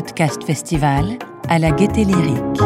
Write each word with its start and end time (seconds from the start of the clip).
Podcast 0.00 0.42
Festival 0.44 1.18
à 1.46 1.58
la 1.58 1.72
Gaîté 1.72 2.06
Lyrique. 2.06 2.60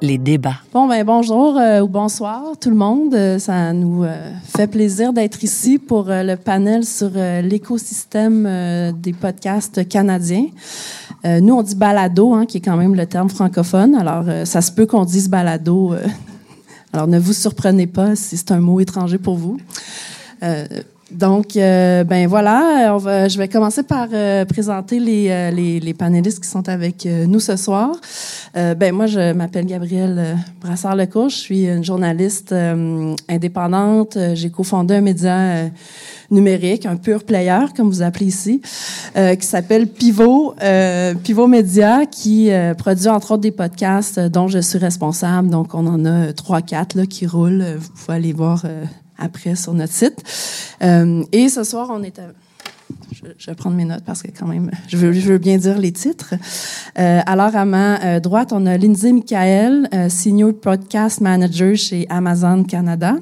Les 0.00 0.16
débats. 0.16 0.56
Bon, 0.72 0.88
ben 0.88 1.04
bonjour 1.04 1.58
euh, 1.58 1.82
ou 1.82 1.88
bonsoir 1.88 2.42
tout 2.58 2.70
le 2.70 2.76
monde. 2.76 3.14
Euh, 3.14 3.38
ça 3.38 3.74
nous 3.74 4.04
euh, 4.04 4.30
fait 4.56 4.66
plaisir 4.66 5.12
d'être 5.12 5.44
ici 5.44 5.78
pour 5.78 6.06
le 6.08 6.36
panel 6.36 6.86
sur 6.86 7.10
l'écosystème 7.42 8.94
des 9.02 9.12
podcasts 9.12 9.86
canadiens. 9.86 10.46
nous, 11.24 11.54
on 11.54 11.62
dit 11.62 11.74
balado, 11.76 12.32
hein, 12.32 12.46
qui 12.46 12.56
est 12.56 12.62
quand 12.62 12.78
même 12.78 12.94
le 12.94 13.04
terme 13.04 13.28
francophone. 13.28 13.94
Alors, 13.94 14.24
ça 14.46 14.62
se 14.62 14.72
peut 14.72 14.86
qu'on 14.86 15.04
dise 15.04 15.28
balado. 15.28 15.94
alors, 16.94 17.06
ne 17.06 17.18
vous 17.18 17.34
surprenez 17.34 17.86
pas 17.86 18.16
si 18.16 18.38
c'est 18.38 18.50
un 18.50 18.60
mot 18.60 18.80
étranger 18.80 19.18
pour 19.18 19.36
vous. 19.36 19.58
Donc, 21.10 21.56
euh, 21.56 22.02
ben 22.02 22.26
voilà, 22.26 22.98
je 23.28 23.36
vais 23.36 23.48
commencer 23.48 23.82
par 23.82 24.08
euh, 24.12 24.44
présenter 24.46 24.98
euh, 24.98 25.50
les, 25.50 25.78
les, 25.78 25.94
panélistes 25.94 26.42
qui 26.42 26.48
sont 26.48 26.66
avec 26.68 27.06
nous 27.06 27.40
ce 27.40 27.56
soir. 27.56 27.90
ben 28.54 28.92
moi, 28.92 29.06
je 29.06 29.32
m'appelle 29.32 29.66
Gabrielle 29.66 30.38
Brassard-Lecourt, 30.62 31.28
je 31.28 31.36
suis 31.36 31.66
une 31.66 31.84
journaliste 31.84 32.54
indépendante. 33.28 34.16
J'ai 34.34 34.50
cofondé 34.50 34.94
un 34.94 35.00
média 35.02 35.70
numérique, 36.30 36.86
un 36.86 36.96
pur 36.96 37.24
player, 37.24 37.66
comme 37.76 37.88
vous 37.88 38.02
appelez 38.02 38.26
ici, 38.26 38.60
qui 39.14 39.46
s'appelle 39.46 39.86
Pivot, 39.86 40.54
Pivot 41.22 41.46
Média, 41.46 42.06
qui 42.06 42.50
produit 42.78 43.08
entre 43.08 43.32
autres 43.32 43.42
des 43.42 43.52
podcasts 43.52 44.18
dont 44.18 44.48
je 44.48 44.58
suis 44.58 44.78
responsable. 44.78 45.50
Donc, 45.50 45.74
on 45.74 45.86
en 45.86 46.04
a 46.04 46.32
trois, 46.32 46.62
quatre 46.62 46.96
là, 46.96 47.06
qui 47.06 47.26
roulent. 47.26 47.64
Vous 47.78 47.90
pouvez 47.90 48.16
aller 48.16 48.32
voir 48.32 48.64
après 49.18 49.54
sur 49.54 49.74
notre 49.74 49.92
site. 49.92 50.22
Euh, 50.82 51.24
et 51.32 51.48
ce 51.48 51.64
soir, 51.64 51.88
on 51.90 52.02
est 52.02 52.18
à... 52.18 52.28
Je, 53.38 53.46
vais 53.50 53.54
prendre 53.54 53.76
mes 53.76 53.86
notes 53.86 54.04
parce 54.04 54.22
que 54.22 54.28
quand 54.28 54.46
même, 54.46 54.70
je 54.88 54.98
veux, 54.98 55.12
je 55.12 55.32
veux 55.32 55.38
bien 55.38 55.56
dire 55.56 55.78
les 55.78 55.92
titres. 55.92 56.34
Euh, 56.98 57.20
alors, 57.24 57.56
à 57.56 57.64
ma 57.64 58.02
euh, 58.02 58.20
droite, 58.20 58.52
on 58.52 58.66
a 58.66 58.76
Lindsay 58.76 59.12
Michael, 59.12 59.88
Senior 60.10 60.52
Podcast 60.52 61.20
Manager 61.22 61.74
chez 61.76 62.06
Amazon 62.10 62.64
Canada. 62.64 63.16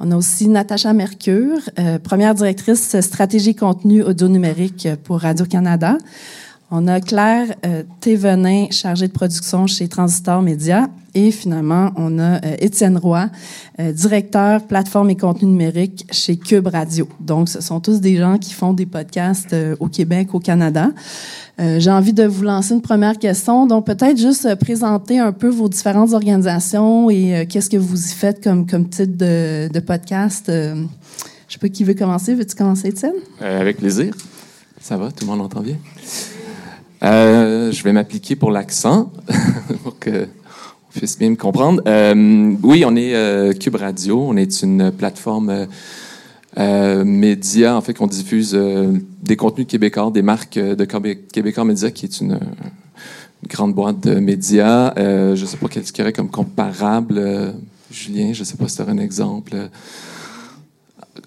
On 0.00 0.10
a 0.10 0.16
aussi 0.16 0.48
Natacha 0.48 0.92
Mercure, 0.92 1.58
première 2.04 2.34
directrice 2.34 3.00
stratégie 3.00 3.54
contenu 3.54 4.02
audio 4.02 4.28
numérique 4.28 4.88
pour 5.04 5.20
Radio-Canada. 5.20 5.96
On 6.70 6.86
a 6.86 7.00
Claire 7.00 7.54
euh, 7.64 7.82
Thévenin, 8.00 8.66
chargée 8.70 9.08
de 9.08 9.12
production 9.12 9.66
chez 9.66 9.88
Transistor 9.88 10.42
Média. 10.42 10.88
Et 11.14 11.30
finalement, 11.30 11.92
on 11.96 12.18
a 12.18 12.44
euh, 12.44 12.56
Étienne 12.58 12.98
Roy, 12.98 13.30
euh, 13.80 13.90
directeur 13.90 14.66
plateforme 14.66 15.08
et 15.08 15.16
contenu 15.16 15.48
numérique 15.48 16.06
chez 16.10 16.36
Cube 16.36 16.66
Radio. 16.66 17.08
Donc, 17.20 17.48
ce 17.48 17.62
sont 17.62 17.80
tous 17.80 18.02
des 18.02 18.16
gens 18.16 18.36
qui 18.36 18.52
font 18.52 18.74
des 18.74 18.84
podcasts 18.84 19.56
au 19.80 19.88
Québec, 19.88 20.34
au 20.34 20.40
Canada. 20.40 20.90
J'ai 21.58 21.90
envie 21.90 22.12
de 22.12 22.24
vous 22.24 22.44
lancer 22.44 22.74
une 22.74 22.82
première 22.82 23.18
question. 23.18 23.66
Donc, 23.66 23.86
peut-être 23.86 24.16
juste 24.16 24.54
présenter 24.56 25.18
un 25.18 25.32
peu 25.32 25.48
vos 25.48 25.68
différentes 25.68 26.12
organisations 26.12 27.10
et 27.10 27.46
qu'est-ce 27.48 27.68
que 27.68 27.76
vous 27.76 28.10
y 28.10 28.12
faites 28.12 28.44
comme, 28.44 28.64
comme 28.64 28.88
titre 28.88 29.16
de, 29.16 29.68
de 29.72 29.80
podcast. 29.80 30.44
je 30.48 30.84
sais 31.48 31.58
pas 31.58 31.68
qui 31.68 31.82
veut 31.82 31.94
commencer. 31.94 32.34
Veux-tu 32.34 32.54
commencer, 32.54 32.88
Étienne? 32.88 33.14
avec 33.40 33.78
plaisir. 33.78 34.14
Ça 34.80 34.96
va? 34.96 35.10
Tout 35.10 35.24
le 35.24 35.30
monde 35.32 35.40
entend 35.40 35.62
bien? 35.62 35.76
Euh, 37.02 37.70
je 37.70 37.82
vais 37.84 37.92
m'appliquer 37.92 38.36
pour 38.36 38.50
l'accent, 38.50 39.12
pour 39.82 39.98
que 39.98 40.26
on 40.88 40.98
puisse 40.98 41.18
bien 41.18 41.30
me 41.30 41.36
comprendre. 41.36 41.82
Euh, 41.86 42.54
oui, 42.62 42.84
on 42.86 42.96
est 42.96 43.14
euh, 43.14 43.52
Cube 43.52 43.76
Radio. 43.76 44.20
On 44.20 44.36
est 44.36 44.62
une 44.62 44.90
plateforme 44.90 45.66
euh, 46.58 47.04
média, 47.04 47.76
en 47.76 47.80
fait, 47.82 47.94
qu'on 47.94 48.06
diffuse 48.06 48.52
euh, 48.54 48.92
des 49.22 49.36
contenus 49.36 49.66
québécois, 49.66 50.10
des 50.12 50.22
marques 50.22 50.58
de 50.58 50.84
Québécois 50.84 51.64
Média, 51.64 51.90
qui 51.90 52.06
est 52.06 52.20
une, 52.20 52.40
grande 53.46 53.72
boîte 53.72 54.00
de 54.00 54.18
médias. 54.18 54.92
je 54.96 55.40
ne 55.40 55.46
sais 55.46 55.56
pas 55.58 55.68
quel 55.68 55.84
aurait 56.00 56.12
comme 56.12 56.30
comparable. 56.30 57.54
Julien, 57.90 58.32
je 58.32 58.40
ne 58.40 58.44
sais 58.44 58.56
pas 58.56 58.66
si 58.66 58.76
tu 58.76 58.82
as 58.82 58.88
un 58.88 58.98
exemple. 58.98 59.56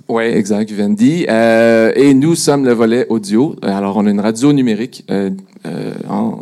Oui, 0.09 0.23
exact, 0.23 0.69
Vivendi. 0.69 1.25
Euh, 1.29 1.91
et 1.95 2.13
nous 2.13 2.35
sommes 2.35 2.66
le 2.66 2.73
volet 2.73 3.06
audio. 3.09 3.56
Alors, 3.62 3.97
on 3.97 4.06
a 4.06 4.09
une 4.09 4.19
radio 4.19 4.51
numérique 4.51 5.06
euh, 5.09 5.29
euh, 5.66 5.91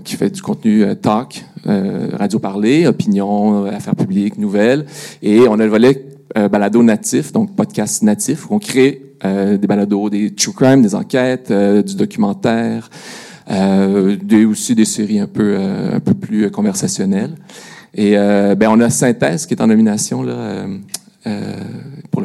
qui 0.04 0.16
fait 0.16 0.30
du 0.30 0.42
contenu 0.42 0.84
euh, 0.84 0.96
talk, 0.96 1.46
euh, 1.68 2.10
radio 2.14 2.40
parlée, 2.40 2.88
opinion, 2.88 3.66
affaires 3.66 3.96
publiques, 3.96 4.38
nouvelles. 4.38 4.86
Et 5.22 5.42
on 5.48 5.54
a 5.54 5.66
le 5.66 5.70
volet 5.70 6.06
balado 6.52 6.84
natif, 6.84 7.32
donc 7.32 7.56
podcast 7.56 8.04
natif, 8.04 8.50
où 8.50 8.56
on 8.56 8.60
crée 8.60 9.02
des 9.24 9.68
balados, 9.68 10.12
des 10.12 10.30
true 10.36 10.54
crime, 10.54 10.84
des 10.84 10.94
enquêtes, 10.94 11.52
du 11.52 11.96
documentaire, 11.96 12.90
des, 13.50 14.46
aussi 14.46 14.76
des 14.76 14.86
séries 14.86 15.20
un 15.20 15.26
peu, 15.26 15.58
un 15.58 16.00
peu 16.00 16.14
plus 16.14 16.52
conversationnelles. 16.52 17.36
Et 17.96 18.12
ben, 18.12 18.70
on 18.70 18.80
a 18.80 18.92
Synthèse 18.92 19.48
qui 19.48 19.56
est 19.56 19.62
en 19.62 19.68
nomination 19.68 20.22
là, 20.22 20.68
euh, 21.28 21.54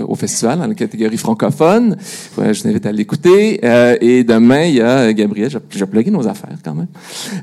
au 0.03 0.15
festival 0.15 0.59
dans 0.59 0.67
la 0.67 0.75
catégorie 0.75 1.17
francophone. 1.17 1.97
je 2.37 2.63
t'invite 2.63 2.87
à 2.87 2.93
l'écouter. 2.93 3.61
Euh, 3.65 3.97
et 4.01 4.25
demain, 4.25 4.65
il 4.65 4.75
y 4.75 4.81
a 4.81 5.13
Gabriel, 5.13 5.51
j'ai 5.71 5.87
plugué 5.87 6.11
nos 6.11 6.27
affaires 6.27 6.57
quand 6.65 6.75
même. 6.75 6.89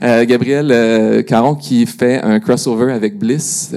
Euh, 0.03 0.25
Gabriel 0.25 0.71
euh, 0.71 1.23
Caron 1.23 1.55
qui 1.55 1.85
fait 1.85 2.21
un 2.21 2.39
crossover 2.39 2.91
avec 2.91 3.17
Bliss. 3.17 3.71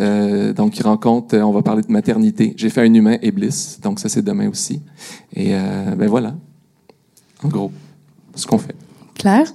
Donc, 0.57 0.79
il 0.79 0.83
rencontre, 0.83 1.37
on 1.37 1.53
va 1.53 1.63
parler 1.63 1.83
de 1.83 1.93
maternité. 1.93 2.55
J'ai 2.57 2.71
fait 2.71 2.83
un 2.83 2.93
humain 2.93 3.17
et 3.23 3.31
Bliss. 3.31 3.79
Donc, 3.83 4.01
ça, 4.01 4.09
c'est 4.09 4.23
demain 4.23 4.49
aussi. 4.49 4.81
Et 5.35 5.53
ben 5.97 6.09
voilà, 6.09 6.35
en 7.43 7.49
gros, 7.49 7.73
ce 8.35 8.47
qu'on 8.47 8.59
fait. 8.59 8.75
Claire? 9.15 9.53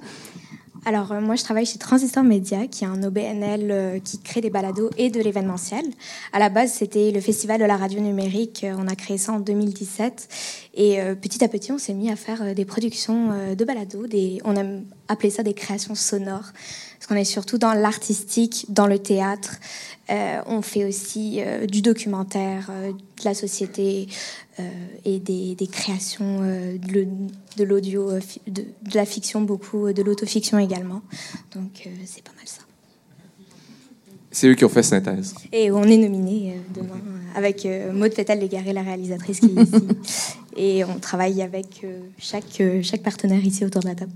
Alors, 0.89 1.11
euh, 1.11 1.21
moi, 1.21 1.35
je 1.35 1.43
travaille 1.43 1.67
chez 1.67 1.77
Transistor 1.77 2.23
Media, 2.23 2.65
qui 2.65 2.83
est 2.83 2.87
un 2.87 3.03
OBNL 3.03 3.69
euh, 3.69 3.99
qui 3.99 4.17
crée 4.17 4.41
des 4.41 4.49
balados 4.49 4.89
et 4.97 5.11
de 5.11 5.21
l'événementiel. 5.21 5.85
À 6.33 6.39
la 6.39 6.49
base, 6.49 6.71
c'était 6.71 7.11
le 7.11 7.21
Festival 7.21 7.59
de 7.59 7.65
la 7.65 7.77
radio 7.77 7.99
numérique. 7.99 8.63
Euh, 8.63 8.73
on 8.75 8.87
a 8.87 8.95
créé 8.95 9.19
ça 9.19 9.33
en 9.33 9.39
2017. 9.39 10.27
Et 10.73 10.99
petit 11.21 11.43
à 11.43 11.47
petit, 11.47 11.71
on 11.71 11.77
s'est 11.77 11.93
mis 11.93 12.09
à 12.09 12.15
faire 12.15 12.55
des 12.55 12.63
productions 12.63 13.33
de 13.53 13.65
balados. 13.65 14.05
On 14.45 14.55
a 14.55 14.63
appelé 15.09 15.29
ça 15.29 15.43
des 15.43 15.53
créations 15.53 15.93
sonores. 15.93 16.53
Parce 16.97 17.07
qu'on 17.07 17.15
est 17.15 17.25
surtout 17.25 17.57
dans 17.57 17.73
l'artistique, 17.73 18.65
dans 18.69 18.87
le 18.87 18.97
théâtre. 18.97 19.57
On 20.09 20.61
fait 20.61 20.85
aussi 20.85 21.41
du 21.67 21.81
documentaire, 21.81 22.71
de 23.19 23.25
la 23.25 23.33
société, 23.33 24.07
euh, 24.59 24.63
et 25.05 25.19
des, 25.19 25.67
créations 25.67 26.39
euh, 26.41 26.77
de 27.57 27.63
l'audio, 27.63 28.09
euh, 28.09 28.19
de, 28.47 28.65
la 28.93 29.05
fiction 29.05 29.41
beaucoup, 29.41 29.93
de 29.93 30.03
l'autofiction 30.03 30.59
également. 30.59 31.01
Donc 31.55 31.87
c'est 32.05 32.23
pas 32.23 32.33
mal 32.35 32.45
ça. 32.45 32.61
C'est 34.31 34.47
eux 34.47 34.55
qui 34.55 34.65
ont 34.65 34.69
fait 34.69 34.83
synthèse. 34.83 35.33
Et 35.53 35.71
on 35.71 35.83
est 35.83 35.97
nominé 35.97 36.57
demain 36.73 36.99
avec 37.35 37.67
Maud 37.93 38.13
Fétal-Légaré, 38.13 38.73
la 38.73 38.83
réalisatrice 38.83 39.39
qui 39.39 39.47
est 39.47 39.61
ici. 39.61 39.87
Et 40.57 40.83
on 40.83 40.99
travaille 40.99 41.41
avec 41.41 41.85
chaque, 42.17 42.61
chaque 42.83 43.01
partenaire 43.01 43.43
ici 43.43 43.63
autour 43.63 43.81
de 43.81 43.87
la 43.87 43.95
table. 43.95 44.11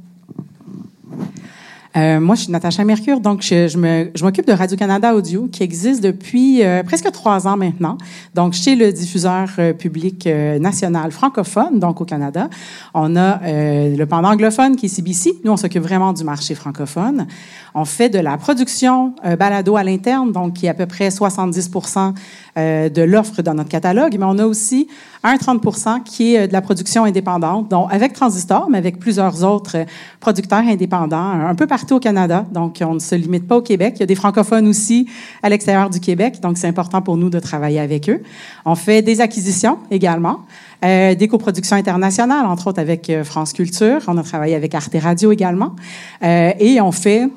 Euh, 1.95 2.19
moi, 2.19 2.35
je 2.35 2.41
suis 2.41 2.51
Natacha 2.51 2.83
Mercure, 2.83 3.19
donc 3.19 3.41
je, 3.41 3.67
je 3.67 4.23
m'occupe 4.23 4.47
de 4.47 4.53
Radio-Canada 4.53 5.13
Audio, 5.13 5.47
qui 5.47 5.61
existe 5.61 6.01
depuis 6.01 6.63
euh, 6.63 6.81
presque 6.83 7.11
trois 7.11 7.47
ans 7.47 7.55
maintenant. 7.55 7.97
Donc, 8.33 8.53
chez 8.53 8.75
le 8.75 8.91
diffuseur 8.91 9.49
euh, 9.59 9.73
public 9.73 10.25
euh, 10.25 10.57
national 10.57 11.11
francophone, 11.11 11.79
donc 11.79 12.01
au 12.01 12.05
Canada, 12.05 12.49
on 12.93 13.15
a 13.15 13.39
le 13.43 14.05
pendant 14.05 14.31
anglophone 14.31 14.75
qui 14.75 14.87
est 14.87 14.89
CBC. 14.89 15.41
Nous, 15.43 15.51
on 15.51 15.57
s'occupe 15.57 15.83
vraiment 15.83 16.13
du 16.13 16.23
marché 16.23 16.55
francophone. 16.55 17.27
On 17.75 17.85
fait 17.85 18.09
de 18.09 18.19
la 18.19 18.37
production 18.37 19.15
balado 19.39 19.75
à 19.75 19.83
l'interne, 19.83 20.31
donc 20.31 20.53
qui 20.53 20.67
est 20.67 20.69
à 20.69 20.73
peu 20.73 20.85
près 20.85 21.09
70% 21.09 22.13
de 22.55 23.01
l'offre 23.01 23.41
dans 23.41 23.55
notre 23.55 23.69
catalogue, 23.69 24.15
mais 24.19 24.25
on 24.25 24.37
a 24.37 24.45
aussi 24.45 24.87
un 25.23 25.35
30% 25.35 26.03
qui 26.03 26.35
est 26.35 26.47
de 26.47 26.53
la 26.53 26.61
production 26.61 27.03
indépendante, 27.05 27.69
donc 27.69 27.87
avec 27.91 28.13
Transistor, 28.13 28.69
mais 28.69 28.77
avec 28.77 28.99
plusieurs 28.99 29.43
autres 29.43 29.77
producteurs 30.19 30.59
indépendants, 30.59 31.31
un 31.31 31.55
peu 31.55 31.65
partout 31.65 31.95
au 31.95 31.99
Canada. 31.99 32.45
Donc, 32.51 32.79
on 32.81 32.95
ne 32.95 32.99
se 32.99 33.15
limite 33.15 33.47
pas 33.47 33.57
au 33.57 33.61
Québec. 33.61 33.93
Il 33.97 33.99
y 34.01 34.03
a 34.03 34.07
des 34.07 34.15
francophones 34.15 34.67
aussi 34.67 35.07
à 35.41 35.49
l'extérieur 35.49 35.89
du 35.89 35.99
Québec, 35.99 36.39
donc 36.41 36.57
c'est 36.57 36.67
important 36.67 37.01
pour 37.01 37.17
nous 37.17 37.29
de 37.29 37.39
travailler 37.39 37.79
avec 37.79 38.09
eux. 38.09 38.21
On 38.65 38.75
fait 38.75 39.01
des 39.01 39.21
acquisitions 39.21 39.79
également. 39.89 40.39
Euh, 40.83 41.15
des 41.15 41.27
coproductions 41.29 41.77
internationales, 41.77 42.45
entre 42.45 42.67
autres 42.67 42.79
avec 42.79 43.09
euh, 43.09 43.23
France 43.23 43.53
Culture. 43.53 44.01
On 44.07 44.17
a 44.17 44.23
travaillé 44.23 44.53
avec 44.53 44.75
Arte 44.75 44.95
Radio 45.01 45.31
également. 45.31 45.75
Euh, 46.23 46.51
et 46.59 46.81
on 46.81 46.91
fait 46.91 47.29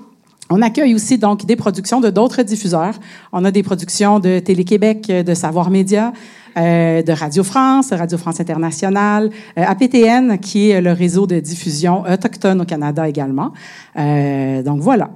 on 0.51 0.63
accueille 0.63 0.95
aussi 0.95 1.19
donc 1.19 1.45
des 1.45 1.57
productions 1.57 2.01
de 2.01 2.11
d'autres 2.11 2.43
diffuseurs. 2.43 2.95
On 3.33 3.45
a 3.45 3.51
des 3.51 3.63
productions 3.63 4.21
de 4.21 4.39
Télé-Québec, 4.39 5.07
de 5.07 5.35
Savoir 5.35 5.71
Média, 5.71 6.13
euh, 6.57 7.03
de 7.03 7.13
Radio 7.13 7.45
France, 7.45 7.93
Radio 7.93 8.17
France 8.17 8.41
Internationale, 8.41 9.31
euh, 9.59 9.65
APTN, 9.67 10.39
qui 10.39 10.71
est 10.71 10.81
le 10.81 10.93
réseau 10.93 11.27
de 11.27 11.39
diffusion 11.39 12.05
autochtone 12.11 12.63
au 12.63 12.65
Canada 12.65 13.07
également. 13.07 13.53
Euh, 13.99 14.63
donc 14.63 14.81
voilà. 14.81 15.11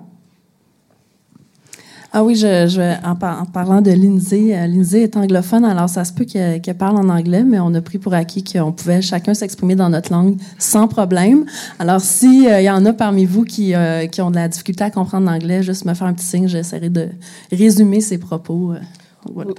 Ah 2.13 2.25
oui, 2.25 2.35
je, 2.35 2.67
je, 2.67 3.07
en, 3.07 3.15
parlant 3.15 3.81
de 3.81 3.93
Lindsay, 3.93 4.53
euh, 4.53 4.67
Lindsay 4.67 5.03
est 5.03 5.17
anglophone, 5.17 5.65
alors 5.65 5.89
ça 5.89 6.05
se 6.05 6.13
peut 6.13 6.25
qu'elle 6.25 6.61
parle 6.77 6.97
en 6.97 7.09
anglais, 7.09 7.45
mais 7.45 7.61
on 7.61 7.73
a 7.75 7.81
pris 7.81 7.99
pour 7.99 8.15
acquis 8.15 8.43
qu'on 8.43 8.73
pouvait 8.73 9.01
chacun 9.01 9.33
s'exprimer 9.33 9.77
dans 9.77 9.89
notre 9.91 10.13
langue 10.13 10.37
sans 10.59 10.89
problème. 10.89 11.45
Alors, 11.79 12.01
s'il 12.01 12.51
il 12.51 12.65
y 12.65 12.71
en 12.71 12.85
a 12.85 12.93
parmi 12.93 13.27
vous 13.27 13.45
qui, 13.45 13.77
euh, 13.77 14.09
qui 14.09 14.21
ont 14.23 14.33
de 14.33 14.37
la 14.37 14.49
difficulté 14.49 14.83
à 14.83 14.91
comprendre 14.91 15.31
l'anglais, 15.31 15.63
juste 15.63 15.85
me 15.85 15.95
faire 15.95 16.09
un 16.09 16.15
petit 16.15 16.27
signe, 16.27 16.49
j'essaierai 16.49 16.89
de 16.89 17.11
résumer 17.53 18.01
ses 18.01 18.19
propos. 18.19 18.75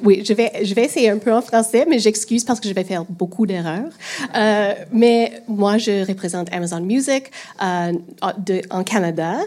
Oui, 0.04 0.24
je 0.26 0.34
vais, 0.34 0.52
je 0.64 0.74
vais 0.74 0.86
essayer 0.86 1.10
un 1.10 1.18
peu 1.18 1.32
en 1.32 1.42
français, 1.42 1.86
mais 1.88 2.00
j'excuse 2.00 2.44
parce 2.44 2.60
que 2.60 2.68
je 2.68 2.74
vais 2.74 2.84
faire 2.84 3.06
beaucoup 3.06 3.46
d'erreurs. 3.46 3.92
Euh, 4.36 4.74
mais 4.92 5.44
moi, 5.48 5.78
je 5.78 6.06
représente 6.08 6.52
Amazon 6.52 6.82
Music 6.82 7.32
euh, 7.62 7.94
de, 8.40 8.62
en 8.70 8.84
Canada. 8.84 9.38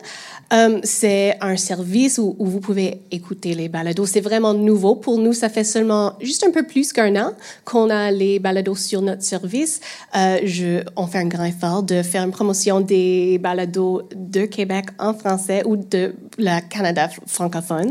Euh, 0.52 0.78
c'est 0.84 1.37
un 1.40 1.56
service 1.56 2.19
où, 2.19 2.37
où 2.38 2.46
vous 2.46 2.61
pouvez 2.61 3.00
écouter 3.11 3.55
les 3.55 3.69
balados. 3.69 4.06
C'est 4.06 4.20
vraiment 4.20 4.55
nouveau 4.55 4.94
pour 4.94 5.19
nous. 5.19 5.32
Ça 5.32 5.49
fait 5.49 5.64
seulement 5.64 6.12
juste 6.20 6.44
un 6.44 6.50
peu 6.50 6.64
plus 6.64 6.93
qu'un 6.93 7.17
an 7.17 7.32
qu'on 7.64 7.90
a 7.90 8.10
les 8.10 8.38
balados 8.38 8.76
sur 8.76 9.02
notre 9.02 9.22
service. 9.22 9.81
Euh, 10.17 10.38
je, 10.44 10.84
on 10.96 11.06
fait 11.06 11.19
un 11.19 11.26
grand 11.26 11.44
effort 11.44 11.82
de 11.82 12.02
faire 12.02 12.25
une 12.25 12.31
promotion 12.31 12.81
des 12.81 13.38
balados 13.38 14.02
de 14.14 14.44
Québec 14.44 14.87
en 14.99 15.14
français 15.14 15.62
ou 15.67 15.76
de 15.76 16.14
la 16.38 16.60
Canada 16.60 17.08
francophone. 17.26 17.90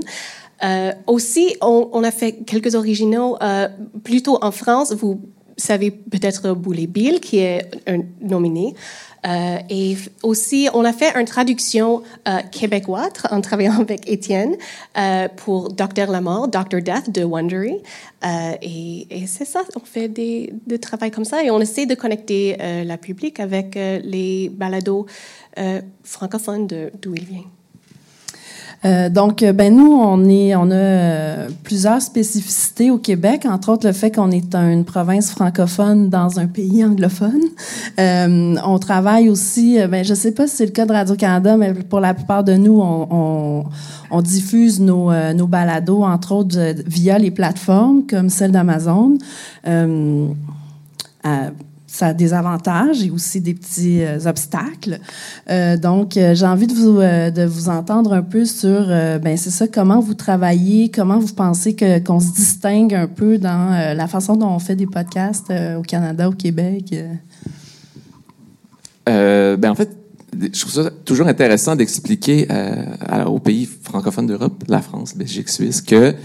Euh, 0.64 0.92
aussi, 1.08 1.56
on, 1.62 2.04
a 2.04 2.12
fait 2.12 2.44
quelques 2.46 2.76
originaux 2.76 3.38
euh, 3.42 3.68
plutôt 4.04 4.38
en 4.42 4.52
France. 4.52 4.94
Vous 4.94 5.22
savez 5.58 5.92
peut-être 5.92 6.54
Boulet 6.54 6.88
Bill, 6.88 7.20
qui 7.20 7.40
est 7.40 7.70
un 7.88 8.00
nominé. 8.22 8.74
Euh, 9.26 9.58
et 9.70 9.96
aussi, 10.22 10.68
on 10.74 10.84
a 10.84 10.92
fait 10.92 11.18
une 11.18 11.26
traduction 11.26 12.04
euh, 12.28 12.40
québécoise 12.52 13.12
en 13.30 13.40
travaillant 13.40 13.80
avec 13.80 14.10
Étienne 14.10 14.56
pour 15.38 15.72
Docteur 15.72 16.12
la 16.12 16.22
mort, 16.22 16.48
Doctor 16.48 16.82
Death 16.82 17.10
de 17.10 17.24
Wondery. 17.24 17.82
et, 18.62 19.08
et 19.10 19.28
c'est 19.28 19.46
ça, 19.46 19.62
on 19.76 19.86
fait 19.86 20.08
des, 20.08 20.54
des 20.66 20.80
travail 20.80 21.12
comme 21.12 21.26
ça 21.26 21.44
et 21.44 21.52
on 21.52 21.60
essaie 21.60 21.86
de 21.86 21.96
connecter 21.96 22.58
la 22.86 22.98
public 22.98 23.40
avec 23.40 23.76
les 23.76 24.50
balados 24.50 25.06
francophones 26.04 26.68
d'où 26.68 27.16
il 27.16 27.26
vient. 27.26 27.63
Euh, 28.86 29.10
donc, 29.10 29.44
ben 29.44 29.76
nous, 29.76 29.92
on 29.92 30.28
est, 30.28 30.56
on 30.56 30.70
a 30.70 30.76
euh, 30.76 31.50
plusieurs 31.64 32.02
spécificités 32.02 32.92
au 32.92 32.98
Québec, 32.98 33.46
entre 33.46 33.70
autres 33.70 33.88
le 33.88 33.94
fait 33.94 34.12
qu'on 34.12 34.32
est 34.32 34.54
une 34.56 34.84
province 34.84 35.32
francophone 35.32 36.10
dans 36.10 36.40
un 36.40 36.48
pays 36.48 36.84
anglophone. 36.84 37.42
Euh, 38.00 38.56
on 38.66 38.80
travaille 38.80 39.30
aussi, 39.30 39.78
ben 39.90 40.04
je 40.04 40.14
sais 40.14 40.32
pas 40.32 40.48
si 40.48 40.58
c'est 40.58 40.66
le 40.66 40.72
cas 40.72 40.86
de 40.86 40.94
Radio 40.94 41.16
Canada, 41.16 41.56
mais 41.58 41.74
pour 41.74 42.00
la 42.00 42.14
plupart 42.14 42.44
de 42.44 42.54
nous, 42.54 42.80
on, 42.82 43.08
on, 43.10 43.64
on 44.12 44.22
diffuse 44.22 44.80
nos, 44.80 45.12
nos 45.34 45.48
balados, 45.48 46.04
entre 46.04 46.34
autres 46.34 46.58
via 46.86 47.18
les 47.18 47.32
plateformes 47.32 48.04
comme 48.08 48.30
celle 48.30 48.52
d'Amazon 48.52 49.18
ça 51.94 52.08
a 52.08 52.14
des 52.14 52.34
avantages 52.34 53.04
et 53.04 53.12
aussi 53.12 53.40
des 53.40 53.54
petits 53.54 54.04
euh, 54.04 54.18
obstacles. 54.26 55.00
Euh, 55.50 55.78
donc, 55.78 56.18
euh, 56.18 56.34
j'ai 56.34 56.48
envie 56.48 56.66
de 56.66 56.74
vous, 56.74 56.98
de 56.98 57.46
vous 57.46 57.70
entendre 57.70 58.14
un 58.14 58.24
peu 58.24 58.46
sur, 58.46 58.88
ben 58.88 59.38
c'est 59.38 59.52
ça, 59.52 59.68
comment 59.68 60.00
vous 60.00 60.16
travaillez, 60.16 60.90
comment 60.90 61.20
vous 61.20 61.34
pensez 61.34 61.76
que 61.76 62.00
qu'on 62.00 62.20
se 62.20 62.34
distingue 62.34 62.96
un 62.96 63.08
peu 63.08 63.38
dans 63.38 63.94
la 63.96 64.08
façon 64.08 64.36
dont 64.36 64.50
on 64.50 64.60
fait 64.60 64.76
des 64.76 64.88
podcasts 64.88 65.54
au 65.78 65.82
Canada, 65.82 66.30
au 66.30 66.32
Québec. 66.32 66.96
ben 69.06 69.66
en 69.66 69.76
fait, 69.76 69.96
je 70.36 70.60
trouve 70.60 70.74
ça 70.74 70.90
toujours 71.06 71.28
intéressant 71.28 71.76
d'expliquer 71.76 72.48
aux 73.28 73.40
pays 73.40 73.70
francophones 73.84 74.28
d'Europe, 74.28 74.64
la 74.68 74.82
France, 74.82 75.16
Belgique, 75.16 75.50
Suisse, 75.50 75.82
que 75.82 76.16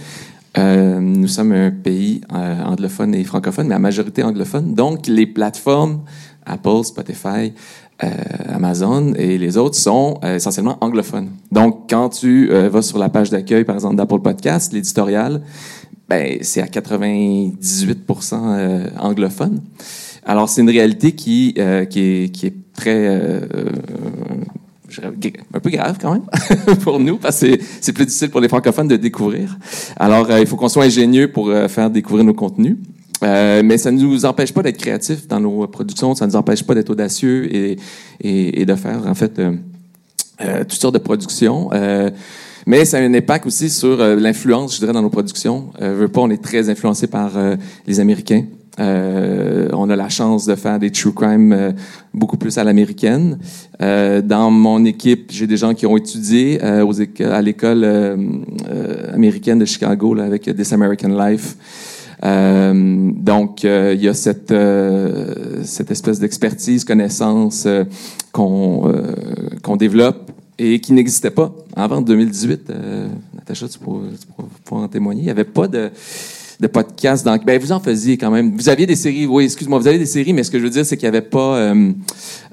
euh, 0.59 1.01
nous 1.01 1.29
sommes 1.29 1.53
un 1.53 1.71
pays 1.71 2.21
euh, 2.35 2.63
anglophone 2.65 3.15
et 3.15 3.23
francophone, 3.25 3.69
mais 3.69 3.77
à 3.77 3.79
majorité 3.79 4.23
anglophone. 4.23 4.75
Donc, 4.75 5.07
les 5.07 5.27
plateformes 5.27 6.03
Apple, 6.45 6.85
Spotify, 6.85 7.55
euh, 8.03 8.09
Amazon 8.49 9.15
et 9.15 9.39
les 9.39 9.57
autres 9.57 9.77
sont 9.77 10.19
essentiellement 10.23 10.77
anglophones. 10.81 11.31
Donc, 11.53 11.89
quand 11.91 12.09
tu 12.09 12.49
vas 12.49 12.83
sur 12.83 12.99
la 12.99 13.09
page 13.09 13.31
d'accueil, 13.31 13.65
par 13.65 13.75
exemple, 13.75 13.97
d'Apple 13.97 14.21
Podcast, 14.21 14.73
l'éditorial, 14.73 15.43
ben, 16.09 16.39
c'est 16.41 16.63
à 16.63 16.67
98% 16.67 18.99
anglophone. 18.99 19.61
Alors, 20.25 20.49
c'est 20.49 20.63
une 20.63 20.71
réalité 20.71 21.13
qui, 21.13 21.55
qui, 21.91 22.01
est, 22.01 22.33
qui 22.33 22.47
est 22.47 22.55
très 22.73 23.43
un 25.03 25.61
peu 25.61 25.71
grave 25.71 25.99
quand 26.01 26.13
même 26.13 26.77
pour 26.83 26.99
nous 26.99 27.19
parce 27.19 27.41
que 27.41 27.59
c'est 27.81 27.93
plus 27.93 28.07
difficile 28.07 28.31
pour 28.31 28.41
les 28.41 28.49
francophones 28.49 28.89
de 28.89 28.97
découvrir. 28.97 29.57
Alors, 29.97 30.31
euh, 30.31 30.41
il 30.41 30.47
faut 30.47 30.57
qu'on 30.57 30.69
soit 30.69 30.85
ingénieux 30.85 31.31
pour 31.31 31.49
euh, 31.49 31.69
faire 31.69 31.91
découvrir 31.91 32.25
nos 32.25 32.35
contenus. 32.35 32.77
Euh, 33.23 33.63
mais 33.65 33.79
ça 33.79 33.91
ne 33.91 34.01
nous 34.01 34.25
empêche 34.25 34.53
pas 34.53 34.63
d'être 34.63 34.77
créatifs 34.77 35.27
dans 35.27 35.41
nos 35.41 35.67
productions, 35.67 36.15
ça 36.15 36.25
ne 36.25 36.31
nous 36.31 36.37
empêche 36.37 36.63
pas 36.63 36.75
d'être 36.75 36.91
audacieux 36.91 37.53
et, 37.53 37.77
et, 38.21 38.61
et, 38.61 38.65
de 38.65 38.75
faire 38.77 39.09
en 39.09 39.15
fait 39.15 39.41
euh, 39.41 39.55
toutes 40.61 40.81
sortes 40.81 40.95
de 40.95 41.01
productions. 41.01 41.71
mais 42.65 42.85
ça 42.85 42.99
a 42.99 43.01
un 43.01 43.13
impact 43.13 43.47
aussi 43.47 43.71
sur 43.71 43.97
l'influence, 43.97 44.75
je 44.75 44.79
dirais, 44.79 44.93
dans 44.93 45.03
nos 45.03 45.11
productions. 45.11 45.73
Veux 45.81 46.07
pas, 46.07 46.21
on 46.21 46.31
est 46.31 46.41
très 46.41 46.71
influencé 46.71 47.09
par 47.09 47.33
les 47.89 47.99
Américains. 47.99 48.45
Euh, 48.79 49.69
on 49.73 49.91
a 49.91 49.97
la 49.97 50.09
chance 50.09 50.47
de 50.47 50.55
faire 50.55 50.79
des 50.79 50.91
true 50.91 51.13
crime 51.13 51.53
euh, 51.53 51.73
beaucoup 52.15 52.37
plus 52.37 52.59
à 52.59 52.65
l'américaine. 52.65 53.39
Euh, 53.81 54.23
dans 54.23 54.51
mon 54.51 54.85
équipe, 54.85 55.31
j'ai 55.31 55.47
des 55.47 55.57
gens 55.57 55.75
qui 55.75 55.87
ont 55.87 55.97
étudié 55.97 56.63
euh, 56.63 56.85
aux 56.85 57.01
à 57.23 57.43
l'école 57.43 57.83
euh, 57.85 58.17
américaine 59.13 59.59
de 59.59 59.65
Chicago 59.65 60.15
là, 60.15 60.25
avec 60.25 60.45
This 60.57 60.73
American 60.73 61.09
Life. 61.09 61.57
donc, 62.23 63.63
il 63.65 64.01
y 64.03 64.09
a 64.09 64.15
cette 64.15 64.55
cette 65.65 65.91
espèce 65.91 66.19
d'expertise, 66.19 66.85
connaissance 66.85 67.67
qu'on 68.33 68.93
qu'on 69.63 69.77
développe 69.77 70.33
et 70.59 70.81
qui 70.81 70.93
n'existait 70.93 71.31
pas 71.31 71.53
avant 71.77 72.01
2018. 72.01 72.73
Natacha, 73.35 73.69
tu 73.69 73.79
pourras, 73.79 74.07
tu 74.67 74.75
en 74.75 74.89
témoigner. 74.89 75.23
Il 75.23 75.25
n'y 75.27 75.31
avait 75.31 75.45
pas 75.45 75.69
de 75.69 75.91
de 76.61 76.67
podcasts. 76.67 77.25
Donc, 77.25 77.45
ben, 77.45 77.61
vous 77.61 77.73
en 77.73 77.81
faisiez 77.81 78.17
quand 78.17 78.31
même. 78.31 78.57
Vous 78.57 78.69
aviez 78.69 78.87
des 78.87 78.97
séries, 78.97 79.27
oui, 79.27 79.45
excuse-moi, 79.45 79.79
vous 79.79 79.87
avez 79.87 79.99
des 79.99 80.07
séries, 80.07 80.33
mais 80.33 80.43
ce 80.43 80.51
que 80.51 80.59
je 80.59 80.65
veux 80.65 80.71
dire, 80.71 80.85
c'est 80.85 80.97
qu'il 80.97 81.09
n'y 81.09 81.17
avait 81.17 81.27
pas, 81.27 81.57
euh, 81.57 81.93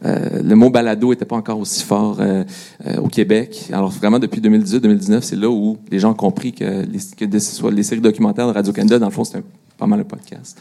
euh, 0.05 0.41
le 0.43 0.55
mot 0.55 0.69
balado 0.69 1.09
n'était 1.09 1.25
pas 1.25 1.35
encore 1.35 1.59
aussi 1.59 1.83
fort 1.83 2.17
euh, 2.19 2.43
euh, 2.85 2.97
au 2.97 3.07
Québec. 3.07 3.67
Alors, 3.71 3.89
vraiment, 3.89 4.19
depuis 4.19 4.41
2018-2019, 4.41 5.21
c'est 5.21 5.35
là 5.35 5.49
où 5.49 5.77
les 5.91 5.99
gens 5.99 6.11
ont 6.11 6.15
compris 6.15 6.53
que 6.53 6.85
les, 6.85 7.27
que 7.27 7.39
ce 7.39 7.55
soit 7.55 7.71
les 7.71 7.83
séries 7.83 8.01
documentaires 8.01 8.47
de 8.47 8.53
Radio-Canada, 8.53 8.99
dans 8.99 9.07
le 9.07 9.11
fond, 9.11 9.23
c'était 9.23 9.43
pas 9.77 9.87
mal 9.87 9.99
un 9.99 10.03
podcast. 10.03 10.57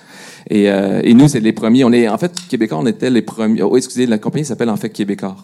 Et, 0.49 0.69
euh, 0.69 1.01
et 1.03 1.15
nous, 1.15 1.29
c'est 1.29 1.41
les 1.41 1.53
premiers. 1.53 1.85
On 1.85 1.93
est, 1.93 2.09
en 2.09 2.19
fait, 2.19 2.33
Québécois, 2.49 2.79
on 2.79 2.87
était 2.87 3.11
les 3.11 3.23
premiers. 3.23 3.63
Oh, 3.63 3.77
excusez, 3.77 4.07
la 4.07 4.19
compagnie 4.19 4.45
s'appelle 4.45 4.71
en 4.71 4.77
fait 4.77 4.91
Québécois. 4.91 5.37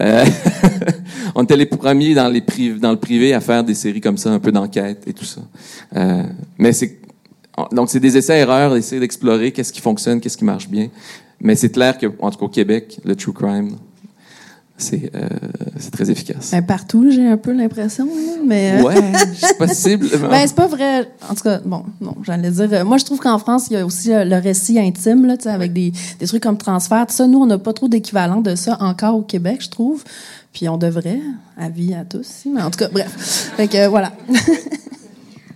Euh, 0.00 0.24
on 1.34 1.42
était 1.44 1.56
les 1.56 1.66
premiers 1.66 2.14
dans, 2.14 2.28
les 2.28 2.42
dans 2.78 2.92
le 2.92 2.98
privé 2.98 3.34
à 3.34 3.40
faire 3.40 3.64
des 3.64 3.74
séries 3.74 4.00
comme 4.00 4.18
ça, 4.18 4.30
un 4.30 4.38
peu 4.38 4.52
d'enquête 4.52 5.02
et 5.06 5.12
tout 5.12 5.24
ça. 5.24 5.40
Euh, 5.96 6.22
mais 6.58 6.72
c'est 6.72 6.98
donc, 7.72 7.90
c'est 7.90 8.00
des 8.00 8.16
essais-erreurs, 8.16 8.74
d'essayer 8.74 9.00
d'explorer 9.00 9.52
qu'est-ce 9.52 9.72
qui 9.72 9.80
fonctionne, 9.80 10.20
qu'est-ce 10.20 10.36
qui 10.36 10.44
marche 10.44 10.68
bien. 10.68 10.88
Mais 11.40 11.54
c'est 11.54 11.70
clair 11.70 11.98
que, 11.98 12.06
en 12.18 12.30
tout 12.30 12.38
cas, 12.38 12.44
au 12.46 12.50
Québec, 12.50 13.00
le 13.04 13.14
true 13.14 13.32
crime, 13.32 13.76
c'est 14.78 15.10
euh, 15.14 15.26
très 15.90 16.10
efficace. 16.10 16.50
Ben, 16.52 16.62
partout, 16.62 17.10
j'ai 17.10 17.26
un 17.26 17.38
peu 17.38 17.52
l'impression, 17.52 18.06
mais 18.44 18.78
euh... 18.78 18.82
ouais, 18.82 18.94
c'est 19.34 19.56
possible. 19.58 20.08
ben 20.30 20.46
c'est 20.46 20.54
pas 20.54 20.66
vrai. 20.66 21.10
En 21.30 21.34
tout 21.34 21.44
cas, 21.44 21.60
bon, 21.64 21.84
non, 22.00 22.14
j'allais 22.22 22.50
dire. 22.50 22.68
Euh, 22.72 22.84
moi, 22.84 22.98
je 22.98 23.04
trouve 23.04 23.18
qu'en 23.18 23.38
France, 23.38 23.68
il 23.70 23.74
y 23.74 23.76
a 23.76 23.86
aussi 23.86 24.12
euh, 24.12 24.24
le 24.24 24.36
récit 24.36 24.78
intime 24.78 25.24
là, 25.26 25.36
avec 25.46 25.72
des, 25.72 25.92
des 26.18 26.26
trucs 26.26 26.42
comme 26.42 26.58
transfert. 26.58 27.06
Ça, 27.08 27.26
nous, 27.26 27.38
on 27.38 27.46
n'a 27.46 27.58
pas 27.58 27.72
trop 27.72 27.88
d'équivalent 27.88 28.42
de 28.42 28.54
ça 28.54 28.76
encore 28.80 29.16
au 29.16 29.22
Québec, 29.22 29.62
je 29.62 29.70
trouve. 29.70 30.04
Puis 30.52 30.68
on 30.68 30.76
devrait, 30.76 31.20
avis 31.56 31.94
à 31.94 32.04
tous. 32.04 32.44
Mais 32.52 32.62
en 32.62 32.70
tout 32.70 32.78
cas, 32.78 32.88
bref. 32.88 33.52
fait 33.56 33.68
que 33.68 33.88
voilà. 33.88 34.12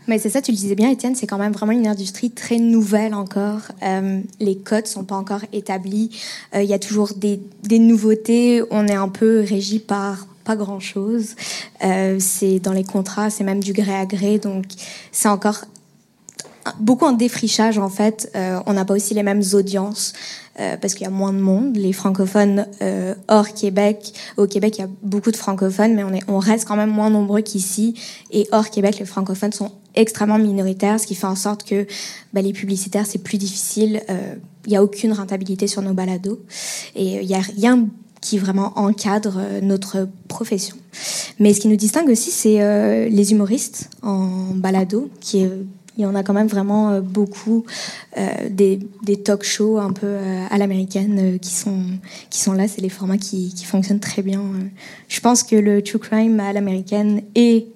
Mais 0.06 0.18
c'est 0.18 0.30
ça, 0.30 0.40
tu 0.40 0.50
le 0.50 0.56
disais 0.56 0.74
bien, 0.74 0.90
Étienne, 0.90 1.14
c'est 1.14 1.26
quand 1.26 1.38
même 1.38 1.52
vraiment 1.52 1.72
une 1.72 1.86
industrie 1.86 2.30
très 2.30 2.58
nouvelle 2.58 3.14
encore. 3.14 3.60
Euh, 3.82 4.20
les 4.40 4.56
codes 4.56 4.86
sont 4.86 5.04
pas 5.04 5.16
encore 5.16 5.42
établis. 5.52 6.10
Il 6.52 6.60
euh, 6.60 6.62
y 6.62 6.74
a 6.74 6.78
toujours 6.78 7.12
des, 7.14 7.40
nouveautés. 7.78 8.62
On 8.70 8.86
est 8.88 8.94
un 8.94 9.08
peu 9.08 9.44
régi 9.46 9.78
par 9.78 10.26
pas 10.44 10.56
grand 10.56 10.80
chose. 10.80 11.36
Euh, 11.84 12.16
c'est 12.18 12.58
dans 12.60 12.72
les 12.72 12.84
contrats, 12.84 13.30
c'est 13.30 13.44
même 13.44 13.62
du 13.62 13.72
gré 13.72 13.94
à 13.94 14.06
gré, 14.06 14.38
donc 14.38 14.64
c'est 15.12 15.28
encore 15.28 15.64
beaucoup 16.78 17.04
en 17.04 17.12
défrichage 17.12 17.78
en 17.78 17.88
fait. 17.88 18.32
On 18.66 18.72
n'a 18.72 18.84
pas 18.84 18.94
aussi 18.94 19.14
les 19.14 19.22
mêmes 19.22 19.42
audiences 19.52 20.12
parce 20.56 20.94
qu'il 20.94 21.04
y 21.04 21.06
a 21.06 21.10
moins 21.10 21.32
de 21.32 21.38
monde. 21.38 21.76
Les 21.76 21.92
francophones 21.92 22.66
hors 23.28 23.52
Québec, 23.54 24.12
au 24.36 24.46
Québec 24.46 24.76
il 24.78 24.80
y 24.82 24.84
a 24.84 24.88
beaucoup 25.02 25.30
de 25.30 25.36
francophones, 25.36 25.94
mais 25.94 26.04
on, 26.04 26.12
est, 26.12 26.22
on 26.28 26.38
reste 26.38 26.66
quand 26.66 26.76
même 26.76 26.90
moins 26.90 27.10
nombreux 27.10 27.40
qu'ici. 27.40 27.94
Et 28.30 28.46
hors 28.52 28.70
Québec, 28.70 28.98
les 28.98 29.06
francophones 29.06 29.52
sont 29.52 29.72
extrêmement 29.94 30.38
minoritaires, 30.38 31.00
ce 31.00 31.06
qui 31.06 31.14
fait 31.14 31.26
en 31.26 31.36
sorte 31.36 31.64
que 31.64 31.86
bah, 32.32 32.42
les 32.42 32.52
publicitaires 32.52 33.06
c'est 33.06 33.22
plus 33.22 33.38
difficile. 33.38 34.02
Il 34.66 34.70
n'y 34.70 34.76
a 34.76 34.82
aucune 34.82 35.12
rentabilité 35.12 35.66
sur 35.66 35.82
nos 35.82 35.94
balados 35.94 36.40
et 36.94 37.22
il 37.22 37.26
n'y 37.26 37.34
a 37.34 37.40
rien 37.40 37.88
qui 38.20 38.38
vraiment 38.38 38.72
encadre 38.78 39.38
euh, 39.38 39.60
notre 39.60 40.08
profession. 40.28 40.76
Mais 41.38 41.54
ce 41.54 41.60
qui 41.60 41.68
nous 41.68 41.76
distingue 41.76 42.08
aussi, 42.10 42.30
c'est 42.30 42.60
euh, 42.60 43.08
les 43.08 43.32
humoristes 43.32 43.90
en 44.02 44.54
balado, 44.54 45.10
qui 45.20 45.40
est 45.42 45.50
il 45.96 46.04
y 46.04 46.06
en 46.06 46.14
a 46.14 46.22
quand 46.22 46.32
même 46.32 46.46
vraiment 46.46 46.90
euh, 46.90 47.00
beaucoup 47.02 47.66
des, 48.48 48.78
des 49.02 49.16
talk 49.16 49.42
shows 49.42 49.78
un 49.78 49.92
peu 49.92 50.16
à 50.48 50.56
l'américaine 50.56 51.38
qui 51.40 51.50
sont 51.50 51.82
qui 52.30 52.38
sont 52.38 52.54
là. 52.54 52.68
C'est 52.68 52.80
les 52.80 52.88
formats 52.88 53.18
qui, 53.18 53.52
qui 53.52 53.66
fonctionnent 53.66 54.00
très 54.00 54.22
bien. 54.22 54.40
Je 55.08 55.20
pense 55.20 55.42
que 55.42 55.56
le 55.56 55.82
true 55.82 55.98
crime 55.98 56.40
à 56.40 56.54
l'américaine 56.54 57.22
et 57.34 57.66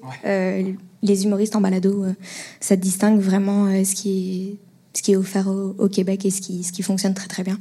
les 1.04 1.24
humoristes 1.24 1.54
en 1.54 1.60
balado, 1.60 2.04
ça 2.58 2.74
distingue 2.74 3.20
vraiment 3.20 3.66
ce 3.84 3.94
qui 3.94 4.10
est 4.10 4.56
ce 4.96 5.02
qui 5.02 5.12
est 5.12 5.16
offert 5.16 5.48
au, 5.48 5.88
Québec 5.88 6.24
et 6.24 6.30
ce 6.30 6.40
qui 6.40 6.82
fonctionne 6.82 7.14
très 7.14 7.26
très 7.26 7.42
bien. 7.42 7.58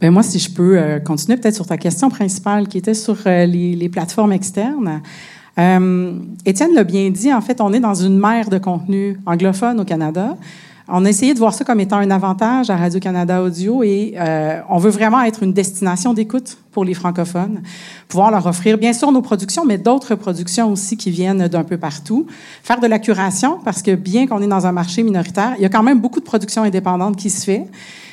Ben 0.00 0.10
moi, 0.10 0.22
si 0.22 0.38
je 0.38 0.50
peux 0.50 0.78
euh, 0.78 0.98
continuer 0.98 1.38
peut-être 1.38 1.54
sur 1.54 1.66
ta 1.66 1.78
question 1.78 2.10
principale 2.10 2.68
qui 2.68 2.78
était 2.78 2.94
sur 2.94 3.16
euh, 3.26 3.46
les, 3.46 3.88
plateformes 3.88 4.32
externes. 4.32 5.00
Euh, 5.58 6.12
Étienne 6.44 6.74
l'a 6.74 6.84
bien 6.84 7.08
dit, 7.10 7.32
en 7.32 7.40
fait, 7.40 7.62
on 7.62 7.72
est 7.72 7.80
dans 7.80 7.94
une 7.94 8.18
mer 8.18 8.50
de 8.50 8.58
contenu 8.58 9.18
anglophone 9.24 9.80
au 9.80 9.84
Canada. 9.84 10.36
On 10.88 11.04
a 11.04 11.08
essayé 11.08 11.34
de 11.34 11.38
voir 11.40 11.52
ça 11.52 11.64
comme 11.64 11.80
étant 11.80 11.96
un 11.96 12.12
avantage 12.12 12.70
à 12.70 12.76
Radio-Canada 12.76 13.42
Audio 13.42 13.82
et 13.82 14.14
euh, 14.16 14.60
on 14.68 14.78
veut 14.78 14.90
vraiment 14.90 15.20
être 15.22 15.42
une 15.42 15.52
destination 15.52 16.14
d'écoute 16.14 16.58
pour 16.70 16.84
les 16.84 16.94
francophones, 16.94 17.62
pouvoir 18.06 18.30
leur 18.30 18.46
offrir 18.46 18.78
bien 18.78 18.92
sûr 18.92 19.10
nos 19.10 19.20
productions, 19.20 19.64
mais 19.64 19.78
d'autres 19.78 20.14
productions 20.14 20.70
aussi 20.70 20.96
qui 20.96 21.10
viennent 21.10 21.48
d'un 21.48 21.64
peu 21.64 21.76
partout. 21.76 22.28
Faire 22.62 22.78
de 22.78 22.86
la 22.86 23.00
curation, 23.00 23.58
parce 23.64 23.82
que 23.82 23.96
bien 23.96 24.28
qu'on 24.28 24.40
est 24.40 24.46
dans 24.46 24.64
un 24.64 24.70
marché 24.70 25.02
minoritaire, 25.02 25.54
il 25.56 25.62
y 25.62 25.66
a 25.66 25.68
quand 25.68 25.82
même 25.82 25.98
beaucoup 25.98 26.20
de 26.20 26.24
productions 26.24 26.62
indépendantes 26.62 27.16
qui 27.16 27.30
se 27.30 27.44
fait 27.44 27.66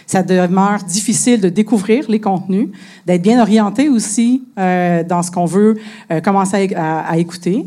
ça 0.06 0.22
demeure 0.22 0.84
difficile 0.84 1.40
de 1.40 1.48
découvrir 1.48 2.06
les 2.10 2.20
contenus, 2.20 2.68
d'être 3.06 3.22
bien 3.22 3.42
orienté 3.42 3.88
aussi 3.88 4.44
euh, 4.60 5.02
dans 5.02 5.24
ce 5.24 5.32
qu'on 5.32 5.46
veut 5.46 5.78
euh, 6.12 6.20
commencer 6.20 6.74
à, 6.76 7.00
à, 7.00 7.18
écouter. 7.18 7.66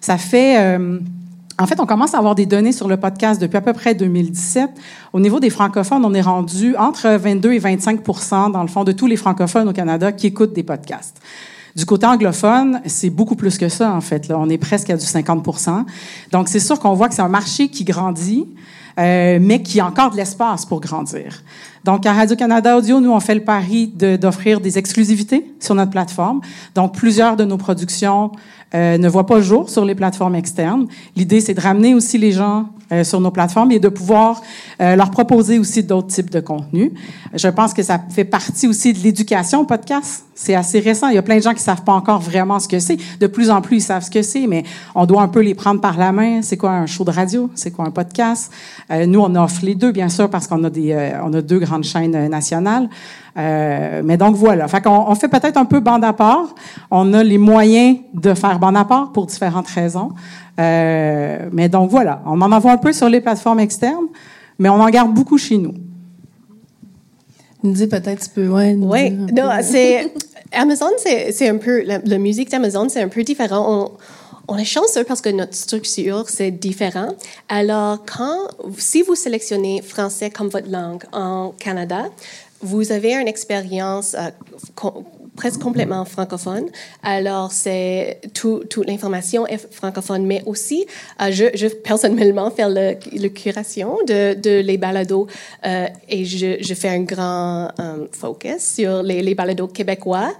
Ça 0.00 0.18
fait... 0.18 0.78
En 1.60 1.66
fait, 1.66 1.80
on 1.80 1.86
commence 1.86 2.14
à 2.14 2.18
avoir 2.18 2.36
des 2.36 2.46
données 2.46 2.70
sur 2.70 2.86
le 2.86 2.96
podcast 2.96 3.40
depuis 3.40 3.56
à 3.56 3.60
peu 3.60 3.72
près 3.72 3.92
2017. 3.92 4.70
Au 5.12 5.18
niveau 5.18 5.40
des 5.40 5.50
francophones, 5.50 6.04
on 6.04 6.14
est 6.14 6.20
rendu 6.20 6.76
entre 6.76 7.08
22 7.08 7.52
et 7.52 7.58
25% 7.58 8.52
dans 8.52 8.62
le 8.62 8.68
fond 8.68 8.84
de 8.84 8.92
tous 8.92 9.08
les 9.08 9.16
francophones 9.16 9.68
au 9.68 9.72
Canada 9.72 10.12
qui 10.12 10.28
écoutent 10.28 10.52
des 10.52 10.62
podcasts. 10.62 11.20
Du 11.74 11.84
côté 11.84 12.06
anglophone, 12.06 12.80
c'est 12.86 13.10
beaucoup 13.10 13.34
plus 13.34 13.58
que 13.58 13.68
ça, 13.68 13.92
en 13.92 14.00
fait. 14.00 14.28
Là. 14.28 14.38
On 14.38 14.48
est 14.48 14.58
presque 14.58 14.90
à 14.90 14.96
du 14.96 15.04
50% 15.04 15.84
Donc, 16.30 16.48
c'est 16.48 16.60
sûr 16.60 16.78
qu'on 16.78 16.94
voit 16.94 17.08
que 17.08 17.14
c'est 17.16 17.22
un 17.22 17.28
marché 17.28 17.68
qui 17.68 17.82
grandit, 17.82 18.46
euh, 18.98 19.38
mais 19.40 19.62
qui 19.62 19.80
a 19.80 19.86
encore 19.86 20.10
de 20.10 20.16
l'espace 20.16 20.66
pour 20.66 20.80
grandir. 20.80 21.42
Donc, 21.84 22.04
à 22.06 22.12
Radio-Canada 22.12 22.76
Audio, 22.76 23.00
nous, 23.00 23.12
on 23.12 23.20
fait 23.20 23.34
le 23.34 23.44
pari 23.44 23.86
d'offrir 23.86 24.60
des 24.60 24.78
exclusivités 24.78 25.54
sur 25.60 25.74
notre 25.74 25.90
plateforme. 25.90 26.40
Donc, 26.74 26.94
plusieurs 26.94 27.36
de 27.36 27.44
nos 27.44 27.56
productions 27.56 28.32
euh, 28.74 28.98
ne 28.98 29.08
voient 29.08 29.24
pas 29.24 29.36
le 29.36 29.42
jour 29.42 29.70
sur 29.70 29.84
les 29.84 29.94
plateformes 29.94 30.34
externes. 30.34 30.86
L'idée, 31.16 31.40
c'est 31.40 31.54
de 31.54 31.60
ramener 31.60 31.94
aussi 31.94 32.18
les 32.18 32.32
gens 32.32 32.66
euh, 32.92 33.04
sur 33.04 33.20
nos 33.20 33.30
plateformes 33.30 33.70
et 33.72 33.78
de 33.78 33.88
pouvoir 33.88 34.42
euh, 34.80 34.94
leur 34.96 35.10
proposer 35.10 35.58
aussi 35.58 35.82
d'autres 35.82 36.08
types 36.08 36.30
de 36.30 36.40
contenus. 36.40 36.90
Je 37.34 37.48
pense 37.48 37.72
que 37.72 37.82
ça 37.82 37.98
fait 38.10 38.24
partie 38.24 38.68
aussi 38.68 38.92
de 38.92 38.98
l'éducation 38.98 39.60
au 39.60 39.64
podcast. 39.64 40.24
C'est 40.34 40.54
assez 40.54 40.80
récent. 40.80 41.08
Il 41.08 41.14
y 41.14 41.18
a 41.18 41.22
plein 41.22 41.36
de 41.36 41.42
gens 41.42 41.54
qui 41.54 41.62
savent 41.62 41.82
pas 41.82 41.92
encore 41.92 42.20
vraiment 42.20 42.60
ce 42.60 42.68
que 42.68 42.78
c'est. 42.78 42.98
De 43.20 43.26
plus 43.26 43.50
en 43.50 43.62
plus, 43.62 43.76
ils 43.76 43.82
savent 43.82 44.04
ce 44.04 44.10
que 44.10 44.22
c'est, 44.22 44.46
mais 44.46 44.64
on 44.94 45.06
doit 45.06 45.22
un 45.22 45.28
peu 45.28 45.40
les 45.40 45.54
prendre 45.54 45.80
par 45.80 45.96
la 45.96 46.12
main. 46.12 46.42
C'est 46.42 46.56
quoi 46.56 46.72
un 46.72 46.86
show 46.86 47.04
de 47.04 47.10
radio? 47.10 47.50
C'est 47.54 47.70
quoi 47.70 47.86
un 47.86 47.90
podcast? 47.90 48.52
Euh, 48.90 49.06
nous, 49.06 49.20
on 49.20 49.34
offre 49.34 49.64
les 49.64 49.74
deux, 49.74 49.92
bien 49.92 50.08
sûr, 50.08 50.30
parce 50.30 50.46
qu'on 50.46 50.64
a 50.64 50.70
des, 50.70 50.92
euh, 50.92 51.10
on 51.22 51.32
a 51.34 51.42
deux 51.42 51.58
grandes 51.58 51.84
chaînes 51.84 52.28
nationales. 52.28 52.88
Euh, 53.36 54.02
mais 54.04 54.16
donc 54.16 54.34
voilà. 54.34 54.66
Fait 54.68 54.80
qu'on 54.80 55.04
on 55.08 55.14
fait 55.14 55.28
peut-être 55.28 55.56
un 55.56 55.64
peu 55.64 55.80
bande 55.80 56.04
à 56.04 56.12
part. 56.12 56.54
On 56.90 57.12
a 57.12 57.22
les 57.22 57.38
moyens 57.38 57.98
de 58.14 58.34
faire 58.34 58.58
bande 58.58 58.76
à 58.76 58.84
part 58.84 59.12
pour 59.12 59.26
différentes 59.26 59.68
raisons. 59.68 60.12
Euh, 60.58 61.48
mais 61.52 61.68
donc 61.68 61.90
voilà. 61.90 62.22
On 62.26 62.40
en 62.40 62.50
envoie 62.50 62.72
un 62.72 62.78
peu 62.78 62.92
sur 62.92 63.08
les 63.08 63.20
plateformes 63.20 63.60
externes, 63.60 64.06
mais 64.58 64.68
on 64.68 64.80
en 64.80 64.88
garde 64.88 65.12
beaucoup 65.14 65.38
chez 65.38 65.58
nous. 65.58 65.74
Nous 67.62 67.72
dit 67.72 67.86
peut-être 67.86 68.24
tu 68.24 68.30
peux 68.30 68.48
ouais. 68.48 68.76
Oui. 68.78 69.10
Non, 69.10 69.50
c'est 69.62 70.12
Amazon, 70.52 70.90
c'est 70.96 71.48
un 71.48 71.58
peu 71.58 71.82
la, 71.84 71.98
la 71.98 72.18
musique 72.18 72.50
d'Amazon, 72.50 72.88
c'est 72.88 73.02
un 73.02 73.08
peu 73.08 73.22
différent. 73.22 73.66
On, 73.68 73.90
on 74.48 74.56
est 74.56 74.64
chanceux 74.64 75.04
parce 75.04 75.20
que 75.20 75.28
notre 75.28 75.54
structure, 75.54 76.24
c'est 76.28 76.50
différent. 76.50 77.14
Alors, 77.48 77.98
quand, 78.04 78.48
si 78.78 79.02
vous 79.02 79.14
sélectionnez 79.14 79.82
français 79.82 80.30
comme 80.30 80.48
votre 80.48 80.70
langue 80.70 81.04
en 81.12 81.52
Canada, 81.58 82.06
vous 82.60 82.90
avez 82.90 83.14
une 83.14 83.28
expérience 83.28 84.14
euh, 84.14 84.30
presque 85.38 85.60
complètement 85.62 86.04
francophone. 86.04 86.66
Alors, 87.04 87.52
c'est 87.52 88.20
tout, 88.34 88.64
toute 88.68 88.86
l'information 88.86 89.46
est 89.46 89.72
francophone, 89.72 90.26
mais 90.26 90.42
aussi, 90.46 90.84
euh, 91.22 91.30
je, 91.30 91.68
personnellement 91.68 92.50
fais 92.50 92.68
le, 92.68 93.28
curation 93.28 93.98
de, 94.06 94.60
les 94.60 94.78
balados 94.78 95.28
euh, 95.64 95.86
et 96.08 96.24
je, 96.24 96.74
fais 96.74 96.88
un 96.88 97.04
grand 97.04 97.68
focus 98.12 98.62
sur 98.76 99.02
les, 99.04 99.34
balados 99.34 99.68
québécois 99.68 100.32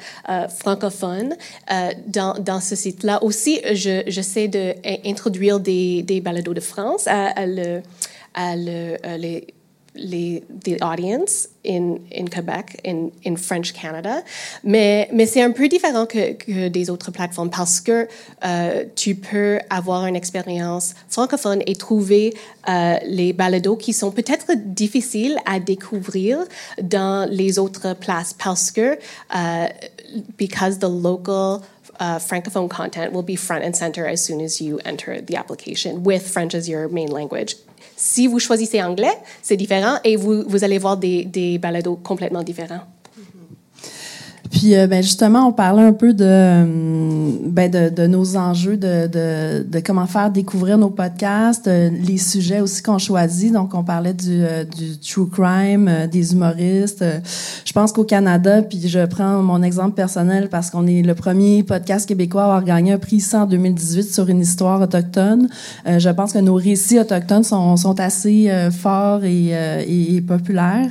francophones 0.58 1.34
dans, 2.06 2.60
ce 2.60 2.74
site-là. 2.74 3.22
Aussi, 3.22 3.60
je, 3.72 4.02
j'essaie 4.08 4.48
d'introduire 4.48 5.60
des, 5.60 6.02
des 6.02 6.20
balados 6.20 6.54
de 6.54 6.60
France 6.60 7.06
à, 7.06 7.46
le, 7.46 7.82
à 8.34 8.56
le, 8.56 8.96
les 9.16 9.28
les, 9.28 9.46
the 9.98 10.80
audience 10.80 11.48
in, 11.64 11.98
in 12.10 12.28
Québec, 12.28 12.80
in, 12.84 13.10
in 13.24 13.36
French 13.36 13.72
Canada. 13.72 14.22
Mais, 14.64 15.08
mais 15.12 15.26
c'est 15.26 15.42
un 15.42 15.52
peu 15.52 15.68
différent 15.68 16.06
que, 16.06 16.32
que 16.32 16.68
des 16.68 16.90
autres 16.90 17.10
plateformes 17.10 17.50
parce 17.50 17.80
que 17.80 18.08
euh, 18.44 18.84
tu 18.94 19.14
peux 19.14 19.58
avoir 19.70 20.06
une 20.06 20.16
expérience 20.16 20.94
francophone 21.08 21.62
et 21.66 21.74
trouver 21.74 22.34
euh, 22.68 22.96
les 23.04 23.32
balados 23.32 23.76
qui 23.76 23.92
sont 23.92 24.10
peut-être 24.10 24.52
difficiles 24.54 25.38
à 25.44 25.60
découvrir 25.60 26.38
dans 26.82 27.28
les 27.30 27.58
autres 27.58 27.94
places 27.94 28.34
parce 28.34 28.70
que, 28.70 28.98
uh, 29.34 29.68
because 30.38 30.78
the 30.78 30.88
local 30.88 31.62
uh, 32.00 32.18
francophone 32.18 32.68
content 32.68 33.12
will 33.12 33.22
be 33.22 33.36
front 33.36 33.62
and 33.64 33.74
center 33.74 34.06
as 34.06 34.24
soon 34.24 34.40
as 34.40 34.60
you 34.60 34.78
enter 34.84 35.20
the 35.20 35.36
application 35.36 36.02
with 36.04 36.26
French 36.26 36.54
as 36.54 36.68
your 36.68 36.88
main 36.88 37.10
language. 37.10 37.56
Si 38.00 38.28
vous 38.28 38.38
choisissez 38.38 38.80
anglais, 38.80 39.18
c'est 39.42 39.56
différent 39.56 39.96
et 40.04 40.14
vous, 40.14 40.44
vous 40.46 40.62
allez 40.62 40.78
voir 40.78 40.96
des, 40.96 41.24
des 41.24 41.58
balados 41.58 41.96
complètement 41.96 42.44
différents. 42.44 42.82
Puis, 44.50 44.74
euh, 44.74 44.86
ben 44.86 45.02
justement, 45.02 45.46
on 45.46 45.52
parlait 45.52 45.82
un 45.82 45.92
peu 45.92 46.14
de, 46.14 46.24
euh, 46.24 46.64
ben 47.44 47.70
de, 47.70 47.88
de, 47.90 48.06
nos 48.06 48.36
enjeux, 48.36 48.76
de, 48.76 49.06
de, 49.06 49.62
de, 49.62 49.80
comment 49.80 50.06
faire 50.06 50.30
découvrir 50.30 50.78
nos 50.78 50.90
podcasts, 50.90 51.68
euh, 51.68 51.90
les 51.90 52.18
sujets 52.18 52.60
aussi 52.60 52.82
qu'on 52.82 52.98
choisit. 52.98 53.52
Donc, 53.52 53.74
on 53.74 53.84
parlait 53.84 54.14
du, 54.14 54.42
du 54.76 54.98
true 54.98 55.28
crime, 55.28 55.90
des 56.10 56.32
humoristes. 56.32 57.04
je 57.64 57.72
pense 57.72 57.92
qu'au 57.92 58.04
Canada, 58.04 58.62
puis 58.62 58.88
je 58.88 59.04
prends 59.06 59.42
mon 59.42 59.62
exemple 59.62 59.94
personnel 59.94 60.48
parce 60.48 60.70
qu'on 60.70 60.86
est 60.86 61.02
le 61.02 61.14
premier 61.14 61.62
podcast 61.62 62.08
québécois 62.08 62.42
à 62.42 62.44
avoir 62.44 62.64
gagné 62.64 62.92
un 62.92 62.98
prix 62.98 63.24
en 63.34 63.46
2018 63.46 64.14
sur 64.14 64.28
une 64.28 64.40
histoire 64.40 64.80
autochtone. 64.80 65.48
je 65.86 66.08
pense 66.10 66.32
que 66.32 66.38
nos 66.38 66.54
récits 66.54 66.98
autochtones 66.98 67.44
sont, 67.44 67.76
sont 67.76 67.98
assez 68.00 68.50
forts 68.70 69.24
et, 69.24 69.52
et 69.86 70.20
populaires 70.20 70.90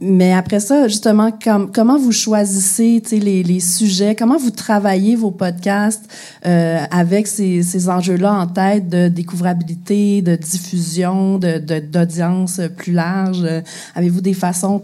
mais 0.00 0.32
après 0.32 0.60
ça, 0.60 0.88
justement, 0.88 1.32
comment 1.72 1.98
vous 1.98 2.12
choisissez 2.12 3.02
les, 3.10 3.60
sujets, 3.60 4.14
comment 4.14 4.36
vous 4.36 4.50
travaillez 4.50 5.16
vos 5.16 5.30
podcasts 5.30 6.04
euh, 6.44 6.78
avec 6.90 7.26
ces, 7.26 7.88
enjeux-là 7.88 8.32
en 8.32 8.46
tête 8.46 8.88
de 8.88 9.08
découvrabilité, 9.08 10.20
de 10.20 10.36
diffusion, 10.36 11.38
de, 11.38 11.58
d'audience 11.78 12.60
plus 12.76 12.92
large? 12.92 13.46
Avez-vous 13.94 14.20
des 14.20 14.34
façons 14.34 14.80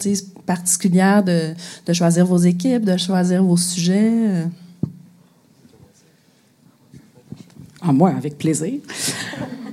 particulières 0.47 1.23
de, 1.23 1.53
choisir 1.93 2.25
vos 2.25 2.39
équipes, 2.39 2.85
de 2.85 2.97
choisir 2.97 3.45
vos 3.45 3.59
sujets? 3.59 4.47
En 7.83 7.93
moi, 7.93 8.15
avec 8.17 8.39
plaisir. 8.39 8.81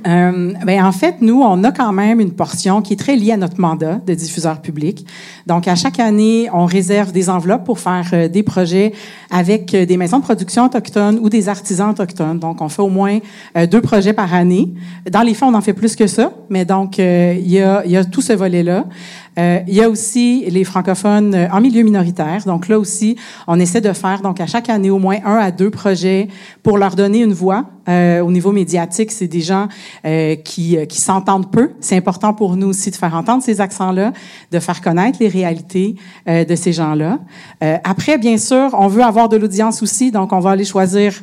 Euh, 0.08 0.54
ben 0.66 0.84
en 0.84 0.92
fait, 0.92 1.16
nous, 1.22 1.42
on 1.42 1.64
a 1.64 1.72
quand 1.72 1.92
même 1.92 2.20
une 2.20 2.32
portion 2.32 2.82
qui 2.82 2.94
est 2.94 2.98
très 2.98 3.16
liée 3.16 3.32
à 3.32 3.38
notre 3.38 3.60
mandat 3.60 3.96
de 3.96 4.14
diffuseur 4.14 4.62
public. 4.62 5.06
Donc, 5.48 5.68
à 5.68 5.76
chaque 5.76 6.00
année, 6.00 6.50
on 6.54 6.66
réserve 6.66 7.12
des 7.12 7.30
enveloppes 7.30 7.66
pour 7.66 7.80
faire 7.80 8.10
euh, 8.14 8.28
des 8.28 8.44
projets 8.44 8.94
avec 9.30 9.74
euh, 9.74 9.86
des 9.86 9.98
maisons 9.98 10.20
de 10.20 10.24
production 10.24 10.66
autochtones 10.66 11.20
ou 11.22 11.30
des 11.30 11.50
artisans 11.50 11.90
autochtones. 11.90 12.40
Donc, 12.40 12.62
on 12.62 12.70
fait 12.70 12.82
au 12.82 12.90
moins 12.90 13.20
deux 13.70 13.82
projets 13.82 14.14
par 14.14 14.34
année. 14.34 14.74
Dans 15.10 15.22
les 15.22 15.34
fonds, 15.34 15.48
on 15.48 15.54
en 15.54 15.62
fait 15.62 15.74
plus 15.74 15.96
que 15.96 16.08
ça, 16.08 16.32
mais 16.50 16.66
donc, 16.66 16.98
il 16.98 17.50
y, 17.50 17.60
a, 17.60 17.86
y 17.86 17.98
a 17.98 18.06
tout 18.06 18.22
ce 18.22 18.34
volet-là. 18.34 18.86
Euh, 19.40 19.60
il 19.68 19.74
y 19.74 19.82
a 19.82 19.90
aussi 19.90 20.46
les 20.50 20.64
francophones 20.64 21.34
euh, 21.34 21.48
en 21.52 21.62
milieu 21.62 21.84
minoritaire. 21.84 22.44
Donc 22.46 22.68
là 22.68 22.78
aussi, 22.78 23.16
on 23.48 23.60
essaie 23.60 23.82
de 23.82 23.94
faire 23.94 24.22
donc 24.22 24.42
à 24.42 24.48
chaque 24.48 24.70
année 24.70 24.90
au 24.90 25.00
moins 25.00 25.18
un 25.26 25.38
à 25.38 25.52
deux 25.52 25.70
projets 25.70 26.28
pour 26.62 26.78
leur 26.78 26.96
donner 26.96 27.24
une 27.24 27.34
voix. 27.34 27.66
Euh, 27.90 28.22
au 28.22 28.32
niveau 28.32 28.52
médiatique, 28.52 29.12
c'est 29.12 29.28
des 29.28 29.42
gens 29.42 29.68
euh, 30.06 30.36
qui, 30.36 30.78
euh, 30.78 30.86
qui 30.86 31.02
s'entendent 31.02 31.52
peu. 31.52 31.72
C'est 31.80 31.98
important 31.98 32.34
pour 32.34 32.56
nous 32.56 32.68
aussi 32.68 32.92
de 32.92 32.96
faire 32.96 33.16
entendre 33.16 33.42
ces 33.42 33.62
accents-là, 33.62 34.14
de 34.52 34.60
faire 34.60 34.82
connaître 34.82 35.18
les 35.20 35.28
réalités 35.28 35.96
euh, 36.28 36.46
de 36.46 36.56
ces 36.56 36.74
gens-là. 36.74 37.20
Après, 37.84 38.18
bien 38.18 38.38
sûr, 38.38 38.70
on 38.74 38.88
veut 38.88 39.04
avoir 39.04 39.30
de 39.30 39.38
l'audience 39.38 39.82
aussi, 39.82 40.12
donc 40.12 40.34
on 40.34 40.40
va 40.40 40.52
aller 40.52 40.66
choisir 40.66 41.14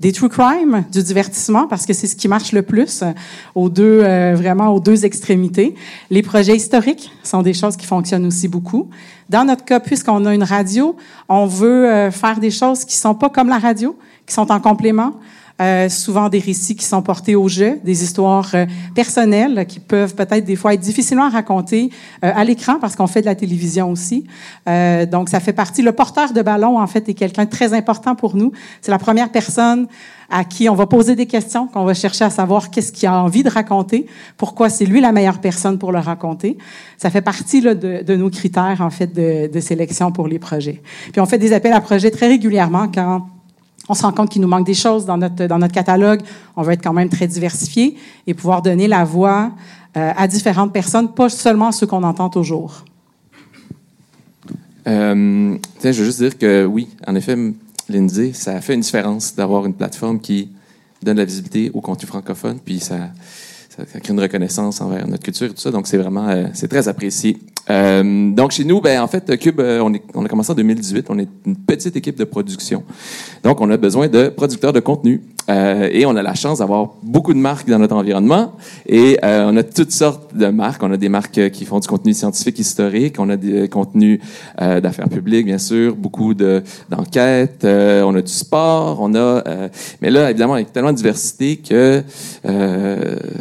des 0.00 0.12
true 0.12 0.28
crime, 0.28 0.84
du 0.92 1.02
divertissement, 1.02 1.66
parce 1.66 1.86
que 1.86 1.92
c'est 1.92 2.06
ce 2.06 2.16
qui 2.16 2.26
marche 2.26 2.52
le 2.52 2.62
plus 2.62 3.02
euh, 3.02 3.12
aux 3.54 3.68
deux, 3.68 4.00
euh, 4.02 4.34
vraiment 4.34 4.68
aux 4.70 4.80
deux 4.80 5.04
extrémités. 5.04 5.74
Les 6.10 6.22
projets 6.22 6.56
historiques 6.56 7.12
sont 7.22 7.42
des 7.42 7.54
choses 7.54 7.76
qui 7.76 7.86
fonctionnent 7.86 8.26
aussi 8.26 8.48
beaucoup. 8.48 8.90
Dans 9.30 9.44
notre 9.44 9.64
cas, 9.64 9.80
puisqu'on 9.80 10.24
a 10.26 10.34
une 10.34 10.42
radio, 10.42 10.96
on 11.28 11.46
veut 11.46 11.88
euh, 11.88 12.10
faire 12.10 12.40
des 12.40 12.50
choses 12.50 12.84
qui 12.84 12.96
sont 12.96 13.14
pas 13.14 13.30
comme 13.30 13.48
la 13.48 13.58
radio, 13.58 13.96
qui 14.26 14.34
sont 14.34 14.50
en 14.50 14.60
complément. 14.60 15.12
Euh, 15.62 15.88
souvent 15.88 16.28
des 16.28 16.40
récits 16.40 16.74
qui 16.74 16.84
sont 16.84 17.00
portés 17.00 17.36
au 17.36 17.46
jeu, 17.46 17.78
des 17.84 18.02
histoires 18.02 18.50
euh, 18.54 18.66
personnelles 18.92 19.66
qui 19.68 19.78
peuvent 19.78 20.16
peut-être 20.16 20.44
des 20.44 20.56
fois 20.56 20.74
être 20.74 20.80
difficilement 20.80 21.26
à 21.26 21.28
raconter 21.28 21.90
euh, 22.24 22.32
à 22.34 22.42
l'écran 22.42 22.78
parce 22.80 22.96
qu'on 22.96 23.06
fait 23.06 23.20
de 23.20 23.26
la 23.26 23.36
télévision 23.36 23.92
aussi. 23.92 24.26
Euh, 24.68 25.06
donc 25.06 25.28
ça 25.28 25.38
fait 25.38 25.52
partie. 25.52 25.80
Le 25.82 25.92
porteur 25.92 26.32
de 26.32 26.42
ballon 26.42 26.80
en 26.80 26.86
fait 26.88 27.08
est 27.08 27.14
quelqu'un 27.14 27.44
de 27.44 27.50
très 27.50 27.72
important 27.72 28.16
pour 28.16 28.34
nous. 28.34 28.50
C'est 28.80 28.90
la 28.90 28.98
première 28.98 29.30
personne 29.30 29.86
à 30.28 30.42
qui 30.42 30.68
on 30.68 30.74
va 30.74 30.86
poser 30.86 31.14
des 31.14 31.26
questions, 31.26 31.68
qu'on 31.68 31.84
va 31.84 31.94
chercher 31.94 32.24
à 32.24 32.30
savoir 32.30 32.70
qu'est-ce 32.70 32.90
qu'il 32.90 33.08
a 33.08 33.22
envie 33.22 33.44
de 33.44 33.50
raconter, 33.50 34.06
pourquoi 34.36 34.68
c'est 34.70 34.86
lui 34.86 35.00
la 35.00 35.12
meilleure 35.12 35.40
personne 35.40 35.78
pour 35.78 35.92
le 35.92 36.00
raconter. 36.00 36.58
Ça 36.98 37.10
fait 37.10 37.22
partie 37.22 37.60
là, 37.60 37.76
de, 37.76 38.02
de 38.02 38.16
nos 38.16 38.28
critères 38.28 38.80
en 38.80 38.90
fait 38.90 39.06
de, 39.06 39.46
de 39.46 39.60
sélection 39.60 40.10
pour 40.10 40.26
les 40.26 40.40
projets. 40.40 40.82
Puis 41.12 41.20
on 41.20 41.26
fait 41.26 41.38
des 41.38 41.52
appels 41.52 41.74
à 41.74 41.80
projets 41.80 42.10
très 42.10 42.26
régulièrement 42.26 42.88
quand 42.92 43.28
on 43.88 43.94
se 43.94 44.02
rend 44.02 44.12
compte 44.12 44.30
qu'il 44.30 44.42
nous 44.42 44.48
manque 44.48 44.66
des 44.66 44.74
choses 44.74 45.04
dans 45.04 45.16
notre, 45.16 45.46
dans 45.46 45.58
notre 45.58 45.74
catalogue. 45.74 46.20
On 46.56 46.62
veut 46.62 46.72
être 46.72 46.82
quand 46.82 46.92
même 46.92 47.08
très 47.08 47.26
diversifié 47.26 47.96
et 48.26 48.34
pouvoir 48.34 48.62
donner 48.62 48.88
la 48.88 49.04
voix 49.04 49.52
euh, 49.96 50.12
à 50.16 50.26
différentes 50.26 50.72
personnes, 50.72 51.12
pas 51.12 51.28
seulement 51.28 51.70
ceux 51.70 51.86
qu'on 51.86 52.02
entend 52.02 52.28
toujours. 52.30 52.84
Euh, 54.86 55.56
tiens, 55.78 55.92
je 55.92 56.00
veux 56.00 56.04
juste 56.06 56.20
dire 56.20 56.36
que 56.36 56.64
oui, 56.64 56.88
en 57.06 57.14
effet, 57.14 57.36
Lindsay, 57.88 58.32
ça 58.32 58.60
fait 58.60 58.74
une 58.74 58.80
différence 58.80 59.34
d'avoir 59.34 59.66
une 59.66 59.74
plateforme 59.74 60.20
qui 60.20 60.50
donne 61.02 61.18
la 61.18 61.24
visibilité 61.24 61.70
au 61.74 61.80
contenu 61.80 62.06
francophone, 62.06 62.58
puis 62.64 62.80
ça 62.80 63.10
crée 64.00 64.12
une 64.12 64.20
reconnaissance 64.20 64.80
envers 64.80 65.06
notre 65.06 65.22
culture 65.22 65.46
et 65.46 65.54
tout 65.54 65.60
ça. 65.60 65.70
Donc, 65.70 65.86
c'est 65.86 65.98
vraiment, 65.98 66.28
euh, 66.28 66.46
c'est 66.54 66.68
très 66.68 66.88
apprécié. 66.88 67.38
Euh, 67.70 68.30
donc, 68.30 68.50
chez 68.50 68.64
nous, 68.64 68.80
ben, 68.80 69.00
en 69.00 69.06
fait, 69.06 69.36
Cube, 69.38 69.60
euh, 69.60 69.80
on, 69.80 69.92
est, 69.94 70.02
on 70.14 70.24
a 70.24 70.28
commencé 70.28 70.52
en 70.52 70.54
2018. 70.54 71.06
On 71.08 71.18
est 71.18 71.28
une 71.46 71.56
petite 71.56 71.96
équipe 71.96 72.18
de 72.18 72.24
production. 72.24 72.84
Donc, 73.42 73.60
on 73.60 73.70
a 73.70 73.76
besoin 73.76 74.08
de 74.08 74.28
producteurs 74.28 74.72
de 74.72 74.80
contenu. 74.80 75.22
Euh, 75.50 75.88
et 75.92 76.06
on 76.06 76.16
a 76.16 76.22
la 76.22 76.34
chance 76.34 76.58
d'avoir 76.58 76.90
beaucoup 77.02 77.34
de 77.34 77.38
marques 77.38 77.68
dans 77.68 77.78
notre 77.78 77.96
environnement. 77.96 78.52
Et 78.86 79.18
euh, 79.24 79.50
on 79.50 79.56
a 79.56 79.62
toutes 79.62 79.92
sortes 79.92 80.34
de 80.34 80.46
marques. 80.46 80.82
On 80.82 80.92
a 80.92 80.96
des 80.96 81.08
marques 81.08 81.50
qui 81.50 81.64
font 81.64 81.78
du 81.78 81.88
contenu 81.88 82.14
scientifique 82.14 82.58
historique. 82.58 83.16
On 83.18 83.28
a 83.28 83.36
des 83.36 83.68
contenus 83.68 84.20
euh, 84.60 84.80
d'affaires 84.80 85.08
publiques, 85.08 85.46
bien 85.46 85.58
sûr. 85.58 85.94
Beaucoup 85.96 86.34
de 86.34 86.62
d'enquêtes. 86.88 87.64
On 87.64 88.14
a 88.14 88.22
du 88.22 88.32
sport. 88.32 88.98
On 89.00 89.14
a. 89.14 89.42
mais 90.00 90.10
là, 90.10 90.30
évidemment, 90.30 90.54
avec 90.54 90.72
tellement 90.72 90.92
de 90.92 90.96
diversité 90.96 91.56
que 91.56 92.02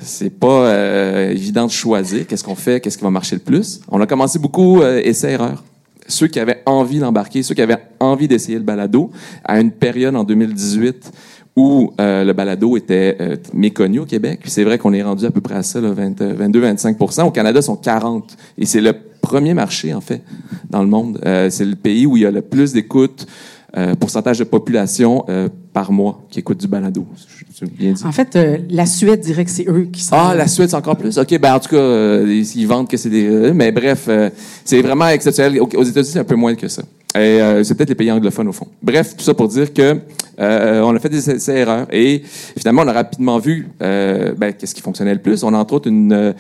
c'est 0.01 0.29
pas 0.29 1.31
évident 1.31 1.65
de 1.65 1.71
choisir 1.71 2.27
qu'est-ce 2.27 2.43
qu'on 2.43 2.55
fait, 2.55 2.79
qu'est-ce 2.79 2.97
qui 2.97 3.03
va 3.03 3.09
marcher 3.09 3.35
le 3.35 3.41
plus. 3.41 3.81
Commencé 4.13 4.38
beaucoup 4.38 4.84
euh, 4.84 5.01
essais-erreurs 5.03 5.63
ceux 6.08 6.27
qui 6.27 6.39
avaient 6.39 6.62
envie 6.67 7.00
d'embarquer, 7.00 7.41
ceux 7.41 7.55
qui 7.55 7.63
avaient 7.63 7.82
envie 8.00 8.27
d'essayer 8.27 8.60
le 8.60 8.63
balado, 8.63 9.10
à 9.43 9.60
une 9.60 9.72
période 9.72 10.15
en 10.15 10.24
2018 10.24 11.12
où 11.55 11.93
euh, 12.00 12.24
le 12.24 12.34
balado 12.34 12.77
était 12.77 13.17
euh, 13.20 13.38
méconnu 13.53 14.00
au 14.00 14.05
Québec. 14.05 14.41
C'est 14.46 14.63
vrai 14.63 14.77
qu'on 14.77 14.93
est 14.93 15.01
rendu 15.01 15.25
à 15.25 15.32
peu 15.32 15.41
près 15.41 15.55
à 15.55 15.63
ça, 15.63 15.79
22-25% 15.79 17.24
Au 17.24 17.32
Canada, 17.32 17.62
sont 17.62 17.75
40 17.75 18.38
Et 18.58 18.65
c'est 18.65 18.82
le 18.82 18.93
premier 19.22 19.55
marché, 19.55 19.93
en 19.93 20.01
fait, 20.01 20.22
dans 20.70 20.82
le 20.84 20.89
monde. 20.89 21.20
Euh, 21.25 21.50
c'est 21.50 21.65
le 21.65 21.75
pays 21.75 22.05
où 22.05 22.17
il 22.17 22.24
y 22.24 22.25
a 22.25 22.32
le 22.32 22.41
plus 22.41 22.74
d'écoute, 22.74 23.25
euh, 23.75 23.95
pourcentage 23.95 24.39
de 24.39 24.43
population 24.43 25.25
euh, 25.29 25.49
par 25.73 25.91
mois 25.91 26.21
qui 26.29 26.39
écoute 26.39 26.59
du 26.59 26.67
balado. 26.67 27.05
Je- 27.15 27.65
je- 27.65 27.71
bien 27.71 27.93
dit. 27.93 28.03
En 28.05 28.11
fait, 28.11 28.35
euh, 28.35 28.57
la 28.69 28.85
Suède 28.85 29.19
dirait 29.21 29.45
que 29.45 29.51
c'est 29.51 29.67
eux 29.67 29.87
qui 29.91 30.01
sont. 30.03 30.15
Ah, 30.15 30.35
la 30.35 30.47
Suède, 30.47 30.69
c'est 30.69 30.75
encore 30.75 30.95
plus? 30.97 31.17
OK, 31.17 31.39
ben 31.39 31.55
en 31.55 31.59
tout 31.59 31.69
cas, 31.69 31.77
euh, 31.77 32.23
ils, 32.27 32.57
ils 32.61 32.67
vendent 32.67 32.87
que 32.87 32.97
c'est 32.97 33.09
des... 33.09 33.25
euh, 33.27 33.51
mais 33.53 33.71
bref, 33.71 34.05
euh, 34.09 34.29
c'est 34.63 34.81
vraiment 34.81 35.07
exceptionnel. 35.07 35.59
Au- 35.62 35.65
Aux 35.65 35.83
États-Unis, 35.83 36.12
c'est 36.13 36.19
un 36.19 36.23
peu 36.23 36.36
moins 36.36 36.53
que 36.55 36.67
ça. 36.67 36.83
Et 37.15 37.19
euh, 37.19 37.63
c'est 37.63 37.76
peut-être 37.76 37.89
les 37.89 37.95
pays 37.95 38.12
anglophones, 38.12 38.47
au 38.47 38.54
fond. 38.54 38.67
Bref, 38.82 39.15
tout 39.15 39.23
ça 39.23 39.34
pour 39.34 39.47
dire 39.47 39.71
que 39.71 39.99
euh, 40.39 40.82
on 40.82 40.95
a 40.95 40.99
fait 40.99 41.10
des 41.10 41.52
erreurs 41.52 41.86
et 41.91 42.23
finalement, 42.58 42.82
on 42.82 42.88
a 42.88 42.93
rapidement 42.93 43.38
vu 43.38 43.69
euh, 43.82 44.34
ben, 44.36 44.52
qu'est-ce 44.54 44.73
qui 44.73 44.82
fonctionnait 44.82 45.13
le 45.13 45.21
plus. 45.21 45.43
On 45.43 45.54
a 45.54 45.58
entre 45.58 45.76
autres 45.76 45.89
une, 45.89 46.12
euh, 46.12 46.34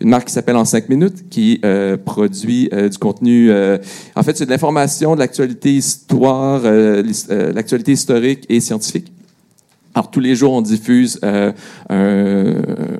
une 0.00 0.10
marque 0.10 0.26
qui 0.26 0.32
s'appelle 0.32 0.56
En 0.56 0.66
5 0.66 0.88
minutes 0.90 1.30
qui 1.30 1.60
euh, 1.64 1.96
produit 1.96 2.68
euh, 2.72 2.90
du 2.90 2.98
contenu... 2.98 3.50
en 3.50 4.22
fait, 4.22 4.36
c'est 4.36 4.44
de 4.44 4.50
l'information, 4.50 5.14
de 5.14 5.20
l'actualité 5.20 5.72
histoire, 5.72 6.62
l'actualité 7.54 7.92
historique 7.92 8.44
et 8.48 8.60
scientifique. 8.60 9.10
Alors, 9.94 10.10
tous 10.10 10.20
les 10.20 10.36
jours, 10.36 10.52
on 10.52 10.60
diffuse 10.60 11.18
euh, 11.24 11.50
un, 11.88 12.54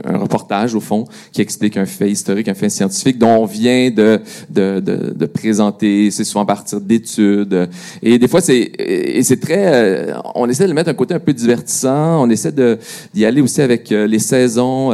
un 0.05 0.19
reportage, 0.19 0.75
au 0.75 0.81
fond, 0.81 1.05
qui 1.33 1.43
explique 1.43 1.77
un 1.77 1.87
fait 1.87 2.11
historique, 2.11 2.49
un 2.49 2.55
fait 2.55 2.71
scientifique 2.71 3.19
dont 3.19 3.37
on 3.37 3.45
vient 3.45 3.91
de, 3.91 4.21
de, 4.51 4.81
de, 4.81 5.15
de 5.15 5.27
présenter. 5.27 6.11
C'est 6.11 6.25
souvent 6.25 6.43
à 6.43 6.47
partir 6.47 6.81
d'études. 6.81 7.69
Et 8.03 8.19
des 8.19 8.27
fois, 8.27 8.41
c'est 8.41 8.73
et 8.79 9.23
c'est 9.23 9.39
très... 9.39 9.67
euh, 9.67 10.15
on 10.35 10.49
essaie 10.49 10.65
de 10.65 10.71
le 10.71 10.75
mettre 10.75 10.91
un 10.91 10.95
côté 10.95 11.15
un 11.15 11.21
peu 11.21 11.33
divertissant. 11.33 12.23
On 12.25 12.31
essaie 12.31 12.53
d'y 13.15 13.25
aller 13.25 13.43
aussi 13.43 13.61
avec 13.61 13.93
euh, 13.93 14.07
les 14.07 14.19
saisons. 14.19 14.93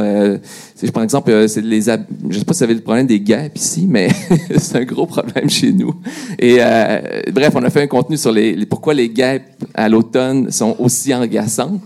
Si 0.77 0.85
je 0.85 0.91
prends 0.91 1.03
exemple, 1.03 1.31
euh, 1.31 1.47
c'est 1.47 1.61
les... 1.61 1.79
Je 1.81 2.37
sais 2.37 2.43
pas 2.43 2.53
si 2.53 2.57
vous 2.59 2.63
avez 2.63 2.73
le 2.73 2.81
problème 2.81 3.07
des 3.07 3.21
guêpes 3.21 3.57
ici, 3.57 3.85
mais 3.89 4.09
c'est 4.57 4.75
un 4.77 4.83
gros 4.83 5.05
problème 5.05 5.49
chez 5.49 5.71
nous. 5.71 5.95
Et 6.37 6.57
euh, 6.59 7.21
bref, 7.31 7.53
on 7.55 7.63
a 7.63 7.69
fait 7.69 7.83
un 7.83 7.87
contenu 7.87 8.17
sur 8.17 8.33
les, 8.33 8.53
les- 8.53 8.65
pourquoi 8.65 8.93
les 8.93 9.07
guêpes 9.07 9.43
à 9.73 9.87
l'automne 9.87 10.51
sont 10.51 10.75
aussi 10.79 11.13
agaçantes. 11.13 11.81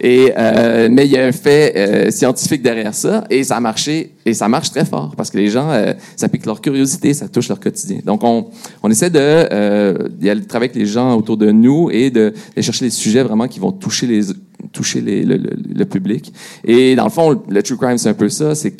Et 0.00 0.32
euh, 0.38 0.88
mais 0.90 1.04
il 1.04 1.12
y 1.12 1.18
a 1.18 1.26
un 1.26 1.32
fait 1.32 1.74
euh, 1.76 2.10
scientifique 2.10 2.62
derrière 2.62 2.94
ça, 2.94 3.24
et 3.28 3.44
ça 3.44 3.56
a 3.56 3.60
marché, 3.60 4.12
et 4.24 4.32
ça 4.32 4.48
marche 4.48 4.70
très 4.70 4.86
fort 4.86 5.12
parce 5.14 5.30
que 5.30 5.36
les 5.36 5.48
gens, 5.48 5.70
euh, 5.70 5.92
ça 6.16 6.26
pique 6.30 6.46
leur 6.46 6.62
curiosité, 6.62 7.12
ça 7.12 7.28
touche 7.28 7.48
leur 7.48 7.60
quotidien. 7.60 7.98
Donc 8.06 8.24
on, 8.24 8.46
on 8.82 8.90
essaie 8.90 9.10
de 9.10 9.18
euh, 9.20 10.08
d'y 10.08 10.30
aller 10.30 10.42
travailler 10.44 10.70
avec 10.70 10.76
les 10.80 10.86
gens 10.86 11.14
autour 11.16 11.36
de 11.36 11.50
nous 11.50 11.90
et 11.90 12.10
de, 12.10 12.32
de 12.56 12.62
chercher 12.62 12.86
les 12.86 12.90
sujets 12.90 13.22
vraiment 13.22 13.46
qui 13.46 13.60
vont 13.60 13.72
toucher 13.72 14.06
les 14.06 14.22
toucher 14.70 15.00
le, 15.00 15.84
public. 15.84 16.32
Et 16.64 16.94
dans 16.94 17.04
le 17.04 17.10
fond, 17.10 17.42
le 17.48 17.62
true 17.62 17.76
crime, 17.76 17.98
c'est 17.98 18.08
un 18.08 18.14
peu 18.14 18.28
ça, 18.28 18.54
c'est 18.54 18.76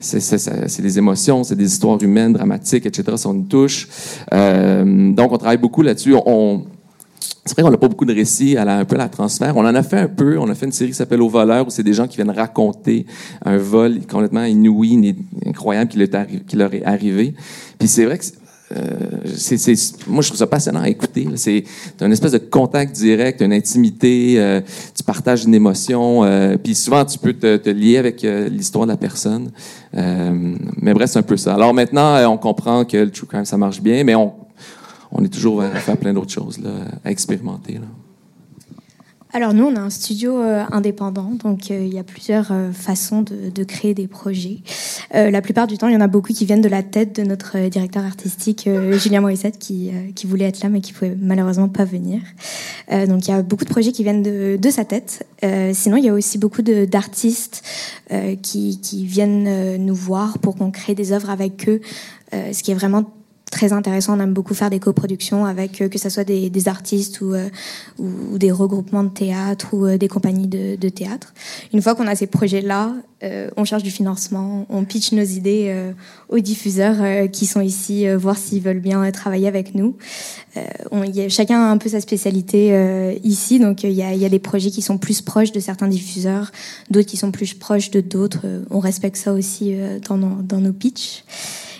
c'est 0.00 0.82
des 0.82 0.98
émotions, 0.98 1.44
c'est 1.44 1.54
des 1.54 1.66
histoires 1.66 2.02
humaines, 2.02 2.32
dramatiques, 2.32 2.86
etc. 2.86 3.16
Ça 3.16 3.32
nous 3.32 3.42
touche. 3.42 3.88
Euh, 4.32 5.12
donc, 5.12 5.30
on 5.30 5.38
travaille 5.38 5.58
beaucoup 5.58 5.82
là-dessus. 5.82 6.14
On, 6.26 6.64
c'est 7.44 7.54
vrai 7.54 7.62
qu'on 7.62 7.70
n'a 7.70 7.76
pas 7.76 7.88
beaucoup 7.88 8.04
de 8.04 8.14
récits 8.14 8.56
à 8.56 8.64
la, 8.64 8.78
un 8.78 8.84
peu 8.84 8.96
la 8.96 9.08
transfert. 9.08 9.56
On 9.56 9.64
en 9.64 9.74
a 9.74 9.82
fait 9.82 9.98
un 9.98 10.08
peu. 10.08 10.38
On 10.38 10.48
a 10.48 10.54
fait 10.54 10.66
une 10.66 10.72
série 10.72 10.90
qui 10.90 10.96
s'appelle 10.96 11.22
Au 11.22 11.28
voleur, 11.28 11.66
où 11.66 11.70
c'est 11.70 11.82
des 11.82 11.94
gens 11.94 12.06
qui 12.06 12.16
viennent 12.16 12.30
raconter 12.30 13.06
un 13.44 13.56
vol 13.56 14.00
complètement 14.08 14.44
inouï, 14.44 15.16
incroyable 15.46 15.90
qui, 15.90 16.56
leur 16.56 16.74
est 16.74 16.84
arrivé. 16.84 17.34
Puis 17.78 17.88
c'est 17.88 18.04
vrai 18.04 18.18
que 18.18 18.24
euh, 18.76 18.90
c'est, 19.34 19.74
moi, 20.06 20.22
je 20.22 20.28
trouve 20.28 20.38
ça 20.38 20.46
passionnant 20.46 20.82
à 20.82 20.88
écouter. 20.88 21.28
C'est 21.34 21.64
une 22.00 22.12
espèce 22.12 22.32
de 22.32 22.38
contact 22.38 22.94
direct, 22.94 23.40
une 23.42 23.52
intimité, 23.52 24.36
euh, 24.38 24.60
partages 25.12 25.44
une 25.44 25.54
émotion, 25.54 26.24
euh, 26.24 26.56
puis 26.56 26.74
souvent 26.74 27.04
tu 27.04 27.18
peux 27.18 27.34
te, 27.34 27.68
lier 27.68 27.98
avec 27.98 28.24
euh, 28.24 28.48
l'histoire 28.48 28.86
de 28.86 28.92
la 28.92 28.96
personne. 28.96 29.50
Euh, 29.94 30.56
mais 30.80 30.94
bref, 30.94 31.10
c'est 31.10 31.18
un 31.18 31.22
peu 31.22 31.36
ça. 31.36 31.52
Alors 31.52 31.74
maintenant, 31.74 32.16
on 32.30 32.38
comprend 32.38 32.86
que 32.86 32.96
le 32.96 33.10
true 33.10 33.26
crime, 33.26 33.44
ça 33.44 33.58
marche 33.58 33.82
bien, 33.82 34.04
mais 34.04 34.14
on, 34.14 34.32
on 35.10 35.22
est 35.22 35.28
toujours 35.28 35.60
à 35.60 35.68
faire 35.68 35.98
plein 35.98 36.14
d'autres 36.14 36.32
choses, 36.32 36.58
là, 36.58 36.70
à 37.04 37.10
expérimenter. 37.10 37.78
Alors 39.34 39.54
nous, 39.54 39.64
on 39.64 39.76
a 39.76 39.80
un 39.80 39.88
studio 39.88 40.36
euh, 40.36 40.62
indépendant, 40.72 41.30
donc 41.42 41.70
euh, 41.70 41.82
il 41.82 41.94
y 41.94 41.98
a 41.98 42.04
plusieurs 42.04 42.52
euh, 42.52 42.70
façons 42.70 43.22
de, 43.22 43.48
de 43.48 43.64
créer 43.64 43.94
des 43.94 44.06
projets. 44.06 44.58
Euh, 45.14 45.30
la 45.30 45.40
plupart 45.40 45.66
du 45.66 45.78
temps, 45.78 45.88
il 45.88 45.94
y 45.94 45.96
en 45.96 46.02
a 46.02 46.06
beaucoup 46.06 46.34
qui 46.34 46.44
viennent 46.44 46.60
de 46.60 46.68
la 46.68 46.82
tête 46.82 47.16
de 47.16 47.22
notre 47.22 47.56
euh, 47.56 47.68
directeur 47.70 48.04
artistique 48.04 48.66
euh, 48.66 48.92
Julien 48.98 49.22
Morissette, 49.22 49.58
qui, 49.58 49.88
euh, 49.88 50.12
qui 50.14 50.26
voulait 50.26 50.44
être 50.44 50.62
là, 50.62 50.68
mais 50.68 50.82
qui 50.82 50.92
pouvait 50.92 51.16
malheureusement 51.18 51.70
pas 51.70 51.86
venir. 51.86 52.20
Euh, 52.90 53.06
donc 53.06 53.26
il 53.26 53.30
y 53.30 53.34
a 53.34 53.40
beaucoup 53.40 53.64
de 53.64 53.70
projets 53.70 53.92
qui 53.92 54.02
viennent 54.02 54.22
de, 54.22 54.58
de 54.60 54.70
sa 54.70 54.84
tête. 54.84 55.26
Euh, 55.44 55.70
sinon, 55.72 55.96
il 55.96 56.04
y 56.04 56.10
a 56.10 56.12
aussi 56.12 56.36
beaucoup 56.36 56.60
d'artistes 56.60 57.62
euh, 58.12 58.36
qui, 58.36 58.80
qui 58.82 59.06
viennent 59.06 59.46
euh, 59.48 59.78
nous 59.78 59.94
voir 59.94 60.40
pour 60.40 60.56
qu'on 60.56 60.70
crée 60.70 60.94
des 60.94 61.12
œuvres 61.12 61.30
avec 61.30 61.70
eux, 61.70 61.80
euh, 62.34 62.52
ce 62.52 62.62
qui 62.62 62.70
est 62.70 62.74
vraiment 62.74 63.10
très 63.52 63.72
intéressant. 63.72 64.16
On 64.16 64.20
aime 64.20 64.32
beaucoup 64.32 64.54
faire 64.54 64.70
des 64.70 64.80
coproductions 64.80 65.44
avec 65.44 65.88
que 65.88 65.98
ce 65.98 66.08
soit 66.08 66.24
des, 66.24 66.50
des 66.50 66.68
artistes 66.68 67.20
ou, 67.20 67.34
ou, 67.98 68.38
des 68.38 68.50
regroupements 68.50 69.04
de 69.04 69.10
théâtre 69.10 69.74
ou 69.74 69.96
des 69.96 70.08
compagnies 70.08 70.48
de, 70.48 70.74
de, 70.74 70.88
théâtre. 70.88 71.32
Une 71.72 71.82
fois 71.82 71.94
qu'on 71.94 72.08
a 72.08 72.16
ces 72.16 72.26
projets-là, 72.26 72.94
on 73.56 73.64
cherche 73.64 73.84
du 73.84 73.92
financement, 73.92 74.66
on 74.68 74.84
pitch 74.84 75.12
nos 75.12 75.22
idées 75.22 75.92
aux 76.28 76.40
diffuseurs 76.40 77.30
qui 77.30 77.46
sont 77.46 77.60
ici, 77.60 78.08
voir 78.14 78.36
s'ils 78.36 78.62
veulent 78.62 78.80
bien 78.80 79.08
travailler 79.12 79.46
avec 79.46 79.76
nous. 79.76 79.96
On, 80.90 81.04
y 81.04 81.20
a, 81.20 81.28
chacun 81.28 81.60
a 81.60 81.70
un 81.70 81.78
peu 81.78 81.88
sa 81.88 82.00
spécialité 82.00 83.20
ici, 83.22 83.60
donc 83.60 83.84
il 83.84 83.92
y 83.92 84.02
y 84.02 84.24
a 84.24 84.28
des 84.28 84.38
projets 84.40 84.70
qui 84.70 84.82
sont 84.82 84.98
plus 84.98 85.20
proches 85.20 85.52
de 85.52 85.60
certains 85.60 85.88
diffuseurs, 85.88 86.50
d'autres 86.90 87.06
qui 87.06 87.16
sont 87.16 87.30
plus 87.30 87.54
proches 87.54 87.90
de 87.90 88.00
d'autres. 88.00 88.46
On 88.70 88.80
respecte 88.80 89.16
ça 89.16 89.32
aussi 89.32 89.76
dans 90.08 90.16
nos, 90.16 90.42
dans 90.42 90.58
nos 90.58 90.72
pitchs. 90.72 91.24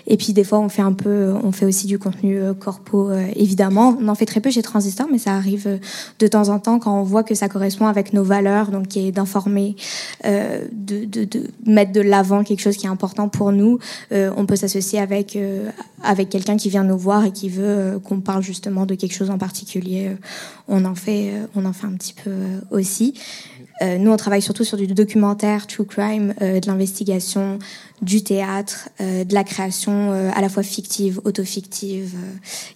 Et 0.06 0.16
puis 0.16 0.32
des 0.32 0.44
fois, 0.44 0.58
on 0.60 0.68
fait 0.68 0.82
un 0.82 0.92
peu, 0.92 1.34
on 1.42 1.52
fait 1.52 1.66
aussi 1.66 1.86
du 1.86 1.98
contenu 1.98 2.40
euh, 2.40 2.54
corpo, 2.54 3.10
euh, 3.10 3.26
évidemment. 3.36 3.96
On 4.00 4.08
en 4.08 4.14
fait 4.14 4.26
très 4.26 4.40
peu 4.40 4.50
chez 4.50 4.62
Transistor, 4.62 5.06
mais 5.10 5.18
ça 5.18 5.34
arrive 5.34 5.66
euh, 5.66 5.78
de 6.18 6.26
temps 6.26 6.48
en 6.48 6.58
temps 6.58 6.78
quand 6.78 6.98
on 6.98 7.02
voit 7.02 7.22
que 7.22 7.34
ça 7.34 7.48
correspond 7.48 7.86
avec 7.86 8.12
nos 8.12 8.24
valeurs, 8.24 8.70
donc 8.70 8.88
qui 8.88 9.06
est 9.06 9.12
d'informer, 9.12 9.76
de, 10.24 11.04
de, 11.04 11.24
de, 11.24 11.48
mettre 11.66 11.92
de 11.92 12.00
l'avant 12.00 12.44
quelque 12.44 12.60
chose 12.60 12.76
qui 12.76 12.86
est 12.86 12.90
important 12.90 13.28
pour 13.28 13.52
nous. 13.52 13.78
on 14.10 14.46
peut 14.46 14.56
s'associer 14.56 14.98
avec 14.98 15.38
avec 16.02 16.28
quelqu'un 16.28 16.56
qui 16.56 16.68
vient 16.68 16.84
nous 16.84 16.98
voir 16.98 17.24
et 17.24 17.32
qui 17.32 17.48
veut 17.48 18.00
qu'on 18.04 18.20
parle 18.20 18.42
justement 18.42 18.86
de 18.86 18.94
quelque 18.94 19.14
chose 19.14 19.30
en 19.30 19.38
particulier. 19.38 20.12
on 20.68 20.84
en 20.84 20.94
fait, 20.94 21.32
on 21.54 21.64
en 21.64 21.72
fait 21.72 21.86
un 21.86 21.92
petit 21.92 22.14
peu 22.14 22.30
aussi. 22.70 23.14
Euh, 23.80 23.98
nous, 23.98 24.10
on 24.10 24.16
travaille 24.16 24.42
surtout 24.42 24.64
sur 24.64 24.76
du 24.76 24.86
documentaire, 24.86 25.66
true 25.66 25.84
crime, 25.84 26.34
euh, 26.42 26.60
de 26.60 26.66
l'investigation, 26.66 27.58
du 28.02 28.22
théâtre, 28.22 28.90
euh, 29.00 29.24
de 29.24 29.34
la 29.34 29.44
création 29.44 30.12
à 30.34 30.40
la 30.40 30.48
fois 30.48 30.62
fictive, 30.62 31.20
auto-fictive, 31.24 32.14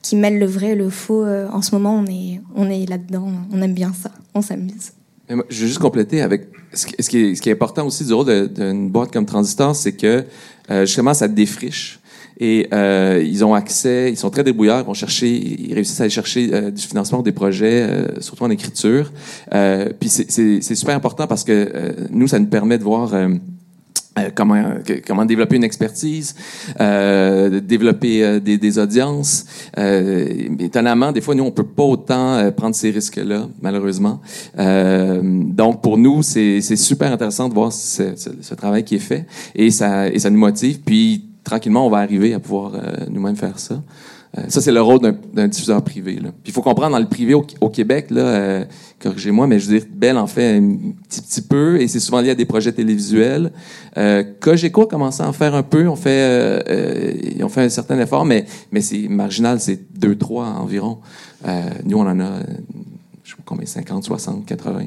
qui 0.03 0.17
mêle 0.17 0.39
le 0.39 0.47
vrai 0.47 0.69
et 0.69 0.75
le 0.75 0.91
faux. 0.91 1.27
en 1.27 1.63
ce 1.63 1.75
moment, 1.75 1.95
on 1.97 2.07
est, 2.07 2.41
on 2.55 2.71
est 2.71 2.89
là-dedans, 2.89 3.29
on 3.53 3.63
aime 3.63 3.75
bien 3.75 3.93
ça, 3.93 4.11
on 4.35 4.43
s'amuse. 4.43 4.93
je 5.29 5.35
vais 5.35 5.47
juste 5.51 5.79
compléter 5.79 6.23
avec 6.23 6.49
ce 6.73 6.87
qui, 6.87 6.95
est, 7.19 7.35
ce 7.35 7.43
qui 7.43 7.49
est 7.49 7.53
important 7.53 7.87
aussi 7.87 8.05
du 8.05 8.13
rôle 8.13 8.49
d'une 8.49 8.91
boîte 8.91 9.13
comme 9.13 9.27
Transistor, 9.27 9.75
c'est 9.75 9.93
que 9.93 10.25
justement, 10.69 11.15
ça 11.15 11.29
défriche 11.29 12.01
et 12.38 12.68
euh, 12.72 13.22
ils 13.25 13.44
ont 13.44 13.55
accès, 13.55 14.11
ils 14.11 14.16
sont 14.16 14.31
très 14.31 14.44
débrouillards, 14.44 14.81
ils 14.81 14.87
vont 14.87 14.94
chercher, 14.94 15.29
ils 15.29 15.72
réussissent 15.75 16.01
à 16.01 16.05
aller 16.05 16.11
chercher 16.11 16.51
euh, 16.53 16.70
du 16.70 16.83
financement 16.83 17.22
des 17.22 17.33
projets, 17.33 17.83
euh, 17.83 18.20
surtout 18.20 18.44
en 18.44 18.51
écriture. 18.51 19.12
Euh, 19.55 19.90
puis 19.99 20.09
c'est 20.09 20.61
super 20.75 20.94
important 20.94 21.27
parce 21.27 21.44
que 21.44 21.53
euh, 21.53 21.92
nous, 22.11 22.29
ça 22.29 22.38
nous 22.38 22.46
permet 22.46 22.79
de 22.79 22.85
voir 22.85 23.14
comment 24.35 24.62
comment 25.07 25.25
développer 25.25 25.57
une 25.57 25.64
expertise, 25.64 26.35
euh, 26.81 27.61
développer 27.61 28.40
des, 28.40 28.59
des, 28.59 28.79
audiences. 28.79 29.44
Euh, 29.79 30.49
étonnamment, 30.59 31.12
des 31.12 31.20
fois, 31.20 31.35
nous, 31.35 31.44
on 31.44 31.51
peut 31.51 31.66
pas 31.66 31.83
autant 31.83 32.51
prendre 32.53 32.75
ces 32.75 32.90
risques-là, 32.90 33.49
malheureusement. 33.62 34.20
donc, 34.57 35.83
pour 35.83 35.96
nous, 35.96 36.22
c'est 36.22 36.61
super 36.61 37.12
intéressant 37.12 37.49
de 37.49 37.55
voir 37.55 37.72
ce, 37.72 38.14
ce, 38.16 38.31
ce, 38.40 38.55
travail 38.55 38.85
qui 38.85 38.96
est 38.96 39.01
fait 39.01 39.27
et 39.55 39.70
ça 39.70 40.09
et 40.09 40.18
ça 40.18 40.31
nous 40.31 40.38
motive. 40.38 40.81
Puis 40.85 41.26
tranquillement, 41.47 41.87
on 41.87 41.91
va 41.91 41.99
arriver 41.99 42.35
à 42.35 42.41
pouvoir 42.41 42.75
euh, 42.75 43.07
nous-mêmes 43.09 43.37
faire 43.37 43.59
ça. 43.59 43.81
Euh, 44.37 44.43
ça, 44.49 44.61
c'est 44.61 44.73
le 44.73 44.83
rôle 44.83 45.01
d'un 45.33 45.49
diffuseur 45.49 45.83
privé. 45.83 46.17
Puis 46.17 46.33
il 46.47 46.53
faut 46.53 46.63
comprendre, 46.63 46.93
dans 46.93 46.99
le 46.99 47.09
privé 47.09 47.35
au, 47.35 47.69
Québec, 47.71 48.07
là, 48.11 48.23
euh, 48.23 48.65
corrigez-moi, 49.01 49.47
mais 49.47 49.59
je 49.59 49.71
veux 49.71 49.79
dire, 49.79 49.89
Bell 49.91 50.19
en 50.19 50.27
fait 50.27 50.57
un 50.57 50.77
petit, 51.09 51.23
petit 51.23 51.43
peu, 51.43 51.81
et 51.81 51.89
c'est 51.89 52.01
souvent 52.01 52.21
lié 52.21 52.31
à 52.31 52.35
des 52.35 52.45
projets 52.45 52.73
télévisuels. 52.73 53.53
Euh, 53.97 54.25
Cogeco 54.41 54.83
a 54.83 54.87
commencé 54.87 55.23
à 55.23 55.29
en 55.29 55.33
faire 55.33 55.55
un 55.55 55.63
peu, 55.63 55.89
on 55.89 55.97
fait, 55.97 57.35
ils 57.37 57.45
ont 57.45 57.49
fait 57.49 57.63
un 57.63 57.69
certain 57.69 57.99
effort, 58.01 58.25
mais, 58.25 58.45
mais 58.73 58.81
c'est 58.81 59.09
marginal, 59.09 59.61
c'est 59.61 59.81
2-3 59.99 60.57
environ. 60.57 60.99
nous, 61.85 61.99
on 61.99 62.07
en 62.07 62.21
a, 62.21 62.41
je 63.25 63.31
sais 63.31 63.37
pas 63.37 63.43
combien, 63.45 63.67
50, 63.67 64.05
60, 64.05 64.45
80, 64.45 64.81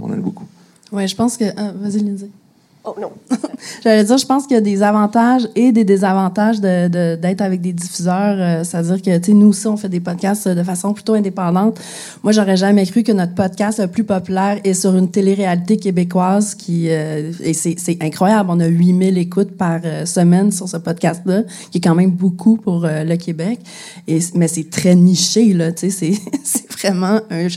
on 0.00 0.06
en 0.06 0.12
a 0.12 0.16
beaucoup. 0.16 0.46
Oui, 0.92 1.06
je 1.08 1.16
pense 1.16 1.36
que... 1.36 1.44
Vas-y, 1.44 2.00
Lindsay. 2.00 2.30
Oh 2.86 2.94
non. 3.00 3.12
J'allais 3.82 4.04
dire, 4.04 4.18
je 4.18 4.26
pense 4.26 4.46
qu'il 4.46 4.54
y 4.54 4.58
a 4.58 4.60
des 4.60 4.82
avantages 4.82 5.48
et 5.54 5.72
des 5.72 5.84
désavantages 5.84 6.60
d'être 6.60 6.90
de, 6.92 7.42
avec 7.42 7.62
des 7.62 7.72
diffuseurs. 7.72 8.36
Euh, 8.38 8.62
c'est-à-dire 8.62 9.00
que, 9.00 9.16
tu 9.16 9.24
sais, 9.24 9.32
nous 9.32 9.48
aussi, 9.48 9.66
on 9.66 9.78
fait 9.78 9.88
des 9.88 10.00
podcasts 10.00 10.48
de 10.48 10.62
façon 10.62 10.92
plutôt 10.92 11.14
indépendante. 11.14 11.80
Moi, 12.22 12.32
j'aurais 12.32 12.58
jamais 12.58 12.84
cru 12.84 13.02
que 13.02 13.12
notre 13.12 13.34
podcast 13.34 13.78
le 13.78 13.86
plus 13.86 14.04
populaire 14.04 14.60
est 14.64 14.74
sur 14.74 14.94
une 14.94 15.10
télé-réalité 15.10 15.78
québécoise 15.78 16.54
qui, 16.54 16.88
euh, 16.90 17.32
et 17.42 17.54
c'est 17.54 18.02
incroyable. 18.02 18.50
On 18.52 18.60
a 18.60 18.66
8000 18.66 19.16
écoutes 19.16 19.56
par 19.56 19.80
euh, 19.82 20.04
semaine 20.04 20.52
sur 20.52 20.68
ce 20.68 20.76
podcast-là, 20.76 21.44
qui 21.70 21.78
est 21.78 21.80
quand 21.80 21.94
même 21.94 22.10
beaucoup 22.10 22.58
pour 22.58 22.86
le 22.86 23.16
Québec. 23.16 23.60
Et, 24.06 24.18
mais 24.34 24.48
c'est 24.48 24.68
très 24.68 24.94
niché, 24.94 25.54
là, 25.54 25.72
tu 25.72 25.90
sais, 25.90 26.12
c'est 26.44 26.70
vraiment 26.78 27.20
un, 27.30 27.48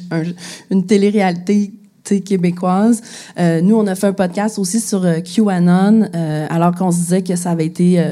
une 0.72 0.86
télé-réalité 0.86 1.74
québécoise. 2.16 3.02
Euh, 3.40 3.62
nous, 3.62 3.76
on 3.76 3.88
a 3.88 3.96
fait 3.96 4.08
un 4.08 4.14
podcast 4.14 4.60
aussi 4.60 4.80
sur 4.80 5.06
euh, 5.06 5.20
QAnon, 5.20 6.10
euh, 6.14 6.48
alors 6.50 6.74
qu'on 6.74 6.92
se 6.92 6.98
disait 6.98 7.22
que 7.22 7.36
ça 7.36 7.52
avait 7.52 7.66
été 7.66 8.04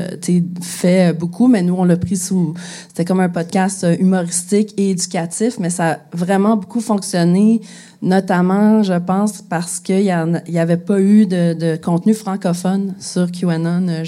fait 0.62 1.14
beaucoup, 1.14 1.48
mais 1.48 1.62
nous, 1.62 1.76
on 1.76 1.84
l'a 1.84 1.98
pris 1.98 2.18
sous... 2.18 2.54
C'était 2.88 3.06
comme 3.06 3.20
un 3.20 3.30
podcast 3.30 3.86
humoristique 4.00 4.74
et 4.78 4.92
éducatif, 4.92 5.60
mais 5.60 5.70
ça 5.70 5.92
a 5.92 5.98
vraiment 6.14 6.58
beaucoup 6.58 6.82
fonctionné 6.82 7.62
notamment, 8.06 8.84
je 8.84 8.94
pense, 8.94 9.42
parce 9.42 9.80
qu'il 9.80 10.04
n'y 10.04 10.60
avait 10.60 10.78
pas 10.78 11.02
eu 11.02 11.26
de, 11.26 11.54
de, 11.54 11.76
contenu 11.76 12.14
francophone 12.14 12.94
sur 13.00 13.32
QAnon 13.32 13.88
euh, 13.90 14.04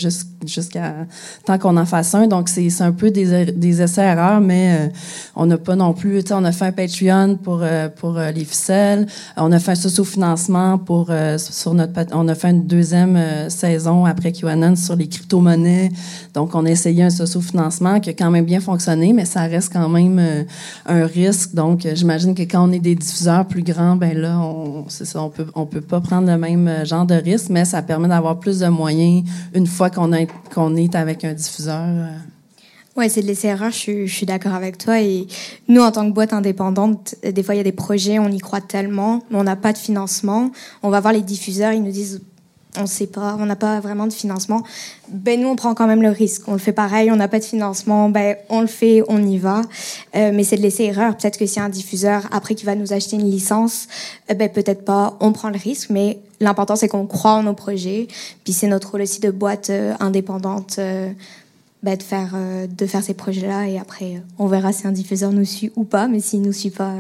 jusqu'à 0.46 1.08
tant 1.46 1.58
qu'on 1.58 1.76
en 1.78 1.86
fasse 1.86 2.14
un. 2.14 2.28
Donc, 2.28 2.48
c'est 2.48 2.70
un 2.82 2.92
peu 2.92 3.10
des, 3.10 3.46
des 3.46 3.82
essais-erreurs, 3.82 4.40
mais 4.40 4.78
euh, 4.80 4.88
on 5.36 5.48
n'a 5.48 5.58
pas 5.58 5.76
non 5.76 5.94
plus... 5.94 6.24
On 6.32 6.46
a 6.46 6.52
fait 6.52 6.66
un 6.66 6.72
Patreon 6.72 7.38
pour, 7.42 7.62
euh, 7.64 7.90
pour 7.90 8.20
les 8.20 8.46
ficelles. 8.46 9.08
On 9.36 9.52
a 9.52 9.58
fait 9.58 9.72
un 9.72 9.76
socio-financement 9.76 10.78
pour, 10.78 11.12
sur 11.38 11.74
notre... 11.74 11.94
On 12.14 12.28
a 12.28 12.36
fait 12.36 12.52
une 12.52 12.68
deuxième 12.68 13.50
saison 13.50 14.06
après 14.06 14.32
QAnon 14.32 14.76
sur 14.76 14.96
les 14.96 15.08
crypto-monnaies. 15.08 15.90
Donc, 16.36 16.54
on 16.54 16.68
a 16.68 16.70
essayé 16.70 17.02
un 17.02 17.10
socio-financement 17.10 18.00
qui 18.00 18.12
a 18.12 18.14
quand 18.14 18.30
même 18.30 18.46
bien 18.46 18.60
fonctionné, 18.60 19.12
mais 19.12 19.26
ça 19.26 19.42
reste 19.42 19.74
quand 19.74 19.90
même 19.90 20.46
un 20.86 21.06
risque. 21.08 21.56
Donc, 21.56 21.88
j'imagine 21.96 22.36
que 22.36 22.44
quand 22.44 22.70
on 22.70 22.72
est 22.72 22.80
des 22.80 22.94
diffuseurs 22.94 23.48
plus 23.48 23.64
grands, 23.64 23.87
ben 23.96 24.18
là, 24.18 24.40
on, 24.40 24.86
ça, 24.90 25.22
on 25.22 25.30
peut, 25.30 25.48
on 25.56 25.66
peut 25.66 25.82
pas 25.82 26.02
prendre 26.02 26.28
le 26.28 26.38
même 26.38 26.68
euh, 26.68 26.86
genre 26.86 27.06
de 27.06 27.16
risque, 27.16 27.50
mais 27.50 27.66
ça 27.66 27.82
permet 27.82 28.08
d'avoir 28.08 28.40
plus 28.40 28.60
de 28.60 28.68
moyens 28.68 29.24
une 29.54 29.68
fois 29.68 29.90
qu'on 29.90 30.12
qu'on 30.54 30.76
est 30.76 30.96
avec 30.96 31.24
un 31.24 31.34
diffuseur. 31.34 31.84
Euh. 31.88 32.08
Ouais, 32.96 33.10
c'est 33.10 33.22
de 33.22 33.28
laisser 33.28 33.48
erreur. 33.48 33.72
Je, 33.72 34.06
je 34.08 34.14
suis 34.14 34.26
d'accord 34.26 34.54
avec 34.54 34.78
toi. 34.78 35.00
Et 35.00 35.28
nous, 35.68 35.82
en 35.82 35.92
tant 35.92 36.08
que 36.08 36.14
boîte 36.14 36.34
indépendante, 36.34 37.16
des 37.24 37.44
fois, 37.44 37.54
il 37.54 37.58
y 37.58 37.62
a 37.62 37.64
des 37.64 37.72
projets, 37.72 38.18
on 38.18 38.30
y 38.30 38.40
croit 38.40 38.62
tellement, 38.62 39.24
mais 39.30 39.38
on 39.38 39.44
n'a 39.44 39.56
pas 39.56 39.72
de 39.72 39.78
financement. 39.78 40.52
On 40.82 40.90
va 40.90 41.00
voir 41.00 41.14
les 41.14 41.22
diffuseurs, 41.22 41.74
ils 41.74 41.84
nous 41.84 41.92
disent 41.92 42.22
on 42.78 42.86
sait 42.86 43.08
pas, 43.08 43.36
on 43.40 43.46
n'a 43.46 43.56
pas 43.56 43.80
vraiment 43.80 44.08
de 44.08 44.14
financement. 44.14 44.64
Ben 45.10 45.40
nous, 45.40 45.48
on 45.48 45.56
prend 45.56 45.74
quand 45.74 45.88
même 45.88 46.02
le 46.02 46.10
risque. 46.10 46.48
On 46.48 46.54
le 46.54 46.58
fait 46.58 46.72
pareil, 46.72 47.12
on 47.12 47.16
n'a 47.16 47.28
pas 47.28 47.40
de 47.40 47.44
financement, 47.44 48.10
ben 48.10 48.36
on 48.50 48.62
le 48.62 48.68
fait, 48.68 49.04
on 49.08 49.22
y 49.26 49.38
va. 49.38 49.62
Euh, 50.16 50.32
mais 50.34 50.44
c'est 50.44 50.58
de 50.58 50.62
laisser 50.62 50.84
erreur. 50.84 51.16
Peut-être 51.18 51.38
que 51.38 51.46
si 51.46 51.60
un 51.60 51.70
diffuseur 51.70 52.28
après 52.32 52.56
qui 52.56 52.66
va 52.66 52.76
nous 52.76 52.94
acheter 52.94 53.16
une 53.16 53.30
licence, 53.30 53.88
euh, 54.30 54.34
ben 54.34 54.50
peut-être 54.50 54.86
pas. 54.86 55.18
On 55.20 55.32
prend 55.32 55.50
le 55.50 55.58
risque, 55.58 55.90
mais 55.90 56.20
l'important 56.40 56.76
c'est 56.76 56.88
qu'on 56.88 57.06
croit 57.06 57.34
en 57.34 57.44
nos 57.44 57.54
projets. 57.54 58.08
Puis 58.44 58.54
c'est 58.54 58.68
notre 58.68 58.92
rôle 58.92 59.02
aussi 59.02 59.20
de 59.20 59.32
boîte 59.32 59.70
euh, 59.70 59.94
indépendante. 60.00 60.80
De 61.84 62.04
faire 62.04 62.36
de 62.68 62.86
faire 62.86 63.02
ces 63.02 63.14
projets-là 63.14 63.70
et 63.70 63.80
après 63.80 64.22
on 64.40 64.48
verra 64.48 64.74
si 64.74 64.86
un 64.88 64.92
diffuseur 64.92 65.32
nous 65.32 65.46
suit 65.46 65.72
ou 65.78 65.86
pas 65.86 66.10
mais 66.10 66.20
s'il 66.20 66.42
nous 66.42 66.52
suit 66.52 66.72
pas 66.72 66.92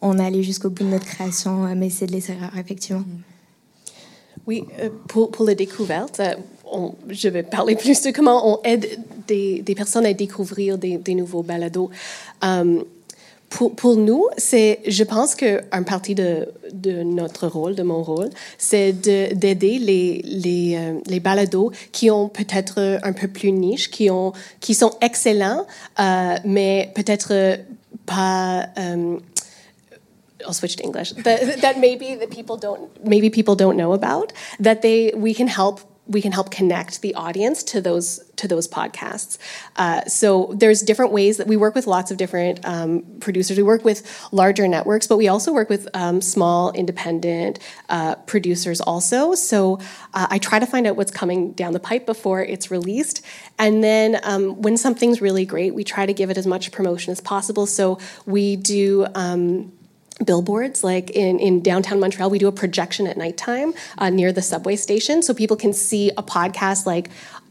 on 0.00 0.18
est 0.18 0.26
allé 0.26 0.42
jusqu'au 0.42 0.68
bout 0.68 0.82
de 0.82 0.88
notre 0.88 1.04
création 1.04 1.72
mais 1.76 1.90
c'est 1.90 2.06
de 2.06 2.12
laisser 2.12 2.32
erreur 2.32 2.50
effectivement 2.58 3.04
oui, 4.46 4.64
euh, 4.80 4.88
pour, 5.08 5.30
pour 5.30 5.46
la 5.46 5.54
découverte, 5.54 6.20
euh, 6.20 6.88
je 7.08 7.28
vais 7.28 7.42
parler 7.42 7.76
plus 7.84 8.02
de 8.02 8.10
comment 8.10 8.54
on 8.54 8.62
aide 8.64 8.86
des, 9.26 9.62
des 9.62 9.74
personnes 9.74 10.06
à 10.06 10.12
découvrir 10.12 10.78
des, 10.78 10.96
des 10.96 11.14
nouveaux 11.14 11.42
balados. 11.42 11.90
Euh, 12.44 12.82
pour, 13.48 13.74
pour, 13.74 13.96
nous, 13.96 14.26
c'est, 14.36 14.78
je 14.86 15.02
pense 15.02 15.34
qu'un 15.34 15.82
partie 15.84 16.14
de, 16.14 16.46
de, 16.72 17.02
notre 17.02 17.48
rôle, 17.48 17.74
de 17.74 17.82
mon 17.82 18.00
rôle, 18.00 18.30
c'est 18.58 18.92
d'aider 18.92 19.80
les, 19.80 20.22
les, 20.22 20.94
les, 21.04 21.18
balados 21.18 21.72
qui 21.90 22.12
ont 22.12 22.28
peut-être 22.28 23.00
un 23.02 23.12
peu 23.12 23.26
plus 23.26 23.50
niche, 23.50 23.90
qui, 23.90 24.08
ont, 24.08 24.32
qui 24.60 24.72
sont 24.72 24.92
excellents, 25.00 25.66
mais 26.44 26.92
peut-être 26.94 27.58
pas 28.06 28.68
I'll 30.46 30.52
switch 30.52 30.76
to 30.76 30.82
English. 30.82 31.10
that, 31.12 31.60
that 31.60 31.78
maybe 31.78 32.14
the 32.14 32.26
people 32.26 32.56
don't 32.56 33.04
maybe 33.04 33.30
people 33.30 33.54
don't 33.54 33.76
know 33.76 33.92
about 33.92 34.32
that 34.58 34.82
they 34.82 35.12
we 35.14 35.34
can 35.34 35.48
help 35.48 35.80
we 36.10 36.20
can 36.20 36.32
help 36.32 36.50
connect 36.50 37.02
the 37.02 37.14
audience 37.14 37.62
to 37.62 37.80
those 37.80 38.20
to 38.34 38.48
those 38.48 38.66
podcasts. 38.66 39.38
Uh, 39.76 40.04
so 40.06 40.52
there's 40.56 40.82
different 40.82 41.12
ways 41.12 41.36
that 41.36 41.46
we 41.46 41.56
work 41.56 41.74
with 41.74 41.86
lots 41.86 42.10
of 42.10 42.16
different 42.16 42.58
um, 42.64 43.04
producers. 43.20 43.56
We 43.56 43.62
work 43.62 43.84
with 43.84 44.02
larger 44.32 44.66
networks, 44.66 45.06
but 45.06 45.18
we 45.18 45.28
also 45.28 45.52
work 45.52 45.68
with 45.68 45.86
um, 45.94 46.20
small 46.20 46.72
independent 46.72 47.60
uh, 47.88 48.16
producers 48.26 48.80
also. 48.80 49.34
So 49.34 49.78
uh, 50.12 50.26
I 50.30 50.38
try 50.38 50.58
to 50.58 50.66
find 50.66 50.86
out 50.86 50.96
what's 50.96 51.12
coming 51.12 51.52
down 51.52 51.74
the 51.74 51.80
pipe 51.80 52.06
before 52.06 52.42
it's 52.42 52.72
released, 52.72 53.24
and 53.56 53.84
then 53.84 54.18
um, 54.24 54.60
when 54.62 54.76
something's 54.76 55.20
really 55.20 55.46
great, 55.46 55.74
we 55.74 55.84
try 55.84 56.06
to 56.06 56.12
give 56.12 56.28
it 56.28 56.36
as 56.36 56.46
much 56.46 56.72
promotion 56.72 57.12
as 57.12 57.20
possible. 57.20 57.66
So 57.66 57.98
we 58.26 58.56
do. 58.56 59.06
Billboards 60.24 60.84
like 60.84 61.10
in, 61.10 61.38
in 61.38 61.62
downtown 61.62 61.98
montreal 61.98 62.30
we 62.30 62.38
do 62.38 62.48
a 62.48 62.52
projection 62.52 63.06
at 63.06 63.16
nighttime 63.16 63.72
uh, 63.98 64.10
near 64.10 64.32
the 64.32 64.42
subway 64.42 64.76
station 64.76 65.22
so 65.22 65.32
people 65.32 65.56
can 65.56 65.72
see 65.72 66.10
a 66.10 66.22
podcast 66.22 66.84
like 66.84 67.08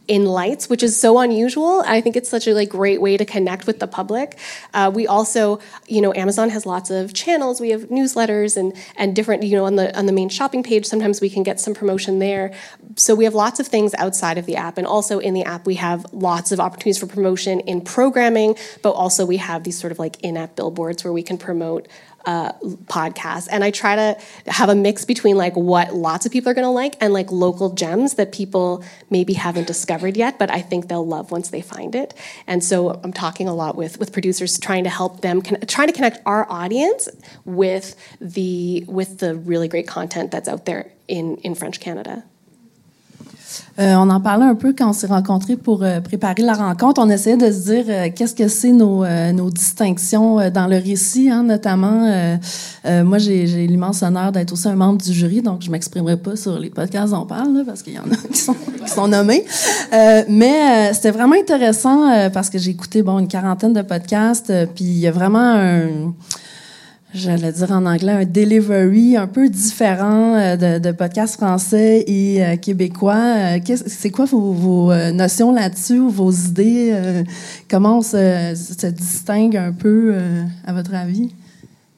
in 0.10 0.25
lights 0.25 0.67
which 0.67 0.82
is 0.82 0.99
so 0.99 1.19
unusual. 1.19 1.84
I 1.86 2.01
think 2.01 2.17
it's 2.17 2.27
such 2.27 2.47
a 2.47 2.53
like 2.53 2.69
great 2.69 2.99
way 2.99 3.15
to 3.15 3.25
connect 3.25 3.67
with 3.67 3.79
the 3.79 3.86
public. 3.88 4.38
Uh, 4.73 4.91
we 4.93 5.05
also 5.05 5.60
you 5.88 6.01
know 6.01 6.13
amazon 6.15 6.49
has 6.49 6.65
lots 6.65 6.89
of 6.89 7.13
channels. 7.13 7.62
We 7.62 7.69
have 7.69 7.84
newsletters 7.84 8.58
and 8.58 8.75
and 8.97 9.15
different 9.15 9.43
you 9.43 9.55
know 9.55 9.65
on 9.65 9.75
the 9.75 9.95
on 9.97 10.08
the 10.08 10.12
main 10.12 10.27
shopping 10.27 10.63
page 10.63 10.88
sometimes 10.88 11.21
we 11.21 11.29
can 11.29 11.43
get 11.43 11.60
some 11.60 11.75
promotion 11.75 12.17
there. 12.17 12.51
So 12.95 13.13
we 13.13 13.23
have 13.23 13.36
lots 13.36 13.60
of 13.60 13.67
things 13.67 13.93
outside 13.99 14.39
of 14.39 14.47
the 14.47 14.55
app 14.55 14.79
and 14.79 14.88
also 14.88 15.19
in 15.19 15.36
the 15.36 15.43
app 15.43 15.67
we 15.67 15.75
have 15.75 16.12
lots 16.12 16.51
of 16.51 16.60
opportunities 16.60 16.97
for 16.97 17.05
promotion 17.05 17.60
in 17.62 17.82
programming 17.82 18.55
but 18.82 18.91
also 18.91 19.27
we 19.27 19.38
have 19.38 19.63
these 19.63 19.79
sort 19.79 19.91
of 19.91 19.99
like 19.99 20.19
in-app 20.21 20.55
billboards 20.55 21.03
where 21.03 21.13
we 21.13 21.21
can 21.21 21.38
promote 21.38 21.88
uh, 22.25 22.51
podcasts. 22.86 23.47
And 23.51 23.63
I 23.63 23.71
try 23.71 23.95
to 23.95 24.17
have 24.47 24.69
a 24.69 24.75
mix 24.75 25.05
between 25.05 25.38
like 25.38 25.55
what 25.55 25.93
lots 25.93 26.25
of 26.25 26.32
people 26.32 26.49
are 26.51 26.53
going 26.53 26.65
to 26.65 26.71
like 26.71 26.95
and 27.01 27.13
like 27.13 27.32
local 27.32 27.73
gems 27.73 28.15
that 28.15 28.32
people 28.32 28.84
maybe 29.10 29.34
haven't 29.34 29.67
discovered 29.67 30.17
yet, 30.17 30.38
but 30.38 30.51
I 30.51 30.62
think 30.62 30.88
they'll 30.88 31.05
love 31.05 31.32
once 31.32 31.49
they 31.49 31.62
find 31.62 31.95
it. 31.95 32.13
And 32.47 32.63
so 32.63 32.99
I'm 33.03 33.13
talking 33.13 33.47
a 33.47 33.53
lot 33.53 33.75
with 33.75 33.99
with 33.99 34.12
producers 34.12 34.60
trying 34.60 34.84
to 34.84 34.89
help 34.89 35.21
them 35.21 35.41
con- 35.41 35.62
trying 35.67 35.88
to 35.88 35.93
connect 35.93 36.19
our 36.25 36.49
audience 36.51 37.10
with 37.45 37.95
the 38.19 38.84
with 38.88 39.19
the 39.19 39.36
really 39.36 39.67
great 39.67 39.88
content 39.88 40.32
that's 40.32 40.47
out 40.47 40.65
there 40.65 40.91
in 41.08 41.38
in 41.38 41.55
French 41.55 41.79
Canada. 41.79 42.23
Euh, 43.80 43.95
on 43.95 44.10
en 44.10 44.19
parlait 44.19 44.45
un 44.45 44.56
peu 44.56 44.74
quand 44.78 44.89
on 44.89 44.93
s'est 44.93 45.08
rencontrés 45.08 45.56
pour 45.56 45.84
euh, 45.84 46.02
préparer 46.02 46.41
la 46.41 46.54
rencontre. 46.54 47.02
On 47.02 47.10
essayait 47.10 47.38
de 47.38 47.50
se 47.50 47.72
dire 47.72 47.86
euh, 47.88 48.10
qu'est-ce 48.13 48.36
que 48.36 48.50
c'est 48.50 48.72
nos, 48.72 49.06
nos 49.32 49.50
distinctions 49.50 50.50
dans 50.50 50.67
le 50.67 50.78
récit, 50.78 51.30
hein, 51.30 51.43
notamment. 51.43 52.10
Moi, 52.86 53.17
j'ai 53.17 53.45
l'immense 53.67 54.04
honneur 54.04 54.32
d'être 54.32 54.52
aussi 54.52 54.67
un 54.67 54.76
membre 54.76 55.02
du 55.02 55.13
jury, 55.13 55.41
donc 55.41 55.62
je 55.62 55.72
m'exprimerai 55.72 56.17
pas 56.17 56.36
sur 56.36 56.58
les 56.60 56.69
podcasts 56.69 57.13
dont 57.13 57.22
on 57.22 57.26
parle, 57.26 57.63
parce 57.65 57.84
qu'il 57.84 57.93
y 57.93 58.00
en 58.00 58.04
a 58.04 58.15
qui 58.32 58.38
sont, 58.38 58.56
qui 58.84 58.91
sont 58.91 59.08
nommés. 59.08 59.45
mais 60.28 60.93
c'était 60.93 61.12
vraiment 61.12 61.36
intéressant 61.36 62.30
parce 62.32 62.50
que 62.50 62.58
j'ai 62.58 62.72
écouté 62.72 63.02
bon 63.02 63.19
une 63.19 63.28
quarantaine 63.28 63.74
de 63.74 63.82
podcasts, 63.82 64.52
puis 64.76 64.86
il 64.86 65.00
y 65.00 65.08
a 65.08 65.12
vraiment 65.12 65.39
un 65.39 66.13
j'allais 67.13 67.52
dire 67.52 67.72
en 67.72 67.86
anglais, 67.86 68.12
un 68.12 68.26
delivery 68.26 69.17
un 69.17 69.28
peu 69.28 69.50
différent 69.50 70.36
euh, 70.36 70.56
de, 70.56 70.80
de 70.80 70.91
podcasts 70.91 71.36
français 71.36 72.04
et 72.08 72.43
euh, 72.43 72.56
québécois. 72.58 73.58
Euh, 73.58 73.76
c'est 73.88 74.12
quoi 74.12 74.26
vos, 74.26 74.93
notions 75.12 75.52
là-dessus 75.52 76.00
vos 76.00 76.32
idées? 76.32 77.24
comment 77.69 78.00
on 78.00 78.02
se, 78.02 78.89
distingue 78.89 79.58
un 79.58 79.72
peu, 79.72 80.15
à 80.65 80.74
votre 80.74 80.93
avis? 80.93 81.34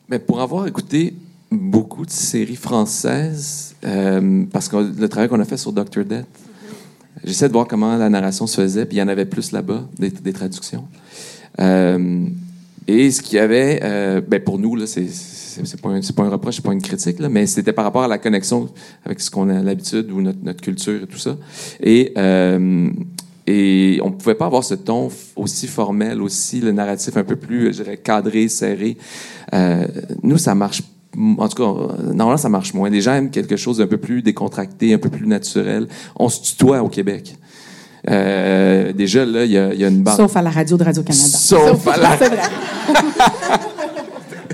Mais 0.09 0.19
pour 0.19 0.41
avoir 0.41 0.67
écouté 0.67 1.13
beaucoup 1.51 2.05
de 2.05 2.11
séries 2.11 2.55
françaises, 2.55 3.75
parce 4.51 4.67
que 4.67 4.77
le 4.77 5.09
travail 5.09 5.29
qu'on 5.29 5.39
a 5.39 5.45
fait 5.45 5.57
sur 5.57 5.71
Dr. 5.71 6.05
Death, 6.05 6.25
j'essaie 7.23 7.47
de 7.47 7.53
voir 7.53 7.67
comment 7.67 7.97
la 7.97 8.09
narration 8.09 8.47
se 8.47 8.61
faisait, 8.61 8.85
puis 8.85 8.97
il 8.97 8.99
y 8.99 9.03
en 9.03 9.07
avait 9.07 9.25
plus 9.25 9.51
là-bas, 9.51 9.83
des 9.97 10.33
traductions. 10.33 10.85
Et 12.91 13.09
ce 13.09 13.21
qu'il 13.21 13.37
y 13.37 13.39
avait, 13.39 13.79
euh, 13.83 14.19
ben 14.19 14.43
pour 14.43 14.59
nous, 14.59 14.85
c'est, 14.85 15.07
pas, 15.81 15.89
pas 15.89 16.23
un 16.23 16.29
reproche, 16.29 16.55
c'est 16.57 16.65
pas 16.65 16.73
une 16.73 16.81
critique, 16.81 17.19
là, 17.19 17.29
mais 17.29 17.45
c'était 17.45 17.71
par 17.71 17.85
rapport 17.85 18.03
à 18.03 18.07
la 18.09 18.17
connexion 18.17 18.67
avec 19.05 19.21
ce 19.21 19.31
qu'on 19.31 19.47
a 19.47 19.63
l'habitude 19.63 20.11
ou 20.11 20.21
notre, 20.21 20.39
notre 20.43 20.59
culture 20.59 21.01
et 21.01 21.07
tout 21.07 21.17
ça. 21.17 21.37
Et, 21.79 22.11
euh, 22.17 22.89
et 23.47 24.01
on 24.03 24.11
pouvait 24.11 24.35
pas 24.35 24.47
avoir 24.47 24.65
ce 24.65 24.73
ton 24.73 25.09
aussi 25.37 25.67
formel, 25.67 26.21
aussi 26.21 26.59
le 26.59 26.73
narratif 26.73 27.15
un 27.15 27.23
peu 27.23 27.37
plus, 27.37 27.73
je 27.73 27.83
cadré, 27.95 28.49
serré. 28.49 28.97
Euh, 29.53 29.87
nous, 30.21 30.37
ça 30.37 30.53
marche 30.53 30.83
en 31.15 31.49
tout 31.49 31.61
cas, 31.61 31.93
normalement, 32.13 32.37
ça 32.37 32.47
marche 32.47 32.73
moins. 32.73 32.89
Les 32.89 33.01
gens 33.01 33.13
aiment 33.13 33.31
quelque 33.31 33.57
chose 33.57 33.79
d'un 33.79 33.87
peu 33.87 33.97
plus 33.97 34.21
décontracté, 34.21 34.93
un 34.93 34.97
peu 34.97 35.09
plus 35.09 35.27
naturel. 35.27 35.87
On 36.15 36.29
se 36.29 36.41
tutoie 36.41 36.81
au 36.81 36.87
Québec. 36.87 37.35
Euh, 38.09 38.93
déjà, 38.93 39.25
là, 39.25 39.45
il 39.45 39.51
y, 39.51 39.57
a, 39.57 39.87
une 39.87 40.01
bande. 40.01 40.17
Sauf 40.17 40.35
à 40.35 40.41
la 40.41 40.49
radio 40.49 40.77
de 40.77 40.83
Radio-Canada. 40.83 41.23
Sauf, 41.23 41.87
à 41.87 41.97
la... 41.97 42.17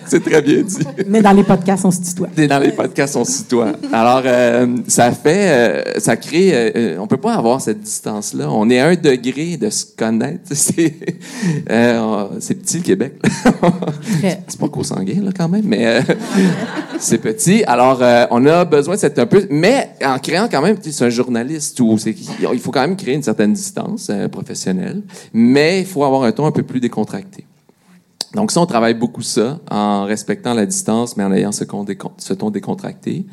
C'est 0.10 0.24
très 0.24 0.42
bien 0.42 0.62
dit. 0.62 0.78
Mais 1.08 1.22
dans 1.22 1.34
les 1.34 1.44
podcasts, 1.44 1.86
on 1.86 1.92
se 1.92 2.02
tutoie. 2.02 2.30
Dans 2.48 2.60
les 2.60 2.72
podcasts, 2.72 3.16
on 3.16 3.26
se 3.26 3.40
tutoie. 3.40 3.74
Alors, 3.92 4.22
euh, 4.26 4.68
ça 4.88 5.12
fait, 5.12 5.50
euh, 5.50 6.00
ça 6.00 6.16
crée, 6.16 6.52
euh, 6.54 6.98
on 7.00 7.08
peut 7.08 7.18
pas 7.18 7.34
avoir 7.34 7.60
cette 7.60 7.82
distance-là. 7.82 8.50
On 8.50 8.70
est 8.70 8.80
à 8.80 8.88
un 8.88 8.96
degré 8.96 9.58
de 9.58 9.70
se 9.70 9.86
connaître. 9.86 10.44
C'est, 10.54 10.94
c'est 12.40 12.56
petit 12.56 12.78
le 12.78 12.84
Québec. 12.84 13.14
c'est 14.48 14.60
pas 14.60 14.70
consanguin 14.70 15.22
là 15.24 15.32
quand 15.36 15.48
même, 15.48 15.66
mais 15.66 16.02
c'est 17.00 17.20
petit. 17.20 17.64
Alors, 17.66 18.02
on 18.32 18.46
a 18.46 18.66
besoin 18.66 18.96
de 18.96 19.00
cette 19.00 19.18
un 19.20 19.26
peu, 19.26 19.46
mais 19.50 19.92
en 20.04 20.20
créant 20.20 20.48
quand 20.50 20.62
même, 20.62 20.78
c'est 20.82 21.06
un 21.06 21.10
journaliste 21.10 21.80
ou 21.80 21.98
c'est, 21.98 22.16
il 22.52 22.60
faut 22.60 22.72
quand 22.72 22.82
même 22.82 22.98
créer 22.98 23.16
une 23.16 23.24
certaine 23.24 23.54
distance 23.54 24.12
professionnelle, 24.32 25.02
mais 25.34 25.82
il 25.82 25.86
faut 25.86 26.04
avoir 26.04 26.24
un 26.24 26.32
ton 26.32 26.46
un 26.46 26.52
peu 26.52 26.64
plus 26.64 26.80
décontracté. 26.80 27.47
Donc 28.38 28.52
ça, 28.52 28.62
on 28.62 28.68
travaille 28.68 28.94
beaucoup 28.94 29.24
ça, 29.24 29.60
en 29.68 30.06
respectant 30.06 30.54
la 30.54 30.68
distance, 30.68 31.18
mais 31.18 31.24
en 31.24 31.34
ayant 31.34 31.52
ce, 31.52 31.64
ton 31.64 32.52
décontracté. 32.52 33.26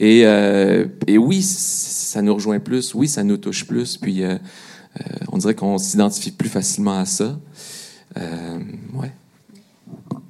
Et, 0.00 0.22
euh, 0.26 0.84
oui, 1.08 1.42
ça 1.44 2.22
nous 2.22 2.34
rejoint 2.34 2.58
plus, 2.58 2.92
oui, 2.92 3.06
ça 3.06 3.22
nous 3.22 3.36
touche 3.36 3.68
plus, 3.68 3.96
puis 3.96 4.24
euh, 4.24 4.34
euh, 4.34 5.04
on 5.30 5.38
dirait 5.38 5.54
qu'on 5.54 5.78
s'identifie 5.78 6.32
plus 6.32 6.48
facilement 6.48 6.98
à 6.98 7.04
ça. 7.04 7.38
ouais. 8.16 9.12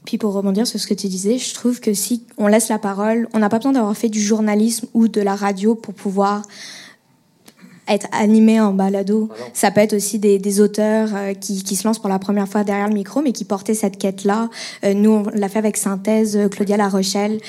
Puis 0.04 0.18
pour 0.18 0.34
rebondir 0.34 0.66
sur 0.66 0.78
ce 0.78 0.86
que 0.86 0.92
tu 0.92 1.06
disais, 1.06 1.38
je 1.38 1.54
trouve 1.54 1.80
que 1.80 1.94
si 1.94 2.22
on 2.36 2.48
laisse 2.48 2.68
la 2.68 2.78
parole, 2.78 3.28
on 3.32 3.38
n'a 3.38 3.48
pas 3.48 3.56
besoin 3.56 3.72
d'avoir 3.72 3.96
fait 3.96 4.10
du 4.10 4.20
journalisme 4.20 4.88
ou 4.92 5.08
de 5.08 5.22
la 5.22 5.36
radio 5.36 5.74
pour 5.74 5.94
pouvoir 5.94 6.42
être 7.88 8.06
animé 8.12 8.60
en 8.60 8.72
balado. 8.72 9.28
Ça 9.52 9.70
peut 9.70 9.80
être 9.80 9.94
aussi 9.94 10.18
des, 10.18 10.38
des 10.38 10.60
auteurs 10.60 11.10
euh, 11.14 11.34
qui, 11.34 11.62
qui, 11.62 11.76
se 11.76 11.86
lancent 11.86 11.98
pour 11.98 12.08
la 12.08 12.18
première 12.18 12.48
fois 12.48 12.64
derrière 12.64 12.88
le 12.88 12.94
micro, 12.94 13.22
mais 13.22 13.32
qui 13.32 13.44
portaient 13.44 13.74
cette 13.74 13.98
quête-là. 13.98 14.50
Euh, 14.84 14.94
nous, 14.94 15.10
on 15.10 15.24
l'a 15.34 15.48
fait 15.48 15.58
avec 15.58 15.76
Synthèse, 15.76 16.36
euh, 16.36 16.48
Claudia 16.48 16.76
La 16.76 16.88
Rochelle, 16.88 17.40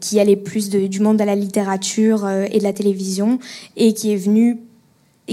qui 0.00 0.20
allait 0.20 0.36
plus 0.36 0.70
de, 0.70 0.86
du 0.86 1.00
monde 1.00 1.16
de 1.16 1.24
la 1.24 1.34
littérature 1.34 2.28
et 2.28 2.58
de 2.58 2.62
la 2.62 2.72
télévision, 2.72 3.38
et 3.76 3.92
qui 3.92 4.12
est 4.12 4.16
venue 4.16 4.58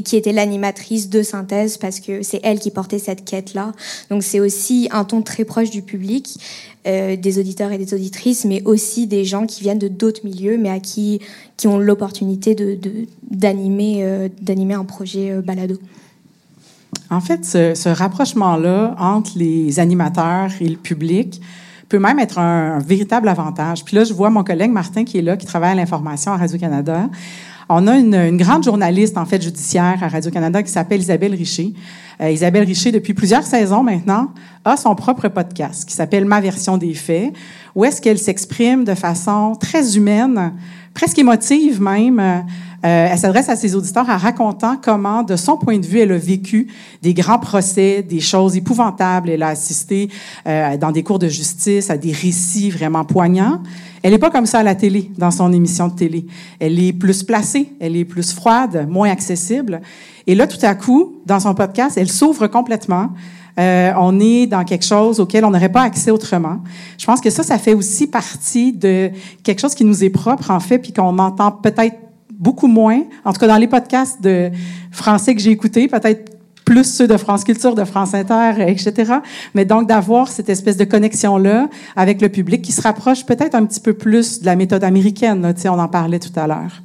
qui 0.04 0.16
était 0.16 0.34
l'animatrice 0.34 1.10
de 1.10 1.22
synthèse 1.22 1.78
parce 1.78 2.00
que 2.00 2.22
c'est 2.22 2.40
elle 2.44 2.60
qui 2.60 2.72
portait 2.72 3.00
cette 3.00 3.24
quête-là. 3.24 3.72
Donc 4.10 4.24
c'est 4.24 4.40
aussi 4.40 4.90
un 4.92 5.04
ton 5.04 5.22
très 5.22 5.46
proche 5.46 5.70
du 5.70 5.82
public, 5.82 6.38
euh, 6.88 7.16
des 7.16 7.40
auditeurs 7.40 7.72
et 7.72 7.78
des 7.78 7.94
auditrices, 7.94 8.46
mais 8.46 8.62
aussi 8.66 9.08
des 9.08 9.26
gens 9.26 9.46
qui 9.46 9.64
viennent 9.64 9.80
de 9.80 9.88
d'autres 9.88 10.22
milieux, 10.24 10.58
mais 10.58 10.70
à 10.70 10.80
qui 10.80 11.20
qui 11.58 11.68
ont 11.68 11.80
l'opportunité 11.80 12.56
d'animer 13.30 14.00
euh, 14.04 14.30
d'animer 14.42 14.74
un 14.74 14.86
projet 14.86 15.32
euh, 15.32 15.42
balado. 15.42 15.78
En 17.10 17.22
fait, 17.22 17.46
ce, 17.46 17.90
rapprochement-là 17.90 18.96
entre 19.00 19.32
les 19.38 19.80
animateurs 19.80 20.50
et 20.60 20.68
le 20.68 20.78
public 20.78 21.42
peut 21.88 22.00
même 22.00 22.20
être 22.20 22.40
un, 22.40 22.80
véritable 22.80 23.28
avantage. 23.30 23.86
Puis 23.86 23.96
là, 23.96 24.04
je 24.04 24.14
vois 24.14 24.30
mon 24.30 24.44
collègue 24.44 24.72
Martin 24.72 25.04
qui 25.06 25.20
est 25.20 25.22
là, 25.22 25.38
qui 25.38 25.46
travaille 25.46 25.72
à 25.72 25.76
l'information 25.76 26.32
à 26.32 26.38
Radio-Canada. 26.38 27.10
On 27.68 27.88
a 27.88 27.98
une, 27.98 28.38
grande 28.38 28.64
journaliste, 28.64 29.18
en 29.18 29.26
fait, 29.26 29.42
judiciaire 29.42 29.98
à 30.02 30.08
Radio-Canada 30.08 30.62
qui 30.62 30.72
s'appelle 30.72 31.02
Isabelle 31.02 31.34
Richer. 31.34 31.74
Euh, 32.22 32.30
Isabelle 32.30 32.64
Richer, 32.64 32.92
depuis 32.92 33.16
plusieurs 33.16 33.44
saisons 33.44 33.82
maintenant, 33.82 34.30
a 34.64 34.78
son 34.78 34.94
propre 34.94 35.30
podcast 35.30 35.84
qui 35.88 35.96
s'appelle 35.96 36.26
Ma 36.26 36.42
version 36.42 36.78
des 36.78 36.94
faits, 36.94 37.34
où 37.74 37.84
est-ce 37.84 38.02
qu'elle 38.02 38.20
s'exprime 38.20 38.84
de 38.84 38.94
façon 38.94 39.56
très 39.60 39.98
humaine, 39.98 40.54
presque 40.94 41.18
émotive 41.18 41.82
même. 41.82 42.20
Euh, 42.20 43.08
elle 43.12 43.18
s'adresse 43.18 43.50
à 43.50 43.56
ses 43.56 43.76
auditeurs 43.76 44.08
en 44.08 44.18
racontant 44.18 44.78
comment, 44.80 45.24
de 45.24 45.36
son 45.36 45.58
point 45.58 45.80
de 45.80 45.86
vue, 45.86 46.00
elle 46.00 46.12
a 46.12 46.18
vécu 46.18 46.68
des 47.02 47.16
grands 47.16 47.40
procès, 47.40 48.04
des 48.04 48.20
choses 48.20 48.56
épouvantables. 48.56 49.32
Elle 49.32 49.42
a 49.42 49.48
assisté 49.48 50.10
euh, 50.48 50.78
dans 50.78 50.92
des 50.92 51.02
cours 51.02 51.18
de 51.18 51.28
justice 51.28 51.90
à 51.90 51.98
des 51.98 52.12
récits 52.12 52.70
vraiment 52.70 53.04
poignants. 53.04 53.60
Elle 54.06 54.12
n'est 54.12 54.20
pas 54.20 54.30
comme 54.30 54.46
ça 54.46 54.60
à 54.60 54.64
la 54.64 54.76
télé, 54.76 55.10
dans 55.18 55.32
son 55.32 55.52
émission 55.52 55.88
de 55.88 55.96
télé. 55.96 56.28
Elle 56.60 56.80
est 56.80 56.94
plus 56.94 57.24
placée, 57.24 57.72
elle 57.80 57.96
est 57.96 58.06
plus 58.06 58.34
froide, 58.34 58.86
moins 58.88 59.10
accessible. 59.10 59.82
Et 60.28 60.36
là, 60.36 60.46
tout 60.46 60.60
à 60.62 60.76
coup, 60.76 61.16
dans 61.26 61.40
son 61.40 61.56
podcast, 61.56 61.98
elle 61.98 62.12
s'ouvre 62.12 62.46
complètement. 62.46 63.10
Euh, 63.60 63.92
on 63.98 64.20
est 64.20 64.46
dans 64.46 64.64
quelque 64.64 64.86
chose 64.86 65.20
auquel 65.20 65.44
on 65.44 65.50
n'aurait 65.50 65.72
pas 65.72 65.82
accès 65.82 66.12
autrement. 66.12 66.60
Je 67.00 67.06
pense 67.08 67.20
que 67.20 67.32
ça, 67.32 67.42
ça 67.42 67.58
fait 67.58 67.74
aussi 67.74 68.06
partie 68.06 68.74
de 68.74 69.10
quelque 69.42 69.60
chose 69.60 69.74
qui 69.74 69.86
nous 69.86 70.04
est 70.04 70.12
propre, 70.12 70.52
en 70.52 70.60
fait, 70.60 70.78
puis 70.78 70.94
qu'on 70.94 71.18
entend 71.18 71.52
peut-être 71.52 71.98
beaucoup 72.30 72.68
moins. 72.68 73.02
En 73.24 73.34
tout 73.34 73.40
cas, 73.40 73.48
dans 73.48 73.58
les 73.58 73.66
podcasts 73.66 74.22
de 74.22 74.52
français 74.92 75.34
que 75.34 75.42
j'ai 75.42 75.50
écoutés, 75.50 75.88
peut-être 75.88 76.35
plus 76.66 76.84
ceux 76.84 77.08
de 77.08 77.16
France 77.16 77.44
Culture, 77.44 77.76
de 77.76 77.86
France 77.86 78.14
Inter, 78.14 78.54
etc. 78.68 79.14
Mais 79.54 79.64
donc 79.66 79.88
d'avoir 79.88 80.28
cette 80.28 80.50
espèce 80.50 80.78
de 80.78 80.84
connexion-là 80.84 81.70
avec 81.96 82.22
le 82.22 82.30
public 82.30 82.62
qui 82.62 82.72
se 82.72 82.82
rapproche 82.82 83.26
peut-être 83.26 83.56
un 83.56 83.66
petit 83.66 83.80
peu 83.80 83.94
plus 83.94 84.42
de 84.42 84.46
la 84.46 84.56
méthode 84.56 84.84
américaine. 84.84 85.42
Là, 85.42 85.54
on 85.72 85.80
en 85.80 85.88
parlait 85.88 86.20
tout 86.20 86.38
à 86.38 86.48
l'heure. 86.48 86.82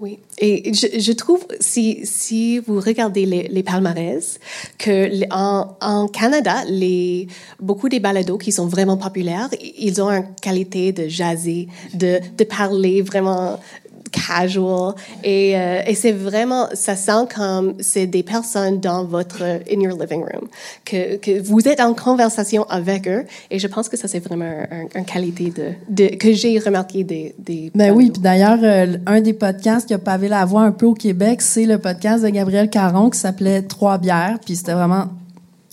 Oui, 0.00 0.18
et 0.38 0.72
je, 0.74 1.12
trouve, 1.12 1.46
si, 1.60 2.58
vous 2.58 2.78
regardez 2.78 3.24
les, 3.24 3.62
palmarès, 3.62 4.38
que 4.76 5.08
en, 5.30 6.08
Canada, 6.08 6.56
beaucoup 7.58 7.88
des 7.88 8.00
balados 8.00 8.36
qui 8.36 8.52
sont 8.52 8.66
vraiment 8.66 8.98
populaires, 8.98 9.48
ils 9.78 10.02
ont 10.02 10.10
une 10.10 10.26
qualité 10.42 10.92
de 10.92 11.08
jaser, 11.08 11.68
de 11.94 12.44
parler 12.44 13.00
vraiment 13.00 13.58
casual. 14.14 14.94
Et, 15.22 15.56
euh, 15.56 15.82
et 15.86 15.94
c'est 15.94 16.12
vraiment 16.12 16.68
ça 16.74 16.96
sent 16.96 17.26
comme 17.34 17.74
c'est 17.80 18.06
des 18.06 18.22
personnes 18.22 18.80
dans 18.80 19.04
votre 19.04 19.42
in 19.42 19.80
your 19.80 19.98
living 19.98 20.20
room 20.20 20.48
que, 20.84 21.16
que 21.16 21.40
vous 21.40 21.66
êtes 21.68 21.80
en 21.80 21.94
conversation 21.94 22.64
avec 22.64 23.08
eux. 23.08 23.24
Et 23.50 23.58
je 23.58 23.66
pense 23.66 23.88
que 23.88 23.96
ça 23.96 24.08
c'est 24.08 24.20
vraiment 24.20 24.64
une 24.94 25.04
qualité 25.04 25.50
de, 25.50 25.72
de, 25.88 26.16
que 26.16 26.32
j'ai 26.32 26.58
remarqué 26.58 27.04
des 27.04 27.34
des 27.38 27.70
ben 27.74 27.92
oui 27.92 28.10
puis 28.10 28.22
d'ailleurs 28.22 28.58
euh, 28.62 28.96
un 29.06 29.20
des 29.20 29.32
podcasts 29.32 29.86
qui 29.86 29.94
a 29.94 29.98
pavé 29.98 30.28
la 30.28 30.44
voix 30.44 30.62
un 30.62 30.72
peu 30.72 30.86
au 30.86 30.94
Québec 30.94 31.42
c'est 31.42 31.66
le 31.66 31.78
podcast 31.78 32.24
de 32.24 32.28
Gabriel 32.28 32.70
Caron 32.70 33.10
qui 33.10 33.18
s'appelait 33.18 33.62
Trois 33.62 33.98
bières 33.98 34.38
puis 34.44 34.56
c'était 34.56 34.74
vraiment 34.74 35.08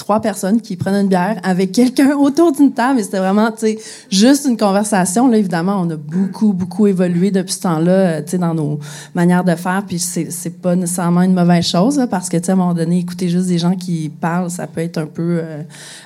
trois 0.02 0.20
personnes 0.20 0.62
qui 0.62 0.76
prennent 0.78 0.96
une 0.96 1.08
bière 1.08 1.40
avec 1.44 1.72
quelqu'un 1.72 2.16
autour 2.18 2.52
d'une 2.52 2.74
table. 2.74 3.00
Et 3.00 3.04
c'était 3.04 3.20
vraiment, 3.20 3.52
tu 3.52 3.60
sais, 3.60 3.78
juste 4.10 4.48
une 4.50 4.58
conversation. 4.58 5.28
Là, 5.28 5.38
évidemment, 5.38 5.80
on 5.80 5.90
a 5.92 5.96
beaucoup, 5.96 6.54
beaucoup 6.54 6.88
évolué 6.88 7.30
depuis 7.30 7.54
ce 7.54 7.62
temps-là, 7.62 7.92
euh, 7.92 8.22
tu 8.24 8.32
sais, 8.32 8.38
dans 8.40 8.56
nos 8.56 8.80
manières 9.14 9.44
de 9.44 9.54
faire. 9.54 9.84
Puis 9.88 10.00
c'est, 10.00 10.32
c'est 10.32 10.60
pas 10.60 10.76
nécessairement 10.76 11.22
une 11.22 11.36
mauvaise 11.36 11.68
chose, 11.68 12.04
parce 12.10 12.30
que, 12.30 12.38
tu 12.38 12.46
sais, 12.46 12.52
à 12.52 12.56
un 12.56 12.58
moment 12.58 12.74
donné, 12.74 12.98
écouter 12.98 13.30
juste 13.30 13.48
des 13.48 13.60
gens 13.60 13.76
qui 13.76 14.10
parlent, 14.10 14.50
ça 14.50 14.66
peut 14.66 14.82
être 14.82 14.98
un 14.98 15.06
peu, 15.06 15.40
euh, 15.44 15.62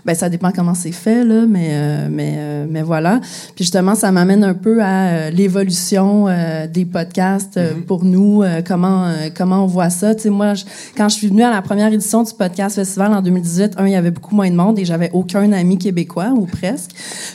ben 0.05 0.13
ça 0.13 0.27
dépend 0.27 0.51
comment 0.51 0.75
c'est 0.75 0.91
fait, 0.91 1.23
là, 1.23 1.45
mais, 1.47 1.69
euh, 1.71 2.07
mais, 2.11 2.67
mais 2.69 2.81
voilà. 2.81 3.21
Puis 3.55 3.63
justement, 3.63 3.95
ça 3.95 4.11
m'amène 4.11 4.43
un 4.43 4.55
peu 4.55 4.83
à 4.83 5.29
l'évolution 5.29 6.27
des 6.71 6.85
podcasts 6.85 7.57
mm-hmm. 7.57 7.85
pour 7.85 8.03
nous, 8.03 8.43
comment, 8.67 9.07
comment 9.35 9.63
on 9.63 9.67
voit 9.67 9.89
ça. 9.89 10.13
Tu 10.15 10.23
sais, 10.23 10.29
moi, 10.29 10.53
quand 10.97 11.07
je 11.07 11.15
suis 11.15 11.27
venue 11.27 11.43
à 11.43 11.51
la 11.51 11.61
première 11.61 11.93
édition 11.93 12.23
du 12.23 12.33
podcast 12.33 12.75
festival 12.75 13.13
en 13.13 13.21
2018, 13.21 13.75
il 13.85 13.93
y 13.93 13.95
avait 13.95 14.11
beaucoup 14.11 14.35
moins 14.35 14.49
de 14.49 14.55
monde 14.55 14.79
et 14.79 14.85
j'avais 14.85 15.09
aucun 15.13 15.51
ami 15.51 15.77
québécois 15.77 16.33
ou 16.35 16.45
presque. 16.45 16.91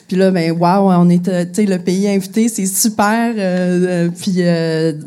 Puis 0.09 0.17
là, 0.17 0.31
ben 0.31 0.53
waouh, 0.53 0.91
on 0.91 1.09
est, 1.09 1.29
euh, 1.29 1.45
tu 1.45 1.55
sais, 1.55 1.67
le 1.67 1.79
pays 1.79 2.09
invité, 2.09 2.49
c'est 2.49 2.67
super. 2.67 3.35
Euh, 3.37 4.09
euh, 4.09 4.11
puis 4.11 4.43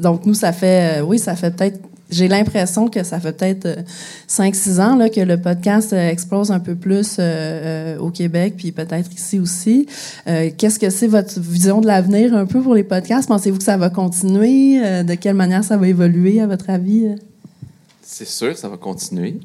donc 0.02 0.26
nous, 0.26 0.34
ça 0.34 0.52
fait, 0.52 1.02
oui, 1.02 1.20
ça 1.20 1.36
fait 1.36 1.52
peut-être 1.52 1.80
j'ai 2.10 2.28
l'impression 2.28 2.90
que 2.90 3.02
ça 3.02 3.20
fait 3.20 3.32
peut-être 3.32 3.80
5-6 4.30 4.80
ans 4.80 4.96
là, 4.96 5.10
que 5.10 5.22
le 5.22 5.42
podcast 5.42 5.94
explose 5.94 6.52
un 6.52 6.60
peu 6.60 6.76
plus 6.76 7.20
au 8.00 8.10
Québec, 8.12 8.54
puis 8.56 8.72
peut-être 8.72 9.12
ici 9.12 9.40
aussi. 9.40 9.88
Qu'est-ce 10.26 10.78
que 10.78 10.92
c'est 10.92 11.08
votre 11.08 11.40
vision 11.40 11.82
de 11.82 11.88
l'avenir 11.88 12.36
un 12.36 12.46
peu 12.46 12.62
pour 12.62 12.76
les 12.76 12.84
podcasts? 12.84 13.28
Pensez-vous 13.30 13.58
que 13.58 13.64
ça 13.64 13.78
va 13.78 13.90
continuer? 13.90 15.04
de 15.04 15.16
quelle 15.16 15.34
manière 15.34 15.64
ça 15.64 15.76
va 15.76 15.88
évoluer, 15.88 16.40
à 16.40 16.46
votre 16.46 16.70
avis? 16.70 17.16
C'est 18.04 18.28
sûr, 18.28 18.56
ça 18.56 18.70
va 18.70 18.78
continuer. 18.78 19.40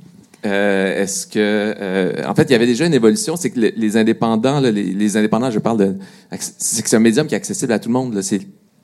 Euh, 0.46 1.02
est-ce 1.02 1.26
que, 1.26 1.34
euh, 1.36 2.24
en 2.26 2.34
fait, 2.34 2.44
il 2.44 2.52
y 2.52 2.54
avait 2.54 2.66
déjà 2.66 2.86
une 2.86 2.94
évolution, 2.94 3.36
c'est 3.36 3.50
que 3.50 3.58
les, 3.58 3.96
indépendants, 3.96 4.60
les, 4.60 4.70
les, 4.70 5.16
indépendants, 5.16 5.50
je 5.50 5.58
parle 5.58 5.78
de, 5.78 5.96
c'est 6.38 6.82
que 6.82 6.88
c'est 6.88 6.96
un 6.96 7.00
médium 7.00 7.26
qui 7.26 7.34
est 7.34 7.36
accessible 7.36 7.72
à 7.72 7.78
tout 7.78 7.88
le 7.88 7.94
monde. 7.94 8.20
C'est 8.22 8.40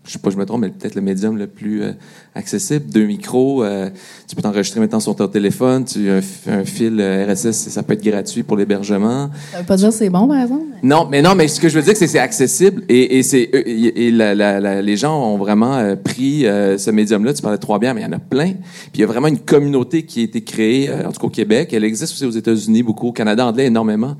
je 0.07 0.13
sais 0.13 0.19
pas, 0.19 0.29
je 0.29 0.37
me 0.37 0.45
trompe, 0.45 0.61
mais 0.61 0.69
peut-être 0.69 0.97
le 0.97 1.01
médium 1.01 1.39
le 1.39 1.47
plus 1.47 1.83
euh, 1.83 1.93
accessible. 2.35 2.91
Deux 2.91 3.07
micros, 3.07 3.65
euh, 3.65 3.89
tu 4.29 4.37
peux 4.37 4.43
t'enregistrer 4.43 4.79
maintenant 4.79 5.01
sur 5.01 5.17
ton 5.17 5.29
téléphone, 5.29 5.87
tu 5.87 6.11
un, 6.11 6.21
un 6.49 6.65
fil 6.65 7.01
euh, 7.01 7.27
RSS, 7.27 7.71
ça 7.71 7.83
peut 7.83 7.95
être 7.95 8.05
gratuit 8.05 8.43
pour 8.43 8.59
l'hébergement. 8.59 9.31
Ça 9.53 9.61
veut 9.61 9.65
pas 9.65 9.77
dire 9.77 9.89
que 9.89 9.95
c'est 9.95 10.11
bon, 10.11 10.29
par 10.29 10.43
exemple? 10.43 10.65
Non, 10.83 11.09
mais 11.11 11.23
non, 11.23 11.35
mais 11.35 11.49
ce 11.49 11.59
que 11.59 11.71
je 11.71 11.79
veux 11.79 11.83
dire, 11.83 11.97
c'est 11.97 12.05
que 12.05 12.11
c'est 12.11 12.19
accessible 12.19 12.83
et, 12.91 13.19
et 13.19 13.23
c'est 13.23 13.49
et, 13.55 14.11
la, 14.11 14.35
la, 14.35 14.83
les 14.83 14.97
gens 14.99 15.19
ont 15.19 15.39
vraiment 15.39 15.97
pris 15.97 16.43
ce 16.43 16.91
médium-là. 16.91 17.33
Tu 17.33 17.41
parlais 17.41 17.57
de 17.57 17.63
trois 17.63 17.79
bières, 17.79 17.95
mais 17.95 18.03
il 18.03 18.05
y 18.05 18.07
en 18.07 18.13
a 18.13 18.19
plein. 18.19 18.53
Puis 18.53 18.97
il 18.97 19.01
y 19.01 19.05
a 19.05 19.07
vraiment 19.07 19.29
une 19.29 19.39
communauté 19.39 20.03
qui 20.03 20.21
a 20.21 20.25
été 20.25 20.43
créée, 20.43 20.91
en 20.93 21.13
tout 21.13 21.21
cas 21.21 21.27
au 21.27 21.31
Québec. 21.31 21.73
Elle 21.73 21.85
existe 21.85 22.13
aussi 22.13 22.27
aux 22.27 22.31
États-Unis, 22.31 22.83
beaucoup 22.83 23.09
au 23.09 23.13
Canada 23.13 23.47
anglais, 23.47 23.67
énormément. 23.67 24.17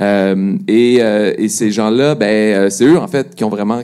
et, 0.00 0.94
et 0.96 1.48
ces 1.48 1.70
gens-là, 1.70 2.14
ben, 2.14 2.70
c'est 2.70 2.84
eux 2.84 2.98
en 2.98 3.08
fait 3.08 3.34
qui 3.34 3.44
ont 3.44 3.50
vraiment 3.50 3.82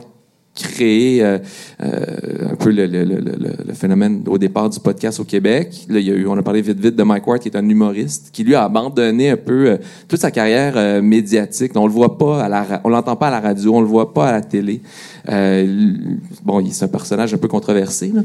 créé 0.55 1.23
euh, 1.23 1.39
euh, 1.81 2.51
un 2.51 2.55
peu 2.55 2.69
le, 2.69 2.85
le, 2.85 3.03
le, 3.03 3.19
le, 3.19 3.73
phénomène 3.73 4.23
au 4.27 4.37
départ 4.37 4.69
du 4.69 4.79
podcast 4.79 5.19
au 5.19 5.23
Québec. 5.23 5.85
Là, 5.89 5.99
il 5.99 6.07
y 6.07 6.11
a 6.11 6.13
eu, 6.13 6.27
on 6.27 6.37
a 6.37 6.43
parlé 6.43 6.61
vite 6.61 6.79
vite 6.79 6.95
de 6.95 7.03
Mike 7.03 7.25
Ward, 7.25 7.39
qui 7.39 7.49
est 7.49 7.57
un 7.57 7.67
humoriste, 7.67 8.29
qui 8.31 8.43
lui 8.43 8.53
a 8.53 8.63
abandonné 8.63 9.31
un 9.31 9.37
peu 9.37 9.71
euh, 9.71 9.77
toute 10.07 10.19
sa 10.19 10.29
carrière 10.29 11.01
médiatique. 11.01 11.71
On 11.75 11.87
le 11.87 11.91
voit 11.91 12.17
pas 12.17 12.43
à 12.43 12.49
la, 12.49 12.81
on 12.83 12.89
l'entend 12.89 13.15
pas 13.15 13.29
à 13.29 13.31
la 13.31 13.39
radio, 13.39 13.75
on 13.75 13.81
le 13.81 13.87
voit 13.87 14.13
pas 14.13 14.27
à 14.27 14.31
la 14.33 14.41
télé. 14.41 14.81
bon, 15.27 16.59
il 16.59 16.71
c'est 16.71 16.85
un 16.85 16.87
personnage 16.87 17.33
un 17.33 17.37
peu 17.37 17.47
controversé. 17.47 18.11
Là. 18.13 18.21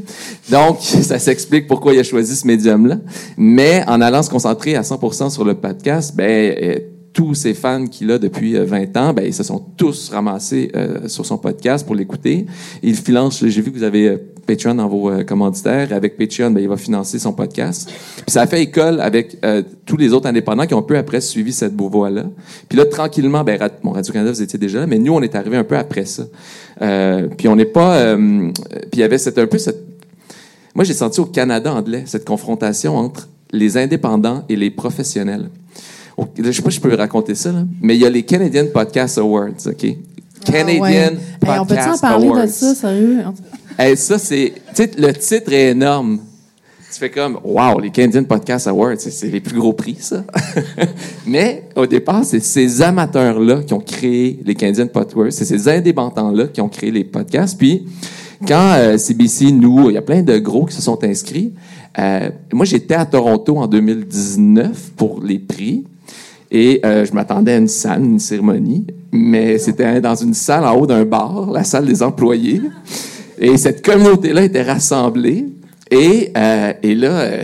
Donc, 0.51 0.81
ça 0.81 1.17
s'explique 1.17 1.67
pourquoi 1.67 1.93
il 1.93 1.99
a 1.99 2.03
choisi 2.03 2.35
ce 2.35 2.45
médium-là. 2.45 2.97
Mais 3.37 3.83
en 3.87 4.01
allant 4.01 4.21
se 4.21 4.29
concentrer 4.29 4.75
à 4.75 4.81
100% 4.81 5.31
sur 5.31 5.45
le 5.45 5.55
podcast, 5.55 6.15
ben 6.15 6.98
tous 7.13 7.33
ces 7.33 7.53
fans 7.53 7.87
qu'il 7.87 8.11
a 8.11 8.19
depuis 8.19 8.53
20 8.55 8.95
euh, 8.95 8.99
ans, 8.99 9.13
ben, 9.13 9.25
ils 9.25 9.33
se 9.33 9.43
sont 9.43 9.59
tous 9.77 10.09
ramassés 10.09 10.71
euh, 10.75 11.07
sur 11.07 11.25
son 11.25 11.37
podcast 11.37 11.85
pour 11.85 11.95
l'écouter. 11.95 12.45
Il 12.83 12.95
finance, 12.95 13.43
j'ai 13.45 13.61
vu 13.61 13.71
que 13.71 13.77
vous 13.77 13.83
avez 13.83 14.07
euh, 14.07 14.17
Patreon 14.45 14.75
dans 14.75 14.87
vos 14.87 15.11
commanditaires. 15.25 15.91
Avec 15.91 16.17
Patreon, 16.17 16.51
ben, 16.51 16.61
il 16.61 16.67
va 16.67 16.77
financer 16.77 17.19
son 17.19 17.33
podcast. 17.33 17.91
Puis 18.15 18.31
ça 18.31 18.41
a 18.41 18.47
fait 18.47 18.63
école 18.63 18.99
avec 18.99 19.37
tous 19.85 19.97
les 19.97 20.11
autres 20.11 20.27
indépendants 20.27 20.65
qui 20.65 20.73
ont 20.73 20.81
peu 20.81 20.97
après 20.97 21.21
suivi 21.21 21.53
cette 21.53 21.75
voie-là. 21.75 22.23
Puis 22.67 22.77
là, 22.77 22.85
tranquillement, 22.85 23.43
ben, 23.43 23.59
mon 23.83 23.91
Radio-Canada, 23.91 24.31
vous 24.31 24.41
étiez 24.41 24.57
déjà 24.57 24.79
là, 24.79 24.87
mais 24.87 24.97
nous, 24.97 25.13
on 25.13 25.21
est 25.21 25.35
arrivé 25.35 25.55
un 25.55 25.63
peu 25.63 25.77
après 25.77 26.05
ça. 26.05 26.23
puis 27.37 27.47
on 27.47 27.55
n'est 27.55 27.65
pas... 27.65 28.15
puis 28.15 28.53
il 28.93 28.99
y 28.99 29.03
avait 29.03 29.19
cette, 29.19 29.37
un 29.37 29.45
peu 29.45 29.59
cette... 29.59 29.83
Moi, 30.73 30.83
j'ai 30.83 30.93
senti 30.93 31.19
au 31.19 31.25
Canada 31.25 31.71
anglais 31.71 32.03
cette 32.07 32.25
confrontation 32.25 32.97
entre 32.97 33.29
les 33.51 33.77
indépendants 33.77 34.45
et 34.49 34.55
les 34.55 34.71
professionnels. 34.71 35.49
Je 36.37 36.51
sais 36.51 36.61
pas 36.61 36.69
si 36.69 36.77
je 36.77 36.81
peux 36.81 36.93
raconter 36.95 37.35
ça, 37.35 37.51
là, 37.51 37.63
mais 37.81 37.95
il 37.95 38.01
y 38.01 38.05
a 38.05 38.09
les 38.09 38.23
Canadian 38.23 38.65
Podcast 38.73 39.17
Awards, 39.17 39.67
OK? 39.67 39.85
Ah, 39.85 40.51
Canadian 40.51 41.17
Podcast 41.39 41.59
on 41.61 41.65
peut 41.65 41.75
en 41.77 41.97
parler 41.97 42.41
de 42.41 42.47
ça, 42.47 42.75
sérieux? 42.75 43.23
ça, 43.95 44.17
c'est... 44.17 44.53
Le 44.77 45.11
titre 45.11 45.53
est 45.53 45.71
énorme. 45.71 46.19
Tu 46.91 46.97
fais 46.97 47.11
comme, 47.11 47.37
wow, 47.43 47.79
les 47.79 47.91
Canadian 47.91 48.23
Podcast 48.23 48.67
Awards, 48.67 48.95
c'est 48.97 49.27
les 49.27 49.41
plus 49.41 49.59
gros 49.59 49.73
prix, 49.73 49.97
ça. 49.99 50.23
Mais 51.27 51.65
au 51.75 51.85
départ, 51.85 52.25
c'est 52.25 52.39
ces 52.39 52.81
amateurs-là 52.81 53.61
qui 53.61 53.73
ont 53.73 53.79
créé 53.79 54.39
les 54.43 54.55
Canadian 54.55 54.87
Podcast 54.87 55.15
Awards. 55.15 55.31
C'est 55.31 55.45
ces 55.45 55.69
indépendants-là 55.69 56.47
qui 56.47 56.61
ont 56.61 56.69
créé 56.69 56.89
les 56.89 57.03
podcasts. 57.03 57.59
Puis, 57.59 57.85
quand 58.47 58.97
CBC, 58.97 59.45
euh, 59.45 59.51
nous, 59.51 59.89
il 59.89 59.93
y 59.93 59.97
a 59.97 60.01
plein 60.01 60.23
de 60.23 60.37
gros 60.39 60.65
qui 60.65 60.75
se 60.75 60.81
sont 60.81 61.03
inscrits. 61.03 61.53
Euh, 61.99 62.31
moi, 62.53 62.65
j'étais 62.65 62.95
à 62.95 63.05
Toronto 63.05 63.57
en 63.57 63.67
2019 63.67 64.93
pour 64.95 65.21
les 65.21 65.37
prix. 65.39 65.85
Et 66.51 66.81
euh, 66.83 67.05
je 67.05 67.13
m'attendais 67.13 67.53
à 67.53 67.57
une 67.57 67.67
salle, 67.67 68.03
une 68.03 68.19
cérémonie, 68.19 68.87
mais 69.11 69.57
c'était 69.59 70.01
dans 70.01 70.15
une 70.15 70.33
salle 70.33 70.65
en 70.65 70.75
haut 70.75 70.87
d'un 70.87 71.05
bar, 71.05 71.51
la 71.51 71.63
salle 71.63 71.85
des 71.85 72.01
employés. 72.01 72.61
Et 73.39 73.57
cette 73.57 73.85
communauté-là 73.85 74.43
était 74.43 74.63
rassemblée. 74.63 75.45
Et, 75.91 76.31
euh, 76.37 76.73
et 76.83 76.95
là, 76.95 77.19
euh, 77.19 77.43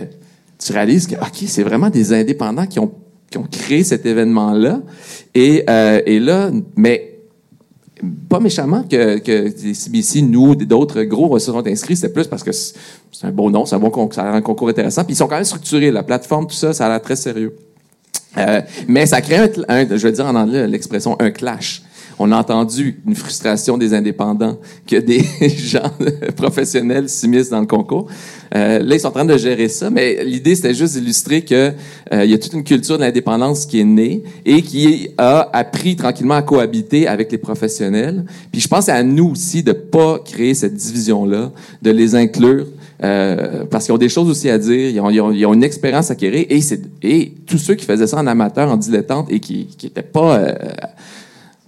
tu 0.60 0.74
réalises 0.74 1.08
que, 1.08 1.16
OK, 1.16 1.44
c'est 1.48 1.64
vraiment 1.64 1.90
des 1.90 2.14
indépendants 2.14 2.66
qui 2.66 2.80
ont, 2.80 2.92
qui 3.30 3.38
ont 3.38 3.48
créé 3.50 3.84
cet 3.84 4.06
événement-là. 4.06 4.82
Et, 5.34 5.64
euh, 5.70 6.02
et 6.06 6.20
là, 6.20 6.52
mais 6.76 7.12
pas 8.30 8.40
méchamment 8.40 8.84
que, 8.84 9.20
que 9.20 9.74
CBC, 9.74 10.22
nous, 10.22 10.56
d'autres 10.56 11.04
gros 11.04 11.40
se 11.40 11.46
sont 11.52 11.66
inscrits, 11.66 11.96
c'était 11.96 12.14
plus 12.14 12.28
parce 12.28 12.44
que 12.44 12.52
c'est 12.52 12.76
un 13.24 13.32
beau 13.32 13.50
nom, 13.50 13.66
c'est 13.66 13.76
un 13.76 13.80
bon 13.80 13.90
concours, 13.90 14.14
ça 14.14 14.24
a 14.24 14.32
un 14.36 14.42
concours 14.42 14.70
intéressant. 14.70 15.04
Puis 15.06 15.14
ils 15.14 15.18
sont 15.18 15.28
quand 15.28 15.36
même 15.36 15.46
structurés, 15.46 15.92
la 15.92 16.04
plateforme, 16.04 16.46
tout 16.48 16.56
ça, 16.56 16.74
ça 16.74 16.86
a 16.86 16.90
l'air 16.90 17.02
très 17.02 17.16
sérieux. 17.16 17.56
Euh, 18.38 18.62
mais 18.88 19.06
ça 19.06 19.22
crée, 19.22 19.38
un, 19.68 19.86
je 19.98 20.08
veux 20.08 20.12
dire 20.12 20.26
en 20.26 20.36
anglais 20.36 20.68
l'expression 20.68 21.16
un 21.20 21.32
clash. 21.32 21.82
On 22.18 22.32
a 22.32 22.38
entendu 22.38 23.02
une 23.06 23.16
frustration 23.16 23.78
des 23.78 23.94
indépendants 23.94 24.58
que 24.88 24.96
des 24.96 25.22
gens 25.50 25.92
professionnels 26.38 27.10
s'immiscent 27.10 27.50
dans 27.50 27.60
le 27.60 27.66
concours. 27.66 28.08
Euh, 28.56 28.80
là, 28.80 28.96
ils 28.96 29.00
sont 29.00 29.10
en 29.10 29.12
train 29.12 29.26
de 29.26 29.38
gérer 29.38 29.68
ça, 29.68 29.90
mais 29.90 30.24
l'idée, 30.24 30.56
c'était 30.56 30.74
juste 30.74 30.98
d'illustrer 30.98 31.42
que 31.42 31.74
euh, 32.14 32.24
il 32.24 32.32
y 32.32 32.34
a 32.34 32.38
toute 32.38 32.54
une 32.54 32.64
culture 32.64 32.98
de 32.98 33.04
l'indépendance 33.04 33.66
qui 33.66 33.82
est 33.82 33.86
née 33.86 34.24
et 34.46 34.62
qui 34.62 35.10
a 35.18 35.50
appris 35.52 35.98
tranquillement 35.98 36.36
à 36.36 36.42
cohabiter 36.42 37.06
avec 37.08 37.32
les 37.32 37.38
professionnels. 37.38 38.24
Puis 38.52 38.62
je 38.62 38.68
pense 38.70 38.88
à 38.88 39.04
nous 39.04 39.32
aussi 39.32 39.62
de 39.62 39.74
pas 39.74 40.20
créer 40.20 40.54
cette 40.54 40.76
division-là, 40.76 41.52
de 41.82 41.92
les 41.92 42.16
inclure, 42.16 42.68
euh, 43.04 43.66
parce 43.70 43.86
qu'ils 43.86 43.94
ont 43.94 43.98
des 43.98 44.10
choses 44.10 44.30
aussi 44.30 44.50
à 44.50 44.58
dire, 44.58 44.90
ils 44.90 45.00
ont, 45.00 45.32
ils 45.32 45.46
ont, 45.46 45.54
une 45.54 45.64
expérience 45.64 46.12
à 46.12 46.16
et, 46.22 46.60
et 47.04 47.34
tous 47.46 47.58
ceux 47.58 47.76
qui 47.76 47.86
faisaient 47.86 48.08
ça 48.08 48.18
en 48.18 48.28
amateur, 48.28 48.70
en 48.70 48.78
dilettante, 48.78 49.28
et 49.30 49.40
qui 49.40 49.68
n'étaient 49.84 50.02
pas, 50.02 50.38
euh, 50.38 50.54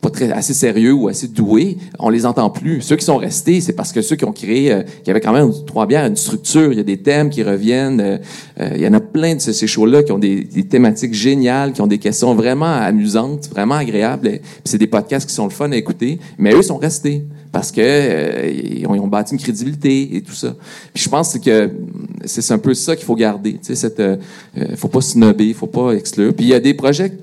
pas 0.02 0.10
très 0.10 0.32
assez 0.32 0.54
sérieux 0.54 0.94
ou 0.94 1.08
assez 1.08 1.28
doués, 1.28 1.78
on 2.00 2.10
les 2.10 2.26
entend 2.26 2.50
plus. 2.50 2.82
Ceux 2.82 2.96
qui 2.96 3.06
sont 3.06 3.18
restés, 3.18 3.62
c'est 3.62 3.74
parce 3.74 3.92
que 3.92 4.02
ceux 4.02 4.16
qui 4.16 4.26
ont 4.26 4.32
créé, 4.32 4.72
euh, 4.72 4.84
qui 5.04 5.10
avaient 5.10 5.22
quand 5.22 5.34
même 5.34 5.52
trois 5.66 5.88
bières, 5.88 6.06
une 6.06 6.16
structure, 6.16 6.72
il 6.72 6.78
y 6.78 6.82
a 6.82 6.84
des 6.84 6.98
thèmes 6.98 7.30
qui 7.30 7.44
reviennent. 7.44 8.00
euh, 8.00 8.18
euh, 8.60 8.70
il 8.76 8.82
y 8.82 8.88
en 8.88 8.94
a 8.94 9.00
plein 9.00 9.36
de 9.36 9.40
ces, 9.40 9.68
shows-là 9.68 10.04
qui 10.04 10.12
ont 10.12 10.20
des, 10.20 10.44
des 10.44 10.64
thématiques 10.64 11.14
géniales, 11.14 11.74
qui 11.74 11.82
ont 11.82 11.88
des 11.88 11.98
questions 11.98 12.36
vraiment 12.36 12.66
amusantes, 12.66 13.50
vraiment 13.50 13.76
agréables. 13.76 14.40
C'est 14.64 14.78
des 14.78 14.88
podcasts 14.88 15.28
qui 15.28 15.36
sont 15.36 15.46
le 15.46 15.52
fun 15.52 15.72
à 15.72 15.76
écouter, 15.76 16.20
mais 16.38 16.54
eux 16.54 16.62
sont 16.62 16.78
restés 16.78 17.26
parce 17.58 17.72
que 17.72 17.82
euh, 17.82 18.52
ils, 18.52 18.86
ont, 18.86 18.94
ils 18.94 19.00
ont 19.00 19.08
bâti 19.08 19.34
une 19.34 19.40
crédibilité 19.40 20.16
et 20.16 20.22
tout 20.22 20.36
ça. 20.36 20.56
Puis 20.94 21.04
je 21.06 21.10
pense 21.10 21.40
que 21.40 21.72
c'est 22.24 22.52
un 22.52 22.60
peu 22.60 22.76
ça 22.76 22.96
qu'il 22.96 23.04
faut 23.04 23.16
garder. 23.16 23.54
Tu 23.54 23.60
sais, 23.64 23.74
cette, 23.76 24.00
euh, 24.00 24.18
euh, 24.60 24.76
faut 24.76 24.90
pas 24.90 25.02
snobber, 25.02 25.56
faut 25.56 25.66
pas 25.66 25.94
exclure. 25.94 26.36
Puis 26.36 26.46
il 26.46 26.50
y 26.50 26.54
a 26.54 26.60
des 26.60 26.76
projets 26.76 27.18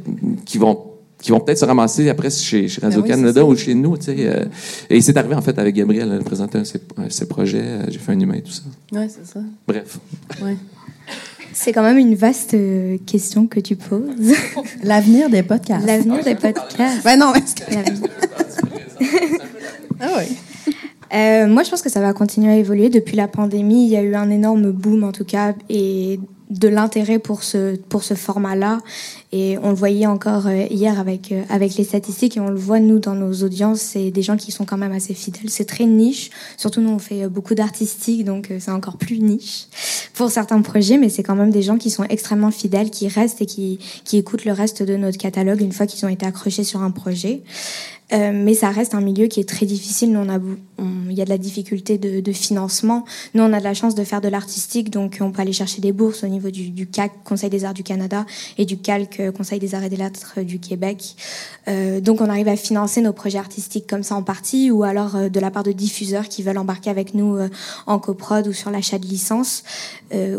qui 0.45 0.59
vont 0.59 0.77
qui 1.21 1.31
vont 1.31 1.39
peut-être 1.39 1.61
se 1.61 1.65
ramasser 1.65 2.09
après 2.09 2.31
chez, 2.31 2.67
chez 2.67 2.81
Ben 2.81 2.89
oui, 2.89 2.97
Radio-Canada 2.97 3.45
ou 3.45 3.55
chez 3.55 3.75
nous. 3.75 3.97
Tu 3.97 4.07
sais, 4.07 4.17
euh, 4.19 4.45
et 4.91 5.01
c'est 5.01 5.17
arrivé 5.17 5.37
en 5.37 5.41
fait 5.41 5.57
avec 5.57 5.73
Gabriel, 5.77 6.11
elle 6.13 6.25
présentait 6.25 6.59
un 6.59 6.65
ses, 6.65 6.81
ses 7.11 7.29
projets, 7.29 7.63
euh, 7.63 7.85
j'ai 7.89 8.01
fait 8.01 8.11
un 8.11 8.19
humain 8.19 8.35
et 8.35 8.43
tout 8.43 8.51
ça. 8.51 8.63
Oui, 8.91 9.07
c'est 9.09 9.25
ça. 9.25 9.41
Bref. 9.69 10.01
Ouais. 10.43 10.57
C'est 11.53 11.73
quand 11.73 11.85
même 11.85 11.99
une 11.99 12.17
vaste 12.17 12.55
euh, 12.55 12.99
question 13.07 13.47
que 13.47 13.61
tu 13.61 13.77
poses. 13.77 14.35
L'avenir 14.83 15.31
des 15.31 15.45
podcasts. 15.45 15.87
L'avenir 15.87 16.25
des 16.25 16.35
podcasts. 16.35 17.05
Ben 17.05 17.17
non, 17.17 17.33
est-ce 17.35 17.55
que... 17.55 17.63
Ah. 20.05 20.23
Euh, 21.13 21.47
moi, 21.47 21.63
je 21.63 21.71
pense 21.71 21.83
que 21.83 21.91
ça 21.91 22.01
va 22.01 22.13
continuer 22.13 22.51
à 22.51 22.57
évoluer. 22.57 22.89
Depuis 22.89 23.15
la 23.15 23.29
pandémie, 23.29 23.85
il 23.87 23.91
y 23.93 23.97
a 23.97 24.03
eu 24.03 24.17
un 24.17 24.31
énorme 24.31 24.73
boom, 24.73 25.05
en 25.05 25.13
tout 25.13 25.25
cas, 25.25 25.53
et 25.69 26.19
de 26.51 26.67
l'intérêt 26.67 27.21
pour 27.21 27.45
ce, 27.45 27.77
pour 27.77 28.03
ce 28.03 28.15
format-là. 28.15 28.81
Et 29.31 29.57
on 29.63 29.69
le 29.69 29.77
voyait 29.77 30.07
encore 30.07 30.49
euh, 30.49 30.65
hier 30.71 30.99
avec, 30.99 31.31
euh, 31.31 31.43
avec 31.51 31.77
les 31.77 31.85
statistiques, 31.85 32.37
et 32.37 32.41
on 32.41 32.49
le 32.49 32.59
voit, 32.59 32.81
nous, 32.81 32.99
dans 32.99 33.15
nos 33.15 33.33
audiences, 33.45 33.81
c'est 33.81 34.11
des 34.11 34.23
gens 34.23 34.37
qui 34.37 34.51
sont 34.51 34.65
quand 34.65 34.79
même 34.79 34.93
assez 34.93 35.15
fidèles. 35.15 35.51
C'est 35.51 35.67
très 35.67 35.85
niche. 35.85 36.31
Surtout, 36.57 36.81
nous, 36.81 36.91
on 36.91 36.99
fait 36.99 37.29
beaucoup 37.29 37.55
d'artistique, 37.55 38.25
donc 38.25 38.51
c'est 38.59 38.73
encore 38.73 38.97
plus 38.97 39.21
niche 39.21 39.69
pour 40.15 40.31
certains 40.31 40.63
projets, 40.63 40.97
mais 40.97 41.09
c'est 41.09 41.23
quand 41.23 41.35
même 41.35 41.51
des 41.51 41.63
gens 41.63 41.77
qui 41.77 41.91
sont 41.91 42.05
extrêmement 42.05 42.51
fidèles, 42.51 42.91
qui 42.91 43.09
restent 43.09 43.43
et 43.43 43.47
qui, 43.47 43.79
qui 44.05 44.17
écoutent 44.17 44.45
le 44.45 44.53
reste 44.53 44.83
de 44.83 44.97
notre 44.97 45.19
catalogue 45.19 45.61
une 45.61 45.73
fois 45.73 45.87
qu'ils 45.87 46.05
ont 46.07 46.09
été 46.09 46.25
accrochés 46.25 46.65
sur 46.65 46.83
un 46.83 46.91
projet. 46.91 47.43
Euh, 48.15 48.31
mais 48.33 48.55
ça 48.55 48.71
reste 48.71 48.95
un 48.95 49.01
milieu 49.01 49.27
qui 49.27 49.41
est 49.41 49.49
très 49.49 49.67
difficile. 49.67 50.17
Il 50.79 51.13
y 51.17 51.23
a 51.23 51.25
de 51.25 51.31
la 51.31 51.39
difficulté 51.39 51.99
de, 51.99 52.33
financement. 52.33 53.05
Nous, 53.35 53.43
on 53.43 53.53
a 53.53 53.59
de 53.59 53.65
la 53.65 53.75
chance 53.75 53.95
de 53.95 54.05
faire 54.05 54.21
de 54.21 54.29
l'artistique, 54.29 54.91
donc 54.91 55.19
on 55.21 55.31
peut 55.31 55.43
aller 55.43 55.53
chercher 55.53 55.81
des 55.81 55.93
bourses 55.93 56.25
au 56.25 56.27
niveau 56.27 56.51
du, 56.51 56.87
CAC, 56.87 57.13
Conseil 57.25 57.51
des 57.51 57.65
Arts 57.65 57.75
du 57.75 57.83
Canada, 57.83 58.27
et 58.59 58.65
du 58.65 58.77
CALC, 58.77 59.21
euh, 59.21 59.33
Conseil 59.33 59.59
des 59.59 59.75
Arts 59.75 59.85
et 59.85 59.89
des 59.89 59.97
Lettres 59.97 60.41
du 60.41 60.59
Québec. 60.59 61.17
Euh, 61.69 62.01
donc, 62.01 62.21
on 62.21 62.29
arrive 62.29 62.49
à 62.49 62.57
financer 62.57 63.01
nos 63.01 63.13
projets 63.13 63.39
artistiques 63.39 63.87
comme 63.89 64.03
ça 64.03 64.15
en 64.15 64.23
partie, 64.23 64.71
ou 64.71 64.83
alors 64.83 65.31
de 65.31 65.41
la 65.41 65.51
part 65.51 65.63
de 65.63 65.73
diffuseurs 65.73 66.29
qui 66.29 66.43
veulent 66.43 66.59
embarquer 66.59 66.91
avec 66.91 67.15
nous 67.15 67.39
en 67.87 67.99
coprod 67.99 68.47
ou 68.47 68.53
sur 68.53 68.71
l'achat 68.71 68.99
de 68.99 69.07
licences, 69.07 69.65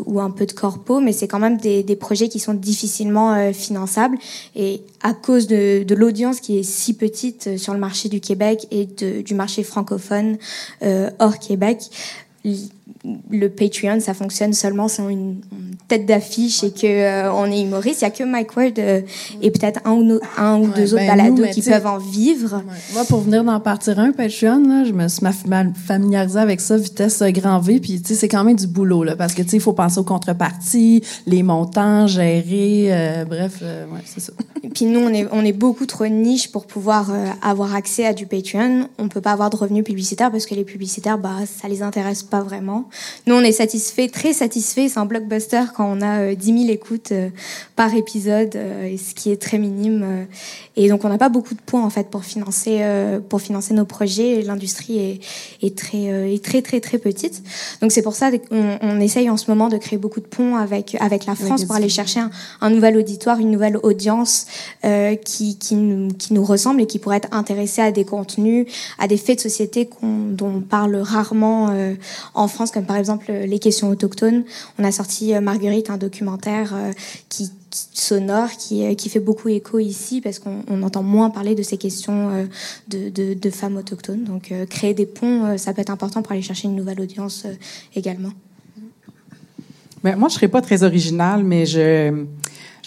ou 0.06 0.20
un 0.20 0.32
peu 0.32 0.46
de 0.46 0.54
corpo, 0.54 1.00
mais 1.00 1.12
c'est 1.12 1.28
quand 1.28 1.40
même 1.40 1.58
des, 1.58 1.84
projets 1.96 2.30
qui 2.30 2.40
sont 2.40 2.54
difficilement 2.54 3.52
finançables. 3.54 4.18
Et 4.56 4.82
à 5.02 5.14
cause 5.14 5.48
de, 5.48 5.86
l'audience 5.94 6.40
qui 6.40 6.58
est 6.58 6.64
si 6.64 6.96
petite 6.96 7.58
sur 7.66 7.74
le 7.74 7.80
marché 7.80 8.10
du 8.10 8.22
Québec 8.22 8.68
et 8.70 8.86
du 8.86 9.34
marché 9.34 9.64
francophone 9.64 10.38
euh, 10.84 11.10
hors 11.18 11.40
Québec, 11.40 11.80
le 13.32 13.50
Patreon, 13.50 14.00
ça 14.00 14.14
fonctionne 14.14 14.54
seulement 14.54 14.88
sur 14.88 15.10
une, 15.10 15.42
une 15.52 15.76
tête 15.88 16.06
d'affiche 16.06 16.64
et 16.64 16.72
que 16.72 16.86
euh, 16.86 17.32
on 17.34 17.46
est 17.52 17.62
humoriste. 17.62 18.02
Il 18.02 18.06
y 18.06 18.08
a 18.08 18.12
que 18.12 18.24
Mike 18.24 18.56
Ward 18.56 18.78
euh, 18.80 19.02
et 19.42 19.52
peut-être 19.52 19.80
un 19.86 19.92
ou, 19.94 20.04
no- 20.04 20.20
un 20.38 20.58
ou 20.58 20.66
Ouais, 20.68 20.76
deux 20.76 20.94
autres 20.94 21.04
ben, 21.04 21.18
balados 21.18 21.46
nous, 21.46 21.52
qui 21.52 21.62
peuvent 21.62 21.86
en 21.88 21.98
vivre. 21.98 22.58
Ouais. 22.58 22.74
Moi, 22.94 23.04
pour 23.06 23.22
venir 23.22 23.44
d'en 23.44 23.60
partir 23.60 24.00
un 24.00 24.12
Patreon, 24.12 24.68
là, 24.68 24.84
je 24.86 24.92
me 24.92 25.08
suis 25.08 25.24
ma- 25.24 25.64
ma- 25.64 25.74
familiarisée 25.74 26.40
avec 26.40 26.62
ça, 26.62 26.78
vitesse 26.78 27.22
grand 27.24 27.60
V, 27.60 27.80
puis 27.80 28.02
tu 28.02 28.10
sais, 28.10 28.16
c'est 28.16 28.28
quand 28.28 28.44
même 28.44 28.56
du 28.56 28.68
boulot, 28.68 29.04
là, 29.04 29.16
parce 29.16 29.34
que 29.34 29.42
tu 29.42 29.50
sais, 29.50 29.58
il 29.58 29.62
faut 29.62 29.74
penser 29.74 30.00
aux 30.00 30.04
contreparties, 30.04 31.02
les 31.28 31.44
montants, 31.44 32.08
gérer, 32.08 32.88
euh, 32.92 33.26
bref, 33.26 33.62
ouais, 33.62 34.02
c'est 34.06 34.20
ça. 34.20 34.34
Et 34.64 34.70
puis 34.76 34.86
nous, 34.86 35.00
on 35.00 35.10
est, 35.10 35.28
on 35.32 35.44
est 35.46 35.54
beaucoup 35.54 35.86
trop 35.86 36.08
niche 36.08 36.52
pour 36.52 36.66
pouvoir 36.66 37.12
avoir 37.42 37.74
accès 37.76 38.06
à 38.06 38.14
du 38.14 38.26
Patreon. 38.26 38.88
On 39.00 39.08
peut 39.08 39.22
pas 39.22 39.32
avoir 39.32 39.50
de 39.50 39.56
revenus 39.56 39.84
publicitaires 39.84 40.32
parce 40.32 40.46
que 40.46 40.56
les 40.56 40.64
publicitaires, 40.66 41.18
bah, 41.18 41.36
ça 41.46 41.68
les 41.68 41.82
intéresse 41.84 42.24
pas 42.24 42.42
vraiment. 42.42 42.75
Nous, 43.28 43.36
on 43.36 43.42
est 43.42 43.52
satisfait, 43.52 44.08
très 44.10 44.34
satisfait. 44.34 44.88
C'est 44.90 45.00
un 45.00 45.06
blockbuster 45.06 45.64
quand 45.76 45.86
on 45.92 46.02
a 46.02 46.20
euh, 46.22 46.36
10 46.36 46.46
000 46.64 46.70
écoutes 46.74 47.12
euh, 47.12 47.30
par 47.76 47.94
épisode, 47.94 48.56
euh, 48.56 48.86
et 48.86 48.98
ce 48.98 49.14
qui 49.14 49.32
est 49.32 49.42
très 49.42 49.58
minime. 49.58 50.04
euh. 50.04 50.24
et 50.76 50.90
donc, 50.90 51.06
on 51.06 51.10
n'a 51.10 51.18
pas 51.18 51.30
beaucoup 51.30 51.54
de 51.54 51.62
points 51.62 51.84
en 51.84 51.90
fait 51.90 52.10
pour 52.10 52.24
financer, 52.24 52.80
euh, 52.82 53.20
pour 53.20 53.42
financer 53.42 53.74
nos 53.74 53.86
projets. 53.86 54.42
L'industrie 54.42 54.98
est, 55.00 55.20
est 55.66 55.78
très, 55.78 56.10
euh, 56.12 56.34
est 56.34 56.44
très, 56.44 56.62
très, 56.62 56.80
très 56.80 56.98
petite. 56.98 57.42
Donc, 57.82 57.92
c'est 57.92 58.02
pour 58.02 58.16
ça 58.16 58.32
qu'on 58.32 58.78
on 58.82 59.00
essaye 59.00 59.30
en 59.30 59.38
ce 59.38 59.50
moment 59.50 59.70
de 59.70 59.78
créer 59.78 59.98
beaucoup 60.00 60.20
de 60.20 60.26
ponts 60.26 60.56
avec 60.56 60.96
avec 61.00 61.26
la 61.26 61.36
France 61.36 61.66
pour 61.66 61.76
aller 61.76 61.90
chercher 61.90 62.20
un, 62.20 62.32
un 62.62 62.70
nouvel 62.70 62.98
auditoire, 62.98 63.40
une 63.40 63.52
nouvelle 63.52 63.78
audience 63.84 64.48
euh, 64.84 65.16
qui, 65.16 65.58
qui, 65.58 65.76
nous, 65.76 66.10
qui 66.14 66.34
nous 66.34 66.44
ressemble 66.44 66.82
et 66.82 66.88
qui 66.88 67.00
pourrait 67.00 67.18
être 67.18 67.34
intéressée 67.34 67.82
à 67.82 67.92
des 67.92 68.06
contenus, 68.06 68.68
à 69.00 69.08
des 69.08 69.18
faits 69.18 69.38
de 69.38 69.42
société 69.44 69.90
dont 70.02 70.52
on 70.58 70.62
parle 70.62 70.96
rarement 70.98 71.70
euh, 71.72 71.96
en 72.34 72.48
France, 72.48 72.65
comme 72.72 72.86
par 72.86 72.98
exemple 72.98 73.28
euh, 73.30 73.46
les 73.46 73.60
questions 73.60 73.90
autochtones. 73.90 74.44
On 74.80 74.84
a 74.84 74.92
sorti 74.92 75.34
euh, 75.34 75.42
Marguerite, 75.42 75.90
un 75.90 75.98
documentaire 75.98 76.74
euh, 76.76 76.92
qui, 77.30 77.50
sonore 77.72 78.52
qui, 78.52 78.96
qui 78.96 79.10
fait 79.10 79.20
beaucoup 79.20 79.50
écho 79.50 79.80
ici 79.80 80.22
parce 80.22 80.40
qu'on 80.40 80.64
on 80.70 80.82
entend 80.82 81.04
moins 81.04 81.30
parler 81.30 81.56
de 81.56 81.64
ces 81.64 81.78
questions 81.78 82.48
de, 82.88 83.34
de, 83.34 83.50
femmes 83.50 83.76
autochtones. 83.76 84.24
Donc 84.24 84.54
créer 84.70 84.94
des 84.94 85.06
ponts, 85.06 85.58
ça 85.58 85.74
peut 85.74 85.82
être 85.82 85.90
important 85.90 86.22
pour 86.22 86.32
aller 86.32 86.42
chercher 86.42 86.70
une 86.70 86.76
nouvelle 86.78 87.02
audience 87.02 87.46
également. 87.94 88.32
Ben, 90.06 90.16
moi, 90.16 90.30
je 90.30 90.36
ne 90.36 90.38
serais 90.38 90.48
pas 90.48 90.62
très 90.62 90.84
originale, 90.84 91.44
mais 91.44 91.66
je, 91.66 92.26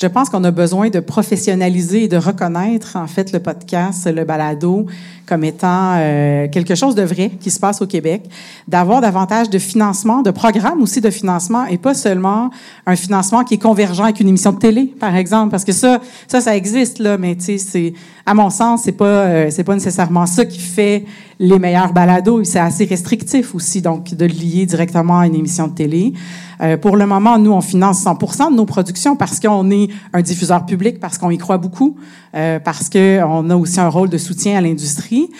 je 0.00 0.06
pense 0.06 0.30
qu'on 0.30 0.44
a 0.44 0.50
besoin 0.50 0.90
de 0.90 1.00
professionnaliser 1.00 2.04
et 2.04 2.08
de 2.08 2.16
reconnaître, 2.16 2.96
en 2.96 3.06
fait, 3.08 3.32
le 3.32 3.40
podcast, 3.40 4.06
le 4.06 4.24
balado, 4.24 4.86
comme 5.26 5.42
étant 5.42 5.94
euh, 5.96 6.46
quelque 6.48 6.74
chose 6.74 6.94
de 6.94 7.02
vrai 7.02 7.30
qui 7.40 7.50
se 7.50 7.58
passe 7.58 7.82
au 7.82 7.86
Québec, 7.86 8.22
d'avoir 8.68 9.00
davantage 9.00 9.50
de 9.50 9.58
financement, 9.58 10.22
de 10.22 10.30
programmes 10.30 10.82
aussi 10.82 11.00
de 11.00 11.10
financement, 11.10 11.66
et 11.66 11.78
pas 11.78 11.94
seulement 11.94 12.50
un 12.86 12.96
financement 12.96 13.42
qui 13.42 13.54
est 13.54 13.58
convergent 13.58 14.04
avec 14.04 14.20
une 14.20 14.28
émission 14.28 14.52
de 14.52 14.58
télé, 14.58 14.86
par 15.00 15.16
exemple, 15.16 15.50
parce 15.50 15.64
que 15.64 15.72
ça, 15.72 16.00
ça, 16.28 16.40
ça 16.40 16.56
existe 16.56 17.00
là, 17.00 17.18
mais 17.18 17.34
tu 17.34 17.44
sais, 17.44 17.58
c'est, 17.58 17.92
à 18.24 18.34
mon 18.34 18.50
sens, 18.50 18.82
c'est 18.84 18.92
pas, 18.92 19.04
euh, 19.04 19.48
c'est 19.50 19.64
pas 19.64 19.74
nécessairement 19.74 20.26
ça 20.26 20.44
qui 20.44 20.60
fait 20.60 21.04
les 21.40 21.58
meilleurs 21.58 21.92
balados. 21.92 22.44
C'est 22.44 22.58
assez 22.58 22.84
restrictif 22.84 23.54
aussi, 23.54 23.80
donc 23.80 24.14
de 24.14 24.26
le 24.26 24.32
lier 24.32 24.66
directement 24.66 25.20
à 25.20 25.26
une 25.26 25.34
émission 25.34 25.68
de 25.68 25.74
télé. 25.74 26.12
Euh, 26.60 26.76
pour 26.76 26.96
le 26.96 27.06
moment, 27.06 27.38
nous, 27.38 27.52
on 27.52 27.60
finance 27.60 28.04
100% 28.04 28.50
de 28.50 28.56
nos 28.56 28.66
productions 28.66 29.16
parce 29.16 29.40
qu'on 29.40 29.70
est 29.70 29.88
un 30.12 30.22
diffuseur 30.22 30.66
public, 30.66 31.00
parce 31.00 31.18
qu'on 31.18 31.30
y 31.30 31.38
croit 31.38 31.58
beaucoup, 31.58 31.96
euh, 32.34 32.58
parce 32.58 32.88
qu'on 32.88 33.50
a 33.50 33.56
aussi 33.56 33.80
un 33.80 33.88
rôle 33.88 34.08
de 34.08 34.18
soutien 34.18 34.58
à 34.58 34.60
l'industrie. 34.60 35.30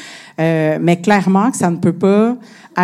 Euh, 0.41 0.79
mais 0.81 1.01
clairement 1.01 1.51
que 1.51 1.57
ça 1.57 1.69
ne 1.69 1.77
peut 1.77 1.93
pas 1.93 2.37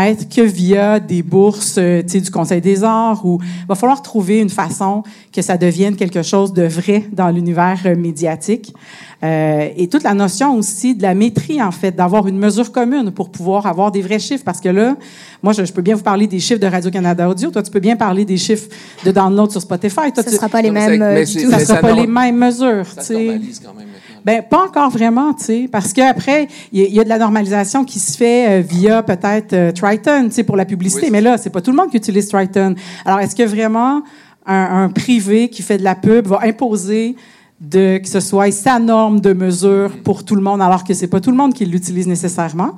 être 0.03 0.29
que 0.29 0.41
via 0.41 0.99
des 0.99 1.23
bourses 1.23 1.77
euh, 1.79 2.03
tu 2.03 2.09
sais, 2.09 2.21
du 2.21 2.31
Conseil 2.31 2.61
des 2.61 2.83
arts 2.83 3.25
ou 3.25 3.39
il 3.43 3.67
va 3.67 3.75
falloir 3.75 4.03
trouver 4.03 4.41
une 4.41 4.51
façon 4.51 5.03
que 5.33 5.41
ça 5.43 5.57
devienne 5.57 5.95
quelque 5.95 6.23
chose 6.23 6.53
de 6.53 6.65
vrai 6.65 7.05
dans 7.13 7.29
l'univers 7.31 7.79
euh, 7.87 7.95
médiatique. 7.95 8.75
Euh, 9.23 9.69
et 9.77 9.89
toute 9.89 10.03
la 10.03 10.13
notion 10.13 10.57
aussi 10.59 10.95
de 10.95 11.03
la 11.03 11.15
maîtrise, 11.15 11.63
en 11.63 11.71
fait, 11.71 11.93
d'avoir 11.93 12.27
une 12.27 12.39
mesure 12.39 12.73
commune 12.73 13.11
pour 13.11 13.31
pouvoir 13.31 13.67
avoir 13.67 13.91
des 13.91 14.03
vrais 14.03 14.19
chiffres. 14.19 14.45
Parce 14.45 14.61
que 14.61 14.69
là, 14.69 14.97
moi, 15.43 15.53
je, 15.53 15.65
je 15.65 15.73
peux 15.73 15.81
bien 15.81 15.95
vous 15.95 16.03
parler 16.03 16.27
des 16.27 16.41
chiffres 16.41 16.61
de 16.61 16.67
Radio-Canada 16.67 17.29
Audio. 17.29 17.51
Toi, 17.51 17.63
tu 17.63 17.71
peux 17.71 17.81
bien 17.81 17.97
parler 17.97 18.25
des 18.25 18.37
chiffres 18.37 18.69
de 19.05 19.11
download 19.13 19.51
sur 19.51 19.63
Spotify. 19.63 20.13
Toi, 20.13 20.23
Ça 20.23 20.25
tu, 20.25 20.37
sera 20.37 20.49
pas 20.49 20.61
les 20.61 20.71
mêmes 20.71 21.25
ça 21.25 21.59
sera 21.61 21.79
pas 21.79 21.93
les 21.93 22.07
mêmes 22.07 22.37
mesures. 22.37 22.87
Ça 22.87 23.01
tu 23.01 23.07
se 23.07 23.15
sais. 23.15 23.25
normalise 23.25 23.63
quand 23.65 23.75
même. 23.75 23.89
Ben, 24.25 24.43
pas 24.43 24.65
encore 24.65 24.89
vraiment, 24.91 25.35
tu 25.35 25.45
sais, 25.45 25.69
parce 25.71 25.93
qu'après, 25.93 26.49
il 26.73 26.81
y, 26.81 26.83
a- 26.85 26.87
il 26.89 26.95
y 26.95 27.01
a 27.01 27.05
de 27.05 27.09
la 27.11 27.19
normalisation 27.19 27.85
qui 27.85 27.99
se 27.99 28.17
fait 28.17 28.49
euh, 28.49 28.61
via 28.63 29.03
peut-être 29.03 29.53
euh, 29.53 29.71
Triton, 29.73 30.27
tu 30.29 30.33
sais, 30.37 30.45
pour 30.45 30.57
la 30.57 30.65
publicité. 30.65 31.07
Oui. 31.07 31.11
Mais 31.13 31.21
là, 31.21 31.37
c'est 31.37 31.51
pas 31.51 31.61
tout 31.61 31.71
le 31.71 31.77
monde 31.77 31.91
qui 31.91 31.99
utilise 31.99 32.29
Triton. 32.29 32.75
Alors, 33.05 33.21
est-ce 33.21 33.37
que 33.37 33.43
vraiment 33.43 34.03
un, 34.47 34.85
un 34.85 34.89
privé 34.89 35.49
qui 35.51 35.63
fait 35.63 35.77
de 35.79 35.85
la 35.85 35.95
pub 35.95 36.27
va 36.27 36.41
imposer 36.43 37.17
de 37.61 37.99
que 37.99 38.09
ce 38.09 38.21
soit 38.21 38.51
sa 38.51 38.79
norme 38.79 39.21
de 39.21 39.33
mesure 39.33 39.91
pour 40.03 40.25
tout 40.25 40.35
le 40.37 40.43
monde, 40.43 40.61
alors 40.63 40.85
que 40.85 40.93
c'est 40.95 41.07
pas 41.07 41.21
tout 41.21 41.31
le 41.31 41.37
monde 41.37 41.53
qui 41.55 41.65
l'utilise 41.67 42.07
nécessairement? 42.07 42.73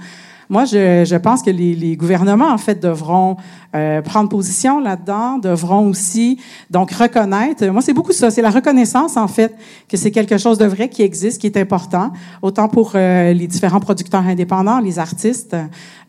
Moi, 0.49 0.64
je, 0.64 1.16
pense 1.16 1.42
que 1.42 1.51
les, 1.51 1.97
gouvernements, 1.97 2.51
en 2.51 2.59
fait, 2.59 2.80
devront 2.80 3.36
euh, 3.74 4.01
prendre 4.03 4.28
position 4.28 4.80
là-dedans, 4.80 5.38
devront 5.38 5.88
aussi 5.88 6.38
donc 6.70 6.92
reconnaître. 6.92 7.64
Moi, 7.66 7.82
c'est 7.82 7.92
beaucoup 7.92 8.12
ça, 8.12 8.30
c'est 8.30 8.42
la 8.42 8.51
reconnaissance, 8.51 9.16
en 9.16 9.28
fait, 9.28 9.55
que 9.88 9.97
c'est 9.97 10.11
quelque 10.11 10.38
chose 10.38 10.59
de 10.59 10.66
vrai 10.66 10.88
qui 10.88 11.03
existe, 11.03 11.40
qui 11.40 11.47
est 11.47 11.57
important, 11.57 12.12
autant 12.42 12.68
pour 12.68 12.92
euh, 12.94 13.32
les 13.32 13.47
différents 13.47 13.80
producteurs 13.80 14.24
indépendants, 14.26 14.78
les 14.78 14.99
artistes, 14.99 15.57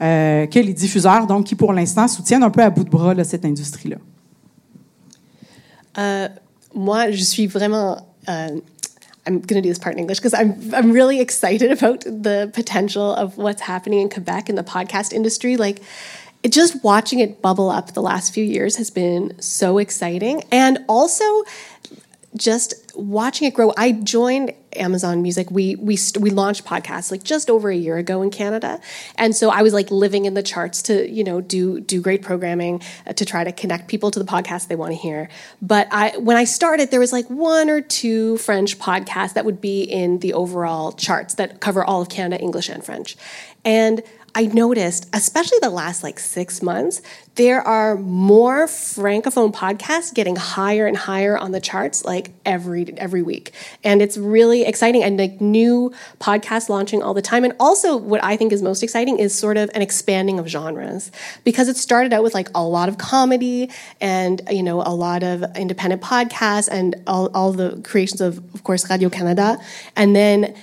euh, 0.01 0.45
que 0.45 0.59
les 0.59 0.73
diffuseurs, 0.73 1.25
donc 1.25 1.45
qui 1.45 1.55
pour 1.55 1.73
l'instant 1.73 2.07
soutiennent 2.07 2.43
un 2.43 2.51
peu 2.51 2.61
à 2.61 2.69
bout 2.69 2.83
de 2.83 2.89
bras 2.89 3.15
cette 3.23 3.45
industrie-là. 3.45 3.97
Moi, 6.75 7.09
je 7.09 7.23
suis 7.23 7.47
vraiment 7.47 7.97
I'm 9.27 9.41
going 9.41 9.61
to 9.61 9.61
do 9.61 9.69
this 9.69 9.77
part 9.77 9.93
in 9.93 9.99
English 9.99 10.19
because 10.19 10.33
I'm 10.33 10.73
I'm 10.73 10.91
really 10.91 11.19
excited 11.19 11.71
about 11.71 12.01
the 12.01 12.49
potential 12.53 13.13
of 13.13 13.37
what's 13.37 13.61
happening 13.61 13.99
in 13.99 14.09
Quebec 14.09 14.49
in 14.49 14.55
the 14.55 14.63
podcast 14.63 15.13
industry. 15.13 15.57
Like, 15.57 15.81
it, 16.43 16.51
just 16.53 16.83
watching 16.83 17.19
it 17.19 17.41
bubble 17.41 17.69
up 17.69 17.93
the 17.93 18.01
last 18.01 18.33
few 18.33 18.43
years 18.43 18.77
has 18.77 18.89
been 18.89 19.39
so 19.41 19.77
exciting, 19.77 20.43
and 20.51 20.79
also 20.87 21.43
just 22.35 22.86
watching 22.97 23.47
it 23.47 23.53
grow. 23.53 23.71
I 23.77 23.91
joined 23.91 24.53
Amazon 24.75 25.21
Music. 25.21 25.49
We 25.51 25.75
we 25.75 25.97
we 26.19 26.29
launched 26.29 26.65
podcasts 26.65 27.11
like 27.11 27.23
just 27.23 27.49
over 27.49 27.69
a 27.69 27.75
year 27.75 27.97
ago 27.97 28.21
in 28.21 28.31
Canada, 28.31 28.81
and 29.15 29.35
so 29.35 29.49
I 29.49 29.61
was 29.61 29.73
like 29.73 29.91
living 29.91 30.25
in 30.25 30.33
the 30.33 30.43
charts 30.43 30.81
to 30.83 31.09
you 31.09 31.23
know 31.23 31.39
do 31.39 31.79
do 31.79 32.01
great 32.01 32.21
programming 32.21 32.81
uh, 33.05 33.13
to 33.13 33.25
try 33.25 33.43
to 33.43 33.51
connect 33.51 33.87
people 33.87 34.11
to 34.11 34.19
the 34.19 34.25
podcast 34.25 34.67
they 34.67 34.75
want 34.75 34.91
to 34.91 34.97
hear. 34.97 35.29
But 35.61 35.87
I 35.91 36.17
when 36.17 36.37
I 36.37 36.43
started, 36.43 36.91
there 36.91 36.99
was 36.99 37.13
like 37.13 37.27
one 37.27 37.69
or 37.69 37.81
two 37.81 38.37
French 38.37 38.77
podcasts 38.79 39.33
that 39.33 39.45
would 39.45 39.61
be 39.61 39.83
in 39.83 40.19
the 40.19 40.33
overall 40.33 40.91
charts 40.91 41.35
that 41.35 41.59
cover 41.59 41.83
all 41.83 42.01
of 42.01 42.09
Canada, 42.09 42.41
English 42.41 42.69
and 42.69 42.83
French, 42.83 43.15
and 43.63 44.01
I 44.37 44.45
noticed, 44.45 45.09
especially 45.13 45.57
the 45.63 45.71
last 45.71 46.03
like 46.03 46.19
six 46.19 46.61
months, 46.61 47.01
there 47.33 47.59
are 47.59 47.95
more 47.97 48.67
francophone 48.67 49.51
podcasts 49.51 50.13
getting 50.13 50.35
higher 50.35 50.85
and 50.85 50.95
higher 50.95 51.35
on 51.35 51.53
the 51.53 51.59
charts 51.59 52.05
like 52.05 52.29
every 52.45 52.93
every 52.99 53.23
week, 53.23 53.51
and 53.83 53.99
it's 53.99 54.15
really 54.15 54.63
exciting. 54.63 55.01
And 55.01 55.17
like 55.17 55.41
new 55.41 55.91
podcasts 56.19 56.69
launching 56.69 57.01
all 57.01 57.15
the 57.15 57.21
time. 57.23 57.45
And 57.45 57.55
also, 57.59 57.97
what 57.97 58.23
I 58.23 58.37
think 58.37 58.53
is 58.53 58.61
most 58.61 58.83
exciting 58.83 59.17
is 59.17 59.33
sort 59.33 59.57
of 59.57 59.71
an 59.73 59.81
expanding 59.81 60.37
of 60.37 60.47
genres 60.47 61.11
because 61.43 61.67
it 61.67 61.75
started 61.75 62.13
out 62.13 62.21
with 62.21 62.35
like 62.35 62.49
a 62.53 62.63
lot 62.63 62.89
of 62.89 62.99
comedy 62.99 63.71
and 63.99 64.39
you 64.51 64.61
know 64.61 64.83
a 64.83 64.93
lot 64.93 65.23
of 65.23 65.43
independent 65.57 66.03
podcasts 66.03 66.69
and 66.71 66.95
all, 67.07 67.31
all 67.33 67.53
the 67.53 67.81
creations 67.83 68.21
of 68.21 68.37
of 68.53 68.63
course 68.63 68.87
Radio 68.87 69.09
Canada, 69.09 69.57
and 69.95 70.15
then 70.15 70.55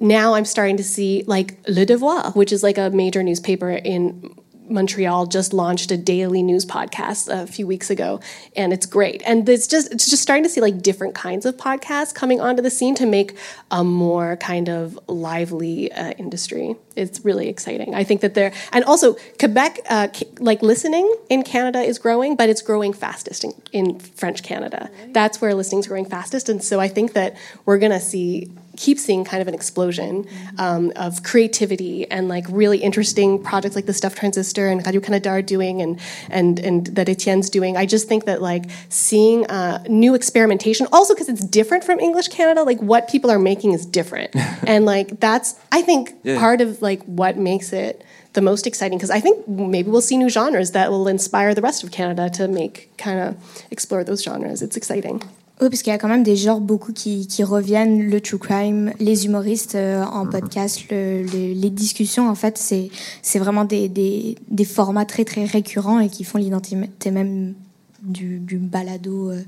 now 0.00 0.34
I'm 0.34 0.44
starting 0.44 0.76
to 0.78 0.84
see 0.84 1.24
like 1.26 1.58
Le 1.68 1.84
Devoir, 1.86 2.32
which 2.32 2.52
is 2.52 2.62
like 2.62 2.78
a 2.78 2.90
major 2.90 3.22
newspaper 3.22 3.70
in 3.70 4.34
Montreal 4.68 5.26
just 5.26 5.52
launched 5.52 5.90
a 5.90 5.96
daily 5.96 6.42
news 6.42 6.64
podcast 6.64 7.28
a 7.28 7.46
few 7.46 7.66
weeks 7.66 7.90
ago, 7.90 8.20
and 8.56 8.72
it's 8.72 8.86
great. 8.86 9.22
And 9.26 9.48
it's 9.48 9.66
just 9.66 9.92
it's 9.92 10.08
just 10.08 10.22
starting 10.22 10.42
to 10.44 10.48
see 10.48 10.60
like 10.60 10.80
different 10.82 11.14
kinds 11.14 11.44
of 11.46 11.56
podcasts 11.56 12.14
coming 12.14 12.40
onto 12.40 12.62
the 12.62 12.70
scene 12.70 12.94
to 12.96 13.06
make 13.06 13.36
a 13.70 13.84
more 13.84 14.36
kind 14.36 14.68
of 14.68 14.98
lively 15.06 15.92
uh, 15.92 16.12
industry. 16.12 16.76
It's 16.96 17.24
really 17.24 17.48
exciting. 17.48 17.94
I 17.94 18.04
think 18.04 18.20
that 18.22 18.34
there 18.34 18.52
and 18.72 18.84
also 18.84 19.14
Quebec, 19.38 19.80
uh, 19.88 20.08
like 20.38 20.62
listening 20.62 21.12
in 21.28 21.42
Canada 21.42 21.80
is 21.80 21.98
growing, 21.98 22.36
but 22.36 22.48
it's 22.48 22.62
growing 22.62 22.92
fastest 22.92 23.44
in, 23.44 23.52
in 23.72 23.98
French 23.98 24.42
Canada. 24.42 24.90
That's 25.12 25.40
where 25.40 25.54
listening 25.54 25.80
is 25.80 25.86
growing 25.86 26.06
fastest, 26.06 26.48
and 26.48 26.62
so 26.62 26.80
I 26.80 26.88
think 26.88 27.12
that 27.12 27.36
we're 27.66 27.78
gonna 27.78 28.00
see 28.00 28.50
keep 28.76 28.98
seeing 28.98 29.24
kind 29.24 29.40
of 29.40 29.48
an 29.48 29.54
explosion 29.54 30.26
um, 30.58 30.92
of 30.96 31.22
creativity 31.22 32.10
and 32.10 32.28
like 32.28 32.44
really 32.48 32.78
interesting 32.78 33.42
projects 33.42 33.76
like 33.76 33.86
the 33.86 33.92
Stuff 33.92 34.14
Transistor 34.14 34.68
and 34.68 34.84
Radio 34.86 35.00
Canada 35.00 35.30
are 35.30 35.42
doing 35.42 35.80
and 35.80 36.00
and 36.30 36.58
and 36.58 36.86
that 36.88 37.08
Etienne's 37.08 37.50
doing. 37.50 37.76
I 37.76 37.86
just 37.86 38.08
think 38.08 38.24
that 38.24 38.42
like 38.42 38.64
seeing 38.88 39.46
uh, 39.46 39.82
new 39.88 40.14
experimentation, 40.14 40.86
also 40.92 41.14
because 41.14 41.28
it's 41.28 41.44
different 41.44 41.84
from 41.84 42.00
English 42.00 42.28
Canada, 42.28 42.62
like 42.62 42.80
what 42.80 43.08
people 43.08 43.30
are 43.30 43.38
making 43.38 43.72
is 43.72 43.86
different, 43.86 44.34
and 44.66 44.84
like 44.84 45.20
that's 45.20 45.58
I 45.72 45.82
think 45.82 46.14
yeah. 46.22 46.38
part 46.38 46.60
of 46.60 46.82
like 46.82 47.02
what 47.04 47.36
makes 47.36 47.72
it 47.72 48.04
the 48.34 48.42
most 48.42 48.66
exciting 48.66 48.98
because 48.98 49.10
I 49.10 49.20
think 49.20 49.46
maybe 49.46 49.90
we'll 49.90 50.00
see 50.00 50.16
new 50.16 50.28
genres 50.28 50.72
that 50.72 50.90
will 50.90 51.08
inspire 51.08 51.54
the 51.54 51.62
rest 51.62 51.84
of 51.84 51.92
Canada 51.92 52.28
to 52.30 52.48
make 52.48 52.90
kind 52.98 53.20
of 53.20 53.64
explore 53.70 54.04
those 54.04 54.22
genres. 54.22 54.60
It's 54.60 54.76
exciting. 54.76 55.22
Oui, 55.60 55.68
parce 55.70 55.82
qu'il 55.82 55.92
y 55.92 55.94
a 55.94 55.98
quand 55.98 56.08
même 56.08 56.24
des 56.24 56.34
genres 56.34 56.60
beaucoup 56.60 56.92
qui, 56.92 57.28
qui 57.28 57.44
reviennent, 57.44 58.10
le 58.10 58.20
true 58.20 58.38
crime, 58.38 58.92
les 58.98 59.26
humoristes 59.26 59.76
euh, 59.76 60.02
en 60.02 60.26
podcast, 60.26 60.80
le, 60.90 61.22
le, 61.22 61.52
les 61.52 61.70
discussions, 61.70 62.28
en 62.28 62.34
fait, 62.34 62.58
c'est, 62.58 62.90
c'est 63.22 63.38
vraiment 63.38 63.64
des, 63.64 63.88
des, 63.88 64.36
des, 64.50 64.64
formats 64.64 65.04
très, 65.04 65.24
très 65.24 65.44
récurrents 65.44 66.00
et 66.00 66.08
qui 66.08 66.24
font 66.24 66.38
l'identité 66.38 67.10
même 67.12 67.54
du, 68.02 68.40
du 68.40 68.56
balado 68.56 69.30
euh, 69.30 69.42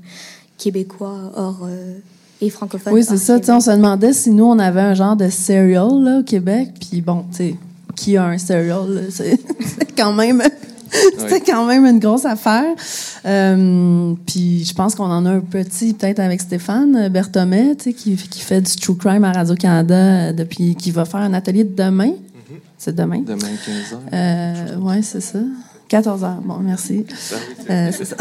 québécois 0.57 1.33
hors 1.35 1.65
euh, 1.65 1.97
et 2.39 2.49
francophone. 2.49 2.93
Oui, 2.93 3.03
c'est 3.03 3.17
ça. 3.17 3.37
On 3.49 3.59
se 3.59 3.71
demandait 3.71 4.13
si 4.13 4.29
nous, 4.29 4.45
on 4.45 4.59
avait 4.59 4.81
un 4.81 4.93
genre 4.93 5.17
de 5.17 5.29
serial 5.29 5.89
là, 6.03 6.19
au 6.19 6.23
Québec. 6.23 6.69
Puis 6.79 7.01
bon, 7.01 7.25
tu 7.31 7.37
sais, 7.37 7.55
qui 7.97 8.15
a 8.15 8.25
un 8.25 8.37
serial? 8.37 9.07
C'est 9.09 9.39
quand 9.97 10.13
même 10.13 10.41
C'était 11.17 11.41
quand 11.41 11.65
même 11.65 11.85
une 11.85 11.99
grosse 11.99 12.25
affaire. 12.25 12.75
Euh, 13.25 14.13
puis 14.25 14.65
je 14.65 14.73
pense 14.73 14.95
qu'on 14.95 15.05
en 15.05 15.25
a 15.25 15.31
un 15.31 15.39
petit, 15.39 15.93
peut-être 15.93 16.19
avec 16.19 16.41
Stéphane 16.41 17.09
Berthomet, 17.09 17.75
qui, 17.75 18.15
qui 18.15 18.41
fait 18.41 18.61
du 18.61 18.75
true 18.75 18.95
crime 18.95 19.23
à 19.23 19.31
Radio-Canada 19.31 19.95
euh, 19.95 20.33
depuis, 20.33 20.75
qui 20.75 20.91
va 20.91 21.05
faire 21.05 21.21
un 21.21 21.33
atelier 21.33 21.63
de 21.63 21.75
demain. 21.75 22.09
Mm-hmm. 22.09 22.59
C'est 22.77 22.95
demain? 22.95 23.19
Demain, 23.19 23.39
15 23.39 23.75
h. 23.91 24.13
Euh, 24.13 24.75
oui, 24.81 25.03
c'est 25.03 25.21
ça. 25.21 25.39
14 25.89 26.21
h. 26.21 26.41
Bon, 26.43 26.59
merci. 26.59 27.05
Euh, 27.69 27.91
c'est 27.91 28.05
ça. 28.05 28.15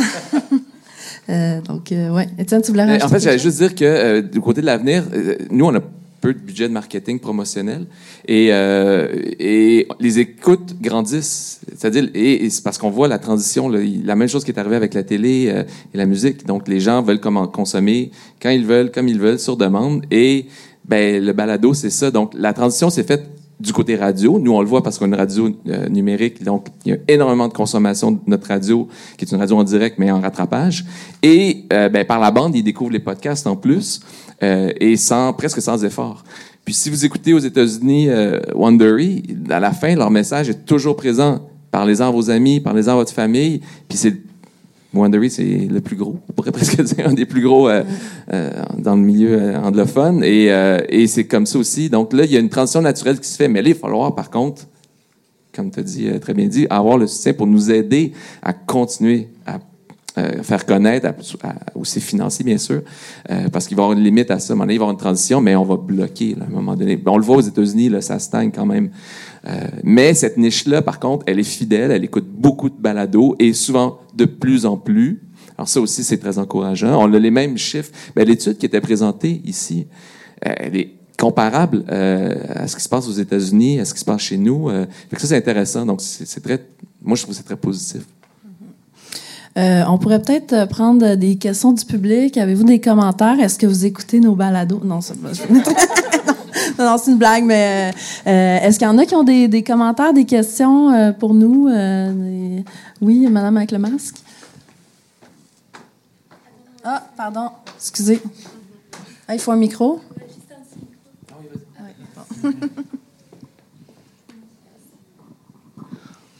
Donc, 1.67 1.89
ouais. 1.91 2.29
Étienne, 2.39 2.63
tu 2.63 2.71
voulais 2.71 2.85
rajouter 2.85 3.05
En 3.05 3.09
fait, 3.09 3.21
j'allais 3.21 3.39
juste 3.39 3.59
dire 3.59 3.75
que 3.75 4.21
du 4.21 4.41
côté 4.41 4.61
de 4.61 4.67
l'avenir, 4.67 5.05
nous, 5.51 5.67
on 5.67 5.75
a 5.75 5.81
peu 6.21 6.33
de 6.33 6.39
budget 6.39 6.69
de 6.69 6.73
marketing 6.73 7.19
promotionnel 7.21 7.87
et, 8.27 8.49
euh, 8.51 9.09
et 9.39 9.87
les 10.01 10.19
écoutes 10.19 10.75
grandissent. 10.81 11.61
C'est-à-dire, 11.77 12.09
et, 12.15 12.49
c'est 12.51 12.63
parce 12.63 12.79
qu'on 12.79 12.91
voit 12.91 13.09
la 13.09 13.19
transition, 13.19 13.69
la 13.69 14.17
même 14.17 14.29
chose 14.29 14.45
qui 14.45 14.51
est 14.51 14.59
arrivée 14.59 14.77
avec 14.77 14.95
la 14.95 15.03
télé 15.03 15.49
euh, 15.49 15.63
et 15.95 15.97
la 15.97 16.07
musique. 16.07 16.47
Donc, 16.47 16.69
les 16.69 16.81
gens 16.81 17.03
veulent 17.03 17.21
comment 17.21 17.47
consommer 17.47 18.11
quand 18.41 18.51
ils 18.51 18.65
veulent, 18.65 18.91
comme 18.91 19.09
ils 19.09 19.19
veulent, 19.19 19.39
sur 19.39 19.57
demande. 19.57 20.05
Et 20.11 20.47
ben, 20.85 21.25
le 21.25 21.33
balado, 21.33 21.75
c'est 21.75 21.91
ça. 21.91 22.11
Donc, 22.11 22.33
la 22.35 22.53
transition 22.53 22.91
s'est 22.91 23.05
faite 23.05 23.29
du 23.59 23.73
côté 23.73 23.97
radio. 23.97 24.39
Nous, 24.39 24.53
on 24.53 24.61
le 24.61 24.67
voit 24.67 24.83
parce 24.83 24.99
qu'on 24.99 25.07
a 25.07 25.09
une 25.09 25.15
radio 25.15 25.51
euh, 25.69 25.89
numérique, 25.89 26.43
donc 26.43 26.69
il 26.85 26.93
y 26.93 26.95
a 26.95 26.99
énormément 27.09 27.49
de 27.49 27.53
consommation 27.53 28.13
de 28.13 28.19
notre 28.27 28.49
radio, 28.49 28.89
qui 29.17 29.25
est 29.25 29.33
une 29.33 29.39
radio 29.39 29.57
en 29.57 29.65
direct, 29.65 29.97
mais 29.99 30.11
en 30.11 30.21
rattrapage. 30.21 30.85
Et 31.23 31.65
euh, 31.73 31.89
ben, 31.89 32.05
par 32.05 32.21
la 32.21 32.31
bande, 32.31 32.55
ils 32.55 32.63
découvrent 32.63 32.93
les 32.93 32.99
podcasts 33.01 33.47
en 33.47 33.57
plus, 33.57 34.01
euh, 34.43 34.71
et 34.79 34.97
sans 34.97 35.33
presque 35.33 35.63
sans 35.63 35.85
effort. 35.85 36.23
Puis 36.67 36.75
si 36.75 36.91
vous 36.91 37.05
écoutez 37.05 37.33
aux 37.33 37.39
États-Unis 37.39 38.09
euh, 38.09 38.41
Wondery, 38.55 39.23
à 39.51 39.61
la 39.61 39.71
fin, 39.71 39.95
leur 39.95 40.11
message 40.11 40.51
est 40.51 40.67
toujours 40.67 40.97
présent. 40.97 41.49
Parlez-en 41.71 42.09
à 42.09 42.11
vos 42.11 42.29
amis, 42.29 42.61
parlez-en 42.61 42.93
à 42.93 42.95
votre 42.97 43.13
famille. 43.13 43.61
Puis 43.89 43.97
c'est 43.97 44.17
Wondery, 44.97 45.31
c'est 45.31 45.45
le 45.45 45.81
plus 45.81 45.97
gros, 45.97 46.17
on 46.29 46.33
pourrait 46.33 46.53
presque 46.53 46.81
dire 46.81 47.09
un 47.09 47.13
des 47.13 47.27
plus 47.27 47.43
gros 47.43 47.69
euh, 47.69 47.83
euh, 48.33 48.51
dans 48.79 48.97
le 48.97 49.03
milieu 49.03 49.41
euh, 49.41 49.59
anglophone. 49.61 50.23
Et, 50.25 51.07
c'est 51.07 51.27
comme 51.27 51.47
ça 51.47 51.59
aussi. 51.59 51.89
Donc 51.89 52.13
là, 52.13 52.25
il 52.25 52.33
y 52.33 52.37
a 52.37 52.41
une 52.41 52.49
transition 52.49 52.83
naturelle 52.83 53.21
qui 53.21 53.29
se 53.29 53.37
fait. 53.37 53.49
Mais 53.49 53.63
là, 53.63 53.69
il 53.69 53.75
va 53.75 53.81
falloir, 53.81 54.15
par 54.15 54.31
contre, 54.31 54.63
comme 55.55 55.71
tu 55.71 55.81
as 55.81 55.83
dit, 55.83 56.21
très 56.21 56.35
bien 56.35 56.47
dit, 56.47 56.67
avoir 56.69 56.99
le 56.99 57.07
soutien 57.07 57.33
pour 57.33 57.47
nous 57.47 57.71
aider 57.71 58.13
à 58.43 58.53
continuer 58.53 59.29
à 59.47 59.59
faire 60.43 60.65
connaître, 60.65 61.09
aussi 61.75 62.01
financer, 62.01 62.43
bien 62.43 62.57
sûr, 62.57 62.81
parce 63.53 63.69
qu'il 63.69 63.77
va 63.77 63.83
y 63.83 63.85
avoir 63.85 63.99
une 63.99 64.03
limite 64.03 64.31
à 64.31 64.39
ça. 64.39 64.53
À 64.53 64.55
un 64.55 64.57
moment 64.57 64.65
donné, 64.65 64.75
il 64.75 64.79
va 64.79 64.83
y 64.83 64.85
avoir 64.85 64.93
une 64.93 64.99
transition, 64.99 65.41
mais 65.43 65.55
on 65.57 65.65
va 65.65 65.77
bloquer 65.77 66.35
à 66.41 66.45
un 66.45 66.49
moment 66.49 66.75
donné. 66.75 66.99
on 67.05 67.19
le 67.19 67.25
voit 67.25 67.37
aux 67.37 67.43
États-Unis, 67.43 67.91
là, 67.91 68.01
ça 68.01 68.19
stagne 68.19 68.51
quand 68.51 68.65
même. 68.65 68.91
Euh, 69.47 69.69
mais 69.85 70.15
cette 70.15 70.37
niche-là, 70.37 70.83
par 70.83 70.99
contre, 70.99 71.25
elle 71.29 71.39
est 71.39 71.45
fidèle, 71.45 71.91
elle 71.91 72.05
écoute 72.05 72.27
beaucoup 72.27 72.69
de 72.69 72.75
balados 72.79 73.37
et 73.39 73.53
souvent 73.53 74.01
de 74.15 74.25
plus 74.25 74.67
en 74.67 74.77
plus. 74.77 75.23
Alors 75.57 75.69
ça 75.69 75.81
aussi, 75.81 76.05
c'est 76.05 76.19
très 76.19 76.39
encourageant. 76.39 77.01
On 77.03 77.13
a 77.13 77.19
les 77.19 77.31
mêmes 77.31 77.57
chiffres. 77.57 77.91
Ben, 78.15 78.27
L'étude 78.27 78.59
qui 78.59 78.67
était 78.67 78.81
présentée 78.81 79.41
ici, 79.45 79.87
euh, 80.47 80.53
elle 80.57 80.77
est 80.77 80.97
comparable 81.17 81.85
euh, 81.91 82.35
à 82.55 82.69
ce 82.69 82.77
qui 82.77 82.83
se 82.83 82.89
passe 82.89 83.09
aux 83.09 83.13
États-Unis, 83.13 83.81
à 83.81 83.85
ce 83.85 83.95
qui 83.95 84.01
se 84.01 84.05
passe 84.05 84.21
chez 84.21 84.37
nous. 84.37 84.69
Euh, 84.69 84.87
ça, 85.17 85.27
c'est 85.27 85.37
intéressant. 85.37 85.87
Donc, 85.87 86.01
c'est 86.01 86.43
très, 86.43 86.65
moi, 87.03 87.17
je 87.17 87.23
trouve 87.23 87.35
que 87.35 87.39
c'est 87.39 87.47
très 87.47 87.57
positif. 87.57 88.03
Euh, 89.57 89.85
on 89.89 89.97
pourrait 89.97 90.21
peut-être 90.21 90.69
prendre 90.69 91.15
des 91.15 91.37
questions 91.37 91.73
du 91.73 91.85
public. 91.85 92.37
Avez-vous 92.37 92.65
des 92.65 92.79
commentaires? 92.81 93.41
Est-ce 93.41 93.59
que 93.59 93.67
vous 93.67 93.87
écoutez 93.87 94.21
nos 94.21 94.35
balados? 94.35 94.83
Non, 94.85 95.01
c'est 95.01 95.19
pas. 95.19 95.31
non, 96.79 96.97
c'est 96.99 97.11
une 97.11 97.19
blague, 97.19 97.45
mais 97.45 97.93
euh, 98.27 98.59
est-ce 98.61 98.79
qu'il 98.79 98.87
y 98.87 98.91
en 98.91 98.99
a 98.99 99.07
qui 99.07 99.15
ont 99.15 99.25
des, 99.25 99.63
commentaires, 99.63 100.13
des 100.13 100.25
questions 100.25 100.91
euh, 100.91 101.13
pour 101.13 101.35
nous? 101.35 101.69
Euh, 101.69 102.61
oui, 103.01 103.27
madame 103.29 103.57
avec 103.57 103.71
le 103.71 103.79
masque. 103.79 104.17
Ah, 106.85 107.03
pardon, 107.17 107.51
excusez. 107.77 108.23
Ah, 109.27 109.35
il 109.35 109.41
faut 109.41 109.53
un 109.53 109.57
micro. 109.57 110.01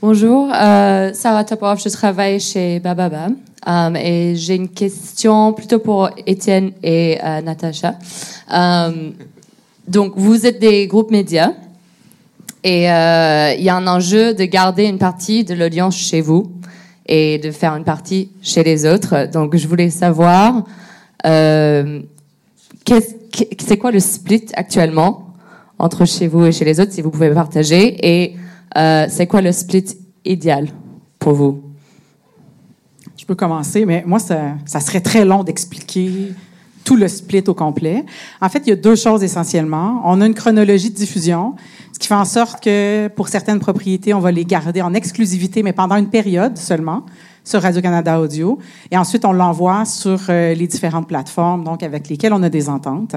Bonjour, 0.03 0.53
euh, 0.55 1.13
Sarah 1.15 1.43
Topov, 1.43 1.81
je 1.83 1.89
travaille 1.89 2.39
chez 2.39 2.79
Bababa 2.79 3.29
euh, 3.67 3.95
et 3.95 4.37
j'ai 4.37 4.55
une 4.55 4.69
question 4.69 5.53
plutôt 5.53 5.81
pour 5.81 6.11
Étienne 6.27 6.71
et 6.83 7.19
euh, 7.25 7.41
Natacha. 7.41 7.97
Donc, 9.89 10.15
vous 10.17 10.47
êtes 10.47 10.59
des 10.59 10.87
groupes 10.89 11.11
médias 11.11 11.53
et 12.65 12.91
euh, 12.91 13.55
il 13.57 13.63
y 13.63 13.69
a 13.69 13.77
un 13.77 13.87
enjeu 13.87 14.35
de 14.35 14.45
garder 14.45 14.85
une 14.85 14.99
partie 14.99 15.45
de 15.45 15.55
l'audience 15.55 15.97
chez 15.97 16.21
vous 16.21 16.51
et 17.07 17.39
de 17.39 17.53
faire 17.53 17.75
une 17.77 17.85
partie 17.85 18.31
chez 18.43 18.65
les 18.65 18.85
autres. 18.85 19.31
Donc, 19.31 19.57
je 19.57 19.69
voulais 19.69 19.91
savoir, 19.91 20.65
euh, 21.25 22.03
c'est 22.87 23.77
quoi 23.79 23.93
le 23.93 24.01
split 24.01 24.47
actuellement 24.55 25.29
entre 25.79 26.05
chez 26.05 26.27
vous 26.27 26.47
et 26.47 26.53
chez 26.53 26.65
les 26.65 26.81
autres, 26.81 26.93
si 26.93 27.03
vous 27.03 27.11
pouvez 27.11 27.31
partager, 27.31 27.97
et 28.03 28.35
euh, 28.77 29.07
c'est 29.09 29.27
quoi 29.27 29.41
le 29.41 29.53
split 29.53 29.85
idéal 30.25 30.69
pour 31.19 31.35
vous? 31.35 31.63
Je 33.17 33.25
peux 33.25 33.35
commencer, 33.35 33.85
mais 33.85 34.03
moi, 34.07 34.19
ça, 34.19 34.55
ça 34.65 34.81
serait 34.81 35.01
très 35.01 35.25
long 35.25 35.45
d'expliquer 35.45 36.33
tout 36.87 36.97
le 36.97 37.09
split 37.09 37.43
au 37.49 37.55
complet. 37.55 38.07
En 38.41 38.49
fait, 38.49 38.61
il 38.65 38.71
y 38.71 38.73
a 38.73 38.77
deux 38.77 38.95
choses 38.95 39.25
essentiellement. 39.25 40.01
On 40.05 40.21
a 40.21 40.27
une 40.27 40.35
chronologie 40.35 40.89
de 40.89 40.95
diffusion, 40.95 41.57
ce 41.93 41.99
qui 41.99 42.07
fait 42.07 42.15
en 42.15 42.25
sorte 42.25 42.63
que 42.63 43.09
pour 43.09 43.29
certaines 43.29 43.59
propriétés, 43.59 44.15
on 44.15 44.21
va 44.21 44.31
les 44.31 44.45
garder 44.45 44.81
en 44.81 44.95
exclusivité, 44.95 45.65
mais 45.65 45.73
pendant 45.73 45.97
une 45.97 46.09
période 46.09 46.57
seulement 46.57 47.03
sur 47.43 47.61
Radio-Canada 47.61 48.21
Audio. 48.21 48.59
Et 48.91 48.97
ensuite, 48.97 49.25
on 49.25 49.33
l'envoie 49.33 49.85
sur 49.85 50.21
euh, 50.29 50.55
les 50.55 50.67
différentes 50.67 51.09
plateformes, 51.09 51.65
donc 51.65 51.83
avec 51.83 52.09
lesquelles 52.09 52.33
on 52.33 52.43
a 52.43 52.49
des 52.49 52.69
ententes. 52.69 53.17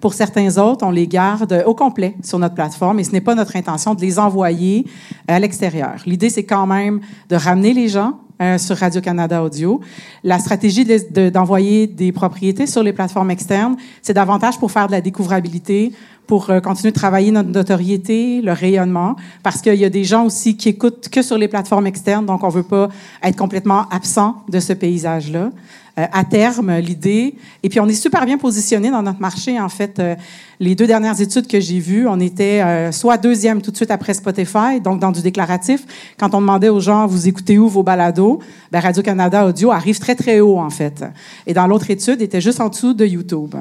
Pour 0.00 0.14
certains 0.14 0.58
autres, 0.58 0.86
on 0.86 0.90
les 0.90 1.06
garde 1.06 1.64
au 1.66 1.74
complet 1.74 2.14
sur 2.22 2.38
notre 2.38 2.54
plateforme 2.54 2.98
et 2.98 3.04
ce 3.04 3.12
n'est 3.12 3.20
pas 3.20 3.34
notre 3.34 3.56
intention 3.56 3.94
de 3.94 4.00
les 4.00 4.18
envoyer 4.18 4.86
à 5.28 5.38
l'extérieur. 5.38 5.96
L'idée, 6.06 6.30
c'est 6.30 6.44
quand 6.44 6.66
même 6.66 7.00
de 7.28 7.36
ramener 7.36 7.74
les 7.74 7.88
gens 7.88 8.18
euh, 8.42 8.58
sur 8.58 8.76
Radio-Canada 8.76 9.42
Audio. 9.42 9.80
La 10.24 10.38
stratégie 10.38 10.84
de- 10.84 11.00
de- 11.10 11.30
d'envoyer 11.30 11.86
des 11.86 12.12
propriétés 12.12 12.66
sur 12.66 12.82
les 12.82 12.92
plateformes 12.92 13.30
externes, 13.30 13.76
c'est 14.02 14.12
davantage 14.14 14.58
pour 14.58 14.70
faire 14.70 14.86
de 14.88 14.92
la 14.92 15.00
découvrabilité, 15.00 15.92
pour 16.26 16.50
euh, 16.50 16.60
continuer 16.60 16.90
de 16.92 16.96
travailler 16.98 17.30
notre 17.30 17.48
notoriété, 17.50 18.40
le 18.42 18.52
rayonnement, 18.52 19.16
parce 19.42 19.60
qu'il 19.62 19.74
y 19.74 19.84
a 19.84 19.90
des 19.90 20.04
gens 20.04 20.24
aussi 20.26 20.56
qui 20.56 20.68
écoutent 20.68 21.08
que 21.08 21.22
sur 21.22 21.38
les 21.38 21.48
plateformes 21.48 21.86
externes, 21.86 22.26
donc 22.26 22.42
on 22.44 22.48
veut 22.48 22.62
pas 22.62 22.88
être 23.22 23.36
complètement 23.36 23.88
absent 23.90 24.36
de 24.48 24.60
ce 24.60 24.72
paysage-là. 24.72 25.50
Euh, 25.98 26.06
à 26.10 26.24
terme, 26.24 26.74
l'idée, 26.78 27.34
et 27.62 27.68
puis 27.68 27.78
on 27.78 27.86
est 27.86 27.92
super 27.92 28.24
bien 28.24 28.38
positionné 28.38 28.90
dans 28.90 29.02
notre 29.02 29.20
marché, 29.20 29.60
en 29.60 29.68
fait. 29.68 29.98
Euh, 29.98 30.14
les 30.58 30.74
deux 30.74 30.86
dernières 30.86 31.20
études 31.20 31.46
que 31.46 31.60
j'ai 31.60 31.80
vues, 31.80 32.08
on 32.08 32.18
était 32.18 32.62
euh, 32.62 32.92
soit 32.92 33.18
deuxième 33.18 33.60
tout 33.60 33.70
de 33.70 33.76
suite 33.76 33.90
après 33.90 34.14
Spotify, 34.14 34.80
donc 34.82 35.00
dans 35.00 35.12
du 35.12 35.20
déclaratif. 35.20 35.84
Quand 36.18 36.34
on 36.34 36.40
demandait 36.40 36.70
aux 36.70 36.80
gens, 36.80 37.06
vous 37.06 37.28
écoutez 37.28 37.58
où 37.58 37.68
vos 37.68 37.82
balados, 37.82 38.38
ben 38.70 38.80
Radio-Canada 38.80 39.46
Audio 39.46 39.70
arrive 39.70 39.98
très, 39.98 40.14
très 40.14 40.40
haut, 40.40 40.58
en 40.58 40.70
fait. 40.70 41.04
Et 41.46 41.52
dans 41.52 41.66
l'autre 41.66 41.90
étude, 41.90 42.22
était 42.22 42.40
juste 42.40 42.62
en 42.62 42.70
dessous 42.70 42.94
de 42.94 43.04
YouTube. 43.04 43.54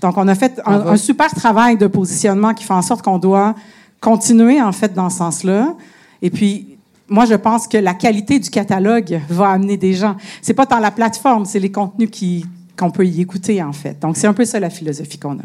Donc, 0.00 0.16
on 0.16 0.26
a 0.26 0.34
fait 0.34 0.62
un, 0.64 0.86
un 0.86 0.96
super 0.96 1.34
travail 1.34 1.76
de 1.76 1.86
positionnement 1.86 2.54
qui 2.54 2.64
fait 2.64 2.72
en 2.72 2.80
sorte 2.80 3.04
qu'on 3.04 3.18
doit 3.18 3.54
continuer, 4.00 4.58
en 4.62 4.72
fait, 4.72 4.94
dans 4.94 5.10
ce 5.10 5.18
sens-là. 5.18 5.74
Et 6.22 6.30
puis, 6.30 6.73
moi, 7.08 7.26
je 7.26 7.34
pense 7.34 7.68
que 7.68 7.76
la 7.76 7.94
qualité 7.94 8.38
du 8.38 8.50
catalogue 8.50 9.20
va 9.28 9.50
amener 9.50 9.76
des 9.76 9.92
gens. 9.92 10.16
C'est 10.40 10.54
pas 10.54 10.66
tant 10.66 10.78
la 10.78 10.90
plateforme, 10.90 11.44
c'est 11.44 11.60
les 11.60 11.70
contenus 11.70 12.08
qui 12.10 12.44
qu'on 12.76 12.90
peut 12.90 13.06
y 13.06 13.20
écouter, 13.20 13.62
en 13.62 13.72
fait. 13.72 14.00
Donc, 14.00 14.16
c'est 14.16 14.26
un 14.26 14.32
peu 14.32 14.44
ça 14.44 14.58
la 14.58 14.70
philosophie 14.70 15.18
qu'on 15.18 15.38
a. 15.38 15.44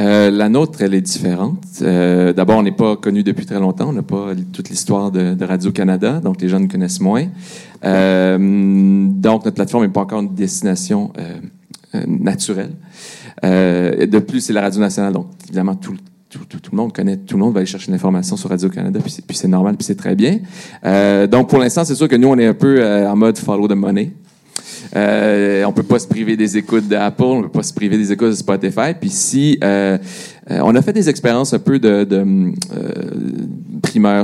Euh, 0.00 0.30
la 0.30 0.48
nôtre, 0.48 0.82
elle 0.82 0.94
est 0.94 1.00
différente. 1.00 1.62
Euh, 1.82 2.32
D'abord, 2.32 2.58
on 2.58 2.64
n'est 2.64 2.72
pas 2.72 2.96
connu 2.96 3.22
depuis 3.22 3.46
très 3.46 3.60
longtemps. 3.60 3.90
On 3.90 3.92
n'a 3.92 4.02
pas 4.02 4.32
toute 4.52 4.68
l'histoire 4.68 5.12
de, 5.12 5.44
Radio-Canada, 5.44 6.20
donc 6.20 6.40
les 6.40 6.48
gens 6.48 6.58
nous 6.58 6.66
connaissent 6.66 7.00
moins. 7.00 7.26
Euh, 7.84 9.06
donc, 9.08 9.44
notre 9.44 9.54
plateforme 9.54 9.84
n'est 9.84 9.92
pas 9.92 10.00
encore 10.00 10.20
une 10.20 10.34
destination 10.34 11.12
naturelle. 12.06 12.72
De 13.42 14.18
plus, 14.18 14.40
c'est 14.40 14.52
la 14.52 14.62
Radio 14.62 14.80
nationale, 14.80 15.12
donc 15.12 15.28
évidemment, 15.44 15.76
tout, 15.76 15.94
tout, 16.48 16.58
le 16.72 16.76
monde 16.76 16.92
connaît, 16.92 17.16
tout 17.16 17.36
le 17.36 17.42
monde 17.42 17.52
va 17.54 17.58
aller 17.60 17.66
chercher 17.66 17.88
une 17.88 17.94
information 17.94 18.36
sur 18.36 18.50
Radio-Canada, 18.50 18.98
puis 19.02 19.10
c'est- 19.10 19.26
puis 19.26 19.36
c'est 19.36 19.48
normal, 19.48 19.76
puis 19.76 19.84
c'est 19.84 19.94
très 19.94 20.14
bien. 20.14 20.38
Euh, 20.84 21.26
donc, 21.26 21.48
pour 21.48 21.58
l'instant, 21.58 21.84
c'est 21.84 21.94
sûr 21.94 22.08
que 22.08 22.16
nous, 22.16 22.28
on 22.28 22.38
est 22.38 22.46
un 22.46 22.54
peu 22.54 22.76
euh, 22.80 23.08
en 23.10 23.16
mode 23.16 23.38
follow 23.38 23.68
the 23.68 23.72
money. 23.76 24.12
Euh, 24.96 25.64
on 25.64 25.72
peut 25.72 25.82
pas 25.82 25.98
se 25.98 26.06
priver 26.06 26.36
des 26.36 26.56
écoutes 26.56 26.86
d'Apple, 26.86 27.22
on 27.22 27.42
peut 27.42 27.48
pas 27.48 27.62
se 27.62 27.72
priver 27.72 27.96
des 27.96 28.12
écoutes 28.12 28.28
de 28.30 28.34
Spotify. 28.34 28.94
Puis 28.98 29.10
si 29.10 29.58
euh, 29.64 29.98
on 30.48 30.74
a 30.74 30.82
fait 30.82 30.92
des 30.92 31.08
expériences 31.08 31.52
un 31.54 31.58
peu 31.58 31.78
de, 31.78 32.04
de 32.04 32.52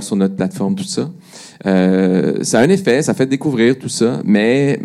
sur 0.03 0.17
notre 0.17 0.37
plateforme, 0.37 0.75
tout 0.75 0.85
ça. 0.85 1.11
Ça 1.65 2.59
a 2.59 2.63
un 2.63 2.69
effet, 2.69 3.03
ça 3.03 3.15
fait 3.15 3.27
découvrir 3.27 3.79
tout 3.79 3.89
ça, 3.89 4.21
mais 4.25 4.81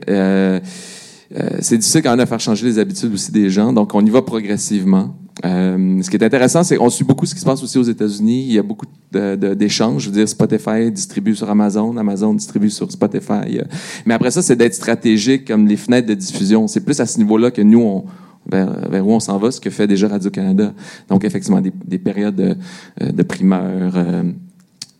c'est 1.59 1.77
difficile 1.77 2.01
quand 2.01 2.11
même 2.11 2.19
de 2.23 2.29
faire 2.29 2.39
changer 2.39 2.65
les 2.65 2.79
habitudes 2.79 3.13
aussi 3.13 3.31
des 3.31 3.49
gens. 3.49 3.73
Donc 3.73 3.93
on 3.93 4.03
y 4.05 4.09
va 4.09 4.21
progressivement. 4.21 5.15
Euh, 5.43 6.01
ce 6.01 6.09
qui 6.09 6.15
est 6.15 6.23
intéressant, 6.23 6.63
c'est 6.63 6.77
qu'on 6.77 6.89
suit 6.89 7.03
beaucoup 7.03 7.25
ce 7.25 7.33
qui 7.33 7.41
se 7.41 7.45
passe 7.45 7.61
aussi 7.61 7.77
aux 7.77 7.83
États-Unis. 7.83 8.45
Il 8.47 8.53
y 8.53 8.59
a 8.59 8.63
beaucoup 8.63 8.85
d'échanges. 9.11 10.03
Je 10.03 10.09
veux 10.09 10.15
dire, 10.15 10.29
Spotify 10.29 10.91
distribue 10.91 11.35
sur 11.35 11.49
Amazon, 11.49 11.97
Amazon 11.97 12.33
distribue 12.33 12.69
sur 12.69 12.89
Spotify. 12.91 13.59
Euh, 13.59 13.63
Mais 14.05 14.13
après 14.13 14.31
ça, 14.31 14.41
c'est 14.41 14.55
d'être 14.55 14.73
stratégique 14.73 15.45
comme 15.45 15.67
les 15.67 15.77
fenêtres 15.77 16.07
de 16.07 16.13
diffusion. 16.13 16.67
C'est 16.67 16.81
plus 16.81 16.99
à 17.01 17.05
ce 17.05 17.17
niveau-là 17.17 17.51
que 17.51 17.61
nous, 17.61 17.81
on, 17.81 18.05
vers, 18.49 18.89
vers 18.89 19.05
où 19.05 19.11
on 19.11 19.19
s'en 19.19 19.37
va, 19.37 19.51
ce 19.51 19.59
que 19.59 19.69
fait 19.69 19.87
déjà 19.87 20.07
Radio-Canada. 20.07 20.73
Donc, 21.09 21.25
effectivement, 21.25 21.59
des, 21.59 21.73
des 21.85 21.99
périodes 21.99 22.35
de, 22.35 22.55
euh, 23.01 23.11
de 23.11 23.23
primeurs. 23.23 23.93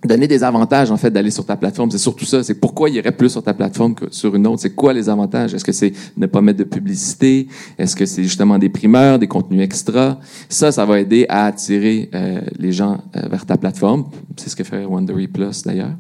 Donner 0.05 0.27
des 0.27 0.43
avantages, 0.43 0.91
en 0.91 0.97
fait, 0.97 1.11
d'aller 1.11 1.31
sur 1.31 1.45
ta 1.45 1.55
plateforme. 1.55 1.91
C'est 1.91 1.97
surtout 1.97 2.25
ça. 2.25 2.43
C'est 2.43 2.59
pourquoi 2.59 2.89
il 2.89 2.95
irait 2.95 3.11
plus 3.11 3.29
sur 3.29 3.43
ta 3.43 3.53
plateforme 3.53 3.95
que 3.95 4.05
sur 4.11 4.35
une 4.35 4.47
autre. 4.47 4.61
C'est 4.61 4.75
quoi 4.75 4.93
les 4.93 5.09
avantages? 5.09 5.53
Est-ce 5.53 5.65
que 5.65 5.71
c'est 5.71 5.93
ne 6.17 6.25
pas 6.25 6.41
mettre 6.41 6.59
de 6.59 6.63
publicité? 6.63 7.47
Est-ce 7.77 7.95
que 7.95 8.05
c'est 8.05 8.23
justement 8.23 8.57
des 8.57 8.69
primeurs, 8.69 9.19
des 9.19 9.27
contenus 9.27 9.61
extra? 9.61 10.19
Ça, 10.49 10.71
ça 10.71 10.85
va 10.85 10.99
aider 10.99 11.25
à 11.29 11.45
attirer 11.45 12.09
euh, 12.13 12.41
les 12.57 12.71
gens 12.71 12.99
euh, 13.15 13.27
vers 13.29 13.45
ta 13.45 13.57
plateforme. 13.57 14.05
C'est 14.37 14.49
ce 14.49 14.55
que 14.55 14.63
fait 14.63 14.85
Wondery 14.85 15.27
Plus, 15.27 15.63
d'ailleurs. 15.63 15.95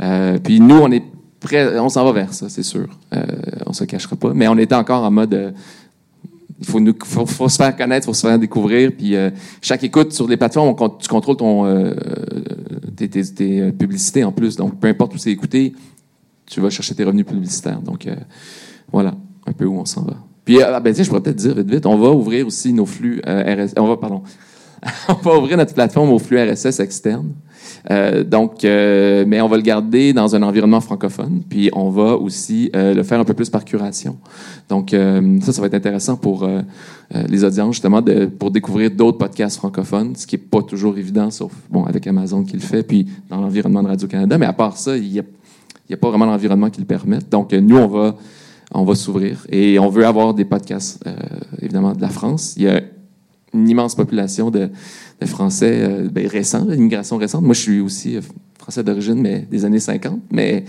Euh, 0.00 0.38
puis 0.38 0.60
nous, 0.60 0.78
on 0.78 0.90
est 0.90 1.02
prêt, 1.40 1.78
on 1.78 1.88
s'en 1.88 2.04
va 2.04 2.12
vers 2.12 2.32
ça, 2.34 2.48
c'est 2.48 2.62
sûr. 2.62 2.88
Euh, 3.14 3.22
on 3.66 3.72
se 3.72 3.84
cachera 3.84 4.16
pas. 4.16 4.32
Mais 4.34 4.48
on 4.48 4.58
était 4.58 4.74
encore 4.74 5.04
en 5.04 5.10
mode... 5.10 5.34
euh, 5.34 5.50
il 6.60 6.66
faut, 6.66 6.80
nous, 6.80 6.92
faut, 7.04 7.48
se 7.48 7.56
faire 7.56 7.76
connaître, 7.76 8.06
faut 8.06 8.14
se 8.14 8.26
faire 8.26 8.36
découvrir. 8.36 8.90
Puis 8.90 9.14
euh, 9.14 9.30
chaque 9.62 9.84
écoute 9.84 10.12
sur 10.12 10.26
les 10.26 10.36
plateformes, 10.36 10.74
on, 10.76 10.88
tu 10.88 11.06
contrôles 11.06 11.36
ton, 11.36 11.66
euh, 11.66 11.94
tes, 13.06 13.22
tes- 13.22 13.60
euh, 13.60 13.70
publicités 13.72 14.24
en 14.24 14.32
plus. 14.32 14.56
Donc, 14.56 14.80
peu 14.80 14.88
importe 14.88 15.14
où 15.14 15.18
c'est 15.18 15.30
écouté, 15.30 15.74
tu 16.46 16.60
vas 16.60 16.70
chercher 16.70 16.94
tes 16.94 17.04
revenus 17.04 17.26
publicitaires. 17.26 17.80
Donc, 17.80 18.06
euh, 18.06 18.16
voilà 18.90 19.14
un 19.46 19.52
peu 19.52 19.64
où 19.66 19.78
on 19.78 19.84
s'en 19.84 20.02
va. 20.02 20.16
Puis, 20.44 20.60
euh, 20.60 20.64
ah, 20.74 20.80
ben, 20.80 20.92
tiens, 20.94 21.04
je 21.04 21.08
pourrais 21.08 21.22
peut-être 21.22 21.36
dire 21.36 21.54
vite, 21.54 21.70
vite, 21.70 21.86
on 21.86 21.98
va 21.98 22.10
ouvrir 22.10 22.46
aussi 22.46 22.72
nos 22.72 22.86
flux 22.86 23.20
RSS. 23.24 23.74
On 23.76 23.86
va, 23.86 23.96
pardon. 23.98 24.22
on 25.08 25.14
va 25.14 25.38
ouvrir 25.38 25.56
notre 25.56 25.74
plateforme 25.74 26.10
aux 26.10 26.18
flux 26.18 26.38
RSS 26.38 26.80
externes. 26.80 27.32
Euh, 27.90 28.24
donc, 28.24 28.64
euh, 28.64 29.24
mais 29.26 29.40
on 29.40 29.48
va 29.48 29.56
le 29.56 29.62
garder 29.62 30.12
dans 30.12 30.34
un 30.34 30.42
environnement 30.42 30.80
francophone, 30.80 31.42
puis 31.48 31.70
on 31.72 31.90
va 31.90 32.16
aussi 32.16 32.70
euh, 32.74 32.94
le 32.94 33.02
faire 33.02 33.20
un 33.20 33.24
peu 33.24 33.34
plus 33.34 33.50
par 33.50 33.64
curation. 33.64 34.16
Donc, 34.68 34.92
euh, 34.92 35.38
ça, 35.40 35.52
ça 35.52 35.60
va 35.60 35.66
être 35.68 35.74
intéressant 35.74 36.16
pour 36.16 36.44
euh, 36.44 36.60
euh, 37.14 37.22
les 37.28 37.44
audiences, 37.44 37.76
justement, 37.76 38.02
de, 38.02 38.26
pour 38.26 38.50
découvrir 38.50 38.90
d'autres 38.90 39.18
podcasts 39.18 39.56
francophones, 39.56 40.14
ce 40.16 40.26
qui 40.26 40.36
est 40.36 40.38
pas 40.38 40.62
toujours 40.62 40.98
évident, 40.98 41.30
sauf, 41.30 41.52
bon, 41.70 41.84
avec 41.84 42.06
Amazon 42.06 42.44
qui 42.44 42.54
le 42.54 42.62
fait, 42.62 42.82
puis 42.82 43.06
dans 43.28 43.40
l'environnement 43.40 43.82
de 43.82 43.88
Radio-Canada. 43.88 44.38
Mais 44.38 44.46
à 44.46 44.52
part 44.52 44.76
ça, 44.76 44.96
il 44.96 45.12
y 45.12 45.20
a, 45.20 45.22
a 45.92 45.96
pas 45.96 46.08
vraiment 46.10 46.26
l'environnement 46.26 46.70
qui 46.70 46.80
le 46.80 46.86
permette. 46.86 47.28
Donc, 47.30 47.52
nous, 47.52 47.76
on 47.76 47.88
va, 47.88 48.16
on 48.72 48.84
va 48.84 48.94
s'ouvrir 48.94 49.46
et 49.50 49.78
on 49.78 49.88
veut 49.88 50.06
avoir 50.06 50.34
des 50.34 50.44
podcasts, 50.44 51.02
évidemment, 51.62 51.92
de 51.92 52.02
la 52.02 52.10
France. 52.10 52.54
Il 52.56 52.64
y 52.64 52.68
a 52.68 52.82
une 53.54 53.68
immense 53.68 53.94
population 53.94 54.50
de, 54.50 54.68
de 55.20 55.26
Français 55.26 55.80
euh, 55.82 56.08
ben, 56.10 56.26
récents, 56.26 56.66
l'immigration 56.68 57.16
récente. 57.16 57.42
Moi, 57.42 57.54
je 57.54 57.60
suis 57.60 57.80
aussi 57.80 58.16
euh, 58.16 58.20
Français 58.58 58.82
d'origine, 58.82 59.20
mais 59.20 59.46
des 59.50 59.64
années 59.64 59.80
50, 59.80 60.20
mais 60.30 60.64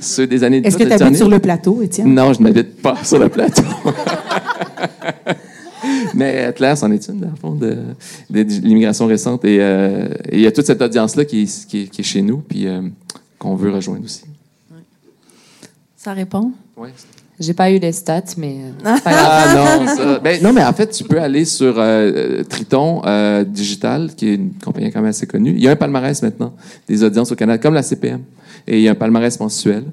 ceux 0.00 0.26
des 0.26 0.42
années... 0.44 0.62
Est-ce 0.64 0.76
que 0.78 0.84
tu 0.84 0.92
habites 0.92 1.16
sur 1.16 1.28
le 1.28 1.38
plateau, 1.38 1.82
Étienne? 1.82 2.14
Non, 2.14 2.32
je 2.32 2.42
n'habite 2.42 2.80
pas 2.82 3.02
sur 3.04 3.18
le 3.18 3.28
plateau. 3.28 3.62
mais 6.14 6.52
Claire, 6.56 6.76
c'en 6.76 6.90
est 6.90 7.06
une, 7.08 7.20
dans 7.20 7.30
le 7.30 7.36
fond, 7.36 7.54
de, 7.54 7.76
de- 8.30 8.42
de 8.42 8.52
l'immigration 8.66 9.06
récente. 9.06 9.44
Et 9.44 9.58
euh, 9.60 10.08
et 10.28 10.36
il 10.36 10.40
y 10.42 10.46
a 10.46 10.52
toute 10.52 10.66
cette 10.66 10.82
audience-là 10.82 11.24
qui, 11.24 11.42
est- 11.42 11.66
qui, 11.66 11.82
est- 11.82 11.86
qui 11.88 12.00
est 12.00 12.04
chez 12.04 12.22
nous, 12.22 12.38
puis 12.38 12.66
euh, 12.66 12.82
qu'on 13.38 13.54
veut 13.54 13.70
rejoindre 13.72 14.04
aussi. 14.04 14.22
Ça 15.96 16.12
répond? 16.14 16.50
Ouais. 16.76 16.90
J'ai 17.40 17.54
pas 17.54 17.70
eu 17.70 17.78
les 17.78 17.92
stats, 17.92 18.22
mais 18.36 18.56
euh, 18.84 18.92
c'est 18.94 19.04
pas 19.04 19.10
grave. 19.10 19.26
Ah 19.26 19.78
non, 19.80 19.86
ça. 19.96 20.18
Ben, 20.18 20.42
non, 20.42 20.52
mais 20.52 20.62
en 20.62 20.72
fait, 20.72 20.88
tu 20.90 21.04
peux 21.04 21.20
aller 21.20 21.44
sur 21.44 21.74
euh, 21.78 22.44
Triton 22.44 23.02
euh, 23.04 23.42
Digital, 23.44 24.10
qui 24.14 24.28
est 24.28 24.34
une 24.34 24.52
compagnie 24.62 24.90
quand 24.92 25.00
même 25.00 25.10
assez 25.10 25.26
connue. 25.26 25.52
Il 25.52 25.62
y 25.62 25.66
a 25.66 25.70
un 25.70 25.76
palmarès 25.76 26.22
maintenant 26.22 26.52
des 26.86 27.02
audiences 27.02 27.32
au 27.32 27.34
Canada, 27.34 27.58
comme 27.58 27.74
la 27.74 27.82
CPM. 27.82 28.20
Et 28.66 28.78
il 28.78 28.82
y 28.82 28.88
a 28.88 28.92
un 28.92 28.96
palmarès 28.96 29.40
mensuel. 29.40 29.84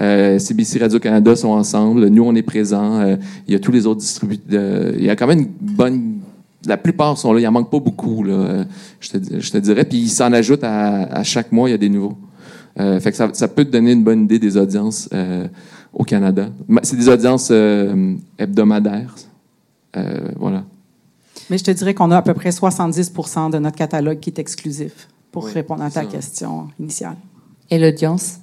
Euh, 0.00 0.38
CBC 0.38 0.80
Radio-Canada 0.80 1.34
sont 1.36 1.48
ensemble. 1.48 2.08
Nous, 2.08 2.22
on 2.22 2.34
est 2.34 2.42
présents. 2.42 3.00
Euh, 3.00 3.16
il 3.46 3.52
y 3.52 3.56
a 3.56 3.60
tous 3.60 3.72
les 3.72 3.86
autres 3.86 4.00
distributeurs. 4.00 4.92
Il 4.96 5.04
y 5.04 5.10
a 5.10 5.16
quand 5.16 5.26
même 5.26 5.40
une 5.40 5.48
bonne... 5.60 6.18
La 6.66 6.76
plupart 6.76 7.16
sont 7.16 7.32
là. 7.32 7.40
Il 7.40 7.46
en 7.46 7.52
manque 7.52 7.70
pas 7.70 7.78
beaucoup, 7.78 8.24
là, 8.24 8.64
je, 9.00 9.10
te, 9.10 9.40
je 9.40 9.50
te 9.50 9.58
dirais. 9.58 9.84
Puis 9.84 9.98
ils 9.98 10.08
s'en 10.08 10.32
ajoutent 10.32 10.64
à, 10.64 11.04
à 11.04 11.22
chaque 11.22 11.52
mois. 11.52 11.68
Il 11.68 11.72
y 11.72 11.74
a 11.74 11.78
des 11.78 11.88
nouveaux. 11.88 12.18
Euh, 12.80 13.00
fait 13.00 13.10
que 13.10 13.16
ça, 13.16 13.28
ça 13.32 13.48
peut 13.48 13.64
te 13.64 13.70
donner 13.70 13.92
une 13.92 14.04
bonne 14.04 14.24
idée 14.24 14.38
des 14.38 14.56
audiences 14.56 15.08
euh, 15.12 15.48
au 15.92 16.04
Canada. 16.04 16.48
C'est 16.82 16.96
des 16.96 17.08
audiences 17.08 17.48
euh, 17.50 18.14
hebdomadaires. 18.38 19.14
Euh, 19.96 20.28
voilà. 20.36 20.64
Mais 21.50 21.58
je 21.58 21.64
te 21.64 21.70
dirais 21.70 21.94
qu'on 21.94 22.10
a 22.10 22.18
à 22.18 22.22
peu 22.22 22.34
près 22.34 22.52
70 22.52 23.12
de 23.52 23.58
notre 23.58 23.76
catalogue 23.76 24.20
qui 24.20 24.30
est 24.30 24.38
exclusif, 24.38 25.08
pour 25.32 25.44
Oui, 25.44 25.52
répondre 25.52 25.82
à 25.82 25.90
ta 25.90 26.02
ça. 26.02 26.06
question 26.06 26.68
initiale. 26.78 27.16
Et 27.70 27.78
l'audience? 27.78 28.38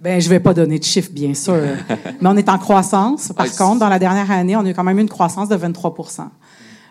Ben, 0.00 0.20
je 0.20 0.28
vais 0.28 0.40
pas 0.40 0.52
donner 0.54 0.78
de 0.78 0.84
chiffres, 0.84 1.10
bien 1.12 1.32
sûr. 1.34 1.54
Mais 2.20 2.28
on 2.28 2.36
est 2.36 2.48
en 2.48 2.58
croissance. 2.58 3.32
Par 3.34 3.46
Ah, 3.48 3.56
contre, 3.56 3.80
dans 3.80 3.88
la 3.88 3.98
dernière 3.98 4.30
année, 4.30 4.54
on 4.56 4.60
a 4.60 4.70
eu 4.70 4.74
quand 4.74 4.84
même 4.84 4.98
une 4.98 5.08
croissance 5.08 5.48
de 5.48 5.56
23 5.56 5.94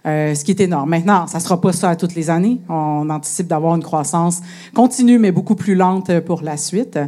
euh, 0.06 0.36
ce 0.36 0.44
qui 0.44 0.52
est 0.52 0.60
énorme. 0.60 0.90
Maintenant, 0.90 1.28
ça 1.28 1.40
sera 1.40 1.62
pas 1.62 1.72
ça 1.72 1.90
à 1.90 1.96
toutes 1.96 2.14
les 2.14 2.30
années. 2.30 2.60
On 2.68 3.10
anticipe 3.10 3.48
d'avoir 3.48 3.76
une 3.76 3.84
croissance 3.84 4.42
continue, 4.74 5.18
mais 5.18 5.32
beaucoup 5.32 5.56
plus 5.56 5.76
lente 5.76 6.10
euh, 6.10 6.20
pour 6.20 6.42
la 6.42 6.58
suite. 6.58 7.00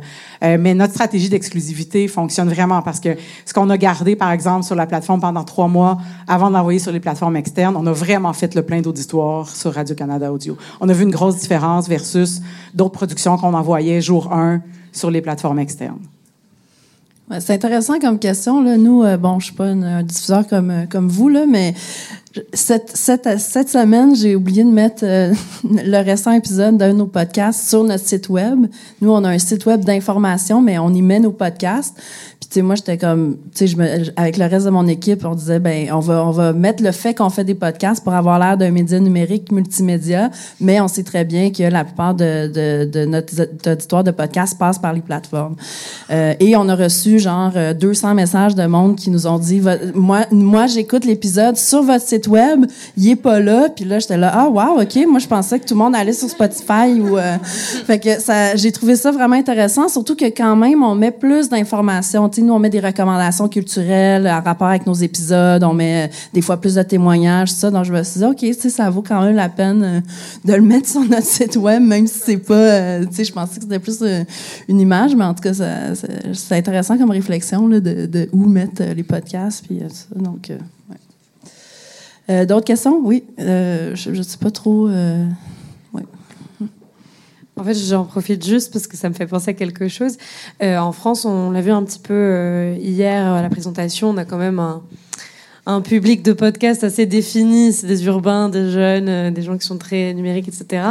Euh, 0.43 0.57
mais 0.59 0.73
notre 0.73 0.93
stratégie 0.93 1.27
d'exclusivité 1.27 2.07
fonctionne 2.07 2.49
vraiment 2.49 2.81
parce 2.81 3.01
que 3.01 3.09
ce 3.45 3.53
qu'on 3.53 3.69
a 3.69 3.77
gardé, 3.77 4.15
par 4.15 4.31
exemple, 4.31 4.63
sur 4.63 4.75
la 4.75 4.85
plateforme 4.87 5.19
pendant 5.19 5.43
trois 5.43 5.67
mois 5.67 5.97
avant 6.27 6.49
de 6.49 6.53
l'envoyer 6.53 6.79
sur 6.79 6.93
les 6.93 7.01
plateformes 7.01 7.35
externes, 7.35 7.75
on 7.75 7.85
a 7.85 7.91
vraiment 7.91 8.31
fait 8.31 8.55
le 8.55 8.61
plein 8.61 8.81
d'auditoire 8.81 9.49
sur 9.49 9.73
Radio-Canada 9.73 10.31
Audio. 10.31 10.57
On 10.79 10.87
a 10.87 10.93
vu 10.93 11.03
une 11.03 11.11
grosse 11.11 11.37
différence 11.37 11.89
versus 11.89 12.41
d'autres 12.73 12.93
productions 12.93 13.37
qu'on 13.37 13.53
envoyait 13.53 13.99
jour 13.99 14.31
1 14.31 14.61
sur 14.93 15.11
les 15.11 15.21
plateformes 15.21 15.59
externes. 15.59 15.99
C'est 17.39 17.53
intéressant 17.53 17.99
comme 17.99 18.19
question. 18.19 18.61
Là. 18.61 18.77
Nous, 18.77 19.03
euh, 19.03 19.17
bon, 19.17 19.39
je 19.39 19.47
suis 19.47 19.55
pas 19.55 19.65
un 19.65 20.03
diffuseur 20.03 20.47
comme, 20.47 20.69
euh, 20.69 20.85
comme 20.85 21.07
vous, 21.07 21.27
là, 21.27 21.45
mais 21.47 21.73
cette, 22.53 22.91
cette, 22.95 23.39
cette 23.39 23.69
semaine, 23.69 24.15
j'ai 24.15 24.35
oublié 24.35 24.63
de 24.63 24.69
mettre 24.69 25.03
euh, 25.03 25.33
le 25.63 26.03
récent 26.03 26.31
épisode 26.31 26.77
d'un 26.77 26.93
de 26.93 26.97
nos 26.97 27.07
podcasts 27.07 27.69
sur 27.69 27.83
notre 27.83 28.05
site 28.05 28.29
web. 28.29 28.65
Nous, 29.01 29.11
on 29.11 29.23
a 29.23 29.29
un 29.29 29.37
site 29.37 29.65
web 29.65 29.83
d'information, 29.83 30.61
mais 30.61 30.77
on 30.77 30.89
y 30.93 31.01
met 31.01 31.19
nos 31.19 31.31
podcasts. 31.31 31.95
Puis, 32.39 32.49
tu 32.49 32.53
sais, 32.55 32.61
moi, 32.61 32.75
j'étais 32.75 32.97
comme, 32.97 33.37
tu 33.55 33.67
sais, 33.67 33.75
avec 34.15 34.37
le 34.37 34.45
reste 34.45 34.65
de 34.65 34.71
mon 34.71 34.87
équipe, 34.87 35.23
on 35.25 35.35
disait, 35.35 35.59
ben, 35.59 35.91
on 35.91 35.99
va, 35.99 36.25
on 36.25 36.31
va 36.31 36.53
mettre 36.53 36.83
le 36.83 36.91
fait 36.91 37.13
qu'on 37.13 37.29
fait 37.29 37.43
des 37.43 37.55
podcasts 37.55 38.03
pour 38.03 38.13
avoir 38.13 38.39
l'air 38.39 38.57
d'un 38.57 38.71
média 38.71 38.99
numérique 38.99 39.51
multimédia, 39.51 40.29
mais 40.59 40.81
on 40.81 40.87
sait 40.87 41.03
très 41.03 41.25
bien 41.25 41.51
que 41.51 41.63
la 41.63 41.83
plupart 41.83 42.13
de, 42.13 42.47
de, 42.47 42.85
de 42.85 43.05
notre 43.05 43.71
auditoire 43.71 44.03
de 44.03 44.11
podcasts 44.11 44.57
passe 44.57 44.79
par 44.79 44.93
les 44.93 45.01
plateformes. 45.01 45.55
Euh, 46.11 46.33
et 46.39 46.55
on 46.55 46.67
a 46.67 46.75
reçu 46.75 47.19
genre 47.19 47.51
euh, 47.55 47.73
200 47.73 48.13
messages 48.13 48.55
de 48.55 48.65
monde 48.65 48.95
qui 48.95 49.09
nous 49.09 49.27
ont 49.27 49.39
dit, 49.39 49.61
moi, 49.93 50.25
moi, 50.31 50.67
j'écoute 50.67 51.05
l'épisode 51.05 51.57
sur 51.57 51.83
votre 51.83 52.05
site 52.05 52.24
web, 52.27 52.65
il 52.97 53.09
est 53.09 53.15
pas 53.15 53.39
là, 53.39 53.69
puis 53.75 53.85
là, 53.85 53.99
j'étais 53.99 54.17
là, 54.17 54.31
ah 54.33 54.49
wow, 54.49 54.81
ok, 54.81 55.05
moi, 55.07 55.19
je 55.19 55.27
pensais 55.27 55.59
que 55.59 55.65
tout 55.65 55.73
le 55.73 55.79
monde 55.79 55.95
allait 55.95 56.13
sur 56.13 56.29
Spotify 56.29 56.99
ou, 56.99 57.17
euh, 57.17 57.37
fait 57.85 57.99
que 57.99 58.19
ça, 58.19 58.55
j'ai 58.55 58.71
trouvé 58.71 58.95
ça 58.95 59.11
vraiment 59.11 59.35
intéressant, 59.35 59.87
surtout 59.87 60.15
que 60.15 60.25
quand 60.25 60.55
même, 60.55 60.83
on 60.83 60.95
met 60.95 61.11
plus 61.11 61.49
d'informations. 61.49 62.29
Tu 62.29 62.41
sais, 62.41 62.41
nous, 62.41 62.53
on 62.53 62.59
met 62.59 62.69
des 62.69 62.79
recommandations 62.79 63.47
culturelles 63.47 64.27
en 64.27 64.41
rapport 64.41 64.67
avec 64.67 64.85
nos 64.85 64.93
épisodes, 64.93 65.63
on 65.63 65.73
met 65.73 66.05
euh, 66.05 66.13
des 66.33 66.41
fois 66.41 66.57
plus 66.57 66.75
de 66.75 66.83
témoignages, 66.83 67.51
ça. 67.51 67.71
Donc, 67.71 67.85
je 67.85 67.93
me 67.93 68.03
suis 68.03 68.19
dit, 68.19 68.25
OK, 68.25 68.37
tu 68.37 68.53
sais, 68.53 68.69
ça 68.69 68.89
vaut 68.89 69.03
quand 69.03 69.21
même 69.21 69.35
la 69.35 69.49
peine 69.49 69.83
euh, 69.83 69.99
de 70.43 70.53
le 70.53 70.61
mettre 70.61 70.89
sur 70.95 71.01
notre 71.01 71.25
site 71.25 71.55
web, 71.55 71.81
même 71.81 72.07
si 72.07 72.19
c'est 72.19 72.37
pas, 72.37 72.53
euh, 72.53 73.05
tu 73.05 73.15
sais, 73.15 73.23
je 73.23 73.33
pensais 73.33 73.55
que 73.55 73.61
c'était 73.61 73.79
plus 73.79 74.03
une 74.67 74.79
image, 74.79 75.15
mais 75.15 75.23
en 75.23 75.33
tout 75.33 75.41
cas, 75.41 75.53
c'est 75.53 76.55
intéressant 76.55 76.97
comme 76.97 77.11
réflexion 77.11 77.67
là, 77.67 77.79
de, 77.79 78.05
de 78.05 78.29
où 78.31 78.45
mettre 78.45 78.83
les 78.83 79.03
podcasts, 79.03 79.65
puis 79.65 79.79
ça. 79.89 80.05
Donc, 80.15 80.49
euh, 80.49 80.57
ouais. 80.89 80.97
Euh, 82.29 82.45
D'autres 82.45 82.65
questions? 82.65 82.99
Oui. 83.03 83.23
Euh, 83.39 83.95
je 83.95 84.09
ne 84.11 84.23
sais 84.23 84.37
pas 84.37 84.51
trop. 84.51 84.87
euh, 84.87 85.25
En 87.57 87.63
fait, 87.63 87.73
j'en 87.73 88.03
profite 88.03 88.45
juste 88.45 88.73
parce 88.73 88.87
que 88.87 88.97
ça 88.97 89.07
me 89.09 89.13
fait 89.13 89.27
penser 89.27 89.51
à 89.51 89.53
quelque 89.53 89.87
chose. 89.87 90.17
Euh, 90.61 90.77
en 90.77 90.91
France, 90.91 91.25
on 91.25 91.51
l'a 91.51 91.61
vu 91.61 91.71
un 91.71 91.83
petit 91.83 91.99
peu 91.99 92.73
hier 92.79 93.25
à 93.25 93.41
la 93.41 93.49
présentation, 93.49 94.09
on 94.09 94.17
a 94.17 94.25
quand 94.25 94.37
même 94.37 94.59
un, 95.65 95.81
public 95.81 96.21
de 96.21 96.33
podcast 96.33 96.83
assez 96.83 97.05
défini. 97.05 97.71
C'est 97.71 97.87
des 97.87 98.05
urbains, 98.05 98.49
des 98.49 98.69
jeunes, 98.71 99.33
des 99.33 99.41
gens 99.41 99.57
qui 99.57 99.65
sont 99.65 99.77
très 99.77 100.13
numériques, 100.13 100.47
etc. 100.47 100.83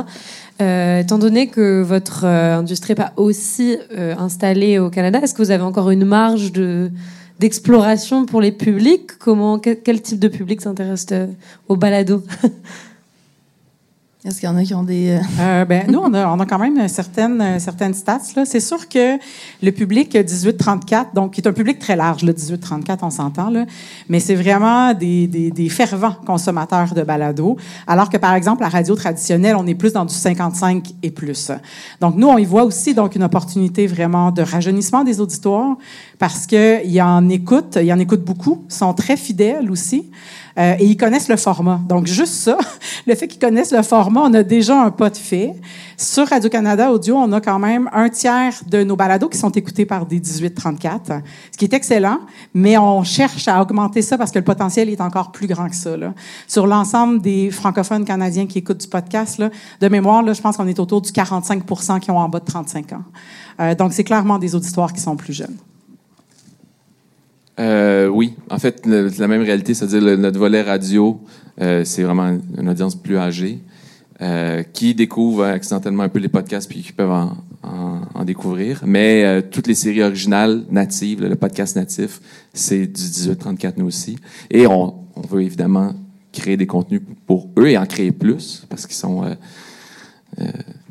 Étant 0.59 1.19
donné 1.19 1.49
que 1.49 1.83
votre 1.83 2.25
industrie 2.25 2.93
n'est 2.93 2.97
pas 2.97 3.13
aussi 3.17 3.77
installée 4.19 4.79
au 4.79 4.89
Canada, 4.89 5.21
est-ce 5.23 5.35
que 5.35 5.43
vous 5.43 5.51
avez 5.51 5.63
encore 5.63 5.91
une 5.91 6.05
marge 6.05 6.51
de 6.51 6.91
d'exploration 7.39 8.27
pour 8.27 8.41
les 8.41 8.53
publics. 8.53 9.19
Comment 9.19 9.59
quel, 9.59 10.03
type 10.03 10.19
de 10.19 10.29
public 10.29 10.61
s'intéresse 10.61 11.07
au 11.69 11.77
balado? 11.77 12.23
Est-ce 14.27 14.41
qu'il 14.41 14.49
y 14.49 14.53
en 14.53 14.57
a 14.57 14.65
qui 14.65 14.73
ont 14.73 14.83
des. 14.83 15.11
euh, 15.11 15.19
Euh, 15.39 15.65
ben, 15.67 15.85
nous, 15.87 15.99
on 15.99 16.15
a, 16.15 16.27
on 16.29 16.41
a 16.41 16.47
quand 16.47 16.59
même 16.59 16.89
certaines, 16.89 17.43
euh, 17.43 17.59
certaines 17.59 17.93
stats. 17.93 18.21
C'est 18.47 18.59
sûr 18.61 18.89
que 18.89 19.19
le 19.63 19.71
public 19.71 20.15
18-34, 20.17 21.09
donc 21.15 21.35
qui 21.35 21.43
est 21.43 21.47
un 21.47 21.53
public 21.53 21.79
très 21.79 21.95
large, 21.95 22.23
le 22.23 22.33
18-34, 22.33 23.01
on 23.03 23.11
s'entend, 23.11 23.53
mais 24.09 24.21
c'est 24.21 24.35
vraiment 24.35 24.95
des, 24.95 25.27
des, 25.27 25.51
des 25.51 25.69
fervents 25.69 26.17
consommateurs 26.27 26.95
de 26.95 27.03
balado, 27.03 27.59
alors 27.87 28.09
que, 28.09 28.17
par 28.17 28.35
exemple, 28.35 28.63
la 28.63 28.71
radio 28.71 28.95
traditionnelle, 28.95 29.57
on 29.59 29.67
est 29.67 29.75
plus 29.75 29.93
dans 29.93 30.07
du 30.07 30.15
55 30.15 30.95
et 31.03 31.11
plus. 31.11 31.51
Donc, 32.01 32.17
nous, 32.17 32.29
on 32.29 32.39
y 32.39 32.47
voit 32.47 32.65
aussi 32.65 32.95
donc 32.95 33.17
une 33.17 33.25
opportunité 33.25 33.87
vraiment 33.87 34.31
de 34.31 34.41
rajeunissement 34.41 35.05
des 35.05 35.21
auditoires 35.21 35.77
parce 36.19 36.47
qu'ils 36.47 37.03
en 37.03 37.29
écoutent, 37.29 37.79
ils 37.83 37.93
en 37.93 37.99
écoutent 37.99 38.25
beaucoup, 38.25 38.65
sont 38.71 38.95
très 38.95 39.19
fidèles 39.19 39.71
aussi. 39.71 40.11
Euh, 40.57 40.77
et 40.79 40.87
ils 40.87 40.97
connaissent 40.97 41.29
le 41.29 41.37
format. 41.37 41.81
Donc, 41.89 42.07
juste 42.07 42.35
ça, 42.35 42.59
le 43.07 43.15
fait 43.15 43.27
qu'ils 43.27 43.41
connaissent 43.41 43.73
le 43.73 43.83
format, 43.83 44.21
on 44.21 44.35
a 44.35 44.43
déjà 44.43 44.81
un 44.81 44.91
pas 44.91 45.11
de 45.11 45.17
fait. 45.17 45.55
Sur 45.97 46.29
Radio-Canada 46.29 46.91
Audio, 46.93 47.17
on 47.17 47.31
a 47.33 47.41
quand 47.41 47.59
même 47.59 47.91
un 47.93 48.09
tiers 48.09 48.55
de 48.69 48.85
nos 48.85 48.97
balados 48.97 49.29
qui 49.29 49.39
sont 49.39 49.51
écoutés 49.51 49.85
par 49.85 50.07
des 50.07 50.21
18-34, 50.21 51.23
ce 51.53 51.59
qui 51.59 51.65
est 51.65 51.73
excellent, 51.73 52.19
mais 52.53 52.79
on 52.79 53.03
cherche 53.03 53.49
à 53.49 53.61
augmenter 53.61 54.03
ça 54.03 54.17
parce 54.19 54.31
que 54.31 54.39
le 54.39 54.45
potentiel 54.45 54.89
est 54.89 55.01
encore 55.01 55.33
plus 55.33 55.47
grand 55.47 55.69
que 55.69 55.77
ça. 55.77 55.97
Là. 55.97 56.15
Sur 56.47 56.67
l'ensemble 56.67 57.21
des 57.21 57.51
francophones 57.51 58.05
canadiens 58.05 58.47
qui 58.47 58.59
écoutent 58.59 58.81
du 58.81 58.89
podcast, 58.89 59.39
là, 59.39 59.51
de 59.81 59.89
mémoire, 59.89 60.23
là, 60.23 60.33
je 60.33 60.41
pense 60.41 60.57
qu'on 60.57 60.69
est 60.69 60.79
autour 60.79 61.01
du 61.01 61.11
45% 61.11 62.01
qui 62.01 62.11
ont 62.11 62.19
en 62.19 62.29
bas 62.29 62.41
de 62.41 62.45
35 62.45 62.93
ans. 62.93 63.03
Euh, 63.61 63.75
donc, 63.75 63.93
c'est 63.93 64.05
clairement 64.05 64.39
des 64.39 64.55
auditoires 64.55 64.93
qui 64.93 65.01
sont 65.01 65.17
plus 65.17 65.33
jeunes. 65.33 65.57
Euh, 67.61 68.09
oui, 68.09 68.35
en 68.51 68.59
fait, 68.59 68.85
la 68.87 69.29
même 69.29 69.43
réalité, 69.43 69.75
c'est-à-dire 69.75 70.19
notre 70.19 70.39
volet 70.39 70.63
radio, 70.63 71.21
euh, 71.61 71.85
c'est 71.85 72.03
vraiment 72.03 72.37
une 72.59 72.69
audience 72.69 72.97
plus 72.97 73.17
âgée 73.17 73.61
euh, 74.21 74.63
qui 74.73 74.95
découvre 74.95 75.45
accidentellement 75.45 76.03
un 76.03 76.09
peu 76.09 76.19
les 76.19 76.29
podcasts 76.29 76.69
puis 76.69 76.83
qui 76.83 76.93
peuvent 76.93 77.11
en, 77.11 77.37
en- 77.63 78.01
en 78.15 78.25
découvrir. 78.25 78.83
Mais 78.85 79.25
euh, 79.25 79.41
toutes 79.49 79.67
les 79.69 79.75
séries 79.77 80.03
originales 80.03 80.65
natives, 80.71 81.23
le 81.25 81.37
podcast 81.37 81.77
natif, 81.77 82.21
c'est 82.53 82.87
du 82.87 82.93
18-34 83.03 83.75
nous 83.77 83.87
aussi. 83.87 84.17
Et 84.51 84.67
on, 84.67 84.95
on 85.15 85.21
veut 85.23 85.43
évidemment 85.43 85.93
créer 86.33 86.57
des 86.57 86.67
contenus 86.67 87.03
pour 87.27 87.49
eux 87.59 87.69
et 87.69 87.79
en 87.79 87.87
créer 87.87 88.11
plus 88.11 88.67
parce 88.69 88.87
qu'ils 88.87 88.97
sont 88.97 89.23
euh, 89.25 89.35
euh, 90.41 90.45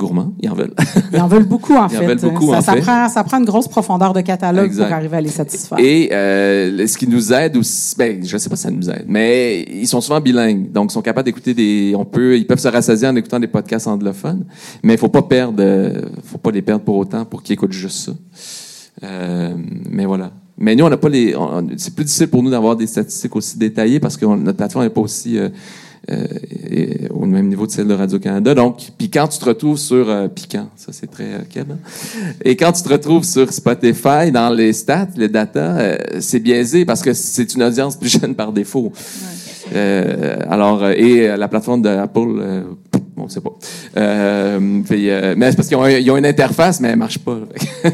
gourmands, 0.03 0.33
ils 0.41 0.49
en 0.49 0.53
veulent. 0.55 0.73
Ils 1.13 1.19
en 1.19 1.27
veulent 1.27 1.45
beaucoup, 1.47 1.73
en 1.75 1.87
Ils 1.89 1.97
en 1.97 1.99
fait. 2.01 2.05
veulent 2.05 2.19
beaucoup, 2.19 2.51
ça, 2.51 2.57
en 2.57 2.61
ça 2.61 2.73
fait. 2.73 2.81
Prend, 2.81 3.09
ça 3.09 3.23
prend 3.23 3.39
une 3.39 3.45
grosse 3.45 3.67
profondeur 3.67 4.13
de 4.13 4.21
catalogue 4.21 4.65
Exact. 4.65 4.85
pour 4.85 4.93
arriver 4.93 5.17
à 5.17 5.21
les 5.21 5.29
satisfaire. 5.29 5.79
Et 5.79 6.09
euh, 6.11 6.85
ce 6.87 6.97
qui 6.97 7.07
nous 7.07 7.31
aide 7.33 7.57
aussi, 7.57 7.95
ben, 7.97 8.23
je 8.25 8.37
sais 8.37 8.49
pas 8.49 8.55
si 8.55 8.63
ça 8.63 8.71
nous 8.71 8.89
aide, 8.89 9.05
mais 9.07 9.63
ils 9.63 9.87
sont 9.87 10.01
souvent 10.01 10.19
bilingues, 10.21 10.71
donc 10.71 10.91
ils 10.91 10.93
sont 10.93 11.01
capables 11.01 11.25
d'écouter 11.25 11.53
des, 11.53 11.93
on 11.97 12.05
peut, 12.05 12.37
ils 12.37 12.45
peuvent 12.45 12.59
se 12.59 12.67
rassasier 12.67 13.07
en 13.07 13.15
écoutant 13.15 13.39
des 13.39 13.47
podcasts 13.47 13.87
anglophones, 13.87 14.45
mais 14.83 14.93
il 14.93 14.99
faut 14.99 15.07
pas 15.09 15.23
perdre, 15.23 15.57
euh, 15.59 16.01
faut 16.23 16.37
pas 16.37 16.51
les 16.51 16.61
perdre 16.61 16.83
pour 16.83 16.97
autant 16.97 17.25
pour 17.25 17.41
qu'ils 17.41 17.53
écoutent 17.53 17.71
juste 17.71 17.97
ça. 18.05 18.11
Euh, 19.03 19.53
mais 19.89 20.05
voilà. 20.05 20.31
Mais 20.57 20.75
nous, 20.75 20.85
on 20.85 20.89
n'a 20.89 20.97
pas 20.97 21.09
les, 21.09 21.35
c'est 21.77 21.95
plus 21.95 22.05
difficile 22.05 22.27
pour 22.27 22.43
nous 22.43 22.51
d'avoir 22.51 22.75
des 22.75 22.85
statistiques 22.85 23.35
aussi 23.35 23.57
détaillées 23.57 23.99
parce 23.99 24.15
que 24.15 24.25
on- 24.25 24.37
notre 24.37 24.57
plateforme 24.57 24.85
n'est 24.85 24.91
pas 24.91 25.01
aussi 25.01 25.37
euh, 25.37 25.49
et- 26.09 27.07
au 27.09 27.25
même 27.25 27.47
niveau 27.47 27.65
de 27.65 27.71
celle 27.71 27.87
de 27.87 27.93
Radio-Canada. 27.93 28.53
Donc, 28.53 28.77
puis 28.97 29.09
quand 29.09 29.27
tu 29.27 29.39
te 29.39 29.45
retrouves 29.45 29.77
sur 29.77 30.09
euh, 30.09 30.27
piquant, 30.27 30.67
ça 30.75 30.91
c'est 30.91 31.07
très 31.09 31.23
euh, 31.25 31.39
Keb, 31.49 31.71
hein? 31.71 31.77
Et 32.43 32.55
quand 32.57 32.71
tu 32.73 32.83
te 32.83 32.89
retrouves 32.89 33.23
sur 33.23 33.51
Spotify, 33.53 34.31
dans 34.31 34.49
les 34.53 34.73
stats, 34.73 35.07
les 35.15 35.29
data, 35.29 35.77
euh, 35.77 35.97
c'est 36.19 36.39
biaisé 36.39 36.83
parce 36.85 37.01
que 37.01 37.13
c'est 37.13 37.53
une 37.55 37.63
audience 37.63 37.95
plus 37.95 38.09
jeune 38.19 38.35
par 38.35 38.51
défaut. 38.51 38.91
Euh, 39.73 40.35
alors, 40.49 40.83
euh, 40.83 40.91
et 40.95 41.29
euh, 41.29 41.37
la 41.37 41.47
plateforme 41.47 41.81
d'Apple, 41.81 42.19
euh, 42.37 42.63
on 43.15 43.23
ne 43.25 43.29
sait 43.29 43.39
pas. 43.39 43.53
Euh, 43.97 44.81
puis, 44.87 45.09
euh, 45.09 45.35
mais 45.37 45.49
c'est 45.51 45.55
parce 45.55 45.67
qu'ils 45.69 45.77
ont, 45.77 45.87
ils 45.87 46.11
ont 46.11 46.17
une 46.17 46.25
interface, 46.25 46.81
mais 46.81 46.89
elle 46.89 46.97
marche 46.97 47.19
pas. 47.19 47.37
ouais, 47.85 47.91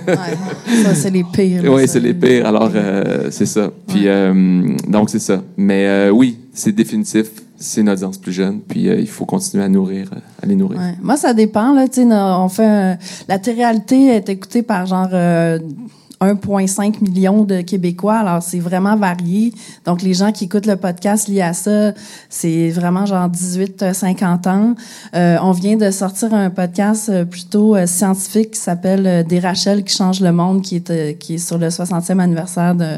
ça, 0.83 0.95
c'est 0.95 1.11
les 1.11 1.23
pires. 1.23 1.61
Oui, 1.65 1.87
c'est 1.87 1.99
les 1.99 2.13
pires. 2.15 2.47
Alors, 2.47 2.71
euh, 2.73 3.27
c'est 3.29 3.45
ça. 3.45 3.71
Puis, 3.87 4.03
euh, 4.07 4.63
donc, 4.87 5.11
c'est 5.11 5.19
ça. 5.19 5.43
Mais 5.57 5.85
euh, 5.87 6.09
oui, 6.09 6.39
c'est 6.53 6.71
définitif. 6.71 7.27
C'est 7.59 7.81
une 7.81 7.89
audience 7.89 8.17
plus 8.17 8.31
jeune. 8.31 8.61
Puis, 8.61 8.87
euh, 8.87 8.99
il 8.99 9.07
faut 9.07 9.25
continuer 9.25 9.63
à 9.63 9.69
nourrir, 9.69 10.09
euh, 10.13 10.19
à 10.41 10.45
les 10.45 10.55
nourrir. 10.55 10.79
Ouais. 10.79 10.95
Moi, 11.01 11.17
ça 11.17 11.33
dépend. 11.33 11.73
Là, 11.73 11.87
tu 11.87 12.01
sais, 12.01 12.07
on 12.11 12.47
fait 12.49 12.65
un- 12.65 12.97
la 13.27 13.37
télé-réalité 13.39 14.07
est 14.15 14.29
écoutée 14.29 14.61
par 14.63 14.85
genre 14.85 15.09
euh, 15.13 15.59
1,5 16.21 16.99
million 17.01 17.43
de 17.43 17.61
Québécois. 17.61 18.15
Alors, 18.17 18.43
c'est 18.43 18.59
vraiment 18.59 18.95
varié. 18.97 19.53
Donc, 19.85 20.01
les 20.01 20.13
gens 20.13 20.31
qui 20.33 20.45
écoutent 20.45 20.65
le 20.65 20.75
podcast 20.75 21.27
lié 21.29 21.41
à 21.41 21.53
ça, 21.53 21.93
c'est 22.29 22.69
vraiment 22.69 23.05
genre 23.05 23.29
18-50 23.29 24.47
ans. 24.49 24.75
Euh, 25.15 25.37
on 25.41 25.51
vient 25.51 25.77
de 25.77 25.89
sortir 25.91 26.33
un 26.33 26.49
podcast 26.49 27.07
euh, 27.09 27.23
plutôt 27.25 27.75
euh, 27.75 27.85
scientifique 27.87 28.51
qui 28.51 28.59
s'appelle 28.59 29.07
euh, 29.07 29.23
Des 29.23 29.39
Rachel 29.39 29.83
qui 29.83 29.95
changent 29.95 30.19
le 30.21 30.31
monde, 30.33 30.61
qui 30.61 30.75
est, 30.77 30.89
euh, 30.89 31.13
qui 31.13 31.35
est 31.35 31.37
sur 31.37 31.57
le 31.57 31.69
60e 31.69 32.19
anniversaire 32.19 32.75
de 32.75 32.97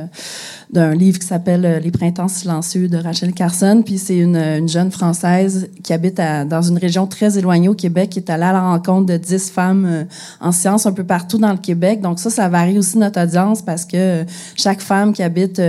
d'un 0.72 0.94
livre 0.94 1.20
qui 1.20 1.28
s'appelle 1.28 1.66
euh, 1.66 1.80
Les 1.80 1.92
Printemps 1.92 2.28
silencieux 2.28 2.88
de 2.88 2.98
Rachel 2.98 3.34
Carson. 3.34 3.82
Puis 3.86 3.98
c'est 3.98 4.18
une, 4.18 4.38
une, 4.38 4.70
jeune 4.70 4.92
Française 4.92 5.70
qui 5.84 5.92
habite 5.92 6.20
à, 6.20 6.46
dans 6.46 6.62
une 6.62 6.78
région 6.78 7.08
très 7.08 7.38
éloignée 7.38 7.68
au 7.68 7.74
Québec, 7.74 8.12
qui 8.12 8.20
est 8.20 8.30
allée 8.30 8.44
à 8.44 8.54
la 8.54 8.62
rencontre 8.62 9.08
de 9.08 9.18
dix 9.18 9.50
femmes 9.50 9.86
euh, 9.86 10.04
en 10.40 10.52
sciences 10.52 10.86
un 10.86 10.94
peu 10.94 11.04
partout 11.04 11.38
dans 11.38 11.52
le 11.52 11.58
Québec. 11.58 12.02
Donc 12.02 12.20
ça, 12.20 12.30
ça 12.30 12.48
varie 12.48 12.78
aussi 12.80 12.98
notre 12.98 13.22
audience 13.22 13.62
parce 13.62 13.86
que 13.86 14.26
chaque 14.56 14.82
femme 14.82 15.14
qui 15.14 15.24
habite, 15.24 15.62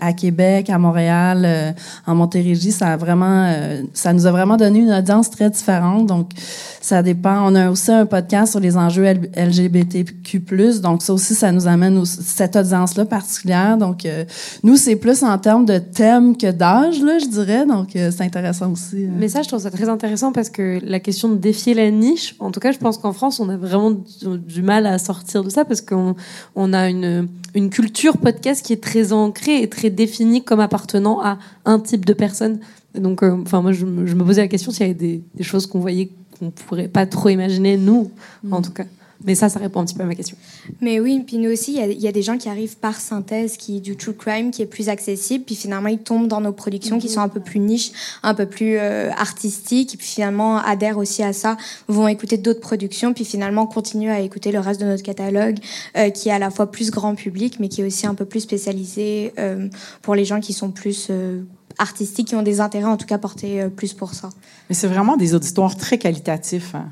à 0.00 0.12
Québec, 0.12 0.68
à 0.68 0.78
Montréal, 0.78 1.74
en 2.06 2.14
Montérégie, 2.14 2.72
ça 2.72 2.88
a 2.88 2.96
vraiment, 2.96 3.52
ça 3.94 4.12
nous 4.12 4.26
a 4.26 4.30
vraiment 4.30 4.56
donné 4.56 4.80
une 4.80 4.92
audience 4.92 5.30
très 5.30 5.48
différente. 5.50 6.06
Donc 6.06 6.32
ça 6.80 7.02
dépend. 7.02 7.50
On 7.50 7.54
a 7.54 7.70
aussi 7.70 7.90
un 7.90 8.06
podcast 8.06 8.52
sur 8.52 8.60
les 8.60 8.76
enjeux 8.76 9.04
LGBTQ+. 9.04 10.42
Donc 10.82 11.02
ça 11.02 11.12
aussi, 11.12 11.34
ça 11.34 11.52
nous 11.52 11.66
amène 11.66 12.04
cette 12.04 12.56
audience-là 12.56 13.04
particulière. 13.04 13.76
Donc 13.76 14.04
euh, 14.04 14.24
nous, 14.62 14.76
c'est 14.76 14.96
plus 14.96 15.22
en 15.22 15.38
termes 15.38 15.64
de 15.64 15.78
thème 15.78 16.36
que 16.36 16.50
d'âge, 16.50 17.02
là, 17.02 17.18
je 17.18 17.26
dirais. 17.26 17.66
Donc 17.66 17.96
euh, 17.96 18.10
c'est 18.10 18.24
intéressant 18.24 18.72
aussi. 18.72 19.04
Euh. 19.04 19.08
Mais 19.16 19.28
ça, 19.28 19.42
je 19.42 19.48
trouve 19.48 19.60
ça 19.60 19.70
très 19.70 19.88
intéressant 19.88 20.32
parce 20.32 20.50
que 20.50 20.80
la 20.82 21.00
question 21.00 21.28
de 21.28 21.36
défier 21.36 21.74
la 21.74 21.90
niche, 21.90 22.34
en 22.38 22.50
tout 22.50 22.60
cas, 22.60 22.72
je 22.72 22.78
pense 22.78 22.98
qu'en 22.98 23.12
France, 23.12 23.40
on 23.40 23.48
a 23.48 23.56
vraiment 23.56 23.92
du, 23.92 24.62
mal 24.62 24.86
à 24.86 24.98
sortir 24.98 25.44
de 25.44 25.50
ça 25.50 25.64
parce 25.64 25.80
qu'on 25.80 26.14
on 26.54 26.72
a 26.72 26.88
une, 26.88 27.28
une 27.54 27.70
culture 27.70 28.18
podcast 28.18 28.64
qui 28.64 28.72
est 28.72 28.82
très 28.82 29.12
ancrée 29.12 29.62
et 29.62 29.68
très 29.68 29.90
définie 29.90 30.42
comme 30.42 30.60
appartenant 30.60 31.20
à 31.22 31.38
un 31.64 31.78
type 31.80 32.04
de 32.04 32.12
personne. 32.12 32.58
Donc, 32.94 33.22
enfin, 33.22 33.62
moi, 33.62 33.72
je, 33.72 33.86
me 33.86 34.24
posais 34.24 34.42
la 34.42 34.48
question 34.48 34.72
s'il 34.72 34.86
y 34.86 34.90
avait 34.90 34.98
des, 34.98 35.22
des 35.34 35.44
choses 35.44 35.66
qu'on 35.66 35.78
voyait 35.78 36.10
qu'on 36.38 36.50
pourrait 36.50 36.88
pas 36.88 37.06
trop 37.06 37.28
imaginer, 37.28 37.76
nous, 37.76 38.10
en 38.50 38.58
mm. 38.58 38.62
tout 38.62 38.72
cas. 38.72 38.84
Mais 39.24 39.34
ça, 39.34 39.48
ça 39.48 39.58
répond 39.58 39.80
un 39.80 39.84
petit 39.84 39.94
peu 39.94 40.02
à 40.02 40.06
ma 40.06 40.14
question. 40.14 40.36
Mais 40.80 40.98
oui, 40.98 41.22
puis 41.26 41.36
nous 41.36 41.50
aussi, 41.50 41.74
il 41.74 42.00
y, 42.00 42.08
a 42.08 42.12
des 42.12 42.22
gens 42.22 42.38
qui 42.38 42.48
arrivent 42.48 42.76
par 42.78 43.00
synthèse, 43.00 43.56
qui 43.56 43.80
du 43.80 43.96
true 43.96 44.14
crime, 44.14 44.50
qui 44.50 44.62
est 44.62 44.66
plus 44.66 44.88
accessible, 44.88 45.44
puis 45.44 45.54
finalement 45.54 45.88
ils 45.88 45.98
tombent 45.98 46.28
dans 46.28 46.40
nos 46.40 46.52
productions 46.52 46.98
qui 46.98 47.08
sont 47.08 47.20
un 47.20 47.28
peu 47.28 47.40
plus 47.40 47.60
niches, 47.60 47.92
un 48.22 48.34
peu 48.34 48.46
plus 48.46 48.78
euh, 48.78 49.10
artistiques, 49.12 49.94
et 49.94 49.96
puis 49.98 50.06
finalement 50.06 50.58
adhèrent 50.58 50.98
aussi 50.98 51.22
à 51.22 51.32
ça, 51.32 51.56
vont 51.88 52.08
écouter 52.08 52.38
d'autres 52.38 52.60
productions, 52.60 53.12
puis 53.12 53.24
finalement 53.24 53.66
continuent 53.66 54.10
à 54.10 54.20
écouter 54.20 54.52
le 54.52 54.60
reste 54.60 54.80
de 54.80 54.86
notre 54.86 55.02
catalogue, 55.02 55.58
euh, 55.96 56.10
qui 56.10 56.30
est 56.30 56.32
à 56.32 56.38
la 56.38 56.50
fois 56.50 56.70
plus 56.70 56.90
grand 56.90 57.14
public, 57.14 57.58
mais 57.60 57.68
qui 57.68 57.82
est 57.82 57.84
aussi 57.84 58.06
un 58.06 58.14
peu 58.14 58.24
plus 58.24 58.40
spécialisé 58.40 59.32
euh, 59.38 59.68
pour 60.02 60.14
les 60.14 60.24
gens 60.24 60.40
qui 60.40 60.52
sont 60.52 60.70
plus 60.70 61.10
artistiques 61.78 62.28
qui 62.28 62.34
ont 62.34 62.42
des 62.42 62.60
intérêts 62.60 62.84
en 62.84 62.96
tout 62.96 63.06
cas 63.06 63.18
portés 63.18 63.62
euh, 63.62 63.68
plus 63.68 63.94
pour 63.94 64.14
ça. 64.14 64.28
Mais 64.68 64.74
c'est 64.74 64.86
vraiment 64.86 65.16
des 65.16 65.34
auditoires 65.34 65.76
très 65.76 65.98
qualitatifs. 65.98 66.74
Hein. 66.74 66.88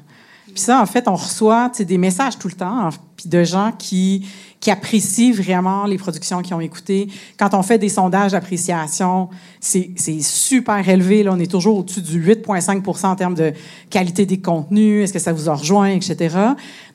Puis 0.49 0.61
ça, 0.61 0.81
en 0.81 0.87
fait, 0.87 1.09
on 1.09 1.15
reçoit 1.15 1.71
des 1.79 1.99
messages 1.99 2.39
tout 2.39 2.49
le 2.49 2.55
temps, 2.55 2.91
puis 3.17 3.29
de 3.29 3.45
gens 3.45 3.73
qui 3.77 4.27
qui 4.61 4.71
apprécient 4.71 5.33
vraiment 5.33 5.85
les 5.85 5.99
productions 5.99 6.43
qu'ils 6.43 6.55
ont 6.55 6.61
écoutées. 6.61 7.09
Quand 7.39 7.55
on 7.55 7.63
fait 7.63 7.79
des 7.79 7.89
sondages 7.89 8.33
d'appréciation, 8.33 9.29
c'est 9.61 9.93
super 10.21 10.89
élevé. 10.89 11.23
Là, 11.23 11.33
on 11.35 11.39
est 11.39 11.51
toujours 11.51 11.79
au-dessus 11.79 12.03
du 12.03 12.21
8,5% 12.21 13.07
en 13.07 13.17
termes 13.17 13.35
de 13.35 13.53
qualité 13.91 14.27
des 14.27 14.41
contenus. 14.41 15.05
Est-ce 15.05 15.13
que 15.13 15.19
ça 15.19 15.33
vous 15.33 15.49
a 15.49 15.55
rejoint, 15.55 15.91
etc. 15.91 16.37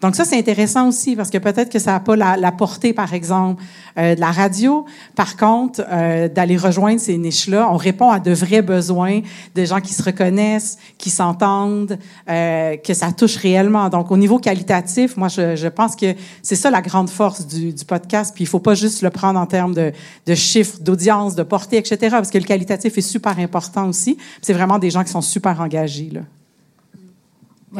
Donc 0.01 0.15
ça, 0.15 0.25
c'est 0.25 0.37
intéressant 0.37 0.89
aussi 0.89 1.15
parce 1.15 1.29
que 1.29 1.37
peut-être 1.37 1.71
que 1.71 1.79
ça 1.79 1.91
n'a 1.91 1.99
pas 1.99 2.15
la, 2.15 2.35
la, 2.35 2.51
portée, 2.51 2.93
par 2.93 3.13
exemple, 3.13 3.63
euh, 3.97 4.15
de 4.15 4.19
la 4.19 4.31
radio. 4.31 4.85
Par 5.15 5.37
contre, 5.37 5.81
euh, 5.89 6.27
d'aller 6.27 6.57
rejoindre 6.57 6.99
ces 6.99 7.17
niches-là, 7.17 7.69
on 7.71 7.77
répond 7.77 8.09
à 8.09 8.19
de 8.19 8.31
vrais 8.33 8.61
besoins 8.61 9.21
de 9.55 9.65
gens 9.65 9.79
qui 9.79 9.93
se 9.93 10.03
reconnaissent, 10.03 10.77
qui 10.97 11.09
s'entendent, 11.09 11.97
euh, 12.29 12.75
que 12.77 12.93
ça 12.93 13.11
touche 13.11 13.37
réellement. 13.37 13.87
Donc, 13.89 14.11
au 14.11 14.17
niveau 14.17 14.39
qualitatif, 14.39 15.15
moi, 15.15 15.29
je, 15.29 15.55
je 15.55 15.67
pense 15.67 15.95
que 15.95 16.13
c'est 16.41 16.55
ça 16.55 16.69
la 16.69 16.81
grande 16.81 17.09
force 17.09 17.47
du, 17.53 17.85
podcast. 17.85 18.33
Puis 18.33 18.43
il 18.43 18.47
faut 18.47 18.59
pas 18.59 18.75
juste 18.75 19.01
le 19.01 19.09
prendre 19.09 19.39
en 19.39 19.45
termes 19.45 19.73
de, 19.73 19.91
de 20.25 20.35
chiffres, 20.35 20.79
d'audience, 20.79 21.35
de 21.35 21.43
portée, 21.43 21.77
etc. 21.77 21.97
Parce 22.11 22.29
que 22.29 22.37
le 22.37 22.43
qualitatif 22.43 22.97
est 22.97 23.01
super 23.01 23.37
important 23.39 23.87
aussi. 23.87 24.17
C'est 24.41 24.53
vraiment 24.53 24.79
des 24.79 24.89
gens 24.89 25.03
qui 25.03 25.11
sont 25.11 25.21
super 25.21 25.59
engagés. 25.61 26.11
Là. 26.11 26.21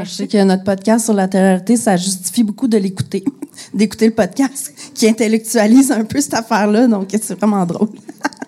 je 0.03 0.09
sais 0.09 0.27
que 0.27 0.43
notre 0.43 0.63
podcast 0.63 1.05
sur 1.05 1.13
la 1.13 1.27
télé 1.27 1.77
ça 1.77 1.97
justifie 1.97 2.43
beaucoup 2.43 2.67
de 2.67 2.77
l'écouter, 2.77 3.23
d'écouter 3.73 4.07
le 4.07 4.13
podcast, 4.13 4.73
qui 4.93 5.07
intellectualise 5.07 5.91
un 5.91 6.05
peu 6.05 6.21
cette 6.21 6.33
affaire-là, 6.33 6.87
donc 6.87 7.09
c'est 7.11 7.37
vraiment 7.37 7.65
drôle. 7.65 7.89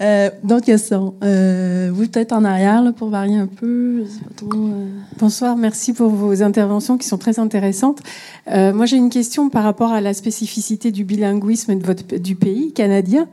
Euh, 0.00 0.30
d'autres 0.42 0.66
questions? 0.66 1.14
Euh, 1.22 1.92
peut-être 1.92 2.32
en 2.32 2.44
arrière, 2.44 2.82
là, 2.82 2.92
pour 2.92 3.08
varier 3.08 3.36
un 3.36 3.46
peu. 3.46 4.04
Euh. 4.42 4.86
Bonsoir, 5.18 5.56
merci 5.56 5.92
pour 5.92 6.10
vos 6.10 6.42
interventions 6.42 6.98
qui 6.98 7.06
sont 7.06 7.18
très 7.18 7.38
intéressantes. 7.38 8.00
moi, 8.46 8.86
j'ai 8.86 8.96
une 8.96 9.10
question 9.10 9.48
par 9.48 9.64
rapport 9.64 9.92
à 9.92 10.00
la 10.00 10.14
spécificité 10.14 10.90
du 10.90 11.04
bilinguisme 11.04 11.76
du 12.18 12.34
pays 12.36 12.72
canadien. 12.72 13.26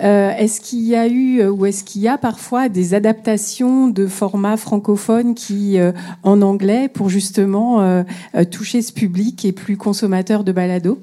est-ce 0.00 0.60
qu'il 0.60 0.84
y 0.84 0.94
a 0.94 1.08
eu 1.08 1.44
ou 1.46 1.66
est-ce 1.66 1.84
qu'il 1.84 2.02
y 2.02 2.08
a 2.08 2.18
parfois 2.18 2.68
des 2.68 2.94
adaptations 2.94 3.88
de 3.88 4.06
formats 4.06 4.56
francophones 4.56 5.34
qui, 5.34 5.78
en 6.22 6.42
anglais, 6.42 6.88
pour 6.88 7.08
justement 7.08 8.04
toucher 8.50 8.82
ce 8.82 8.92
public 8.92 9.44
est 9.44 9.52
plus 9.52 9.76
consommateur 9.76 10.44
de 10.44 10.52
balado? 10.52 10.98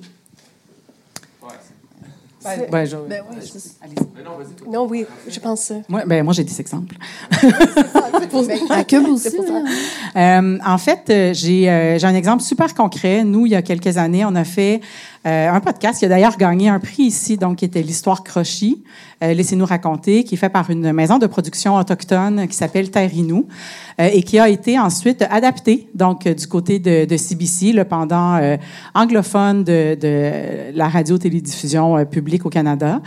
Ben, 2.45 2.67
ben, 2.71 2.85
je... 2.85 2.95
ben 2.95 3.23
oui, 3.31 4.45
non, 4.71 4.87
oui, 4.87 5.05
je 5.27 5.39
pense. 5.39 5.71
Moi, 5.89 6.03
ben, 6.05 6.23
moi 6.23 6.33
j'ai 6.33 6.43
des 6.43 6.61
exemples. 6.61 6.95
à 8.69 8.83
Cube 8.83 9.07
aussi. 9.07 9.35
Euh, 10.15 10.57
en 10.63 10.77
fait, 10.77 11.09
euh, 11.09 11.33
j'ai 11.33 11.69
euh, 11.69 11.97
j'ai 11.97 12.05
un 12.05 12.13
exemple 12.13 12.43
super 12.43 12.73
concret. 12.75 13.23
Nous, 13.23 13.47
il 13.47 13.53
y 13.53 13.55
a 13.55 13.61
quelques 13.61 13.97
années, 13.97 14.23
on 14.25 14.35
a 14.35 14.43
fait 14.43 14.81
euh, 15.25 15.49
un 15.49 15.59
podcast 15.59 15.99
qui 15.99 16.05
a 16.05 16.09
d'ailleurs 16.09 16.37
gagné 16.37 16.69
un 16.69 16.79
prix 16.79 17.03
ici, 17.03 17.37
donc 17.37 17.57
qui 17.57 17.65
était 17.65 17.81
l'histoire 17.81 18.23
Crochy, 18.23 18.83
euh, 19.23 19.33
Laissez-nous 19.33 19.65
raconter, 19.65 20.23
qui 20.23 20.35
est 20.35 20.37
fait 20.37 20.49
par 20.49 20.69
une 20.69 20.91
maison 20.93 21.17
de 21.17 21.25
production 21.25 21.75
autochtone 21.75 22.47
qui 22.47 22.55
s'appelle 22.55 22.91
Tairinou 22.91 23.47
euh, 23.99 24.09
et 24.11 24.23
qui 24.23 24.39
a 24.39 24.49
été 24.49 24.77
ensuite 24.77 25.23
adapté 25.29 25.87
donc 25.95 26.27
du 26.27 26.47
côté 26.47 26.79
de, 26.79 27.05
de 27.05 27.17
CBC, 27.17 27.71
le 27.71 27.85
pendant 27.85 28.39
anglophone 28.93 29.63
de, 29.63 29.97
de, 29.99 30.75
la 30.75 30.89
radio-télédiffusion 30.89 32.05
publique 32.05 32.45
au 32.45 32.49
Canada. 32.49 33.01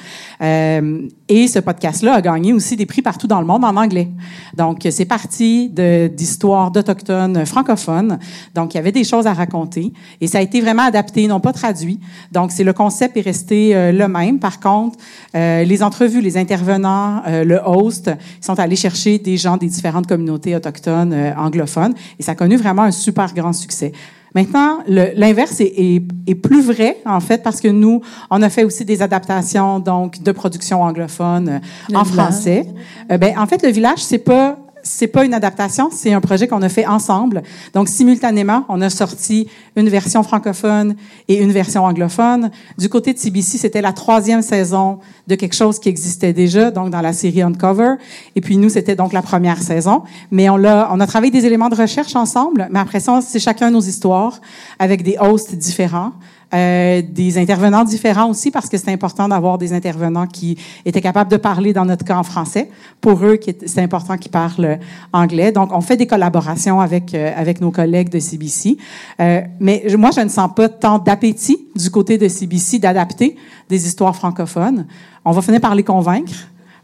Et 1.29 1.49
ce 1.49 1.59
podcast-là 1.59 2.15
a 2.15 2.21
gagné 2.21 2.53
aussi 2.53 2.77
des 2.77 2.87
prix 2.87 3.03
partout 3.03 3.27
dans 3.27 3.41
le 3.41 3.47
monde 3.47 3.65
en 3.65 3.77
anglais. 3.77 4.09
Donc 4.57 4.87
c'est 4.91 5.05
parti 5.05 5.69
d'histoires 5.69 6.71
d'autochtones 6.71 7.45
francophones. 7.47 8.19
Donc 8.55 8.75
il 8.75 8.77
y 8.77 8.81
avait 8.81 8.93
des 8.93 9.05
choses 9.05 9.27
à 9.27 9.35
raconter 9.35 9.93
et 10.21 10.27
ça 10.27 10.39
a 10.39 10.41
été 10.41 10.61
vraiment 10.61 10.85
adapté, 10.85 11.27
non 11.27 11.41
pas 11.41 11.53
traduit. 11.53 12.01
Donc, 12.33 12.53
c'est 12.53 12.65
le 12.65 12.73
concept 12.73 13.17
est 13.17 13.23
resté 13.23 13.75
euh, 13.75 13.93
le 13.93 14.09
même. 14.09 14.39
Par 14.39 14.61
contre, 14.61 14.99
euh, 15.35 15.65
les 15.65 15.83
entrevues, 15.83 16.21
les 16.21 16.37
intervenants, 16.37 17.23
euh, 17.27 17.45
le 17.45 17.61
host, 17.65 18.11
ils 18.41 18.45
sont 18.45 18.59
allés 18.59 18.77
chercher 18.77 19.19
des 19.19 19.37
gens 19.37 19.57
des 19.57 19.67
différentes 19.67 20.07
communautés 20.07 20.55
autochtones 20.57 21.15
anglophones 21.37 21.95
et 22.19 22.23
ça 22.23 22.33
a 22.33 22.35
connu 22.35 22.57
vraiment 22.57 22.83
un 22.83 22.91
super 22.91 23.33
grand 23.35 23.53
succès. 23.53 23.93
Maintenant, 24.35 24.79
l'inverse 24.87 25.61
est, 25.61 25.73
est, 25.77 26.03
est, 26.27 26.35
plus 26.35 26.63
vrai, 26.63 26.99
en 27.05 27.21
fait, 27.21 27.43
parce 27.43 27.61
que 27.61 27.69
nous, 27.69 28.03
on 28.31 28.43
a 28.43 28.51
fait 28.51 28.65
aussi 28.65 28.85
des 28.85 29.03
adaptations, 29.03 29.81
donc, 29.81 30.23
de 30.23 30.33
production 30.33 30.83
anglophone 30.83 31.61
en 31.95 32.05
français. 32.05 32.67
ben, 33.09 33.39
en 33.39 33.47
fait, 33.47 33.63
le 33.63 33.71
village, 33.71 33.99
c'est 33.99 34.19
pas 34.19 34.59
c'est 34.83 35.07
pas 35.07 35.25
une 35.25 35.35
adaptation, 35.35 35.91
c'est 35.93 36.13
un 36.13 36.21
projet 36.21 36.49
qu'on 36.49 36.63
a 36.63 36.69
fait 36.69 36.87
ensemble. 36.87 37.43
Donc, 37.75 37.89
simultanément, 37.89 38.65
on 38.69 38.81
a 38.81 38.91
sorti 38.91 39.49
une 39.77 39.89
version 39.89 40.23
francophone 40.23 40.95
et 41.29 41.43
une 41.43 41.53
version 41.53 41.85
anglophone. 41.85 42.51
Du 42.79 42.89
côté 42.89 43.13
de 43.13 43.19
CBC, 43.19 43.59
c'était 43.59 43.83
la 43.83 43.93
troisième 43.93 44.43
saison 44.43 44.99
de 45.27 45.35
quelque 45.35 45.55
chose 45.55 45.79
qui 45.79 45.89
existait 45.89 46.33
déjà, 46.33 46.71
donc 46.71 46.91
dans 46.91 47.01
la 47.01 47.13
série 47.13 47.43
Uncover. 47.43 47.95
Et 48.37 48.41
puis 48.41 48.57
nous, 48.57 48.69
c'était 48.69 48.97
donc 48.97 49.13
la 49.13 49.23
première 49.23 49.63
saison. 49.63 50.03
Mais 50.31 50.49
on 50.49 50.65
a, 50.65 50.89
on 50.93 51.01
a 51.01 51.07
travaillé 51.07 51.31
des 51.31 51.47
éléments 51.47 51.69
de 51.69 51.77
recherche 51.77 52.17
ensemble. 52.17 52.69
Mais 52.71 52.79
après 52.79 53.01
ça, 53.01 53.21
c'est 53.23 53.41
chacun 53.41 53.71
nos 53.71 53.81
histoires 53.81 54.41
avec 54.79 55.03
des 55.03 55.17
hosts 55.19 55.55
différents. 55.55 56.13
Euh, 56.55 57.03
des 57.03 57.37
intervenants 57.37 57.85
différents 57.85 58.31
aussi, 58.31 58.51
parce 58.51 58.71
que 58.71 58.79
c'est 58.79 58.91
important 58.91 59.29
d'avoir 59.29 59.59
des 59.59 59.75
intervenants 59.75 60.27
qui 60.27 60.57
étaient 60.87 61.03
capables 61.03 61.31
de 61.31 61.37
parler, 61.37 61.75
dans 61.75 61.85
notre 61.85 62.07
cas, 62.07 62.17
en 62.17 62.23
français. 62.23 62.71
Pour 63.03 63.23
eux, 63.23 63.39
c'est 63.67 63.83
important 63.83 64.17
qu'ils 64.17 64.31
parlent 64.31 64.79
anglais. 65.13 65.53
Donc, 65.53 65.73
on 65.75 65.83
fait 65.83 65.99
des 65.99 66.07
collaborations 66.07 66.81
avec, 66.81 67.13
euh, 67.13 67.33
avec 67.37 67.61
nos 67.61 67.71
collègues 67.71 68.09
de 68.09 68.19
CBC. 68.19 68.79
Euh, 69.21 69.43
mais 69.61 69.85
moi, 69.99 70.11
je 70.17 70.23
ne 70.23 70.31
sens 70.31 70.51
pas 70.55 70.71
tant 70.71 70.99
d'appétit 70.99 71.67
du 71.77 71.91
côté 71.91 72.17
de 72.17 72.29
CBC 72.29 72.79
d'adapter 72.79 73.37
des 73.69 73.87
histoires 73.87 74.17
francophones. 74.17 74.87
On 75.27 75.33
va 75.33 75.43
finir 75.43 75.61
par 75.61 75.75
les 75.75 75.85
convaincre. 75.85 76.33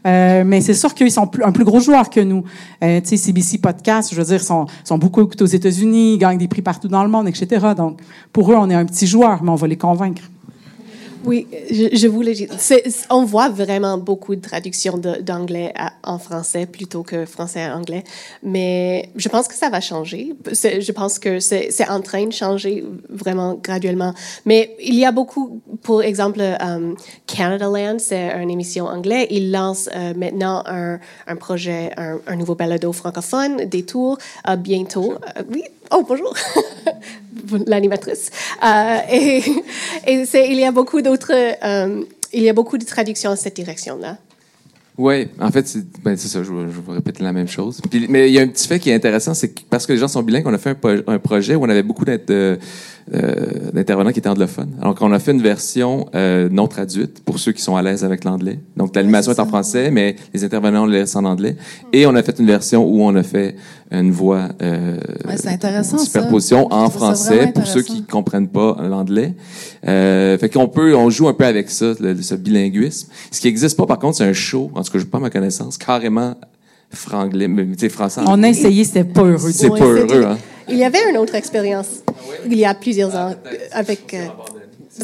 Euh, 0.05 0.43
mais 0.45 0.61
c'est 0.61 0.73
sûr 0.73 0.93
qu'ils 0.93 1.11
sont 1.11 1.29
un 1.43 1.51
plus 1.51 1.63
gros 1.63 1.79
joueur 1.79 2.09
que 2.09 2.19
nous. 2.19 2.43
Euh, 2.83 3.01
tu 3.01 3.09
sais, 3.09 3.17
CBC 3.17 3.57
Podcast, 3.57 4.13
je 4.13 4.19
veux 4.19 4.25
dire, 4.25 4.41
sont, 4.41 4.65
sont 4.83 4.97
beaucoup 4.97 5.21
écoutés 5.23 5.43
aux 5.43 5.47
États-Unis, 5.47 6.17
gagnent 6.17 6.37
des 6.37 6.47
prix 6.47 6.61
partout 6.61 6.87
dans 6.87 7.03
le 7.03 7.09
monde, 7.09 7.27
etc. 7.27 7.67
Donc, 7.75 7.99
pour 8.31 8.51
eux, 8.51 8.55
on 8.55 8.69
est 8.69 8.75
un 8.75 8.85
petit 8.85 9.07
joueur, 9.07 9.43
mais 9.43 9.49
on 9.49 9.55
va 9.55 9.67
les 9.67 9.77
convaincre. 9.77 10.21
Oui, 11.25 11.47
je, 11.71 11.95
je 11.95 12.07
voulais 12.07 12.33
dire, 12.33 12.49
on 13.09 13.25
voit 13.25 13.49
vraiment 13.49 13.97
beaucoup 13.97 14.35
de 14.35 14.41
traductions 14.41 14.97
d'anglais 14.97 15.73
en 16.03 16.19
français 16.19 16.65
plutôt 16.65 17.03
que 17.03 17.25
français 17.25 17.63
à 17.63 17.75
anglais, 17.75 18.03
mais 18.43 19.09
je 19.15 19.27
pense 19.29 19.47
que 19.47 19.55
ça 19.55 19.69
va 19.69 19.81
changer. 19.81 20.33
Je 20.45 20.91
pense 20.91 21.19
que 21.19 21.39
c'est 21.39 21.89
en 21.89 22.01
train 22.01 22.25
de 22.25 22.31
changer 22.33 22.83
vraiment 23.09 23.55
graduellement. 23.61 24.13
Mais 24.45 24.75
il 24.83 24.95
y 24.95 25.05
a 25.05 25.11
beaucoup, 25.11 25.61
pour 25.81 26.03
exemple, 26.03 26.39
euh, 26.41 26.93
Canada 27.25 27.65
Land, 27.65 27.97
c'est 27.99 28.31
une 28.41 28.49
émission 28.49 28.85
anglaise. 28.85 29.27
Il 29.31 29.51
lance 29.51 29.89
euh, 29.95 30.13
maintenant 30.15 30.63
un, 30.65 30.99
un 31.27 31.35
projet, 31.35 31.91
un, 31.97 32.19
un 32.27 32.35
nouveau 32.35 32.55
balado 32.55 32.91
francophone, 32.91 33.65
des 33.65 33.83
tours, 33.83 34.17
euh, 34.47 34.55
bientôt. 34.55 35.13
Euh, 35.13 35.43
oui, 35.51 35.63
oh 35.91 36.03
bonjour. 36.07 36.33
l'animatrice. 37.67 38.31
Euh, 38.63 38.97
et 39.11 39.41
il 40.07 40.59
y 40.59 40.65
a 40.65 40.71
beaucoup 40.71 41.01
d'autres, 41.01 41.33
euh, 41.33 42.03
il 42.33 42.43
y 42.43 42.49
a 42.49 42.53
beaucoup 42.53 42.77
de 42.77 42.85
traductions 42.85 43.31
en 43.31 43.35
cette 43.35 43.55
direction-là. 43.55 44.17
Oui, 44.97 45.27
en 45.41 45.51
fait, 45.51 45.67
c'est 45.67 45.83
ben, 46.03 46.15
c'est 46.15 46.29
ça, 46.29 46.41
je, 46.41 46.45
je 46.45 46.51
vais 46.51 46.93
répéter 46.93 47.21
la 47.21 47.33
même 47.33 47.49
chose. 47.49 47.81
Mais 48.07 48.29
il 48.29 48.33
y 48.33 48.39
a 48.39 48.41
un 48.41 48.47
petit 48.47 48.65
fait 48.65 48.79
qui 48.79 48.89
est 48.89 48.93
intéressant, 48.93 49.33
c'est 49.33 49.49
que 49.49 49.61
parce 49.69 49.85
que 49.85 49.91
les 49.91 49.99
gens 49.99 50.07
sont 50.07 50.23
bilingues, 50.23 50.47
on 50.47 50.53
a 50.53 50.57
fait 50.57 50.77
un, 51.07 51.19
projet 51.19 51.55
où 51.55 51.63
on 51.63 51.69
avait 51.69 51.83
beaucoup 51.83 52.05
euh, 52.07 52.55
euh, 53.13 53.71
d'intervenants 53.71 54.11
qui 54.11 54.19
étaient 54.19 54.29
anglophones. 54.29 54.73
Alors 54.81 54.95
qu'on 54.95 55.11
a 55.11 55.19
fait 55.19 55.31
une 55.31 55.41
version 55.41 56.07
euh, 56.15 56.49
non 56.51 56.67
traduite 56.67 57.23
pour 57.23 57.37
ceux 57.39 57.51
qui 57.51 57.61
sont 57.61 57.75
à 57.75 57.81
l'aise 57.83 58.03
avec 58.03 58.23
l'anglais. 58.23 58.59
Donc 58.77 58.95
l'animation 58.95 59.31
est 59.31 59.39
en 59.39 59.45
français, 59.45 59.91
mais 59.91 60.15
les 60.33 60.43
intervenants 60.43 60.83
on 60.83 60.87
les 60.87 60.99
laisse 60.99 61.15
en 61.15 61.23
anglais. 61.25 61.55
Et 61.93 62.07
on 62.07 62.15
a 62.15 62.23
fait 62.23 62.39
une 62.39 62.47
version 62.47 62.83
où 62.83 63.01
on 63.03 63.15
a 63.15 63.23
fait 63.23 63.55
une 63.91 64.11
voix 64.11 64.49
euh, 64.63 64.97
Ouais, 65.27 65.37
c'est 65.37 65.49
intéressant, 65.49 65.93
une 65.97 65.99
ça. 65.99 66.05
superposition 66.05 66.67
en 66.73 66.89
français 66.89 67.51
pour 67.53 67.67
ceux 67.67 67.83
qui 67.83 68.03
comprennent 68.03 68.47
pas 68.49 68.75
l'anglais. 68.81 69.33
Euh, 69.87 70.37
fait 70.39 70.49
qu'on 70.49 70.67
peut, 70.67 70.95
on 70.95 71.09
joue 71.11 71.27
un 71.27 71.33
peu 71.33 71.45
avec 71.45 71.69
ça, 71.69 71.93
le- 71.99 72.19
ce 72.21 72.33
bilinguisme. 72.35 73.09
Ce 73.29 73.39
qui 73.39 73.47
existe 73.47 73.77
pas, 73.77 73.85
par 73.85 73.99
contre, 73.99 74.17
c'est 74.17 74.23
un 74.23 74.33
show, 74.33 74.71
en 74.73 74.81
tout 74.81 74.91
cas, 74.91 74.97
je 74.99 75.05
pas 75.05 75.19
ma 75.19 75.29
connaissance, 75.29 75.77
carrément 75.77 76.33
franglais, 76.91 77.47
mais 77.47 77.65
tu 77.67 77.73
sais, 77.79 77.89
français. 77.89 78.21
On 78.25 78.41
a 78.41 78.47
essayé, 78.49 78.83
c'était 78.83 79.03
pas 79.03 79.23
heureux. 79.23 79.51
C'est 79.51 79.69
pas 79.69 79.75
heureux, 79.85 80.25
hein. 80.25 80.37
Il 80.69 80.77
y 80.77 80.83
avait 80.83 81.09
une 81.09 81.17
autre 81.17 81.35
expérience 81.35 82.01
il 82.45 82.57
y 82.57 82.65
a 82.65 82.73
plusieurs 82.73 83.15
ans 83.15 83.33
avec. 83.71 84.13
euh, 84.13 84.27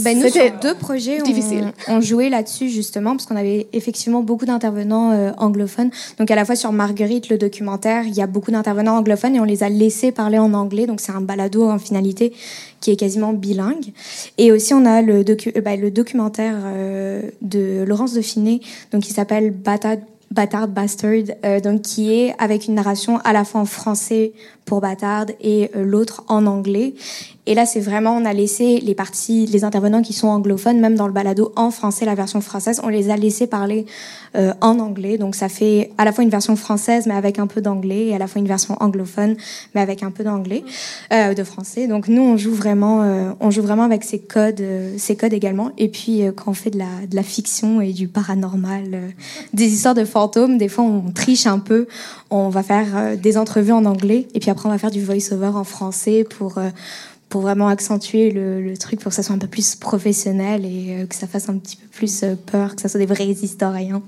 Ben, 0.02 0.18
nous, 0.18 0.30
sur 0.30 0.42
deux 0.62 0.76
projets, 0.76 1.22
difficile. 1.22 1.74
on, 1.90 1.96
on 1.98 2.02
jouait 2.02 2.30
là-dessus 2.30 2.70
justement 2.70 3.12
parce 3.12 3.26
qu'on 3.26 3.36
avait 3.36 3.68
effectivement 3.74 4.22
beaucoup 4.22 4.46
d'intervenants 4.46 5.12
euh, 5.12 5.32
anglophones. 5.38 5.92
Donc 6.18 6.32
à 6.32 6.36
la 6.36 6.46
fois 6.46 6.56
sur 6.56 6.72
Marguerite, 6.72 7.28
le 7.30 7.38
documentaire, 7.38 8.06
il 8.06 8.14
y 8.14 8.22
a 8.22 8.28
beaucoup 8.28 8.52
d'intervenants 8.52 8.96
anglophones 8.98 9.36
et 9.36 9.40
on 9.42 9.44
les 9.44 9.64
a 9.64 9.70
laissés 9.70 10.14
parler 10.14 10.40
en 10.40 10.54
anglais. 10.54 10.86
Donc 10.86 11.02
c'est 11.02 11.12
un 11.12 11.20
balado 11.22 11.70
en 11.70 11.78
finalité 11.78 12.32
qui 12.80 12.92
est 12.92 12.96
quasiment 12.96 13.34
bilingue. 13.34 13.92
Et 14.38 14.52
aussi 14.54 14.74
on 14.74 14.86
a 14.86 15.02
le, 15.02 15.26
docu 15.26 15.52
euh, 15.56 15.62
bah, 15.62 15.76
le 15.76 15.92
documentaire 15.92 16.56
euh, 16.64 17.22
de 17.42 17.84
Laurence 17.86 18.14
Dauphiné, 18.14 18.62
donc 18.92 19.04
qui 19.04 19.12
s'appelle 19.12 19.52
Batad 19.52 20.00
Bâtard 20.32 20.70
Bastard, 20.70 21.36
euh, 21.44 21.60
donc 21.60 21.82
qui 21.82 22.14
est 22.14 22.34
avec 22.40 22.68
une 22.68 22.76
narration 22.76 23.20
à 23.26 23.34
la 23.34 23.44
fois 23.44 23.60
en 23.60 23.66
français 23.66 24.32
pour 24.72 24.80
Bâtard 24.80 25.26
et 25.42 25.70
euh, 25.76 25.84
l'autre 25.84 26.24
en 26.30 26.46
anglais. 26.46 26.94
Et 27.48 27.56
là, 27.56 27.66
c'est 27.66 27.80
vraiment, 27.80 28.16
on 28.16 28.24
a 28.24 28.34
laissé 28.34 28.80
les 28.80 28.94
parties, 28.94 29.48
les 29.48 29.64
intervenants 29.64 30.04
qui 30.04 30.14
sont 30.14 30.28
anglophones, 30.28 30.80
même 30.80 30.96
dans 30.96 31.08
le 31.08 31.14
balado 31.14 31.52
en 31.56 31.72
français, 31.72 32.06
la 32.06 32.14
version 32.14 32.40
française, 32.40 32.80
on 32.84 32.88
les 32.88 33.10
a 33.10 33.18
laissés 33.18 33.48
parler 33.48 33.88
euh, 34.36 34.54
en 34.62 34.78
anglais. 34.80 35.18
Donc 35.18 35.34
ça 35.36 35.50
fait 35.50 35.92
à 35.98 36.06
la 36.06 36.12
fois 36.12 36.24
une 36.24 36.30
version 36.30 36.56
française, 36.56 37.08
mais 37.08 37.16
avec 37.16 37.40
un 37.40 37.48
peu 37.48 37.60
d'anglais, 37.60 38.06
et 38.08 38.16
à 38.16 38.20
la 38.20 38.28
fois 38.28 38.40
une 38.40 38.48
version 38.48 38.78
anglophone, 38.80 39.36
mais 39.74 39.82
avec 39.82 40.04
un 40.04 40.12
peu 40.12 40.24
d'anglais, 40.24 40.64
euh, 41.12 41.34
de 41.34 41.44
français. 41.44 41.88
Donc 41.88 42.08
nous, 42.08 42.22
on 42.22 42.38
joue 42.38 42.54
vraiment, 42.54 43.02
euh, 43.02 43.32
on 43.40 43.50
joue 43.50 43.64
vraiment 43.64 43.84
avec 43.84 44.04
ces 44.04 44.20
codes, 44.20 44.62
euh, 44.62 44.94
ces 44.98 45.16
codes 45.16 45.34
également. 45.34 45.72
Et 45.80 45.90
puis 45.90 46.24
euh, 46.24 46.32
quand 46.32 46.52
on 46.52 46.54
fait 46.54 46.70
de 46.70 46.78
la, 46.78 47.08
de 47.10 47.16
la 47.16 47.24
fiction 47.24 47.82
et 47.82 47.92
du 47.92 48.08
paranormal, 48.08 49.14
des 49.52 49.74
histoires 49.74 49.96
de 49.96 50.06
fantômes, 50.06 50.60
des 50.60 50.70
fois 50.70 50.84
on 50.84 51.12
triche 51.12 51.48
un 51.48 51.60
peu. 51.60 51.88
On 52.30 52.50
va 52.50 52.64
faire 52.64 53.18
des 53.18 53.38
entrevues 53.38 53.74
en 53.74 53.84
anglais, 53.84 54.28
et 54.36 54.40
puis 54.40 54.52
après 54.52 54.61
on 54.66 54.70
va 54.70 54.78
faire 54.78 54.92
du 54.92 55.04
voice-over 55.04 55.52
en 55.56 55.64
français 55.64 56.24
pour 56.24 56.58
euh, 56.58 56.70
pour 57.30 57.42
vraiment 57.42 57.70
accentuer 57.70 58.30
le, 58.30 58.62
le 58.62 58.76
truc, 58.76 59.00
pour 59.00 59.10
que 59.10 59.16
ça 59.16 59.24
soit 59.24 59.34
un 59.34 59.38
peu 59.38 59.48
plus 59.48 59.76
professionnel 59.76 60.66
et 60.66 60.98
euh, 61.04 61.06
que 61.06 61.16
ça 61.16 61.28
fasse 61.28 61.48
un 61.48 61.58
petit 61.58 61.78
peu 61.78 61.88
plus 61.88 62.24
euh, 62.24 62.36
peur, 62.36 62.76
que 62.76 62.82
ça 62.82 62.90
soit 62.90 63.00
des 63.00 63.06
vrais 63.06 63.26
historiens 63.28 64.02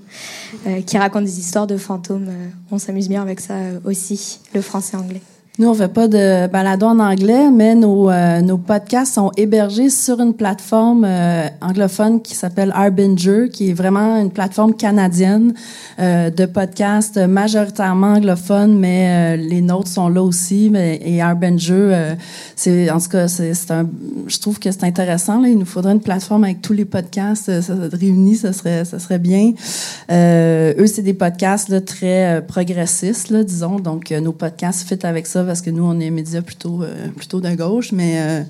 qui 0.86 0.98
racontent 0.98 1.24
des 1.24 1.38
histoires 1.38 1.66
de 1.66 1.76
fantômes. 1.76 2.28
On 2.70 2.78
s'amuse 2.78 3.08
bien 3.08 3.22
avec 3.22 3.40
ça 3.40 3.54
aussi, 3.84 4.40
le 4.54 4.60
français-anglais. 4.60 5.22
Nous, 5.56 5.68
on 5.68 5.74
fait 5.74 5.86
pas 5.86 6.08
de 6.08 6.48
balado 6.48 6.84
en 6.86 6.98
anglais, 6.98 7.48
mais 7.48 7.76
nos, 7.76 8.10
euh, 8.10 8.40
nos 8.40 8.58
podcasts 8.58 9.14
sont 9.14 9.30
hébergés 9.36 9.88
sur 9.88 10.18
une 10.18 10.34
plateforme 10.34 11.04
euh, 11.06 11.46
anglophone 11.60 12.20
qui 12.20 12.34
s'appelle 12.34 12.72
Harbinger, 12.74 13.48
qui 13.52 13.70
est 13.70 13.72
vraiment 13.72 14.20
une 14.20 14.32
plateforme 14.32 14.74
canadienne 14.74 15.54
euh, 16.00 16.30
de 16.30 16.46
podcasts 16.46 17.18
majoritairement 17.18 18.14
anglophones, 18.14 18.76
mais 18.76 19.36
euh, 19.36 19.36
les 19.36 19.60
nôtres 19.60 19.86
sont 19.86 20.08
là 20.08 20.24
aussi. 20.24 20.70
Mais, 20.72 21.00
et 21.04 21.22
Harbinger, 21.22 21.72
euh, 21.72 22.14
c'est 22.56 22.90
en 22.90 22.98
tout 22.98 23.10
cas, 23.10 23.28
c'est 23.28 23.70
un, 23.70 23.88
je 24.26 24.38
trouve 24.40 24.58
que 24.58 24.72
c'est 24.72 24.82
intéressant. 24.82 25.40
Là. 25.40 25.46
Il 25.46 25.58
nous 25.58 25.66
faudrait 25.66 25.92
une 25.92 26.00
plateforme 26.00 26.42
avec 26.42 26.62
tous 26.62 26.72
les 26.72 26.84
podcasts 26.84 27.48
euh, 27.48 27.60
réunis, 27.92 28.38
ça 28.38 28.52
serait, 28.52 28.84
ça 28.84 28.98
serait 28.98 29.20
bien. 29.20 29.52
Eux, 30.10 30.86
c'est 30.88 31.02
des 31.02 31.14
podcasts 31.14 31.68
là, 31.68 31.80
très 31.80 32.44
progressistes, 32.44 33.30
là, 33.30 33.44
disons. 33.44 33.78
Donc, 33.78 34.10
nos 34.10 34.32
podcasts 34.32 34.88
fit 34.88 34.98
avec 35.06 35.28
ça 35.28 35.43
parce 35.44 35.60
que 35.60 35.70
nous, 35.70 35.84
on 35.84 35.98
est 36.00 36.10
médias 36.10 36.42
plutôt, 36.42 36.82
euh, 36.82 37.08
plutôt 37.08 37.40
de 37.40 37.54
gauche. 37.54 37.92
Mais 37.92 38.20
euh, 38.20 38.42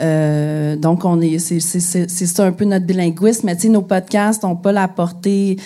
euh, 0.00 0.76
donc, 0.76 1.04
on 1.04 1.20
est, 1.20 1.38
c'est, 1.38 1.60
c'est, 1.60 1.80
c'est, 1.80 2.26
ça 2.26 2.44
un 2.44 2.52
peu 2.52 2.64
notre 2.64 2.86
bilinguisme. 2.86 3.46
Mais 3.46 3.56
tu 3.56 3.62
sais, 3.62 3.68
nos 3.68 3.82
podcasts 3.82 4.42
n'ont 4.42 4.56
pas 4.56 4.72
la 4.72 4.88
portée. 4.88 5.56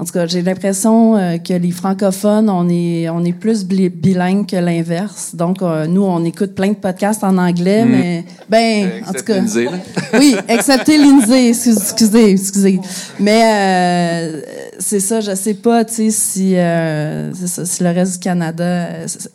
En 0.00 0.04
tout 0.04 0.12
cas, 0.12 0.28
j'ai 0.28 0.42
l'impression 0.42 1.16
euh, 1.16 1.38
que 1.38 1.52
les 1.54 1.72
francophones, 1.72 2.48
on 2.48 2.68
est, 2.68 3.08
on 3.08 3.24
est 3.24 3.32
plus 3.32 3.64
bilingue 3.66 4.46
que 4.46 4.54
l'inverse. 4.54 5.34
Donc, 5.34 5.60
euh, 5.60 5.88
nous, 5.88 6.04
on 6.04 6.24
écoute 6.24 6.54
plein 6.54 6.68
de 6.68 6.74
podcasts 6.76 7.24
en 7.24 7.36
anglais, 7.36 7.84
Mm. 7.84 7.88
mais 7.90 8.24
ben, 8.48 8.90
en 9.08 9.12
tout 9.12 9.24
cas, 9.24 9.34
Lindsay, 9.38 9.64
là. 9.64 9.72
oui, 10.20 10.36
excepté 10.46 10.98
Lindsay, 10.98 11.48
excuse- 11.48 11.78
excusez, 11.82 12.30
excusez. 12.30 12.80
Mais 13.18 13.42
euh, 13.44 14.40
c'est 14.78 15.00
ça, 15.00 15.20
je 15.20 15.34
sais 15.34 15.54
pas, 15.54 15.84
tu 15.84 15.94
sais, 15.94 16.10
si, 16.12 16.54
euh, 16.56 17.32
c'est 17.34 17.48
ça, 17.48 17.66
si 17.66 17.82
le 17.82 17.90
reste 17.90 18.12
du 18.12 18.18
Canada 18.20 18.86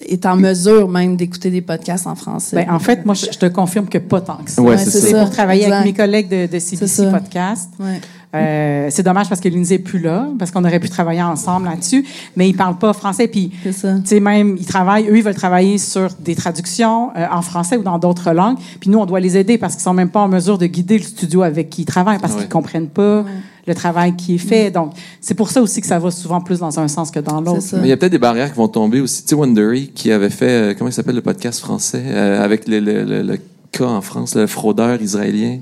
est 0.07 0.25
en 0.25 0.37
mesure 0.37 0.87
même 0.87 1.17
d'écouter 1.17 1.49
des 1.51 1.61
podcasts 1.61 2.07
en 2.07 2.15
français. 2.15 2.55
Ben, 2.55 2.73
en 2.73 2.79
fait, 2.79 3.05
moi, 3.05 3.15
je, 3.15 3.25
je 3.25 3.37
te 3.37 3.47
confirme 3.47 3.87
que 3.89 3.97
pas 3.97 4.21
tant 4.21 4.37
que 4.37 4.49
ça. 4.49 4.61
Ouais, 4.61 4.69
Ouais, 4.69 4.77
c'est 4.77 4.91
ça. 4.91 5.19
Pour 5.19 5.29
travailler 5.29 5.63
Exact. 5.63 5.75
avec 5.81 5.87
mes 5.87 5.93
collègues 5.93 6.29
de, 6.29 6.47
de 6.53 6.59
CBC. 6.59 7.11
Podcast. 7.11 7.69
Ouais. 7.81 7.99
Euh, 8.35 8.87
c'est 8.89 9.03
dommage 9.03 9.29
parce 9.29 9.39
que 9.41 9.47
Lindsay 9.49 9.75
n'est 9.75 9.83
plus 9.83 9.99
là, 9.99 10.27
parce 10.39 10.49
qu'on 10.51 10.63
aurait 10.65 10.79
pu 10.79 10.89
travailler 10.89 11.21
ensemble 11.21 11.65
là-dessus, 11.67 12.03
mais 12.35 12.49
ils 12.49 12.55
parlent 12.55 12.77
pas 12.77 12.93
français. 12.93 13.27
Puis, 13.27 13.51
tu 13.63 13.71
sais, 13.73 14.19
même, 14.19 14.55
ils 14.59 14.65
travaillent, 14.65 15.07
eux, 15.07 15.17
ils 15.17 15.23
veulent 15.23 15.35
travailler 15.35 15.77
sur 15.77 16.09
des 16.19 16.35
traductions 16.35 17.11
euh, 17.15 17.25
en 17.31 17.41
français 17.41 17.77
ou 17.77 17.83
dans 17.83 17.99
d'autres 17.99 18.31
langues. 18.31 18.57
Puis 18.79 18.89
nous, 18.89 18.97
on 18.99 19.05
doit 19.05 19.19
les 19.19 19.37
aider 19.37 19.57
parce 19.57 19.73
qu'ils 19.75 19.83
sont 19.83 19.93
même 19.93 20.09
pas 20.09 20.21
en 20.21 20.27
mesure 20.27 20.57
de 20.57 20.65
guider 20.65 20.97
le 20.97 21.03
studio 21.03 21.43
avec 21.43 21.69
qui 21.69 21.83
ils 21.83 21.85
travaillent 21.85 22.19
parce 22.19 22.33
Ouais. 22.33 22.39
qu'ils 22.41 22.49
comprennent 22.49 22.87
pas 22.89 23.23
le 23.65 23.75
travail 23.75 24.15
qui 24.15 24.35
est 24.35 24.39
fait. 24.39 24.71
Donc, 24.71 24.93
c'est 25.21 25.35
pour 25.35 25.49
ça 25.49 25.61
aussi 25.61 25.79
que 25.79 25.87
ça 25.87 25.99
va 25.99 26.09
souvent 26.11 26.41
plus 26.41 26.59
dans 26.59 26.79
un 26.79 26.87
sens 26.87 27.11
que 27.11 27.19
dans 27.19 27.39
l'autre. 27.39 27.63
Mais 27.73 27.83
il 27.83 27.89
y 27.89 27.91
a 27.93 27.97
peut-être 27.97 28.11
des 28.11 28.17
barrières 28.17 28.51
qui 28.51 28.57
vont 28.57 28.67
tomber 28.67 28.99
aussi. 28.99 29.21
Tu 29.23 29.29
sais, 29.29 29.35
Wondery, 29.35 29.89
qui 29.93 30.11
avait 30.11 30.29
fait, 30.29 30.49
euh, 30.49 30.73
comment 30.77 30.89
il 30.89 30.93
s'appelle 30.93 31.15
le 31.15 31.21
podcast 31.21 31.59
français, 31.61 32.03
euh, 32.07 32.43
avec 32.43 32.67
le, 32.67 32.79
le, 32.79 33.03
le, 33.05 33.21
le 33.21 33.37
cas 33.71 33.85
en 33.85 34.01
France, 34.01 34.35
le 34.35 34.47
fraudeur 34.47 35.01
israélien. 35.01 35.59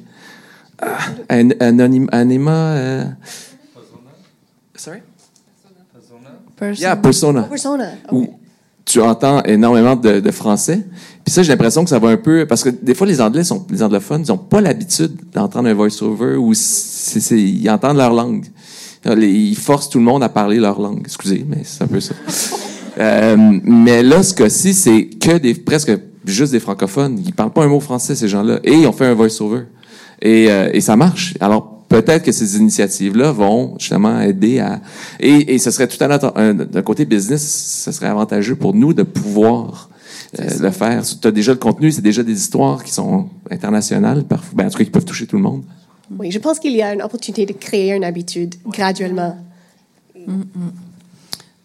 Ah, 0.81 0.97
An- 1.29 1.49
Anonym- 1.59 2.09
Anima. 2.11 2.51
euh, 2.51 3.03
Sorry? 4.75 4.99
Person. 6.57 6.81
Yeah, 6.81 6.95
Persona. 6.95 7.43
Persona. 7.43 7.89
Où 8.11 8.27
tu 8.85 8.99
entends 9.01 9.41
énormément 9.43 9.95
de, 9.95 10.19
de 10.19 10.31
français. 10.31 10.85
Puis 11.23 11.33
ça, 11.33 11.43
j'ai 11.43 11.49
l'impression 11.51 11.83
que 11.83 11.89
ça 11.89 11.99
va 11.99 12.09
un 12.09 12.17
peu... 12.17 12.45
Parce 12.47 12.63
que 12.63 12.69
des 12.69 12.93
fois, 12.95 13.05
les 13.07 13.21
Anglais, 13.21 13.43
sont, 13.43 13.65
les 13.69 13.81
anglophones, 13.83 14.23
ils 14.27 14.31
n'ont 14.31 14.37
pas 14.37 14.59
l'habitude 14.61 15.11
d'entendre 15.33 15.69
un 15.69 15.73
voice-over 15.73 16.35
c'est- 17.19 17.39
ils 17.39 17.69
entendent 17.69 17.97
leur 17.97 18.13
langue. 18.13 18.45
Les- 19.05 19.27
Ils 19.31 19.55
forcent 19.57 19.89
tout 19.89 19.97
le 19.99 20.03
monde 20.03 20.23
à 20.23 20.29
parler 20.29 20.57
leur 20.57 20.79
langue. 20.79 21.01
Excusez, 21.05 21.45
mais 21.47 21.61
c'est 21.63 21.83
un 21.83 21.87
peu 21.87 21.99
ça. 21.99 22.13
Euh, 22.97 23.37
mais 23.63 24.03
là, 24.03 24.21
ce 24.21 24.33
cas-ci, 24.33 24.73
c'est 24.73 25.05
que 25.05 25.37
des 25.37 25.53
presque 25.53 25.93
juste 26.25 26.51
des 26.51 26.59
francophones. 26.59 27.17
Ils 27.25 27.33
parlent 27.33 27.53
pas 27.53 27.63
un 27.63 27.67
mot 27.69 27.79
français, 27.79 28.15
ces 28.15 28.27
gens-là. 28.27 28.59
Et 28.65 28.73
ils 28.73 28.85
ont 28.85 28.91
fait 28.91 29.05
un 29.05 29.13
voice-over. 29.13 29.61
Et, 30.21 30.51
euh, 30.51 30.69
et 30.73 30.81
ça 30.81 30.95
marche. 30.95 31.33
Alors, 31.39 31.83
peut-être 31.89 32.23
que 32.23 32.31
ces 32.31 32.57
initiatives-là 32.57 33.31
vont 33.31 33.75
justement 33.79 34.21
aider 34.21 34.59
à... 34.59 34.79
Et, 35.19 35.55
et 35.55 35.57
ce 35.57 35.71
serait 35.71 35.87
tout 35.87 36.01
à 36.03 36.07
l'heure, 36.07 36.37
un- 36.37 36.53
d'un 36.53 36.81
côté 36.83 37.05
business, 37.05 37.41
ce 37.85 37.91
serait 37.91 38.07
avantageux 38.07 38.55
pour 38.55 38.73
nous 38.73 38.93
de 38.93 39.03
pouvoir 39.03 39.89
euh, 40.39 40.47
le 40.59 40.71
faire. 40.71 41.03
Tu 41.03 41.27
as 41.27 41.31
déjà 41.31 41.51
le 41.51 41.57
contenu, 41.57 41.91
c'est 41.91 42.01
déjà 42.01 42.23
des 42.23 42.33
histoires 42.33 42.83
qui 42.83 42.93
sont 42.93 43.27
internationales, 43.49 44.23
parfois, 44.23 44.53
ben, 44.55 44.67
en 44.67 44.69
tout 44.69 44.77
cas, 44.77 44.83
qui 44.85 44.91
peuvent 44.91 45.05
toucher 45.05 45.25
tout 45.27 45.35
le 45.37 45.43
monde. 45.43 45.63
Oui, 46.17 46.29
je 46.31 46.39
pense 46.39 46.59
qu'il 46.59 46.75
y 46.75 46.81
a 46.81 46.93
une 46.93 47.01
opportunité 47.01 47.45
de 47.45 47.53
créer 47.53 47.93
une 47.93 48.03
habitude 48.03 48.55
graduellement. 48.67 49.37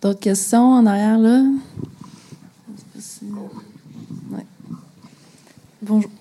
D'autres 0.00 0.20
questions 0.20 0.72
en 0.72 0.86
arrière, 0.86 1.18
là? 1.18 1.44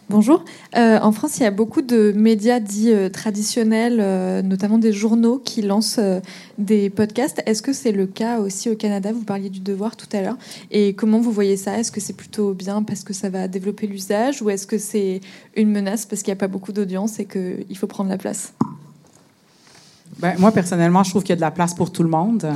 Bonjour. 0.09 0.43
Euh, 0.75 0.99
en 0.99 1.11
France, 1.11 1.37
il 1.39 1.43
y 1.43 1.45
a 1.45 1.51
beaucoup 1.51 1.81
de 1.81 2.11
médias 2.15 2.59
dits 2.59 2.91
euh, 2.91 3.09
traditionnels, 3.09 3.97
euh, 3.99 4.41
notamment 4.41 4.77
des 4.77 4.93
journaux 4.93 5.39
qui 5.39 5.61
lancent 5.61 5.99
des 6.57 6.89
podcasts. 6.89 7.41
Est-ce 7.45 7.61
que 7.61 7.73
c'est 7.73 7.91
le 7.91 8.05
cas 8.05 8.39
aussi 8.39 8.69
au 8.69 8.75
Canada? 8.75 9.11
Vous 9.11 9.23
parliez 9.23 9.49
du 9.49 9.59
devoir 9.59 9.95
tout 9.95 10.07
à 10.13 10.21
l'heure. 10.21 10.37
Et 10.71 10.93
comment 10.93 11.19
vous 11.19 11.31
voyez 11.31 11.57
ça? 11.57 11.79
Est-ce 11.79 11.91
que 11.91 11.99
c'est 11.99 12.13
plutôt 12.13 12.53
bien 12.53 12.83
parce 12.83 13.03
que 13.03 13.13
ça 13.13 13.29
va 13.29 13.47
développer 13.47 13.87
l'usage 13.87 14.41
ou 14.41 14.49
est-ce 14.49 14.67
que 14.67 14.77
c'est 14.77 15.21
une 15.55 15.71
menace 15.71 16.05
parce 16.05 16.21
qu'il 16.21 16.31
n'y 16.31 16.37
a 16.37 16.39
pas 16.39 16.47
beaucoup 16.47 16.71
d'audience 16.71 17.19
et 17.19 17.25
qu'il 17.25 17.77
faut 17.77 17.87
prendre 17.87 18.09
la 18.09 18.17
place? 18.17 18.53
Ben, 20.25 20.33
moi, 20.39 20.51
personnellement, 20.51 21.03
je 21.03 21.11
trouve 21.11 21.21
qu'il 21.21 21.33
y 21.33 21.33
a 21.33 21.35
de 21.35 21.41
la 21.41 21.51
place 21.51 21.75
pour 21.75 21.91
tout 21.91 22.01
le 22.01 22.09
monde. 22.09 22.51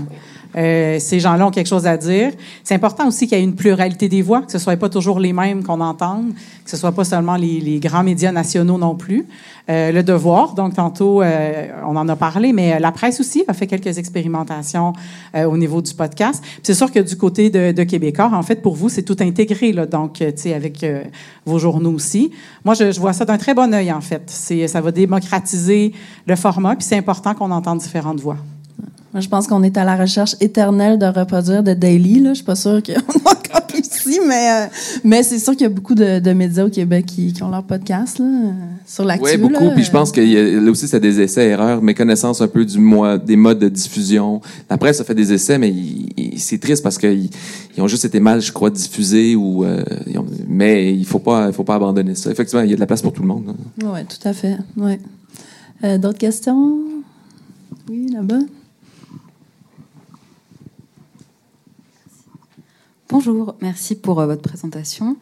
Euh, 0.58 0.98
ces 1.00 1.20
gens-là 1.20 1.46
ont 1.46 1.52
quelque 1.52 1.68
chose 1.68 1.86
à 1.86 1.98
dire. 1.98 2.32
C'est 2.64 2.74
important 2.74 3.08
aussi 3.08 3.28
qu'il 3.28 3.38
y 3.38 3.42
ait 3.42 3.44
une 3.44 3.54
pluralité 3.54 4.10
des 4.10 4.24
voix, 4.24 4.42
que 4.42 4.52
ce 4.52 4.58
ne 4.58 4.62
soit 4.64 4.76
pas 4.78 4.90
toujours 4.90 5.20
les 5.20 5.34
mêmes 5.34 5.64
qu'on 5.64 5.80
entende, 5.80 6.34
que 6.64 6.70
ce 6.72 6.76
ne 6.76 6.80
soit 6.80 6.92
pas 6.92 7.04
seulement 7.04 7.36
les, 7.36 7.80
grands 7.80 8.04
médias 8.04 8.32
nationaux 8.32 8.80
non 8.80 8.96
plus. 8.96 9.28
Euh, 9.70 9.92
le 9.92 10.02
devoir, 10.02 10.56
donc 10.56 10.74
tantôt, 10.74 11.22
euh, 11.22 11.68
on 11.86 11.96
en 11.96 12.10
a 12.10 12.16
parlé, 12.16 12.54
mais 12.54 12.80
la 12.80 12.92
presse 12.92 13.20
aussi 13.20 13.44
a 13.48 13.54
fait 13.54 13.68
quelques 13.68 14.00
expérimentations 14.00 14.94
euh, 15.36 15.44
au 15.44 15.58
niveau 15.58 15.84
du 15.84 15.94
podcast. 15.94 16.44
C'est 16.64 16.74
sûr 16.74 16.92
que 16.92 17.00
du 17.00 17.16
côté 17.16 17.52
de, 17.52 17.72
de 17.72 17.84
Québécois, 17.84 18.32
en 18.34 18.42
fait, 18.42 18.64
pour 18.64 18.76
vous, 18.76 18.90
c'est 18.90 19.04
tout 19.04 19.18
intégré, 19.20 19.72
là, 19.72 19.86
donc, 19.86 20.14
tu 20.14 20.26
sais, 20.36 20.56
avec 20.56 20.84
euh, 20.84 21.04
vos 21.46 21.60
journaux 21.60 21.92
aussi. 21.92 22.32
Moi, 22.66 22.74
je, 22.74 22.92
je 22.92 23.00
vois 23.00 23.14
ça 23.14 23.26
d'un 23.26 23.38
très 23.38 23.54
bon 23.54 23.72
œil, 23.72 23.92
en 23.92 24.02
fait. 24.02 24.28
Ça 24.68 24.82
va 24.82 24.92
démocratiser 24.92 25.94
le 26.26 26.36
format, 26.36 26.76
puis 26.76 26.86
c'est 26.86 26.98
important 26.98 27.36
qu'on 27.36 27.52
entende 27.60 27.80
différentes 27.80 28.20
voix. 28.20 28.38
Moi, 29.14 29.22
je 29.22 29.28
pense 29.28 29.48
qu'on 29.48 29.64
est 29.64 29.76
à 29.76 29.84
la 29.84 29.96
recherche 29.96 30.36
éternelle 30.40 31.00
de 31.00 31.08
reproduire 31.08 31.64
de 31.64 31.74
daily. 31.74 32.20
Là. 32.20 32.32
Je 32.32 32.36
suis 32.36 32.44
pas 32.44 32.56
sûre 32.56 32.82
qu'on 32.84 32.94
a 33.26 33.32
encore 33.32 33.76
ici, 33.76 34.20
mais, 34.28 34.52
euh, 34.52 34.66
mais 35.04 35.24
c'est 35.24 35.40
sûr 35.40 35.54
qu'il 35.54 35.64
y 35.64 35.66
a 35.66 35.70
beaucoup 35.70 35.96
de, 35.96 36.20
de, 36.20 36.32
médias 36.32 36.66
au 36.66 36.70
Québec 36.70 37.08
qui, 37.08 37.34
qui 37.34 37.42
ont 37.42 37.50
leur 37.50 37.64
podcast 37.64 38.20
là, 38.20 38.26
sur 38.86 39.06
l'actu. 39.06 39.26
Oui, 39.26 39.38
beaucoup. 39.38 39.64
Là. 39.64 39.72
Puis 39.72 39.84
je 39.84 39.90
pense 39.90 40.12
que 40.12 40.22
là 40.22 40.70
aussi, 40.70 40.88
c'est 40.88 41.00
des 41.00 41.22
essais-erreurs, 41.22 41.82
méconnaissance 41.82 42.40
un 42.42 42.48
peu 42.48 42.64
du 42.64 42.78
moi, 42.78 43.18
des 43.18 43.36
modes 43.36 43.58
de 43.58 43.70
diffusion. 43.70 44.42
La 44.70 44.78
presse 44.78 45.02
a 45.02 45.04
fait 45.04 45.16
des 45.16 45.34
essais, 45.34 45.58
mais 45.58 45.74
c'est 46.38 46.60
triste 46.60 46.84
parce 46.84 47.00
qu'ils 47.00 47.32
ils 47.76 47.82
ont 47.82 47.88
juste 47.88 48.06
été 48.06 48.20
mal, 48.20 48.42
je 48.42 48.52
crois, 48.52 48.70
diffusés. 48.70 49.36
Ou, 49.36 49.66
euh, 49.66 49.84
ont, 50.16 50.26
mais 50.48 50.94
il 50.94 51.06
faut 51.06 51.20
pas, 51.20 51.52
faut 51.52 51.64
pas 51.64 51.76
abandonner 51.76 52.14
ça. 52.14 52.30
Effectivement, 52.30 52.62
il 52.62 52.70
y 52.70 52.74
a 52.74 52.76
de 52.76 52.80
la 52.80 52.88
place 52.88 53.02
pour 53.02 53.14
tout 53.14 53.24
le 53.24 53.28
monde. 53.28 53.56
Oui, 53.84 54.00
tout 54.08 54.28
à 54.28 54.34
fait. 54.34 54.58
Ouais. 54.78 55.00
Euh, 55.84 55.98
D'autres 55.98 56.20
questions? 56.20 56.78
Oui, 57.90 58.08
là-bas. 58.14 58.42
Bonjour, 63.10 63.56
merci 63.62 63.96
pour 63.96 64.20
euh, 64.20 64.28
votre 64.28 64.44
présentation. 64.44 65.18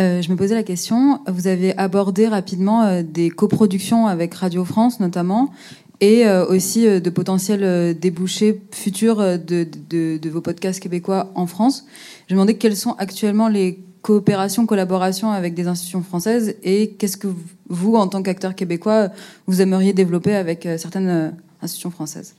Euh, 0.00 0.20
je 0.20 0.28
me 0.32 0.36
posais 0.36 0.56
la 0.56 0.64
question, 0.64 1.20
vous 1.28 1.46
avez 1.46 1.78
abordé 1.78 2.26
rapidement 2.26 2.82
euh, 2.82 3.04
des 3.04 3.30
coproductions 3.30 4.08
avec 4.08 4.34
Radio 4.34 4.64
France 4.64 4.98
notamment, 4.98 5.52
et 6.00 6.26
aussi 6.48 6.86
de 6.86 7.10
potentiels 7.10 7.96
débouchés 7.96 8.62
futurs 8.72 9.18
de, 9.18 9.68
de, 9.90 10.16
de, 10.16 10.30
vos 10.30 10.40
podcasts 10.40 10.80
québécois 10.80 11.30
en 11.34 11.46
France. 11.46 11.84
Je 12.26 12.34
me 12.34 12.38
demandais 12.38 12.54
quelles 12.54 12.74
sont 12.76 12.94
actuellement 12.94 13.48
les 13.48 13.84
coopérations, 14.00 14.64
collaborations 14.64 15.30
avec 15.30 15.52
des 15.52 15.68
institutions 15.68 16.02
françaises, 16.02 16.56
et 16.62 16.92
qu'est-ce 16.92 17.18
que 17.18 17.28
vous, 17.68 17.96
en 17.96 18.08
tant 18.08 18.22
qu'acteur 18.22 18.54
québécois, 18.54 19.10
vous 19.46 19.60
aimeriez 19.60 19.92
développer 19.92 20.34
avec 20.34 20.66
certaines 20.78 21.34
institutions 21.62 21.90
françaises 21.94 22.34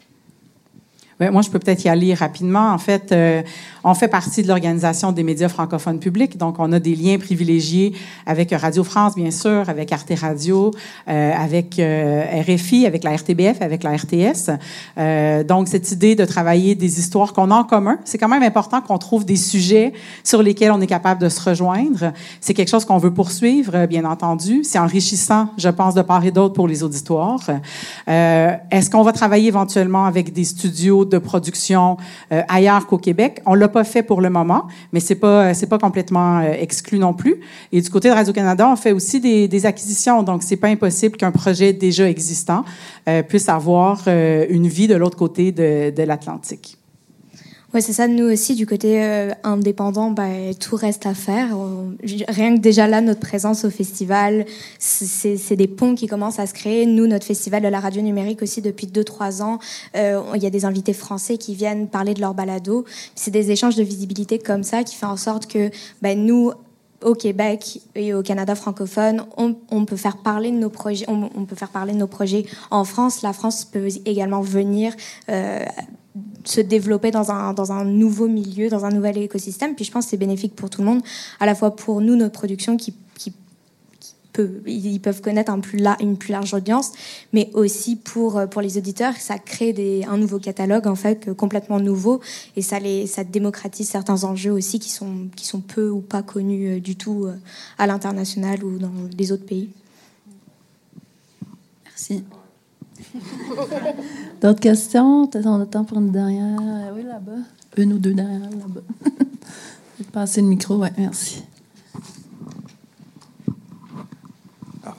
ben, 1.22 1.30
moi, 1.30 1.44
je 1.44 1.52
peux 1.52 1.60
peut-être 1.60 1.86
y 1.86 1.88
aller 1.88 2.16
rapidement. 2.16 2.72
En 2.72 2.80
fait, 2.80 3.12
euh, 3.12 3.44
on 3.84 3.94
fait 3.94 4.08
partie 4.08 4.42
de 4.42 4.48
l'Organisation 4.48 5.12
des 5.12 5.22
médias 5.22 5.50
francophones 5.50 6.00
publics, 6.00 6.36
donc 6.36 6.56
on 6.58 6.72
a 6.72 6.80
des 6.80 6.96
liens 6.96 7.20
privilégiés 7.20 7.94
avec 8.26 8.50
Radio 8.52 8.84
France, 8.84 9.14
bien 9.16 9.30
sûr, 9.30 9.70
avec 9.70 9.92
Arte 9.92 10.14
Radio, 10.20 10.72
euh, 11.08 11.32
avec 11.36 11.78
euh, 11.78 12.24
RFI, 12.42 12.88
avec 12.88 13.04
la 13.04 13.16
RTBF, 13.16 13.62
avec 13.62 13.84
la 13.84 13.92
RTS. 13.92 14.50
Euh, 14.98 15.44
donc, 15.44 15.68
cette 15.68 15.92
idée 15.92 16.16
de 16.16 16.26
travailler 16.26 16.74
des 16.74 16.98
histoires 16.98 17.34
qu'on 17.34 17.52
a 17.52 17.56
en 17.56 17.66
commun, 17.66 18.00
c'est 18.04 18.18
quand 18.18 18.28
même 18.28 18.42
important 18.42 18.82
qu'on 18.82 18.98
trouve 18.98 19.24
des 19.24 19.36
sujets 19.36 19.94
sur 20.24 20.42
lesquels 20.42 20.72
on 20.72 20.82
est 20.82 20.88
capable 20.88 21.22
de 21.22 21.30
se 21.30 21.42
rejoindre. 21.48 22.14
C'est 22.40 22.56
quelque 22.56 22.70
chose 22.70 22.86
qu'on 22.86 22.98
veut 22.98 23.14
poursuivre, 23.14 23.86
bien 23.86 24.06
entendu. 24.06 24.64
C'est 24.64 24.80
enrichissant, 24.80 25.50
je 25.60 25.70
pense, 25.70 25.94
de 25.94 26.02
part 26.02 26.26
et 26.26 26.32
d'autre 26.32 26.56
pour 26.56 26.68
les 26.68 26.82
auditoires. 26.82 27.48
Euh, 28.10 28.56
Est-ce 28.72 28.90
qu'on 28.90 29.04
va 29.04 29.12
travailler 29.12 29.50
éventuellement 29.50 30.06
avec 30.06 30.34
des 30.34 30.46
studios 30.46 31.06
de 31.12 31.20
production 31.20 31.98
euh, 32.32 32.42
ailleurs 32.48 32.88
qu'au 32.88 32.98
Québec. 32.98 33.42
On 33.46 33.54
l'a 33.54 33.68
pas 33.68 33.84
fait 33.84 34.02
pour 34.02 34.22
le 34.22 34.30
moment, 34.30 34.68
mais 34.92 35.00
c'est 35.00 35.16
pas 35.16 35.54
c'est 35.54 35.68
pas 35.68 35.78
complètement 35.78 36.40
euh, 36.40 36.54
exclu 36.60 36.98
non 36.98 37.14
plus. 37.14 37.42
Et 37.72 37.82
du 37.82 37.90
côté 37.90 38.10
de 38.10 38.14
Radio 38.14 38.34
Canada, 38.34 38.68
on 38.68 38.76
fait 38.76 38.92
aussi 38.92 39.20
des, 39.20 39.48
des 39.48 39.66
acquisitions, 39.66 40.24
donc 40.24 40.42
c'est 40.44 40.58
pas 40.58 40.70
impossible 40.70 41.18
qu'un 41.18 41.32
projet 41.32 41.74
déjà 41.74 42.10
existant 42.10 42.64
euh, 43.08 43.24
puisse 43.24 43.50
avoir 43.50 44.02
euh, 44.08 44.46
une 44.50 44.68
vie 44.68 44.88
de 44.88 44.96
l'autre 44.96 45.18
côté 45.18 45.52
de, 45.52 45.92
de 45.92 46.04
l'Atlantique. 46.04 46.78
Oui, 47.74 47.82
c'est 47.82 47.94
ça. 47.94 48.10
Nous 48.10 48.26
aussi, 48.26 48.56
du 48.56 48.66
côté 48.66 49.02
euh, 49.02 49.32
indépendant, 49.44 50.12
bah, 50.12 50.28
tout 50.60 50.76
reste 50.76 51.06
à 51.06 51.14
faire. 51.14 51.56
Rien 52.28 52.56
que 52.56 52.60
déjà 52.60 52.86
là, 52.86 53.00
notre 53.00 53.22
présence 53.22 53.64
au 53.64 53.70
festival, 53.70 54.46
c'est 54.78 55.56
des 55.56 55.68
ponts 55.68 55.96
qui 55.96 56.08
commencent 56.08 56.40
à 56.40 56.48
se 56.48 56.54
créer. 56.54 56.86
Nous, 56.86 57.08
notre 57.08 57.26
festival 57.26 57.64
de 57.64 57.70
la 57.70 57.80
radio 57.80 58.02
numérique 58.02 58.42
aussi, 58.42 58.62
depuis 58.62 58.88
2-3 58.88 59.42
ans, 59.42 59.60
euh, 59.96 60.22
il 60.36 60.44
y 60.44 60.46
a 60.46 60.50
des 60.50 60.66
invités 60.66 60.92
français 60.92 61.38
qui 61.38 61.56
viennent 61.56 61.88
parler 61.88 62.14
de 62.14 62.20
leur 62.20 62.34
balado. 62.34 62.84
C'est 63.16 63.32
des 63.32 63.52
échanges 63.52 63.78
de 63.78 63.84
visibilité 63.84 64.38
comme 64.38 64.64
ça 64.64 64.84
qui 64.84 64.96
fait 64.96 65.06
en 65.06 65.18
sorte 65.18 65.48
que 65.48 65.70
bah, 66.02 66.14
nous, 66.14 66.52
au 67.02 67.16
Québec 67.16 67.80
et 67.96 68.14
au 68.14 68.22
Canada 68.22 68.54
francophone, 68.54 69.24
on, 69.38 69.56
on, 69.72 69.86
peut 69.86 69.96
faire 69.96 70.18
parler 70.18 70.52
de 70.52 70.58
nos 70.58 70.70
projets, 70.70 71.06
on, 71.08 71.30
on, 71.36 71.46
peut 71.46 71.56
faire 71.56 71.70
parler 71.70 71.94
de 71.94 71.98
nos 71.98 72.08
projets 72.08 72.46
en 72.70 72.84
France. 72.84 73.22
La 73.22 73.32
France 73.32 73.64
peut 73.64 73.88
également 74.06 74.42
venir 74.42 74.94
euh, 75.30 75.64
se 76.44 76.62
développer 76.62 77.12
dans 77.12 77.32
un, 77.32 77.54
dans 77.54 77.72
un 77.72 77.86
nouveau 77.86 78.28
milieu, 78.28 78.70
dans 78.70 78.86
un 78.86 78.92
nouvel 78.92 79.18
écosystème. 79.18 79.76
Puis 79.76 79.86
je 79.86 79.92
pense 79.92 80.06
que 80.06 80.12
c'est 80.12 80.18
bénéfique 80.18 80.56
pour 80.56 80.70
tout 80.70 80.82
le 80.82 80.88
monde, 80.88 81.02
à 81.40 81.46
la 81.46 81.56
fois 81.56 81.76
pour 81.76 82.02
nous, 82.02 82.16
notre 82.16 82.34
production, 82.34 82.78
qui, 82.78 82.94
qui, 83.16 83.34
ils 84.66 85.00
peuvent 85.00 85.22
connaître 85.22 85.52
un 85.52 85.60
plus 85.60 85.78
la, 85.78 85.98
une 86.02 86.18
plus 86.18 86.32
large 86.32 86.54
audience, 86.54 86.92
mais 87.34 87.50
aussi 87.54 87.96
pour, 87.96 88.42
pour 88.50 88.62
les 88.62 88.78
auditeurs, 88.78 89.16
ça 89.18 89.38
crée 89.38 89.74
des, 89.74 90.04
un 90.06 90.18
nouveau 90.18 90.40
catalogue, 90.40 90.88
en 90.88 90.96
fait, 90.96 91.34
complètement 91.34 91.80
nouveau, 91.80 92.22
et 92.56 92.62
ça, 92.62 92.80
les, 92.80 93.08
ça 93.08 93.24
démocratise 93.24 93.90
certains 93.90 94.24
enjeux 94.24 94.52
aussi 94.52 94.80
qui 94.80 94.90
sont, 94.90 95.28
qui 95.36 95.46
sont 95.46 95.62
peu 95.62 95.90
ou 95.90 96.00
pas 96.02 96.24
connus 96.24 96.80
du 96.82 96.96
tout 96.96 97.28
à 97.78 97.88
l'international 97.88 98.64
ou 98.64 98.78
dans 98.78 98.92
les 99.18 99.32
autres 99.32 99.46
pays. 99.46 99.70
Merci. 101.86 102.24
D'autres 104.42 104.60
questions? 104.60 105.30
On 105.34 105.62
a 105.62 105.66
temps 105.66 105.84
pour 105.84 106.00
une 106.00 106.12
dernière. 106.12 106.60
Oui, 106.96 107.04
là-bas. 107.04 107.42
Une 107.78 107.94
ou 107.94 107.98
deux 107.98 108.14
derrière, 108.14 108.40
là-bas. 108.40 108.82
Passer 110.12 110.42
le 110.42 110.48
micro, 110.48 110.76
oui, 110.82 110.90
merci. 110.98 111.44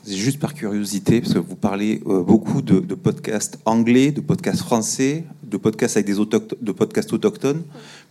C'est 0.05 0.15
juste 0.15 0.41
par 0.41 0.55
curiosité, 0.55 1.21
parce 1.21 1.35
que 1.35 1.39
vous 1.39 1.57
parlez 1.57 2.03
euh, 2.07 2.23
beaucoup 2.23 2.61
de, 2.61 2.81
podcasts 2.95 3.59
anglais, 3.65 4.11
de 4.11 4.21
podcasts 4.21 4.61
français, 4.61 5.25
de 5.45 5.57
podcasts 5.57 5.97
avec 5.97 6.07
des 6.07 6.15
de 6.15 6.73
podcasts 6.73 7.13
autochtones. 7.13 7.63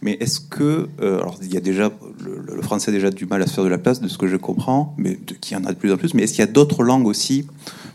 Mais 0.01 0.17
est-ce 0.19 0.39
que, 0.39 0.89
euh, 1.01 1.19
alors 1.19 1.37
il 1.41 1.53
y 1.53 1.57
a 1.57 1.59
déjà, 1.59 1.91
le, 2.25 2.61
français 2.61 2.89
a 2.89 2.93
déjà 2.93 3.11
du 3.11 3.25
mal 3.25 3.41
à 3.41 3.47
se 3.47 3.53
faire 3.53 3.63
de 3.63 3.69
la 3.69 3.77
place, 3.77 4.01
de 4.01 4.07
ce 4.07 4.17
que 4.17 4.27
je 4.27 4.37
comprends, 4.37 4.95
mais 4.97 5.17
qui 5.41 5.55
en 5.55 5.63
a 5.65 5.71
de 5.71 5.77
plus 5.77 5.91
en 5.93 5.97
plus. 5.97 6.13
Mais 6.13 6.23
est-ce 6.23 6.33
qu'il 6.33 6.45
y 6.45 6.47
a 6.47 6.51
d'autres 6.51 6.83
langues 6.83 7.07
aussi 7.07 7.45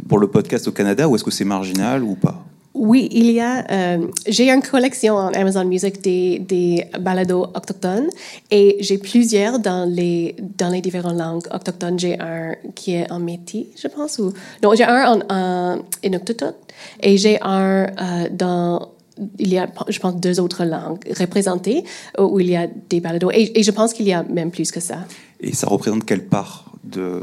pour 0.09 0.19
le 0.19 0.29
podcast 0.29 0.69
au 0.69 0.73
Canada, 0.73 1.09
ou 1.09 1.17
est-ce 1.17 1.25
que 1.25 1.31
c'est 1.31 1.45
marginal 1.45 2.03
ou 2.05 2.15
pas? 2.15 2.45
Oui, 2.79 3.09
il 3.11 3.31
y 3.31 3.41
a. 3.41 3.65
Euh, 3.71 4.07
j'ai 4.29 4.51
une 4.51 4.61
collection 4.61 5.15
en 5.15 5.29
Amazon 5.29 5.65
Music 5.65 6.03
des, 6.03 6.39
des 6.39 6.85
balados 7.01 7.47
autochtones 7.55 8.09
et 8.51 8.77
j'ai 8.81 8.99
plusieurs 8.99 9.59
dans 9.59 9.89
les 9.89 10.37
dans 10.59 10.69
les 10.69 10.83
différentes 10.83 11.17
langues 11.17 11.47
autochtones. 11.55 11.99
J'ai 11.99 12.21
un 12.21 12.55
qui 12.75 12.97
est 12.97 13.11
en 13.11 13.19
métis, 13.19 13.69
je 13.83 13.89
pense, 13.89 14.19
ou 14.19 14.31
non, 14.63 14.75
j'ai 14.75 14.85
un 14.85 15.11
en, 15.11 15.21
en 15.31 15.79
et 17.03 17.17
j'ai 17.17 17.39
un 17.41 17.87
euh, 17.87 18.29
dans 18.31 18.91
il 19.39 19.53
y 19.53 19.59
a, 19.59 19.69
je 19.89 19.99
pense, 19.99 20.17
deux 20.17 20.41
autres 20.41 20.64
langues 20.64 21.01
représentées 21.19 21.85
où 22.19 22.41
il 22.41 22.51
y 22.51 22.57
a 22.57 22.67
des 22.67 23.01
balados 23.01 23.31
et, 23.33 23.59
et 23.59 23.62
je 23.62 23.71
pense 23.71 23.93
qu'il 23.93 24.07
y 24.07 24.12
a 24.12 24.23
même 24.23 24.51
plus 24.51 24.71
que 24.71 24.81
ça. 24.81 24.99
Et 25.41 25.55
ça 25.55 25.67
représente 25.67 26.05
quelle 26.05 26.27
part 26.27 26.73
de 26.85 27.23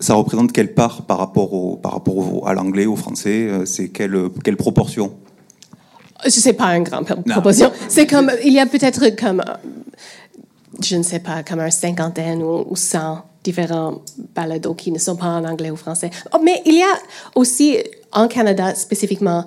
ça 0.00 0.14
représente 0.14 0.52
quelle 0.52 0.74
part 0.74 1.02
par 1.02 1.18
rapport, 1.18 1.52
au, 1.52 1.76
par 1.76 1.92
rapport 1.92 2.16
au, 2.16 2.46
à 2.46 2.54
l'anglais, 2.54 2.86
au 2.86 2.96
français 2.96 3.48
C'est 3.64 3.88
quelle, 3.88 4.28
quelle 4.42 4.56
proportion? 4.56 5.14
Ce 6.26 6.46
n'est 6.46 6.54
pas 6.54 6.76
une 6.76 6.82
grande 6.82 7.06
proportion. 7.06 7.70
C'est 7.88 8.06
comme, 8.06 8.30
il 8.44 8.52
y 8.52 8.58
a 8.58 8.66
peut-être 8.66 9.14
comme, 9.16 9.42
je 10.82 10.96
ne 10.96 11.02
sais 11.02 11.20
pas, 11.20 11.42
comme 11.42 11.60
une 11.60 11.70
cinquantaine 11.70 12.42
ou, 12.42 12.66
ou 12.68 12.76
cent 12.76 13.22
différents 13.44 14.02
balados 14.34 14.74
qui 14.74 14.90
ne 14.90 14.98
sont 14.98 15.16
pas 15.16 15.26
en 15.26 15.44
anglais 15.44 15.70
ou 15.70 15.76
français. 15.76 16.10
Oh, 16.32 16.38
mais 16.42 16.62
il 16.66 16.74
y 16.74 16.82
a 16.82 16.94
aussi, 17.34 17.76
en 18.12 18.28
Canada 18.28 18.74
spécifiquement, 18.74 19.44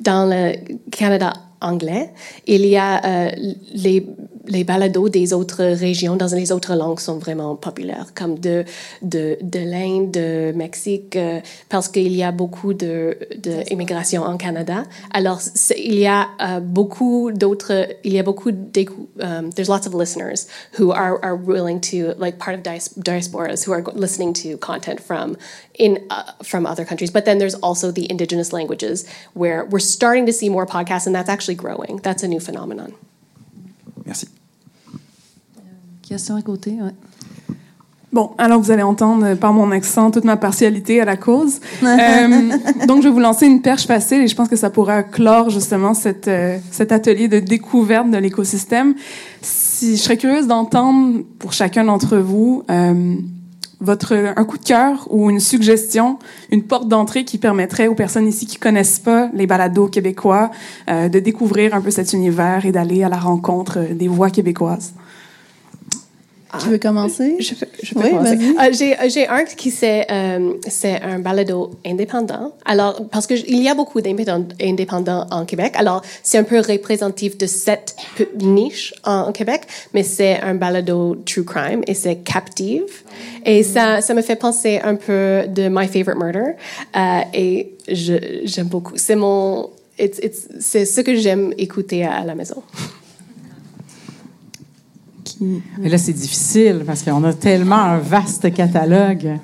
dans 0.00 0.28
le 0.28 0.54
Canada 0.90 1.32
anglais, 1.60 2.10
il 2.46 2.66
y 2.66 2.76
a 2.76 3.04
euh, 3.04 3.30
les, 3.74 4.06
les 4.50 4.64
balados 4.64 5.08
des 5.08 5.32
autres 5.32 5.64
régions 5.64 6.16
dans 6.16 6.34
les 6.34 6.52
autres 6.52 6.74
langues 6.74 7.00
sont 7.00 7.18
vraiment 7.18 7.56
populaires, 7.56 8.08
comme 8.14 8.38
de, 8.38 8.64
de, 9.02 9.38
de 9.40 9.60
l'Inde, 9.60 10.10
de 10.10 10.52
Mexique, 10.54 11.16
euh, 11.16 11.40
parce 11.68 11.88
qu'il 11.88 12.14
y 12.14 12.22
a 12.22 12.32
beaucoup 12.32 12.74
de, 12.74 13.16
de 13.36 13.62
immigration 13.72 14.22
en 14.22 14.36
Canada. 14.36 14.84
Alors, 15.12 15.40
il 15.76 15.98
y 15.98 16.06
a 16.06 16.28
euh, 16.40 16.60
beaucoup 16.60 17.30
d'autres, 17.32 17.88
il 18.04 18.12
y 18.12 18.18
a 18.18 18.22
beaucoup 18.22 18.50
um, 18.50 19.50
there's 19.52 19.68
lots 19.68 19.86
of 19.86 19.94
listeners 19.94 20.46
who 20.72 20.92
are, 20.92 21.18
are 21.22 21.36
willing 21.36 21.80
to, 21.80 22.14
like 22.18 22.38
part 22.38 22.54
of 22.56 22.62
diasporas 22.62 23.64
who 23.64 23.72
are 23.72 23.82
listening 23.94 24.32
to 24.32 24.56
content 24.58 25.00
from 25.00 25.36
in 25.78 25.98
uh, 26.10 26.32
from 26.42 26.66
other 26.66 26.84
countries. 26.84 27.10
But 27.10 27.24
then 27.24 27.38
there's 27.38 27.54
also 27.56 27.90
the 27.90 28.10
indigenous 28.10 28.52
languages 28.52 29.06
where 29.34 29.64
we're 29.64 29.78
starting 29.78 30.26
to 30.26 30.32
see 30.32 30.48
more 30.48 30.66
podcasts, 30.66 31.06
and 31.06 31.14
that's 31.14 31.30
actually 31.30 31.56
growing. 31.56 32.00
That's 32.02 32.22
a 32.22 32.28
new 32.28 32.40
phenomenon. 32.40 32.94
Merci. 34.04 34.39
Question 36.10 36.34
à 36.34 36.42
côté, 36.42 36.72
ouais. 36.72 37.54
Bon, 38.12 38.30
alors 38.36 38.60
vous 38.60 38.72
allez 38.72 38.82
entendre 38.82 39.34
par 39.36 39.52
mon 39.52 39.70
accent 39.70 40.10
toute 40.10 40.24
ma 40.24 40.36
partialité 40.36 41.00
à 41.00 41.04
la 41.04 41.16
cause. 41.16 41.60
euh, 41.84 42.50
donc 42.88 43.02
je 43.02 43.06
vais 43.06 43.14
vous 43.14 43.20
lancer 43.20 43.46
une 43.46 43.62
perche 43.62 43.86
facile 43.86 44.20
et 44.22 44.26
je 44.26 44.34
pense 44.34 44.48
que 44.48 44.56
ça 44.56 44.70
pourra 44.70 45.04
clore 45.04 45.50
justement 45.50 45.94
cette, 45.94 46.26
euh, 46.26 46.58
cet 46.72 46.90
atelier 46.90 47.28
de 47.28 47.38
découverte 47.38 48.10
de 48.10 48.16
l'écosystème. 48.16 48.96
Si 49.40 49.96
je 49.96 50.02
serais 50.02 50.16
curieuse 50.16 50.48
d'entendre 50.48 51.20
pour 51.38 51.52
chacun 51.52 51.84
d'entre 51.84 52.16
vous 52.16 52.64
euh, 52.72 53.14
votre 53.78 54.32
un 54.34 54.44
coup 54.44 54.58
de 54.58 54.64
cœur 54.64 55.06
ou 55.10 55.30
une 55.30 55.38
suggestion, 55.38 56.18
une 56.50 56.64
porte 56.64 56.88
d'entrée 56.88 57.24
qui 57.24 57.38
permettrait 57.38 57.86
aux 57.86 57.94
personnes 57.94 58.26
ici 58.26 58.46
qui 58.46 58.56
connaissent 58.56 58.98
pas 58.98 59.30
les 59.32 59.46
balados 59.46 59.86
québécois 59.86 60.50
de 60.86 61.18
découvrir 61.18 61.74
un 61.74 61.80
peu 61.80 61.90
cet 61.90 62.12
univers 62.12 62.66
et 62.66 62.72
d'aller 62.72 63.04
à 63.04 63.08
la 63.08 63.16
rencontre 63.16 63.78
des 63.94 64.08
voix 64.08 64.28
québécoises. 64.28 64.92
Tu 66.58 66.68
veux 66.68 66.78
commencer? 66.78 67.36
Je, 67.38 67.54
je 67.82 67.94
peux 67.94 68.00
oui, 68.00 68.10
commencer. 68.10 68.96
Euh, 69.00 69.08
j'ai 69.08 69.28
un 69.28 69.44
qui 69.44 69.70
c'est 69.70 70.06
euh, 70.10 70.54
c'est 70.66 71.00
un 71.00 71.18
balado 71.20 71.70
indépendant. 71.86 72.52
Alors 72.64 73.08
parce 73.08 73.26
que 73.26 73.34
il 73.34 73.62
y 73.62 73.68
a 73.68 73.74
beaucoup 73.74 74.00
d'indépendants 74.00 75.26
en 75.30 75.44
Québec. 75.44 75.74
Alors 75.76 76.02
c'est 76.22 76.38
un 76.38 76.44
peu 76.44 76.58
représentatif 76.58 77.38
de 77.38 77.46
cette 77.46 77.94
niche 78.40 78.94
en, 79.04 79.32
Québec, 79.32 79.62
mais 79.94 80.02
c'est 80.02 80.40
un 80.40 80.54
balado 80.54 81.16
true 81.24 81.44
crime 81.44 81.82
et 81.86 81.94
c'est 81.94 82.16
captive. 82.16 83.04
Et 83.46 83.62
ça 83.62 84.00
ça 84.00 84.14
me 84.14 84.22
fait 84.22 84.36
penser 84.36 84.80
un 84.82 84.96
peu 84.96 85.44
de 85.48 85.68
My 85.68 85.86
Favorite 85.86 86.20
Murder 86.20 86.52
euh, 86.96 87.20
et 87.32 87.74
j'aime 87.88 88.66
beaucoup. 88.66 88.94
C'est 88.96 89.16
mon 89.16 89.70
c'est 90.60 90.86
ce 90.86 91.00
que 91.02 91.14
j'aime 91.14 91.52
écouter 91.58 92.04
à 92.04 92.24
la 92.24 92.34
maison. 92.34 92.62
Mais 95.40 95.88
là, 95.88 95.98
c'est 95.98 96.12
difficile 96.12 96.82
parce 96.86 97.02
qu'on 97.02 97.24
a 97.24 97.32
tellement 97.32 97.76
un 97.82 97.98
vaste 97.98 98.52
catalogue. 98.52 99.38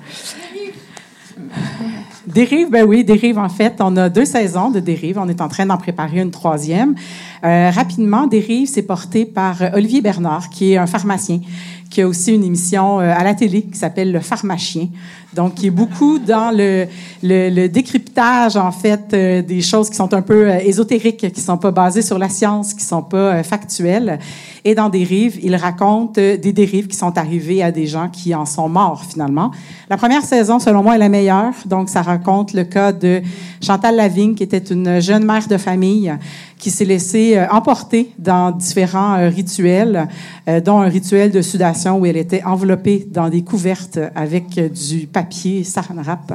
Dérive, 2.27 2.69
ben 2.69 2.85
oui, 2.85 3.03
Dérive, 3.05 3.39
en 3.39 3.47
fait, 3.47 3.75
on 3.79 3.95
a 3.95 4.09
deux 4.09 4.25
saisons 4.25 4.69
de 4.69 4.79
Dérive. 4.79 5.17
On 5.17 5.29
est 5.29 5.41
en 5.41 5.47
train 5.47 5.65
d'en 5.65 5.77
préparer 5.77 6.19
une 6.19 6.29
troisième. 6.29 6.93
Euh, 7.43 7.71
rapidement, 7.71 8.27
Dérive, 8.27 8.67
c'est 8.67 8.81
porté 8.81 9.25
par 9.25 9.55
Olivier 9.73 10.01
Bernard, 10.01 10.49
qui 10.49 10.73
est 10.73 10.77
un 10.77 10.87
pharmacien, 10.87 11.39
qui 11.89 12.01
a 12.01 12.07
aussi 12.07 12.33
une 12.33 12.43
émission 12.43 12.99
euh, 12.99 13.13
à 13.15 13.23
la 13.23 13.33
télé 13.33 13.63
qui 13.63 13.77
s'appelle 13.77 14.11
Le 14.11 14.19
Pharmacien. 14.19 14.87
Donc, 15.33 15.55
qui 15.55 15.67
est 15.67 15.71
beaucoup 15.71 16.19
dans 16.19 16.51
le, 16.51 16.87
le, 17.21 17.49
le 17.49 17.67
décryptage, 17.67 18.55
en 18.55 18.71
fait, 18.71 19.13
euh, 19.13 19.41
des 19.41 19.61
choses 19.61 19.89
qui 19.89 19.95
sont 19.95 20.11
un 20.13 20.21
peu 20.21 20.49
euh, 20.49 20.59
ésotériques, 20.59 21.31
qui 21.31 21.41
sont 21.41 21.57
pas 21.57 21.71
basées 21.71 22.01
sur 22.01 22.17
la 22.17 22.29
science, 22.29 22.73
qui 22.73 22.83
sont 22.83 23.03
pas 23.03 23.17
euh, 23.17 23.43
factuelles. 23.43 24.19
Et 24.63 24.73
dans 24.73 24.89
Dérive, 24.89 25.37
il 25.43 25.55
raconte 25.55 26.15
des 26.15 26.53
dérives 26.53 26.87
qui 26.87 26.95
sont 26.95 27.17
arrivées 27.17 27.61
à 27.61 27.71
des 27.71 27.87
gens 27.87 28.09
qui 28.09 28.33
en 28.33 28.45
sont 28.45 28.67
morts, 28.67 29.03
finalement. 29.03 29.51
La 29.89 29.97
première 29.97 30.23
saison, 30.23 30.59
selon 30.59 30.81
moi, 30.81 30.95
est 30.95 30.99
la 30.99 31.09
meilleure. 31.09 31.53
Donc, 31.65 31.89
ça 31.89 32.01
raconte 32.01 32.53
le 32.53 32.63
cas 32.63 32.91
de 32.91 33.21
Chantal 33.61 33.95
Lavigne, 33.95 34.33
qui 34.33 34.43
était 34.43 34.57
une 34.57 34.99
jeune 34.99 35.23
mère 35.23 35.47
de 35.47 35.57
famille 35.57 36.13
qui 36.59 36.71
s'est 36.71 36.85
laissée 36.85 37.39
emporter 37.51 38.11
dans 38.17 38.51
différents 38.51 39.29
rituels, 39.29 40.07
dont 40.65 40.79
un 40.79 40.89
rituel 40.89 41.31
de 41.31 41.41
sudation 41.41 41.99
où 41.99 42.05
elle 42.05 42.17
était 42.17 42.43
enveloppée 42.43 43.07
dans 43.11 43.29
des 43.29 43.43
couvertes 43.43 43.99
avec 44.15 44.59
du 44.73 45.07
papier 45.07 45.63
saran 45.63 46.01
wrap. 46.01 46.33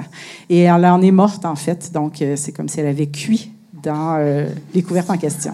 Et 0.49 0.61
elle 0.61 0.85
en 0.85 1.03
est 1.03 1.11
morte, 1.11 1.45
en 1.45 1.57
fait. 1.57 1.93
Donc, 1.93 2.21
euh, 2.21 2.35
c'est 2.37 2.53
comme 2.53 2.69
si 2.69 2.81
elle 2.81 2.87
avait 2.87 3.07
cuit 3.07 3.53
dans 3.83 4.17
euh, 4.19 4.49
les 4.75 4.83
couvertes 4.83 5.11
en 5.11 5.17
question. 5.17 5.53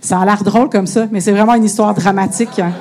Ça 0.00 0.20
a 0.20 0.24
l'air 0.24 0.42
drôle 0.42 0.68
comme 0.68 0.86
ça, 0.86 1.06
mais 1.10 1.20
c'est 1.20 1.32
vraiment 1.32 1.54
une 1.54 1.64
histoire 1.64 1.94
dramatique. 1.94 2.58
Hein. 2.58 2.72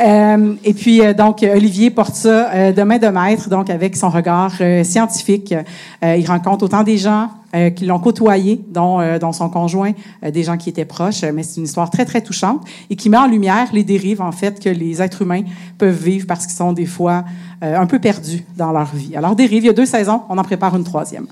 Euh, 0.00 0.54
et 0.64 0.74
puis, 0.74 1.00
donc, 1.14 1.42
Olivier 1.42 1.90
porte 1.90 2.14
ça 2.14 2.72
de 2.72 2.82
main 2.82 2.98
de 2.98 3.08
maître, 3.08 3.48
donc 3.48 3.68
avec 3.70 3.96
son 3.96 4.10
regard 4.10 4.52
scientifique. 4.84 5.54
il 6.02 6.26
rencontre 6.26 6.64
autant 6.64 6.82
des 6.82 6.98
gens 6.98 7.30
euh, 7.54 7.70
qui 7.70 7.86
l'ont 7.86 7.98
côtoyé, 7.98 8.60
dont, 8.68 9.00
euh, 9.00 9.18
dont 9.18 9.32
son 9.32 9.48
conjoint, 9.48 9.92
euh, 10.22 10.30
des 10.30 10.42
gens 10.42 10.58
qui 10.58 10.68
étaient 10.68 10.84
proches. 10.84 11.22
Mais 11.22 11.42
c'est 11.42 11.56
une 11.56 11.64
histoire 11.64 11.88
très, 11.88 12.04
très 12.04 12.20
touchante 12.20 12.60
et 12.90 12.96
qui 12.96 13.08
met 13.08 13.16
en 13.16 13.26
lumière 13.26 13.68
les 13.72 13.84
dérives, 13.84 14.20
en 14.20 14.32
fait, 14.32 14.60
que 14.60 14.68
les 14.68 15.00
êtres 15.00 15.22
humains 15.22 15.44
peuvent 15.78 15.96
vivre 15.96 16.26
parce 16.26 16.46
qu'ils 16.46 16.56
sont 16.56 16.74
des 16.74 16.84
fois 16.84 17.24
un 17.62 17.86
peu 17.86 17.98
perdus 17.98 18.44
dans 18.56 18.70
leur 18.70 18.94
vie. 18.94 19.16
Alors, 19.16 19.34
dérive, 19.34 19.64
il 19.64 19.66
y 19.66 19.70
a 19.70 19.72
deux 19.72 19.86
saisons, 19.86 20.20
on 20.28 20.36
en 20.36 20.44
prépare 20.44 20.76
une 20.76 20.84
troisième. 20.84 21.26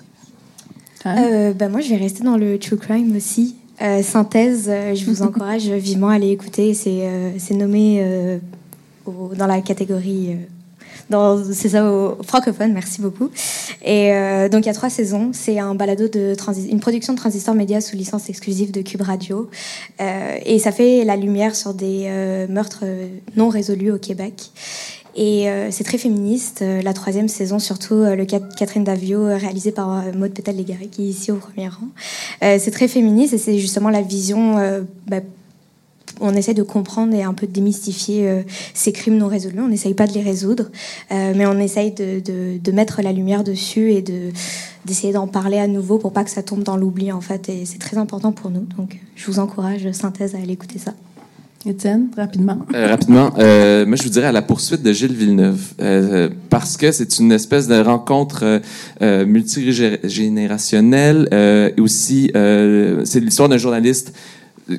ben 1.05 1.69
moi, 1.71 1.83
je 1.83 1.91
vais 1.91 1.97
rester 1.97 2.25
dans 2.25 2.39
le 2.39 2.59
true 2.59 2.79
crime 2.79 3.15
aussi. 3.15 3.57
synthèse, 4.03 4.71
je 4.95 5.05
vous 5.05 5.23
encourage 5.29 5.69
vivement 5.69 6.09
à 6.09 6.15
aller 6.15 6.31
écouter. 6.31 6.73
C'est 6.75 7.55
nommé 7.55 8.41
dans 9.07 9.47
la 9.47 9.61
catégorie 9.61 10.37
c'est 11.11 11.69
ça, 11.69 11.91
au 11.91 12.23
francophone, 12.23 12.73
merci 12.73 13.01
beaucoup. 13.01 13.31
Et 13.85 14.13
euh, 14.13 14.49
donc 14.49 14.65
il 14.65 14.67
y 14.67 14.71
a 14.71 14.75
trois 14.75 14.91
saisons. 14.91 15.31
C'est 15.33 15.59
un 15.59 15.75
balado 15.75 16.09
de 16.09 16.35
une 16.71 16.81
production 16.81 17.13
de 17.13 17.19
Transistor 17.19 17.55
Média 17.55 17.81
sous 17.81 17.97
licence 17.97 18.29
exclusive 18.29 18.73
de 18.73 18.83
Cube 18.83 19.03
Radio. 19.03 19.49
Euh, 20.01 20.39
et 20.45 20.59
ça 20.59 20.73
fait 20.73 21.05
la 21.05 21.17
lumière 21.17 21.55
sur 21.55 21.75
des 21.75 22.05
euh, 22.07 22.47
meurtres 22.49 22.85
non 23.37 23.49
résolus 23.49 23.93
au 23.93 23.99
Québec. 23.99 24.51
Et 25.19 25.47
c'est 25.71 25.85
très 25.85 25.97
féministe. 25.97 26.63
la 26.63 26.93
troisième 26.93 27.29
saison, 27.29 27.59
surtout 27.59 28.05
le 28.05 28.27
cas 28.27 28.39
de 28.39 28.55
Catherine 28.55 28.85
Davio, 28.85 29.25
réalisé 29.25 29.73
par 29.73 30.05
Maud 30.15 30.31
Pétal-Légaré, 30.35 30.89
qui 30.89 31.05
est 31.05 31.09
ici 31.09 31.33
au 31.33 31.37
premier 31.37 31.69
rang. 31.69 31.89
c'est 32.43 32.71
très 32.71 32.87
féministe 32.87 33.33
et 33.33 33.39
c'est 33.39 33.57
justement 33.59 33.89
la 33.89 34.03
vision 34.03 34.57
bah, 35.07 35.21
on 36.21 36.35
essaie 36.35 36.55
de 36.55 36.63
comprendre 36.63 37.15
et 37.15 37.23
un 37.23 37.35
peu 37.35 37.47
de 37.47 37.53
démystifier 37.53 38.27
euh, 38.29 38.43
ces 38.75 38.91
crimes 38.93 39.19
non 39.19 39.29
résolus. 39.29 39.61
On 39.61 39.69
n'essaye 39.69 39.95
pas 39.95 40.07
de 40.07 40.13
les 40.13 40.23
résoudre, 40.23 40.71
euh, 41.13 41.33
mais 41.37 41.47
on 41.47 41.59
essaye 41.59 41.93
de, 41.93 42.73
mettre 42.73 43.01
la 43.03 43.13
lumière 43.13 43.45
dessus 43.45 43.93
et 43.93 44.03
de 44.03 44.33
d'essayer 44.85 45.15
d'en 45.15 45.27
parler 45.27 45.59
à 45.59 45.67
nouveau 45.67 45.99
pour 45.99 46.13
pas 46.13 46.23
que 46.23 46.31
ça 46.31 46.45
tombe 46.45 46.63
dans 46.63 46.77
l'oubli 46.77 47.11
en 47.11 47.21
fait. 47.21 47.49
Et 47.49 47.65
c'est 47.65 47.79
très 47.79 47.99
important 47.99 48.31
pour 48.33 48.51
nous. 48.51 48.67
Donc 48.77 49.01
je 49.17 49.27
vous 49.27 49.41
encourage, 49.41 49.91
synthèse, 49.93 50.35
à 50.35 50.39
aller 50.39 50.53
écouter 50.53 50.79
ça. 50.79 50.93
Étienne, 51.65 52.09
rapidement. 52.17 52.59
Euh, 52.75 52.87
rapidement, 52.87 53.31
moi 53.31 53.97
je 53.97 54.03
vous 54.05 54.11
dirais 54.11 54.29
à 54.29 54.33
la 54.33 54.43
poursuite 54.43 54.83
de 54.83 54.93
Gilles 54.93 55.15
Villeneuve, 55.15 55.75
parce 56.49 56.77
que 56.77 56.93
c'est 56.93 57.19
une 57.19 57.33
espèce 57.33 57.67
de 57.67 57.81
rencontre 57.81 58.61
multigénérationnelle 59.01 61.29
et 61.77 61.81
aussi 61.81 62.31
c'est 62.33 63.19
l'histoire 63.19 63.49
d'un 63.49 63.59
journaliste 63.59 64.13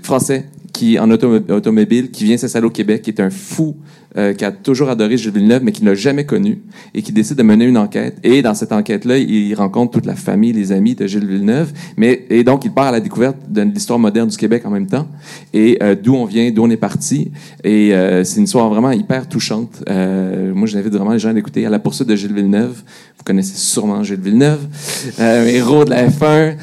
français 0.03 0.45
qui 0.77 0.99
en 0.99 1.09
automobile, 1.09 2.11
qui 2.11 2.23
vient 2.23 2.37
s'installer 2.37 2.67
au 2.67 2.71
Québec, 2.71 3.01
qui 3.01 3.09
est 3.09 3.19
un 3.19 3.31
fou, 3.31 3.75
euh, 4.15 4.33
qui 4.33 4.45
a 4.45 4.51
toujours 4.51 4.89
adoré 4.89 5.17
Gilles 5.17 5.31
Villeneuve, 5.31 5.63
mais 5.63 5.71
qui 5.71 5.83
ne 5.83 5.89
l'a 5.89 5.95
jamais 5.95 6.25
connu, 6.25 6.61
et 6.93 7.01
qui 7.01 7.11
décide 7.11 7.35
de 7.37 7.43
mener 7.43 7.65
une 7.65 7.77
enquête. 7.77 8.19
Et 8.23 8.43
dans 8.43 8.53
cette 8.53 8.71
enquête-là, 8.71 9.17
il 9.17 9.55
rencontre 9.55 9.93
toute 9.93 10.05
la 10.05 10.15
famille, 10.15 10.53
les 10.53 10.71
amis 10.71 10.93
de 10.93 11.07
Gilles 11.07 11.25
Villeneuve, 11.25 11.71
mais 11.97 12.25
et 12.29 12.43
donc 12.43 12.63
il 12.63 12.71
part 12.71 12.87
à 12.87 12.91
la 12.91 12.99
découverte 12.99 13.37
de 13.49 13.61
l'histoire 13.61 13.97
moderne 13.97 14.29
du 14.29 14.37
Québec 14.37 14.63
en 14.65 14.69
même 14.69 14.85
temps, 14.85 15.07
et 15.51 15.79
euh, 15.81 15.95
d'où 15.95 16.13
on 16.13 16.25
vient, 16.25 16.51
d'où 16.51 16.63
on 16.63 16.69
est 16.69 16.77
parti. 16.77 17.31
Et 17.63 17.95
euh, 17.95 18.23
c'est 18.23 18.37
une 18.37 18.43
histoire 18.43 18.69
vraiment 18.69 18.91
hyper 18.91 19.27
touchante. 19.27 19.83
moi, 19.87 20.67
j'invite 20.67 20.93
vraiment 20.93 21.13
les 21.13 21.19
gens 21.19 21.29
à 21.29 21.33
l'écouter. 21.33 21.65
À 21.65 21.69
la 21.69 21.79
poursuite 21.79 22.07
de 22.07 22.15
Gilles 22.15 22.33
Villeneuve, 22.33 22.83
vous 23.17 23.23
connaissez 23.23 23.57
sûrement 23.57 24.03
Gilles 24.03 24.21
Villeneuve, 24.21 24.67
héros 25.19 25.85
de 25.85 25.89
la 25.89 26.07
F1 26.07 26.55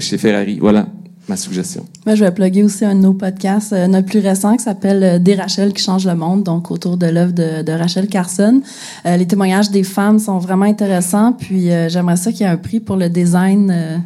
chez 0.00 0.18
Ferrari. 0.18 0.58
Voilà 0.60 0.86
ma 1.30 1.36
suggestion. 1.36 1.86
Moi, 2.06 2.16
je 2.16 2.24
vais 2.24 2.30
plugger 2.32 2.64
aussi 2.64 2.84
un 2.84 2.94
de 2.94 3.00
nos 3.00 3.12
podcasts, 3.12 3.72
euh, 3.72 3.86
notre 3.86 4.06
plus 4.06 4.18
récent, 4.18 4.56
qui 4.56 4.64
s'appelle 4.64 5.02
euh, 5.02 5.18
Des 5.18 5.36
Rachel 5.36 5.72
qui 5.72 5.82
changent 5.82 6.06
le 6.06 6.16
monde, 6.16 6.42
donc 6.42 6.70
autour 6.70 6.96
de 6.96 7.06
l'œuvre 7.06 7.32
de, 7.32 7.72
Rachel 7.72 8.08
Carson. 8.08 8.60
Euh, 9.06 9.16
les 9.16 9.26
témoignages 9.26 9.70
des 9.70 9.84
femmes 9.84 10.18
sont 10.18 10.38
vraiment 10.38 10.64
intéressants, 10.64 11.32
puis 11.32 11.68
j'aimerais 11.88 12.16
ça 12.16 12.32
qu'il 12.32 12.40
y 12.40 12.44
ait 12.44 12.52
un 12.52 12.56
prix 12.56 12.80
pour 12.80 12.96
le 12.96 13.08
design 13.08 14.02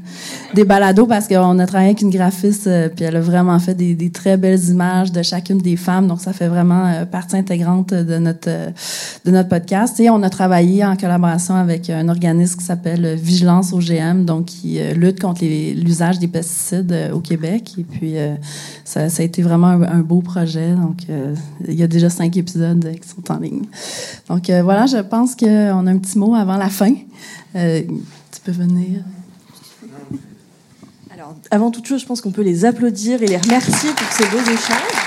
des 0.53 0.65
balados, 0.65 1.07
parce 1.07 1.27
qu'on 1.27 1.59
a 1.59 1.67
travaillé 1.67 1.91
avec 1.91 2.03
une 2.03 2.11
graphiste, 2.11 2.69
puis 2.95 3.07
elle 3.07 3.17
a 3.17 3.21
vraiment 3.21 3.59
fait 3.59 3.75
des, 3.75 3.95
des, 3.95 4.11
très 4.11 4.37
belles 4.37 4.63
images 4.69 5.11
de 5.11 5.23
chacune 5.23 5.59
des 5.59 5.77
femmes, 5.77 6.07
donc 6.07 6.21
ça 6.21 6.35
fait 6.35 6.49
vraiment 6.49 7.07
partie 7.11 7.37
intégrante 7.37 7.95
de 7.95 8.19
notre, 8.19 8.51
de 9.25 9.31
notre 9.31 9.49
podcast. 9.49 9.99
Et 10.01 10.11
on 10.11 10.23
a 10.23 10.29
travaillé 10.29 10.85
en 10.85 10.97
collaboration 10.97 11.55
avec 11.55 11.89
un 11.89 12.09
organisme 12.09 12.59
qui 12.59 12.65
s'appelle 12.67 13.15
Vigilance 13.17 13.73
OGM, 13.73 14.25
donc 14.27 14.47
qui 14.47 14.79
lutte 14.95 15.21
contre 15.21 15.43
l'usage 15.45 16.19
des 16.19 16.29
pesticides 16.29 16.95
au 17.15 17.21
Québec. 17.21 17.75
Et 17.79 17.85
puis, 17.85 18.15
ça, 18.85 19.09
ça, 19.09 19.23
a 19.23 19.25
été 19.25 19.43
vraiment 19.43 19.69
un, 19.69 20.01
beau 20.01 20.21
projet. 20.21 20.75
Donc, 20.75 21.07
il 21.67 21.75
y 21.75 21.83
a 21.83 21.87
déjà 21.87 22.11
cinq 22.11 22.37
épisodes 22.37 22.87
qui 23.01 23.09
sont 23.09 23.33
en 23.33 23.39
ligne. 23.39 23.63
Donc, 24.29 24.51
voilà, 24.51 24.87
je 24.87 24.99
pense 24.99 25.35
qu'on 25.35 25.87
a 25.87 25.91
un 25.91 25.99
petit 25.99 26.19
mot 26.19 26.35
avant 26.35 26.57
la 26.57 26.69
fin. 26.69 26.93
tu 27.55 28.41
peux 28.45 28.53
venir. 28.53 29.01
Alors, 31.13 31.35
avant 31.51 31.71
toute 31.71 31.87
chose, 31.87 32.01
je 32.01 32.07
pense 32.07 32.21
qu'on 32.21 32.33
peut 32.33 32.43
les 32.43 32.65
applaudir 32.65 33.23
et 33.23 33.27
les 33.27 33.39
remercier 33.39 33.91
pour 33.91 34.13
ces 34.13 34.25
beaux 34.25 34.43
échanges. 34.43 35.04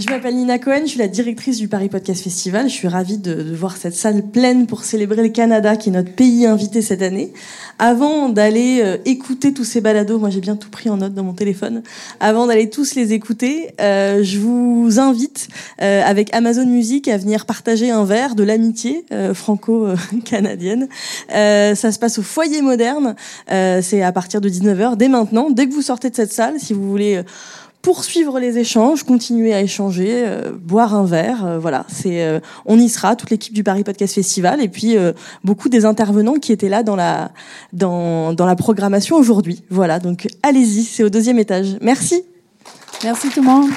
Je 0.00 0.08
m'appelle 0.08 0.34
Nina 0.34 0.58
Cohen, 0.58 0.80
je 0.84 0.92
suis 0.92 0.98
la 0.98 1.08
directrice 1.08 1.58
du 1.58 1.68
Paris 1.68 1.90
Podcast 1.90 2.24
Festival. 2.24 2.70
Je 2.70 2.72
suis 2.72 2.88
ravie 2.88 3.18
de, 3.18 3.54
voir 3.54 3.76
cette 3.76 3.94
salle 3.94 4.22
pleine 4.22 4.66
pour 4.66 4.82
célébrer 4.82 5.22
le 5.22 5.28
Canada, 5.28 5.76
qui 5.76 5.90
est 5.90 5.92
notre 5.92 6.12
pays 6.14 6.46
invité 6.46 6.80
cette 6.80 7.02
année. 7.02 7.34
Avant 7.78 8.30
d'aller 8.30 8.80
euh, 8.82 8.96
écouter 9.04 9.52
tous 9.52 9.64
ces 9.64 9.82
balados, 9.82 10.18
moi 10.18 10.30
j'ai 10.30 10.40
bien 10.40 10.56
tout 10.56 10.70
pris 10.70 10.88
en 10.88 10.96
note 10.96 11.12
dans 11.12 11.22
mon 11.22 11.34
téléphone, 11.34 11.82
avant 12.18 12.46
d'aller 12.46 12.70
tous 12.70 12.94
les 12.94 13.12
écouter, 13.12 13.74
euh, 13.78 14.22
je 14.22 14.38
vous 14.38 14.98
invite 14.98 15.48
euh, 15.82 16.02
avec 16.02 16.32
Amazon 16.34 16.66
Music 16.66 17.06
à 17.06 17.18
venir 17.18 17.44
partager 17.44 17.90
un 17.90 18.04
verre 18.04 18.34
de 18.34 18.42
l'amitié 18.42 19.04
franco-canadienne. 19.34 20.88
ça 21.28 21.92
se 21.92 21.98
passe 21.98 22.18
au 22.18 22.22
foyer 22.22 22.62
moderne, 22.62 23.16
c'est 23.48 24.00
à 24.00 24.12
partir 24.12 24.40
de 24.40 24.48
19h, 24.48 24.96
dès 24.96 25.08
maintenant, 25.08 25.50
dès 25.50 25.68
que 25.68 25.74
vous 25.74 25.82
sortez 25.82 26.08
de 26.08 26.16
cette 26.16 26.32
salle, 26.32 26.54
si 26.58 26.72
vous 26.72 26.88
voulez 26.88 27.22
poursuivre 27.82 28.38
les 28.38 28.58
échanges, 28.58 29.04
continuer 29.04 29.54
à 29.54 29.60
échanger, 29.62 30.08
euh, 30.10 30.52
boire 30.52 30.94
un 30.94 31.04
verre, 31.04 31.44
euh, 31.44 31.58
voilà. 31.58 31.86
C'est, 31.88 32.22
euh, 32.22 32.40
on 32.66 32.78
y 32.78 32.88
sera, 32.88 33.16
toute 33.16 33.30
l'équipe 33.30 33.54
du 33.54 33.64
Paris 33.64 33.84
Podcast 33.84 34.14
Festival 34.14 34.62
et 34.62 34.68
puis 34.68 34.96
beaucoup 35.44 35.68
des 35.68 35.84
intervenants 35.84 36.34
qui 36.34 36.52
étaient 36.52 36.68
là 36.68 36.82
dans 36.82 36.96
la 36.96 37.30
dans 37.72 38.32
dans 38.32 38.46
la 38.46 38.56
programmation 38.56 39.16
aujourd'hui. 39.16 39.62
Voilà, 39.70 39.98
donc 39.98 40.28
allez-y, 40.42 40.84
c'est 40.84 41.02
au 41.02 41.08
deuxième 41.08 41.38
étage. 41.38 41.76
Merci. 41.80 42.22
Merci 43.02 43.30
tout 43.30 43.40
le 43.40 43.46
monde. 43.46 43.70